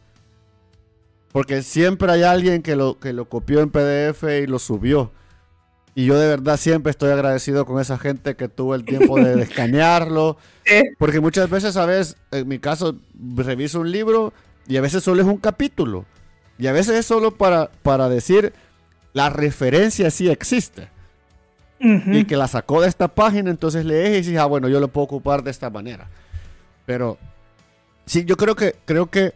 Porque 1.32 1.62
siempre 1.62 2.12
hay 2.12 2.24
alguien 2.24 2.64
que 2.64 2.76
lo, 2.76 2.98
que 2.98 3.14
lo 3.14 3.30
copió 3.30 3.60
en 3.60 3.70
PDF 3.70 4.24
y 4.24 4.48
lo 4.48 4.58
subió. 4.58 5.12
Y 5.94 6.06
yo 6.06 6.18
de 6.18 6.28
verdad 6.28 6.58
siempre 6.58 6.90
estoy 6.90 7.12
agradecido 7.12 7.66
con 7.66 7.80
esa 7.80 7.98
gente 7.98 8.36
que 8.36 8.50
tuvo 8.50 8.74
el 8.74 8.84
tiempo 8.84 9.18
de 9.18 9.42
escanearlo. 9.44 10.38
Porque 10.98 11.20
muchas 11.20 11.50
veces, 11.50 11.76
¿sabes? 11.76 12.18
En 12.32 12.48
mi 12.48 12.58
caso, 12.58 12.98
reviso 13.36 13.80
un 13.80 13.92
libro 13.92 14.34
y 14.68 14.78
a 14.78 14.82
veces 14.82 15.04
solo 15.04 15.22
es 15.22 15.28
un 15.28 15.38
capítulo. 15.38 16.06
Y 16.58 16.68
a 16.68 16.72
veces 16.72 16.96
es 16.96 17.06
solo 17.06 17.32
para, 17.32 17.70
para 17.84 18.10
decir, 18.10 18.54
la 19.14 19.30
referencia 19.30 20.10
sí 20.10 20.30
existe. 20.30 20.95
Y 22.14 22.26
que 22.26 22.36
la 22.36 22.48
sacó 22.48 22.82
de 22.82 22.88
esta 22.88 23.08
página, 23.08 23.50
entonces 23.52 23.86
lees 23.86 24.10
y 24.10 24.18
dices, 24.30 24.38
ah, 24.38 24.46
bueno, 24.46 24.68
yo 24.68 24.80
lo 24.80 24.88
puedo 24.88 25.06
ocupar 25.06 25.44
de 25.44 25.52
esta 25.52 25.70
manera. 25.70 26.08
Pero 26.86 27.18
sí, 28.06 28.26
yo 28.26 28.38
creo 28.38 28.56
que, 28.56 28.76
creo 28.86 29.10
que 29.10 29.34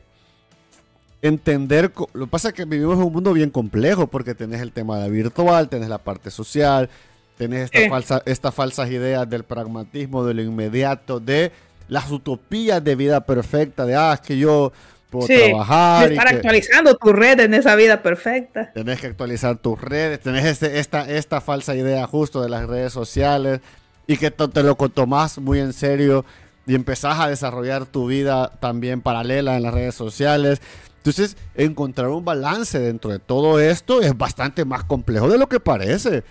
entender, 1.22 1.92
lo 2.14 2.26
que 2.26 2.32
pasa 2.32 2.50
es 2.50 2.54
que 2.54 2.66
vivimos 2.66 2.98
en 2.98 3.04
un 3.04 3.14
mundo 3.14 3.34
bien 3.34 3.50
complejo 3.50 4.08
porque 4.08 4.36
tenés 4.36 4.62
el 4.62 4.72
tema 4.72 5.00
de 5.00 5.10
virtual, 5.10 5.68
tenés 5.68 5.90
la 5.90 5.98
parte 5.98 6.32
social, 6.32 6.90
tenés 7.38 7.70
Eh. 7.74 7.90
falsa, 7.90 8.22
estas 8.26 8.54
falsas 8.54 8.90
ideas 8.90 9.30
del 9.30 9.44
pragmatismo, 9.44 10.26
de 10.26 10.34
lo 10.34 10.42
inmediato, 10.42 11.20
de 11.20 11.52
las 11.90 12.10
utopías 12.12 12.84
de 12.84 12.96
vida 12.96 13.22
perfecta, 13.22 13.86
de, 13.86 13.96
ah, 13.96 14.14
es 14.14 14.22
que 14.22 14.38
yo 14.38 14.72
puedo 15.10 15.28
Sí, 15.28 15.36
trabajar 15.38 16.10
y 16.10 16.14
estar 16.14 16.28
que 16.30 16.36
actualizando 16.36 16.96
tu 16.96 17.12
red 17.14 17.40
en 17.40 17.54
esa 17.54 17.76
vida 17.76 18.02
perfecta. 18.04 18.72
tenés 18.74 19.02
que 19.02 19.08
actualizar 19.08 19.58
tus 19.58 19.80
redes, 19.82 20.20
tenés 20.20 20.46
este- 20.46 20.80
esta, 20.80 21.10
esta 21.10 21.42
falsa 21.42 21.76
idea 21.76 22.06
justo 22.08 22.42
de 22.42 22.50
las 22.50 22.68
redes 22.68 22.94
sociales 22.94 23.60
y 24.08 24.18
que 24.18 24.32
te 24.32 24.64
lo 24.64 24.76
tomás 24.76 25.38
muy 25.40 25.60
en 25.60 25.74
serio 25.74 26.26
y 26.66 26.76
empezás 26.76 27.20
a 27.20 27.28
desarrollar 27.28 27.86
tu 27.86 28.08
vida 28.08 28.52
también 28.60 29.02
paralela 29.02 29.58
en 29.58 29.64
las 29.64 29.74
redes 29.74 29.96
sociales. 29.96 30.62
Entonces, 30.98 31.38
encontrar 31.56 32.10
un 32.10 32.26
balance 32.26 32.78
dentro 32.80 33.10
de 33.10 33.20
todo 33.20 33.60
esto 33.60 34.02
es 34.02 34.16
bastante 34.18 34.66
más 34.66 34.84
complejo 34.84 35.30
de 35.30 35.38
lo 35.38 35.48
que 35.48 35.60
parece. 35.60 36.24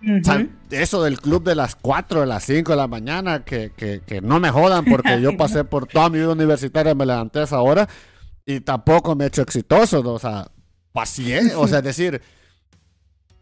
O 0.00 0.24
sea, 0.24 0.46
eso 0.70 1.02
del 1.02 1.20
club 1.20 1.42
de 1.42 1.54
las 1.54 1.74
4, 1.74 2.20
de 2.20 2.26
las 2.26 2.44
5 2.44 2.72
de 2.72 2.76
la 2.76 2.86
mañana, 2.86 3.44
que, 3.44 3.72
que- 3.76 4.00
que 4.06 4.20
no 4.20 4.38
me 4.38 4.50
jodan 4.50 4.84
porque 4.84 5.20
yo 5.20 5.36
pasé 5.36 5.64
por 5.64 5.86
toda 5.86 6.08
mi 6.08 6.18
vida 6.18 6.30
universitaria, 6.30 6.94
me 6.94 7.04
levanté 7.06 7.40
a 7.40 7.44
esa 7.44 7.60
hora 7.60 7.88
y 8.46 8.60
tampoco 8.60 9.14
me 9.16 9.24
he 9.24 9.26
hecho 9.28 9.42
exitoso. 9.42 10.02
¿no? 10.02 10.12
O 10.14 10.18
sea, 10.18 10.48
paciencia. 10.92 11.58
O 11.58 11.66
sea, 11.66 11.78
es 11.78 11.84
decir, 11.96 12.22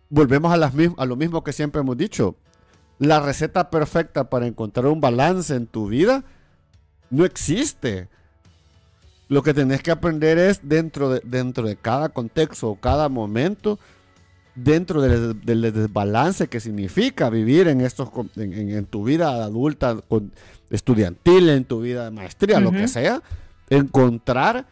volvemos 0.09 0.53
a, 0.53 0.57
las 0.57 0.73
a 0.97 1.05
lo 1.05 1.17
mismo 1.17 1.43
que 1.45 1.53
siempre 1.53 1.81
hemos 1.81 1.97
dicho. 1.97 2.37
La 2.99 3.21
receta 3.21 3.69
perfecta 3.69 4.31
para 4.31 4.47
encontrar 4.47 4.87
un 4.87 5.01
balance 5.01 5.55
en 5.55 5.67
tu 5.67 5.89
vida 5.89 6.25
no 7.11 7.25
existe. 7.27 8.09
Lo 9.29 9.43
que 9.43 9.53
tenés 9.53 9.83
que 9.83 9.91
aprender 9.91 10.39
es 10.39 10.61
dentro 10.63 11.11
de, 11.11 11.21
dentro 11.25 11.67
de 11.67 11.77
cada 11.77 12.09
contexto 12.09 12.71
o 12.71 12.77
cada 12.81 13.09
momento, 13.09 13.79
dentro 14.57 15.01
del, 15.03 15.41
del 15.43 15.61
desbalance 15.73 16.49
que 16.49 16.59
significa 16.61 17.31
vivir 17.31 17.69
en, 17.69 17.81
estos, 17.83 18.09
en, 18.37 18.53
en- 18.53 18.71
en 18.71 18.87
tu 18.87 19.05
vida 19.05 19.45
adulta, 19.45 19.97
con- 20.09 20.33
estudiantil, 20.71 21.49
en 21.51 21.65
tu 21.65 21.81
vida 21.81 22.07
de 22.07 22.11
maestría, 22.11 22.59
lo 22.59 22.73
que 22.73 22.89
sea, 22.89 23.23
encontrar 23.71 24.67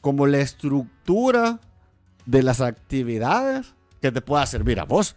como 0.00 0.26
la 0.26 0.38
estructura 0.38 1.60
de 2.26 2.42
las 2.42 2.60
actividades 2.60 3.74
que 4.00 4.10
te 4.10 4.20
pueda 4.20 4.44
servir 4.46 4.80
a 4.80 4.84
vos. 4.84 5.14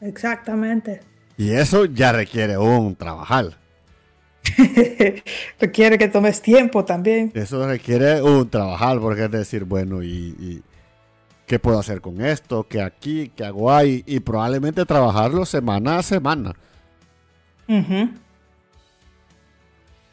Exactamente. 0.00 1.00
Y 1.36 1.50
eso 1.52 1.84
ya 1.84 2.12
requiere 2.12 2.58
un 2.58 2.96
trabajar. 2.96 3.58
Requiere 5.60 5.98
que 5.98 6.08
tomes 6.08 6.40
tiempo 6.42 6.84
también. 6.84 7.30
Eso 7.34 7.66
requiere 7.66 8.22
un 8.22 8.48
trabajar, 8.48 8.98
porque 9.00 9.24
es 9.24 9.30
decir, 9.30 9.64
bueno, 9.64 10.02
y, 10.02 10.34
y 10.38 10.62
qué 11.46 11.58
puedo 11.58 11.78
hacer 11.78 12.00
con 12.00 12.20
esto, 12.20 12.66
qué 12.68 12.80
aquí, 12.80 13.32
qué 13.34 13.44
hago 13.44 13.72
ahí, 13.72 14.02
y 14.06 14.20
probablemente 14.20 14.84
trabajarlo 14.86 15.44
semana 15.44 15.98
a 15.98 16.02
semana. 16.02 16.54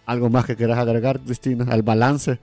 ¿Algo 0.05 0.29
más 0.29 0.45
que 0.45 0.55
quieras 0.55 0.77
agregar, 0.77 1.19
Cristina? 1.19 1.65
Al 1.69 1.81
balance. 1.81 2.39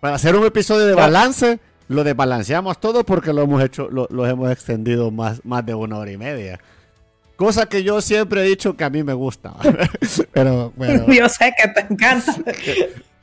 Para 0.00 0.16
hacer 0.16 0.34
un 0.34 0.44
episodio 0.44 0.86
de 0.86 0.94
balance, 0.94 1.60
lo 1.88 2.04
desbalanceamos 2.04 2.80
todo 2.80 3.04
porque 3.04 3.32
lo 3.32 3.42
hemos 3.42 3.62
hecho, 3.62 3.88
lo, 3.90 4.06
lo 4.10 4.26
hemos 4.26 4.50
extendido 4.50 5.10
más, 5.10 5.44
más 5.44 5.64
de 5.66 5.74
una 5.74 5.98
hora 5.98 6.10
y 6.10 6.16
media. 6.16 6.60
Cosa 7.40 7.64
que 7.64 7.82
yo 7.82 8.02
siempre 8.02 8.42
he 8.42 8.44
dicho 8.44 8.76
que 8.76 8.84
a 8.84 8.90
mí 8.90 9.02
me 9.02 9.14
gusta. 9.14 9.54
pero, 10.34 10.74
pero 10.78 11.10
Yo 11.10 11.26
sé 11.30 11.54
que 11.56 11.68
te 11.68 11.80
encanta 11.90 12.34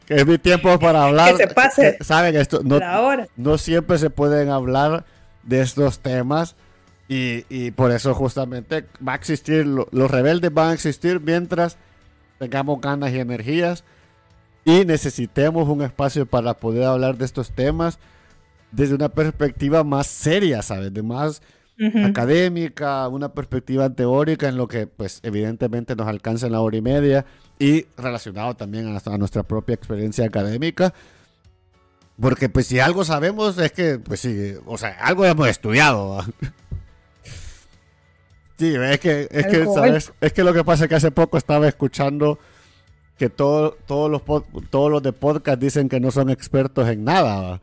que 0.07 0.15
es 0.15 0.25
mi 0.25 0.39
tiempo 0.39 0.79
para 0.79 1.03
hablar. 1.03 1.35
Que 1.35 1.45
se 1.45 1.53
pase 1.53 1.97
Que- 1.99 2.03
Saben 2.03 2.35
esto, 2.35 2.61
no, 2.63 2.79
no 3.35 3.57
siempre 3.59 3.99
se 3.99 4.09
pueden 4.09 4.49
hablar 4.49 5.05
de 5.43 5.61
estos 5.61 5.99
temas 5.99 6.55
y, 7.07 7.45
y 7.47 7.69
por 7.69 7.91
eso 7.91 8.15
justamente 8.15 8.85
va 9.07 9.13
a 9.13 9.15
existir, 9.17 9.67
lo- 9.67 9.87
los 9.91 10.09
rebeldes 10.09 10.51
van 10.51 10.69
a 10.69 10.73
existir 10.73 11.19
mientras 11.21 11.77
tengamos 12.39 12.81
ganas 12.81 13.11
y 13.13 13.19
energías 13.19 13.83
y 14.65 14.83
necesitemos 14.83 15.69
un 15.69 15.83
espacio 15.83 16.25
para 16.25 16.55
poder 16.55 16.85
hablar 16.85 17.17
de 17.19 17.25
estos 17.25 17.51
temas 17.51 17.99
desde 18.71 18.95
una 18.95 19.09
perspectiva 19.09 19.83
más 19.83 20.07
seria, 20.07 20.63
¿sabes? 20.63 20.91
De 20.91 21.03
más 21.03 21.43
Académica, 22.05 23.07
una 23.07 23.33
perspectiva 23.33 23.89
teórica 23.89 24.47
en 24.49 24.57
lo 24.57 24.67
que 24.67 24.87
pues 24.87 25.19
evidentemente 25.23 25.95
nos 25.95 26.07
alcanza 26.07 26.47
en 26.47 26.53
la 26.53 26.61
hora 26.61 26.77
y 26.77 26.81
media 26.81 27.25
y 27.59 27.85
relacionado 27.97 28.55
también 28.55 28.87
a 28.87 28.91
nuestra, 28.91 29.13
a 29.13 29.17
nuestra 29.17 29.43
propia 29.43 29.75
experiencia 29.75 30.25
académica. 30.25 30.93
Porque 32.19 32.49
pues 32.49 32.65
si 32.65 32.79
algo 32.79 33.05
sabemos 33.05 33.59
es 33.59 33.71
que, 33.71 33.99
pues 33.99 34.21
sí, 34.21 34.53
o 34.65 34.77
sea, 34.77 34.97
algo 35.01 35.23
hemos 35.25 35.47
estudiado. 35.47 36.19
Sí, 38.59 38.73
es 38.75 38.99
que, 38.99 39.27
es 39.29 39.45
que. 39.47 39.65
¿sabes? 39.65 40.13
Es 40.19 40.33
que 40.33 40.43
lo 40.43 40.51
que 40.53 40.63
pasa 40.63 40.85
es 40.85 40.89
que 40.89 40.95
hace 40.95 41.11
poco 41.11 41.37
estaba 41.37 41.67
escuchando 41.67 42.39
que 43.17 43.29
todo- 43.29 43.77
todos, 43.85 44.09
los, 44.09 44.23
todos 44.71 44.91
los 44.91 45.03
de 45.03 45.13
podcast 45.13 45.59
dicen 45.61 45.89
que 45.89 45.99
no 45.99 46.09
son 46.09 46.29
expertos 46.31 46.87
en 46.89 47.03
nada. 47.03 47.61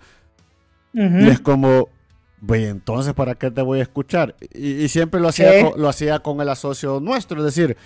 Y 0.93 1.27
es 1.29 1.41
como, 1.41 1.89
güey, 2.47 2.67
entonces, 2.67 3.15
¿para 3.15 3.35
qué 3.35 3.51
te 3.51 3.63
voy 3.63 3.81
a 3.81 3.83
escuchar? 3.83 4.37
Y, 4.53 4.83
y 4.83 4.89
siempre 4.89 5.21
lo 5.21 5.29
hacía, 5.29 5.63
con, 5.63 5.81
lo 5.81 5.89
hacía 5.89 6.19
con 6.21 6.41
el 6.41 6.49
asocio 6.49 7.01
nuestro, 7.01 7.39
es 7.39 7.55
decir, 7.55 7.77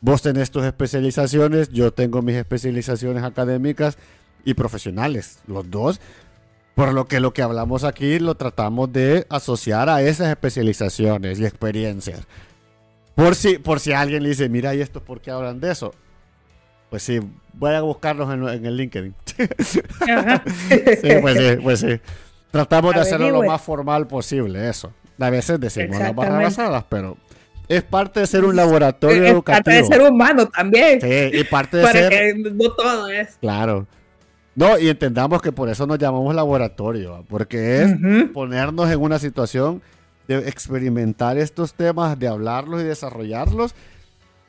vos 0.00 0.22
tenés 0.22 0.50
tus 0.50 0.64
especializaciones, 0.64 1.70
yo 1.70 1.92
tengo 1.92 2.22
mis 2.22 2.36
especializaciones 2.36 3.24
académicas 3.24 3.98
y 4.44 4.54
profesionales, 4.54 5.40
los 5.46 5.70
dos. 5.70 6.00
Por 6.74 6.92
lo 6.92 7.06
que 7.06 7.18
lo 7.18 7.32
que 7.32 7.42
hablamos 7.42 7.82
aquí 7.82 8.20
lo 8.20 8.36
tratamos 8.36 8.92
de 8.92 9.26
asociar 9.30 9.88
a 9.88 10.00
esas 10.00 10.28
especializaciones 10.28 11.40
y 11.40 11.44
experiencias. 11.44 12.20
Por 13.16 13.34
si, 13.34 13.58
por 13.58 13.80
si 13.80 13.92
alguien 13.92 14.22
le 14.22 14.28
dice, 14.28 14.48
mira, 14.48 14.76
¿y 14.76 14.80
esto 14.80 15.02
por 15.02 15.20
qué 15.20 15.32
hablan 15.32 15.58
de 15.58 15.72
eso? 15.72 15.92
Pues 16.88 17.02
sí, 17.02 17.18
voy 17.52 17.74
a 17.74 17.80
buscarlos 17.80 18.32
en, 18.32 18.48
en 18.48 18.64
el 18.64 18.76
LinkedIn. 18.76 19.14
Sí, 19.36 21.08
pues 21.20 21.36
sí, 21.36 21.56
pues 21.60 21.80
sí. 21.80 22.00
Tratamos 22.50 22.94
de 22.94 23.00
hacerlo 23.00 23.30
lo 23.30 23.42
más 23.42 23.60
formal 23.60 24.06
posible, 24.06 24.68
eso. 24.68 24.92
A 25.18 25.30
veces 25.30 25.58
decimos 25.60 25.98
las 25.98 26.14
barrabasadas, 26.14 26.84
pero 26.88 27.16
es 27.68 27.82
parte 27.82 28.20
de 28.20 28.26
ser 28.26 28.44
un 28.44 28.56
laboratorio 28.56 29.24
Es 29.24 29.42
parte 29.42 29.70
de 29.70 29.78
educativo. 29.78 29.86
ser 29.88 30.10
humano 30.12 30.46
también. 30.48 31.00
Sí, 31.00 31.30
y 31.38 31.44
parte 31.44 31.76
de 31.78 31.82
para 31.84 31.98
ser... 31.98 32.10
que 32.10 32.34
no 32.54 32.70
todo 32.72 33.08
es. 33.08 33.36
Claro. 33.40 33.86
No, 34.54 34.78
y 34.78 34.88
entendamos 34.88 35.40
que 35.42 35.52
por 35.52 35.68
eso 35.68 35.86
nos 35.86 35.98
llamamos 35.98 36.34
laboratorio, 36.34 37.24
porque 37.28 37.82
es 37.82 37.92
Ujú. 37.92 38.32
ponernos 38.32 38.90
en 38.90 39.00
una 39.00 39.18
situación 39.18 39.82
de 40.26 40.48
experimentar 40.48 41.38
estos 41.38 41.74
temas, 41.74 42.18
de 42.18 42.26
hablarlos 42.28 42.80
y 42.80 42.84
desarrollarlos. 42.84 43.74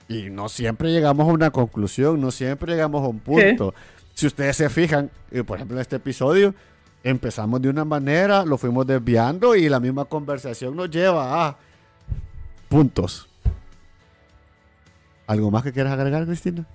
Y 0.08 0.30
no 0.32 0.50
siempre 0.50 0.92
llegamos 0.92 1.28
a 1.28 1.32
una 1.32 1.52
conclusión, 1.52 2.20
no 2.20 2.32
siempre 2.32 2.74
llegamos 2.74 3.04
a 3.04 3.08
un 3.10 3.20
punto. 3.20 3.76
Si 4.16 4.26
ustedes 4.26 4.58
se 4.58 4.70
fijan, 4.70 5.12
eh, 5.32 5.44
por 5.44 5.58
ejemplo, 5.58 5.78
en 5.78 5.82
este 5.82 5.98
episodio, 5.98 6.56
empezamos 7.04 7.62
de 7.62 7.70
una 7.70 7.86
manera, 7.86 8.46
lo 8.46 8.58
fuimos 8.58 8.86
desviando 8.86 9.56
y 9.56 9.70
la 9.70 9.80
misma 9.80 10.06
conversación 10.06 10.76
nos 10.76 10.90
lleva 10.90 11.48
a 11.48 11.58
puntos. 12.68 13.28
¿Algo 15.28 15.52
más 15.52 15.64
que 15.64 15.72
quieras 15.72 15.94
agregar, 15.94 16.26
Cristina? 16.26 16.66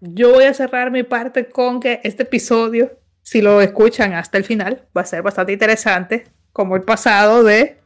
Yo 0.00 0.32
voy 0.32 0.44
a 0.44 0.54
cerrar 0.54 0.90
mi 0.90 1.02
parte 1.02 1.48
con 1.48 1.80
que 1.80 2.00
este 2.04 2.24
episodio, 2.24 2.98
si 3.22 3.40
lo 3.40 3.60
escuchan 3.60 4.12
hasta 4.12 4.36
el 4.38 4.44
final, 4.44 4.82
va 4.96 5.02
a 5.02 5.06
ser 5.06 5.22
bastante 5.22 5.52
interesante, 5.52 6.26
como 6.52 6.76
el 6.76 6.82
pasado 6.82 7.44
de 7.44 7.78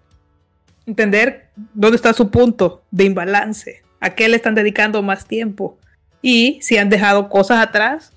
entender 0.87 1.51
dónde 1.75 1.97
está 1.97 2.13
su 2.13 2.31
punto 2.31 2.83
de 2.91 3.05
imbalance, 3.05 3.83
a 4.01 4.11
qué 4.11 4.29
le 4.29 4.37
están 4.37 4.55
dedicando 4.55 5.03
más 5.03 5.27
tiempo 5.27 5.79
y 6.23 6.59
si 6.63 6.77
han 6.77 6.89
dejado 6.89 7.29
cosas 7.29 7.63
atrás 7.63 8.13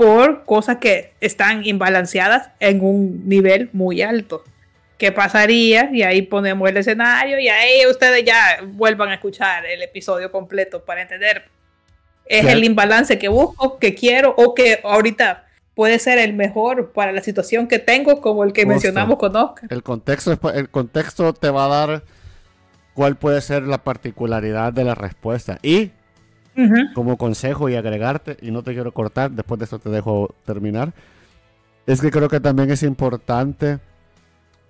por 0.00 0.44
cosas 0.46 0.78
que 0.78 1.12
están 1.20 1.62
imbalanceadas 1.66 2.48
en 2.58 2.80
un 2.82 3.28
nivel 3.28 3.68
muy 3.74 4.00
alto. 4.00 4.42
¿Qué 4.96 5.12
pasaría? 5.12 5.90
Y 5.92 6.02
ahí 6.04 6.22
ponemos 6.22 6.66
el 6.70 6.78
escenario 6.78 7.38
y 7.38 7.48
ahí 7.48 7.86
ustedes 7.86 8.24
ya 8.24 8.60
vuelvan 8.66 9.10
a 9.10 9.14
escuchar 9.14 9.66
el 9.66 9.82
episodio 9.82 10.32
completo 10.32 10.82
para 10.86 11.02
entender 11.02 11.44
es 12.24 12.40
Claro. 12.40 12.56
el 12.56 12.64
imbalance 12.64 13.18
que 13.18 13.28
busco, 13.28 13.78
que 13.78 13.94
quiero 13.94 14.34
o 14.38 14.54
que 14.54 14.80
ahorita 14.84 15.44
puede 15.74 15.98
ser 15.98 16.18
el 16.18 16.32
mejor 16.32 16.92
para 16.92 17.12
la 17.12 17.22
situación 17.22 17.68
que 17.68 17.78
tengo, 17.78 18.22
como 18.22 18.42
el 18.44 18.54
que 18.54 18.62
Justo. 18.62 18.72
mencionamos 18.72 19.18
con 19.18 19.36
Oscar. 19.36 19.68
El 19.70 19.82
contexto, 19.82 20.38
el 20.54 20.70
contexto 20.70 21.34
te 21.34 21.50
va 21.50 21.66
a 21.66 21.68
dar 21.68 22.02
cuál 22.94 23.16
puede 23.16 23.42
ser 23.42 23.64
la 23.64 23.84
particularidad 23.84 24.72
de 24.72 24.84
la 24.84 24.94
respuesta. 24.94 25.58
Y 25.62 25.90
Ujú. 26.56 26.92
como 26.94 27.16
consejo 27.16 27.68
y 27.68 27.76
agregarte, 27.76 28.36
y 28.42 28.50
no 28.50 28.62
te 28.62 28.74
quiero 28.74 28.92
cortar, 28.92 29.30
después 29.30 29.58
de 29.58 29.64
esto 29.64 29.78
te 29.78 29.90
dejo 29.90 30.34
terminar, 30.44 30.92
es 31.86 32.00
que 32.00 32.10
creo 32.10 32.28
que 32.28 32.40
también 32.40 32.70
es 32.70 32.82
importante 32.82 33.78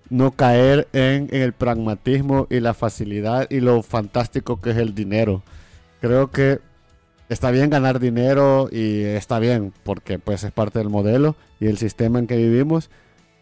no 0.09 0.33
caer 0.33 0.89
en, 0.93 1.29
en 1.31 1.43
el 1.43 1.53
pragmatismo 1.53 2.47
y 2.51 2.61
la 2.61 2.75
facilidad 2.75 3.47
y 3.51 3.61
lo 3.61 3.83
fantástico 3.83 4.61
que 4.61 4.71
es 4.71 4.77
el 4.77 4.95
dinero. 4.95 5.43
Creo 6.01 6.31
que 6.31 6.61
está 7.29 7.51
bien 7.51 7.71
ganar 7.71 8.01
dinero 8.01 8.69
y 8.71 9.03
está 9.03 9.39
bien 9.39 9.73
porque 9.85 10.19
pues 10.19 10.43
es 10.45 10.53
parte 10.53 10.81
del 10.81 10.89
modelo 10.91 11.37
y 11.61 11.67
el 11.67 11.79
sistema 11.79 12.19
en 12.19 12.27
que 12.27 12.37
vivimos, 12.37 12.91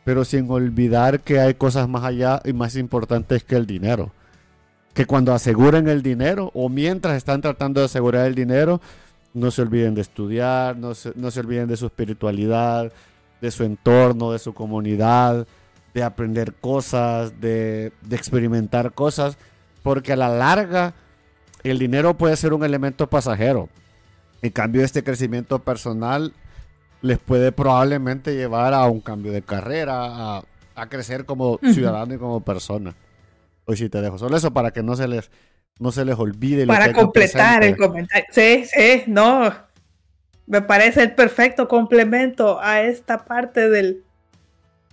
pero 0.04 0.24
sin 0.24 0.50
olvidar 0.50 1.20
que 1.20 1.40
hay 1.40 1.54
cosas 1.54 1.88
más 1.88 2.04
allá 2.04 2.40
y 2.44 2.52
más 2.52 2.76
importantes 2.76 3.44
que 3.44 3.56
el 3.56 3.66
dinero. 3.66 4.12
Que 4.98 5.06
cuando 5.06 5.32
aseguren 5.32 5.86
el 5.86 6.02
dinero 6.02 6.50
o 6.54 6.68
mientras 6.68 7.16
están 7.16 7.40
tratando 7.40 7.78
de 7.78 7.84
asegurar 7.84 8.26
el 8.26 8.34
dinero, 8.34 8.80
no 9.32 9.52
se 9.52 9.62
olviden 9.62 9.94
de 9.94 10.00
estudiar, 10.00 10.76
no 10.76 10.92
se, 10.92 11.12
no 11.14 11.30
se 11.30 11.38
olviden 11.38 11.68
de 11.68 11.76
su 11.76 11.86
espiritualidad, 11.86 12.92
de 13.40 13.50
su 13.52 13.62
entorno, 13.62 14.32
de 14.32 14.40
su 14.40 14.54
comunidad, 14.54 15.46
de 15.94 16.02
aprender 16.02 16.52
cosas, 16.52 17.40
de, 17.40 17.92
de 18.00 18.16
experimentar 18.16 18.92
cosas, 18.92 19.38
porque 19.84 20.14
a 20.14 20.16
la 20.16 20.30
larga 20.30 20.94
el 21.62 21.78
dinero 21.78 22.14
puede 22.14 22.34
ser 22.34 22.52
un 22.52 22.64
elemento 22.64 23.08
pasajero. 23.08 23.68
En 24.42 24.50
cambio, 24.50 24.82
este 24.82 25.04
crecimiento 25.04 25.60
personal 25.60 26.32
les 27.02 27.20
puede 27.20 27.52
probablemente 27.52 28.34
llevar 28.34 28.74
a 28.74 28.84
un 28.86 29.00
cambio 29.00 29.30
de 29.30 29.42
carrera, 29.42 30.38
a, 30.38 30.42
a 30.74 30.88
crecer 30.88 31.24
como 31.24 31.60
ciudadano 31.72 32.14
y 32.14 32.18
como 32.18 32.40
persona. 32.40 32.96
Hoy 33.68 33.76
sí 33.76 33.90
te 33.90 34.00
dejo 34.00 34.16
solo 34.16 34.34
eso 34.34 34.50
para 34.54 34.70
que 34.70 34.82
no 34.82 34.96
se 34.96 35.06
les, 35.06 35.30
no 35.78 35.92
se 35.92 36.06
les 36.06 36.16
olvide. 36.18 36.66
Para 36.66 36.90
completar 36.90 37.62
el 37.62 37.76
comentario. 37.76 38.24
Sí, 38.32 38.64
sí, 38.64 39.02
no. 39.06 39.54
Me 40.46 40.62
parece 40.62 41.02
el 41.02 41.14
perfecto 41.14 41.68
complemento 41.68 42.58
a 42.62 42.80
esta 42.80 43.26
parte 43.26 43.68
del 43.68 44.02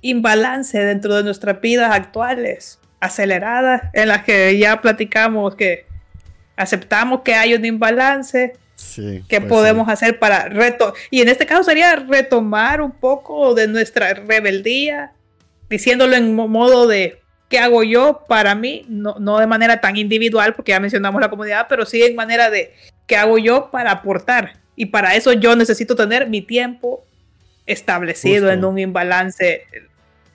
imbalance 0.02 0.78
dentro 0.78 1.16
de 1.16 1.24
nuestras 1.24 1.62
vidas 1.62 1.90
actuales, 1.96 2.80
aceleradas, 3.00 3.84
en 3.94 4.10
las 4.10 4.26
que 4.26 4.58
ya 4.60 4.82
platicamos 4.82 5.56
que 5.56 5.86
aceptamos 6.58 7.22
que 7.22 7.34
hay 7.36 7.54
un 7.54 7.64
imbalance, 7.66 8.54
Sí, 8.76 9.24
¿Qué 9.30 9.40
pues 9.40 9.50
podemos 9.50 9.88
sí. 9.88 9.94
hacer 9.94 10.20
para 10.20 10.50
reto 10.50 10.94
Y 11.10 11.22
en 11.22 11.30
este 11.30 11.46
caso 11.46 11.64
sería 11.64 11.96
retomar 11.96 12.82
un 12.82 12.92
poco 12.92 13.54
de 13.56 13.70
nuestra 13.70 14.14
rebeldía, 14.14 15.14
diciéndolo 15.70 16.18
en 16.18 16.36
mo- 16.36 16.50
modo 16.50 16.86
de 16.86 17.22
¿qué 17.50 17.60
hago 17.60 17.84
yo 17.84 18.24
para 18.28 18.56
mí? 18.56 18.86
No, 18.90 19.16
no 19.20 19.38
de 19.40 19.48
manera 19.48 19.80
tan 19.82 19.98
individual, 19.98 20.54
porque 20.56 20.72
ya 20.72 20.80
mencionamos 20.80 21.22
la 21.22 21.30
comunidad, 21.30 21.68
pero 21.70 21.86
sí 21.86 22.02
en 22.04 22.16
manera 22.16 22.50
de 22.50 22.74
¿qué 23.08 23.18
hago 23.18 23.38
yo 23.38 23.70
para 23.72 23.92
aportar? 23.92 24.58
Y 24.76 24.88
para 24.88 25.16
eso 25.16 25.32
yo 25.34 25.56
necesito 25.56 25.96
tener 25.96 26.28
mi 26.30 26.42
tiempo 26.42 27.04
establecido 27.66 28.46
Justo. 28.48 28.52
en 28.54 28.66
un 28.66 28.78
imbalance 28.80 29.64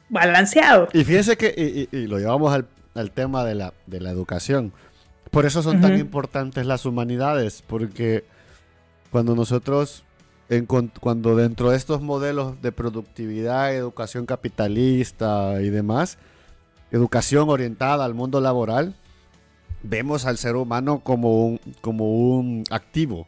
balanceado. 0.09 0.89
Y 0.93 1.05
fíjense 1.05 1.37
que, 1.37 1.55
y, 1.57 1.97
y- 1.97 2.03
y 2.03 2.07
lo 2.07 2.19
llevamos 2.19 2.53
al, 2.53 2.67
al 2.95 3.11
tema 3.11 3.45
de 3.45 3.55
la, 3.55 3.73
de 3.87 4.01
la 4.01 4.11
educación. 4.11 4.73
Por 5.31 5.47
eso 5.47 5.63
son 5.63 5.81
tan 5.81 5.97
importantes 5.99 6.67
las 6.67 6.85
humanidades, 6.87 7.63
porque 7.65 8.25
cuando 9.13 9.37
nosotros, 9.37 10.03
cuando 10.99 11.37
dentro 11.37 11.71
de 11.71 11.77
estos 11.77 12.01
modelos 12.03 12.61
de 12.63 12.73
productividad, 12.73 13.73
educación 13.73 14.27
capitalista 14.27 15.63
y 15.63 15.71
demás, 15.71 16.19
educación 16.91 17.49
orientada 17.51 18.05
al 18.05 18.15
mundo 18.15 18.41
laboral, 18.41 18.95
vemos 19.83 20.27
al 20.27 20.37
ser 20.39 20.57
humano 20.57 21.01
como 21.03 21.45
un, 21.47 21.61
como 21.81 22.11
un 22.37 22.65
activo. 22.71 23.27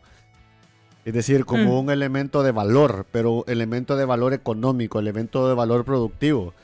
Es 1.05 1.15
decir, 1.15 1.45
como 1.45 1.65
Mm. 1.65 1.85
un 1.87 1.91
elemento 1.91 2.43
de 2.43 2.53
valor, 2.53 3.07
pero 3.11 3.45
elemento 3.49 3.97
de 3.97 4.05
valor 4.05 4.33
económico, 4.35 4.99
elemento 5.01 5.49
de 5.49 5.55
valor 5.55 5.85
productivo. 5.85 6.55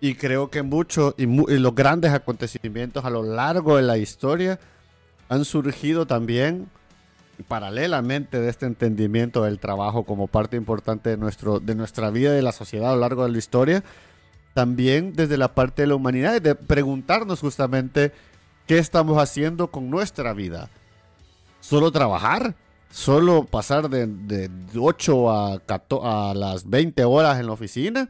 Y 0.00 0.14
creo 0.14 0.48
que 0.48 0.62
muchos 0.62 1.14
y, 1.18 1.26
mu- 1.26 1.48
y 1.48 1.58
los 1.58 1.74
grandes 1.74 2.12
acontecimientos 2.12 3.04
a 3.04 3.10
lo 3.10 3.24
largo 3.24 3.76
de 3.76 3.82
la 3.82 3.98
historia 3.98 4.60
han 5.28 5.44
surgido 5.44 6.06
también 6.06 6.68
paralelamente 7.48 8.40
de 8.40 8.48
este 8.48 8.66
entendimiento 8.66 9.42
del 9.44 9.58
trabajo 9.58 10.04
como 10.04 10.26
parte 10.28 10.56
importante 10.56 11.10
de, 11.10 11.16
nuestro, 11.16 11.60
de 11.60 11.74
nuestra 11.74 12.10
vida 12.10 12.32
y 12.32 12.36
de 12.36 12.42
la 12.42 12.52
sociedad 12.52 12.90
a 12.90 12.94
lo 12.94 13.00
largo 13.00 13.24
de 13.24 13.30
la 13.32 13.38
historia, 13.38 13.82
también 14.54 15.12
desde 15.14 15.36
la 15.36 15.54
parte 15.54 15.82
de 15.82 15.88
la 15.88 15.94
humanidad 15.94 16.40
de 16.40 16.54
preguntarnos 16.54 17.40
justamente 17.40 18.12
qué 18.66 18.78
estamos 18.78 19.18
haciendo 19.18 19.70
con 19.70 19.90
nuestra 19.90 20.32
vida. 20.32 20.68
¿Solo 21.60 21.90
trabajar? 21.90 22.54
¿Solo 22.90 23.44
pasar 23.44 23.90
de, 23.90 24.06
de 24.06 24.50
8 24.76 25.30
a, 25.30 25.60
14 25.60 26.06
a 26.06 26.34
las 26.34 26.68
20 26.68 27.04
horas 27.04 27.38
en 27.38 27.46
la 27.46 27.52
oficina? 27.52 28.08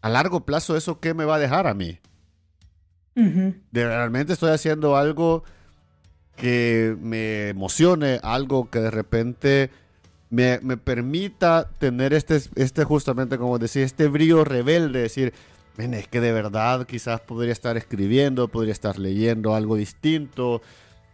A 0.00 0.08
largo 0.08 0.44
plazo, 0.44 0.76
¿eso 0.76 1.00
qué 1.00 1.14
me 1.14 1.24
va 1.24 1.36
a 1.36 1.38
dejar 1.38 1.66
a 1.66 1.74
mí? 1.74 1.98
De 3.14 3.86
realmente 3.86 4.32
estoy 4.32 4.50
haciendo 4.50 4.96
algo 4.96 5.44
que 6.36 6.96
me 7.00 7.50
emocione, 7.50 8.18
algo 8.22 8.68
que 8.70 8.80
de 8.80 8.90
repente 8.90 9.70
me, 10.34 10.58
me 10.62 10.76
permita 10.76 11.68
tener 11.78 12.12
este, 12.12 12.40
este 12.56 12.84
justamente 12.84 13.38
como 13.38 13.58
decía, 13.58 13.84
este 13.84 14.08
brillo 14.08 14.44
rebelde, 14.44 15.00
decir, 15.02 15.32
"Men, 15.76 15.94
es 15.94 16.08
que 16.08 16.20
de 16.20 16.32
verdad 16.32 16.86
quizás 16.86 17.20
podría 17.20 17.52
estar 17.52 17.76
escribiendo, 17.76 18.48
podría 18.48 18.72
estar 18.72 18.98
leyendo 18.98 19.54
algo 19.54 19.76
distinto, 19.76 20.60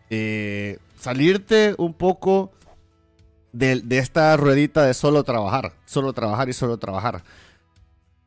eh, 0.09 0.79
salirte 0.99 1.75
un 1.79 1.93
poco 1.95 2.51
de, 3.53 3.81
de 3.83 3.99
esta 3.99 4.37
ruedita 4.37 4.85
de 4.85 4.95
solo 4.95 5.23
trabajar, 5.25 5.73
solo 5.85 6.13
trabajar 6.13 6.49
y 6.49 6.53
solo 6.53 6.79
trabajar. 6.79 7.23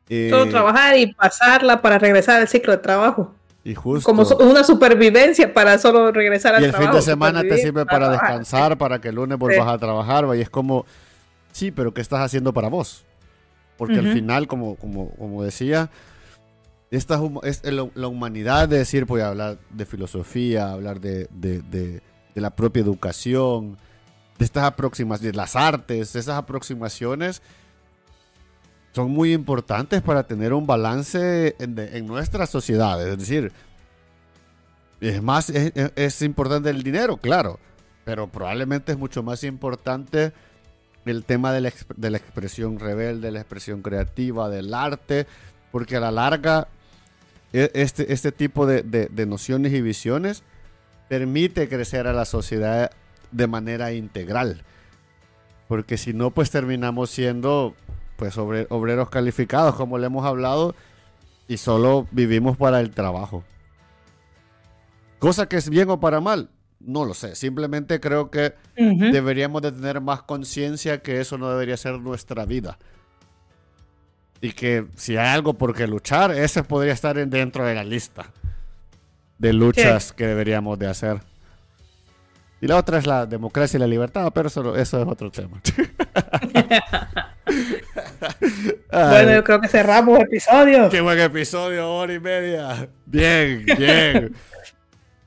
Eh, 0.08 0.28
Solo 0.30 0.48
trabajar 0.50 0.98
y 0.98 1.12
pasarla 1.14 1.80
para 1.80 1.98
regresar 1.98 2.40
al 2.40 2.48
ciclo 2.48 2.72
de 2.72 2.78
trabajo. 2.78 3.34
Y 3.64 3.74
justo. 3.74 4.04
Como 4.04 4.22
una 4.48 4.62
supervivencia 4.62 5.52
para 5.54 5.78
solo 5.78 6.12
regresar 6.12 6.54
al 6.54 6.62
Y 6.62 6.66
el 6.66 6.70
trabajo. 6.70 6.92
fin 6.92 7.00
de 7.00 7.04
semana 7.04 7.42
te 7.42 7.56
sirve 7.58 7.86
para 7.86 8.10
descansar, 8.10 8.76
para 8.76 9.00
que 9.00 9.08
el 9.08 9.14
lunes 9.14 9.38
vuelvas 9.38 9.68
a 9.68 9.78
trabajar, 9.78 10.26
y 10.36 10.40
es 10.42 10.50
como, 10.50 10.84
sí, 11.52 11.70
pero 11.70 11.94
¿qué 11.94 12.02
estás 12.02 12.20
haciendo 12.20 12.52
para 12.52 12.68
vos? 12.68 13.04
Porque 13.78 13.98
al 13.98 14.12
final, 14.12 14.46
como, 14.46 14.76
como, 14.76 15.10
como 15.16 15.42
decía, 15.42 15.90
esta 16.90 17.18
es 17.42 17.62
la, 17.64 18.06
humanidad 18.06 18.68
de 18.68 18.78
decir, 18.78 19.04
voy 19.06 19.22
a 19.22 19.28
hablar 19.28 19.58
de 19.70 19.86
filosofía, 19.86 20.70
hablar 20.70 21.00
de, 21.00 21.26
de- 21.32 21.62
de- 21.62 22.02
de 22.34 22.40
la 22.40 22.50
propia 22.50 22.82
educación, 22.82 23.78
de 24.38 24.44
estas 24.44 24.64
aproximaciones, 24.64 25.32
de 25.32 25.36
las 25.36 25.56
artes, 25.56 26.14
esas 26.16 26.36
aproximaciones 26.36 27.42
son 28.94 29.10
muy 29.10 29.32
importantes 29.32 30.02
para 30.02 30.22
tener 30.22 30.52
un 30.52 30.66
balance 30.68 31.56
en, 31.58 31.74
de- 31.74 31.98
en 31.98 32.06
nuestra 32.06 32.46
sociedad. 32.46 33.04
Es 33.06 33.18
decir, 33.18 33.50
es 35.00 35.20
más, 35.20 35.50
es, 35.50 36.22
importante 36.22 36.70
el 36.70 36.82
dinero, 36.84 37.16
claro, 37.16 37.58
pero 38.04 38.28
probablemente 38.28 38.92
es 38.92 38.98
mucho 38.98 39.22
más 39.24 39.42
importante 39.42 40.32
el 41.04 41.24
tema 41.24 41.52
de 41.52 41.60
la, 41.60 41.72
de 41.96 42.10
la 42.10 42.18
expresión 42.18 42.78
rebelde, 42.78 43.30
la 43.32 43.40
expresión 43.40 43.82
creativa, 43.82 44.48
del 44.48 44.72
arte, 44.72 45.26
porque 45.72 45.96
a 45.96 46.00
la 46.00 46.12
larga 46.12 46.68
e- 47.52 47.70
este, 47.74 48.12
este 48.12 48.30
tipo 48.30 48.64
de, 48.64 48.82
de- 48.82 49.08
de 49.10 49.26
nociones 49.26 49.72
y 49.72 49.82
visiones 49.82 50.44
permite 51.08 51.68
crecer 51.68 52.06
a 52.06 52.12
la 52.12 52.24
sociedad 52.24 52.92
de 53.32 53.46
manera 53.48 53.92
integral. 53.92 54.62
Porque 55.66 55.96
si 55.98 56.12
no, 56.14 56.30
pues 56.30 56.50
terminamos 56.50 57.10
siendo 57.10 57.74
pues 58.16 58.36
obre- 58.38 58.66
obreros 58.70 59.10
calificados, 59.10 59.74
como 59.76 59.98
le 59.98 60.06
hemos 60.06 60.24
hablado, 60.24 60.74
y 61.48 61.56
solo 61.58 62.06
vivimos 62.10 62.56
para 62.56 62.80
el 62.80 62.90
trabajo. 62.90 63.44
Cosa 65.18 65.48
que 65.48 65.56
es 65.56 65.68
bien 65.70 65.88
o 65.90 66.00
para 66.00 66.20
mal, 66.20 66.50
no 66.80 67.04
lo 67.04 67.14
sé. 67.14 67.34
Simplemente 67.34 67.98
creo 68.00 68.30
que 68.30 68.54
deberíamos 69.12 69.62
de 69.62 69.72
tener 69.72 70.00
más 70.00 70.22
conciencia 70.22 71.00
que 71.02 71.20
eso 71.20 71.38
no 71.38 71.48
debería 71.50 71.76
ser 71.76 71.98
nuestra 72.00 72.44
vida. 72.44 72.78
Y 74.40 74.52
que 74.52 74.86
si 74.96 75.16
hay 75.16 75.28
algo 75.28 75.54
por 75.54 75.74
qué 75.74 75.86
luchar, 75.86 76.30
ese 76.32 76.62
podría 76.62 76.92
estar 76.92 77.16
en- 77.18 77.30
dentro 77.30 77.64
de 77.64 77.74
la 77.74 77.84
lista 77.84 78.26
de 79.38 79.52
luchas 79.52 80.12
que 80.12 80.26
deberíamos 80.26 80.78
de 80.78 80.86
hacer. 80.86 81.20
Y 82.60 82.66
la 82.66 82.76
otra 82.76 82.98
es 82.98 83.06
la 83.06 83.26
democracia 83.26 83.76
y 83.76 83.80
la 83.80 83.86
libertad, 83.86 84.30
pero 84.34 84.48
eso, 84.48 84.76
eso 84.76 85.02
es 85.02 85.08
otro 85.08 85.30
tema. 85.30 85.60
Bueno, 88.90 89.34
yo 89.34 89.44
creo 89.44 89.60
que 89.60 89.68
cerramos 89.68 90.18
el 90.18 90.26
episodio. 90.26 90.88
Qué 90.88 91.00
buen 91.00 91.18
episodio, 91.18 91.92
hora 91.92 92.14
y 92.14 92.20
media. 92.20 92.88
Bien, 93.06 93.64
bien. 93.64 94.34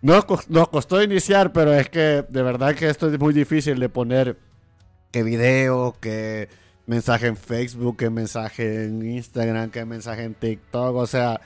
Nos, 0.02 0.26
nos 0.49 0.70
costó 0.70 1.02
iniciar, 1.04 1.52
pero 1.52 1.74
es 1.74 1.90
que 1.90 2.24
de 2.28 2.41
verdad 2.41 2.76
que 2.76 2.90
esto 2.90 3.12
es 3.12 3.20
muy 3.20 3.34
difícil 3.34 3.80
de 3.80 3.90
poner 3.90 4.38
que 5.12 5.24
video, 5.24 5.95
que 5.99 6.49
mensaje 6.86 7.28
en 7.28 7.38
Facebook, 7.38 7.98
que 7.98 8.10
mensaje 8.10 8.86
en 8.86 9.08
Instagram, 9.08 9.70
que 9.70 9.86
mensaje 9.86 10.24
en 10.24 10.34
TikTok. 10.34 10.95
O 10.95 11.08
sea, 11.08 11.41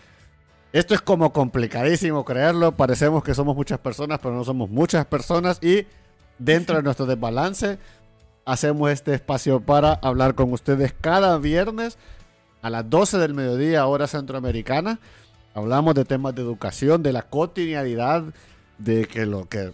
esto 0.73 0.93
es 0.93 1.01
como 1.01 1.33
complicadísimo 1.33 2.23
creerlo. 2.23 2.71
Parecemos 2.75 3.23
que 3.23 3.33
somos 3.33 3.55
muchas 3.55 3.79
personas, 3.79 4.19
pero 4.19 4.33
no 4.33 4.43
somos 4.43 4.69
muchas 4.69 5.05
personas. 5.05 5.59
Y 5.61 5.85
dentro 6.39 6.77
de 6.77 6.83
nuestro 6.83 7.05
desbalance, 7.05 7.77
hacemos 8.45 8.89
este 8.91 9.13
espacio 9.13 9.59
para 9.59 9.93
hablar 9.93 10.35
con 10.35 10.51
ustedes 10.53 10.93
cada 10.99 11.37
viernes 11.37 11.97
a 12.61 12.69
las 12.69 12.89
12 12.89 13.17
del 13.17 13.33
mediodía, 13.33 13.85
hora 13.85 14.07
centroamericana. 14.07 14.99
Hablamos 15.53 15.95
de 15.95 16.05
temas 16.05 16.35
de 16.35 16.41
educación, 16.41 17.03
de 17.03 17.13
la 17.13 17.23
cotidianidad, 17.23 18.23
de 18.77 19.05
que 19.05 19.25
lo 19.25 19.49
que 19.49 19.73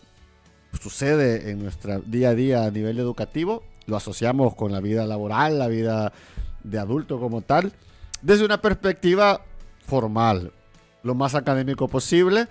sucede 0.81 1.51
en 1.51 1.61
nuestro 1.61 1.99
día 2.01 2.29
a 2.29 2.35
día 2.35 2.65
a 2.65 2.71
nivel 2.71 2.99
educativo, 2.99 3.63
lo 3.85 3.97
asociamos 3.97 4.55
con 4.55 4.71
la 4.71 4.79
vida 4.79 5.05
laboral, 5.05 5.59
la 5.59 5.67
vida 5.67 6.11
de 6.63 6.79
adulto 6.79 7.19
como 7.19 7.41
tal, 7.41 7.71
desde 8.21 8.45
una 8.45 8.61
perspectiva 8.61 9.41
formal, 9.85 10.51
lo 11.07 11.15
más 11.15 11.33
académico 11.33 11.87
posible, 11.87 12.47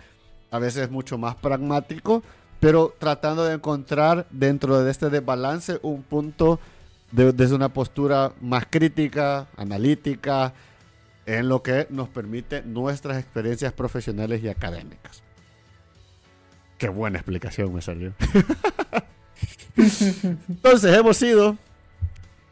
a 0.51 0.59
veces 0.59 0.91
mucho 0.91 1.19
más 1.19 1.37
pragmático, 1.37 2.23
pero 2.59 2.95
tratando 2.99 3.45
de 3.45 3.55
encontrar 3.55 4.27
dentro 4.31 4.83
de 4.83 4.91
este 4.91 5.11
desbalance 5.11 5.79
un 5.83 6.03
punto 6.03 6.59
desde 7.13 7.55
una 7.55 7.69
postura 7.69 8.33
más 8.41 8.67
crítica, 8.69 9.47
analítica, 9.57 10.53
en 11.27 11.49
lo 11.49 11.63
que 11.63 11.87
nos 11.91 12.09
permite 12.09 12.63
nuestras 12.63 13.19
experiencias 13.19 13.73
profesionales 13.73 14.43
y 14.43 14.49
académicas. 14.49 15.23
Qué 16.79 16.89
buena 16.89 17.19
explicación 17.19 17.75
me 17.75 17.83
salió. 17.83 18.13
Entonces 19.77 20.97
hemos 20.97 21.17
sido 21.17 21.59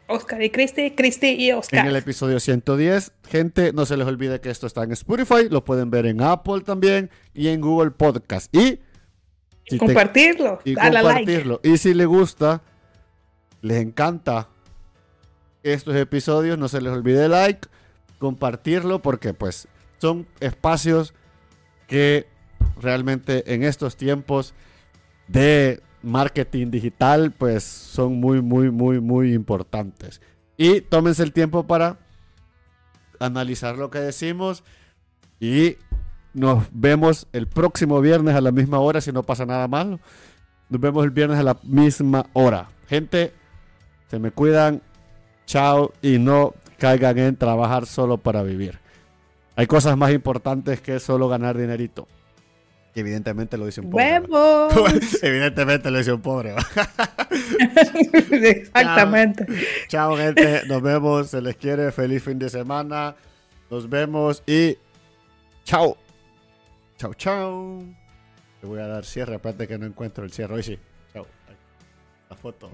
Oscar 0.07 0.41
y 0.41 0.49
Cristi, 0.49 0.91
Cristi 0.91 1.29
y 1.31 1.51
Oscar. 1.51 1.81
En 1.81 1.87
el 1.87 1.95
episodio 1.95 2.39
110. 2.39 3.11
Gente, 3.27 3.73
no 3.73 3.85
se 3.85 3.97
les 3.97 4.07
olvide 4.07 4.39
que 4.39 4.49
esto 4.49 4.67
está 4.67 4.83
en 4.83 4.91
Spotify, 4.91 5.49
lo 5.49 5.65
pueden 5.65 5.89
ver 5.89 6.05
en 6.05 6.21
Apple 6.21 6.61
también 6.61 7.09
y 7.33 7.47
en 7.47 7.61
Google 7.61 7.91
Podcast. 7.91 8.55
Y, 8.55 8.79
compartirlo, 9.77 10.59
y 10.63 10.75
compartirlo. 10.75 11.59
Y 11.63 11.77
si 11.77 11.93
les 11.93 12.07
gusta, 12.07 12.61
les 13.61 13.81
encanta 13.81 14.49
estos 15.63 15.95
episodios, 15.95 16.59
no 16.59 16.67
se 16.67 16.81
les 16.81 16.93
olvide 16.93 17.27
like, 17.27 17.67
compartirlo, 18.19 19.01
porque 19.01 19.33
pues 19.33 19.67
son 19.97 20.27
espacios 20.39 21.15
que 21.87 22.27
realmente 22.79 23.53
en 23.53 23.63
estos 23.63 23.95
tiempos 23.95 24.53
de 25.27 25.81
marketing 26.05 26.71
digital, 26.71 27.31
pues 27.31 27.63
son 27.63 28.19
muy, 28.19 28.41
muy, 28.41 28.71
muy, 28.71 28.99
muy 28.99 29.33
importantes. 29.33 30.21
Y 30.57 30.81
tómense 30.81 31.23
el 31.23 31.33
tiempo 31.33 31.67
para 31.67 31.97
analizar 33.19 33.77
lo 33.77 33.89
que 33.89 33.99
decimos 33.99 34.63
y 35.39 35.77
nos 36.33 36.65
vemos 36.71 37.27
el 37.33 37.47
próximo 37.47 38.01
viernes 38.01 38.35
a 38.35 38.41
la 38.41 38.51
misma 38.51 38.79
hora 38.79 39.01
si 39.01 39.11
no 39.11 39.23
pasa 39.23 39.45
nada 39.45 39.67
malo. 39.67 39.99
Nos 40.69 40.81
vemos 40.81 41.03
el 41.03 41.11
viernes 41.11 41.39
a 41.39 41.43
la 41.43 41.57
misma 41.63 42.25
hora. 42.33 42.69
Gente, 42.87 43.33
se 44.09 44.19
me 44.19 44.31
cuidan. 44.31 44.81
Chao 45.45 45.93
y 46.01 46.17
no 46.17 46.53
caigan 46.79 47.19
en 47.19 47.35
trabajar 47.35 47.85
solo 47.85 48.17
para 48.17 48.41
vivir. 48.41 48.79
Hay 49.55 49.67
cosas 49.67 49.95
más 49.95 50.11
importantes 50.11 50.81
que 50.81 50.99
solo 50.99 51.29
ganar 51.29 51.57
dinerito. 51.57 52.07
Evidentemente 52.95 53.57
lo 53.57 53.65
dice 53.65 53.81
un 53.81 53.89
pobre. 53.89 54.21
Evidentemente 55.21 55.91
lo 55.91 55.97
dice 55.97 56.13
un 56.13 56.21
pobre. 56.21 56.55
Exactamente. 58.31 59.45
Chao. 59.89 60.15
gente. 60.15 60.61
Nos 60.67 60.81
vemos. 60.81 61.29
Se 61.29 61.41
les 61.41 61.57
quiere. 61.57 61.91
Feliz 61.91 62.23
fin 62.23 62.39
de 62.39 62.49
semana. 62.49 63.15
Nos 63.69 63.89
vemos 63.89 64.43
y 64.47 64.77
chao. 65.65 65.97
Chao, 66.97 67.13
chao. 67.15 67.83
Te 68.61 68.67
voy 68.67 68.79
a 68.79 68.87
dar 68.87 69.03
cierre. 69.03 69.35
Aparte 69.35 69.67
que 69.67 69.77
no 69.77 69.85
encuentro 69.85 70.23
el 70.23 70.31
cierre. 70.31 70.55
Hoy 70.55 70.63
sí. 70.63 70.79
Chao. 71.11 71.27
La 72.29 72.35
foto. 72.37 72.71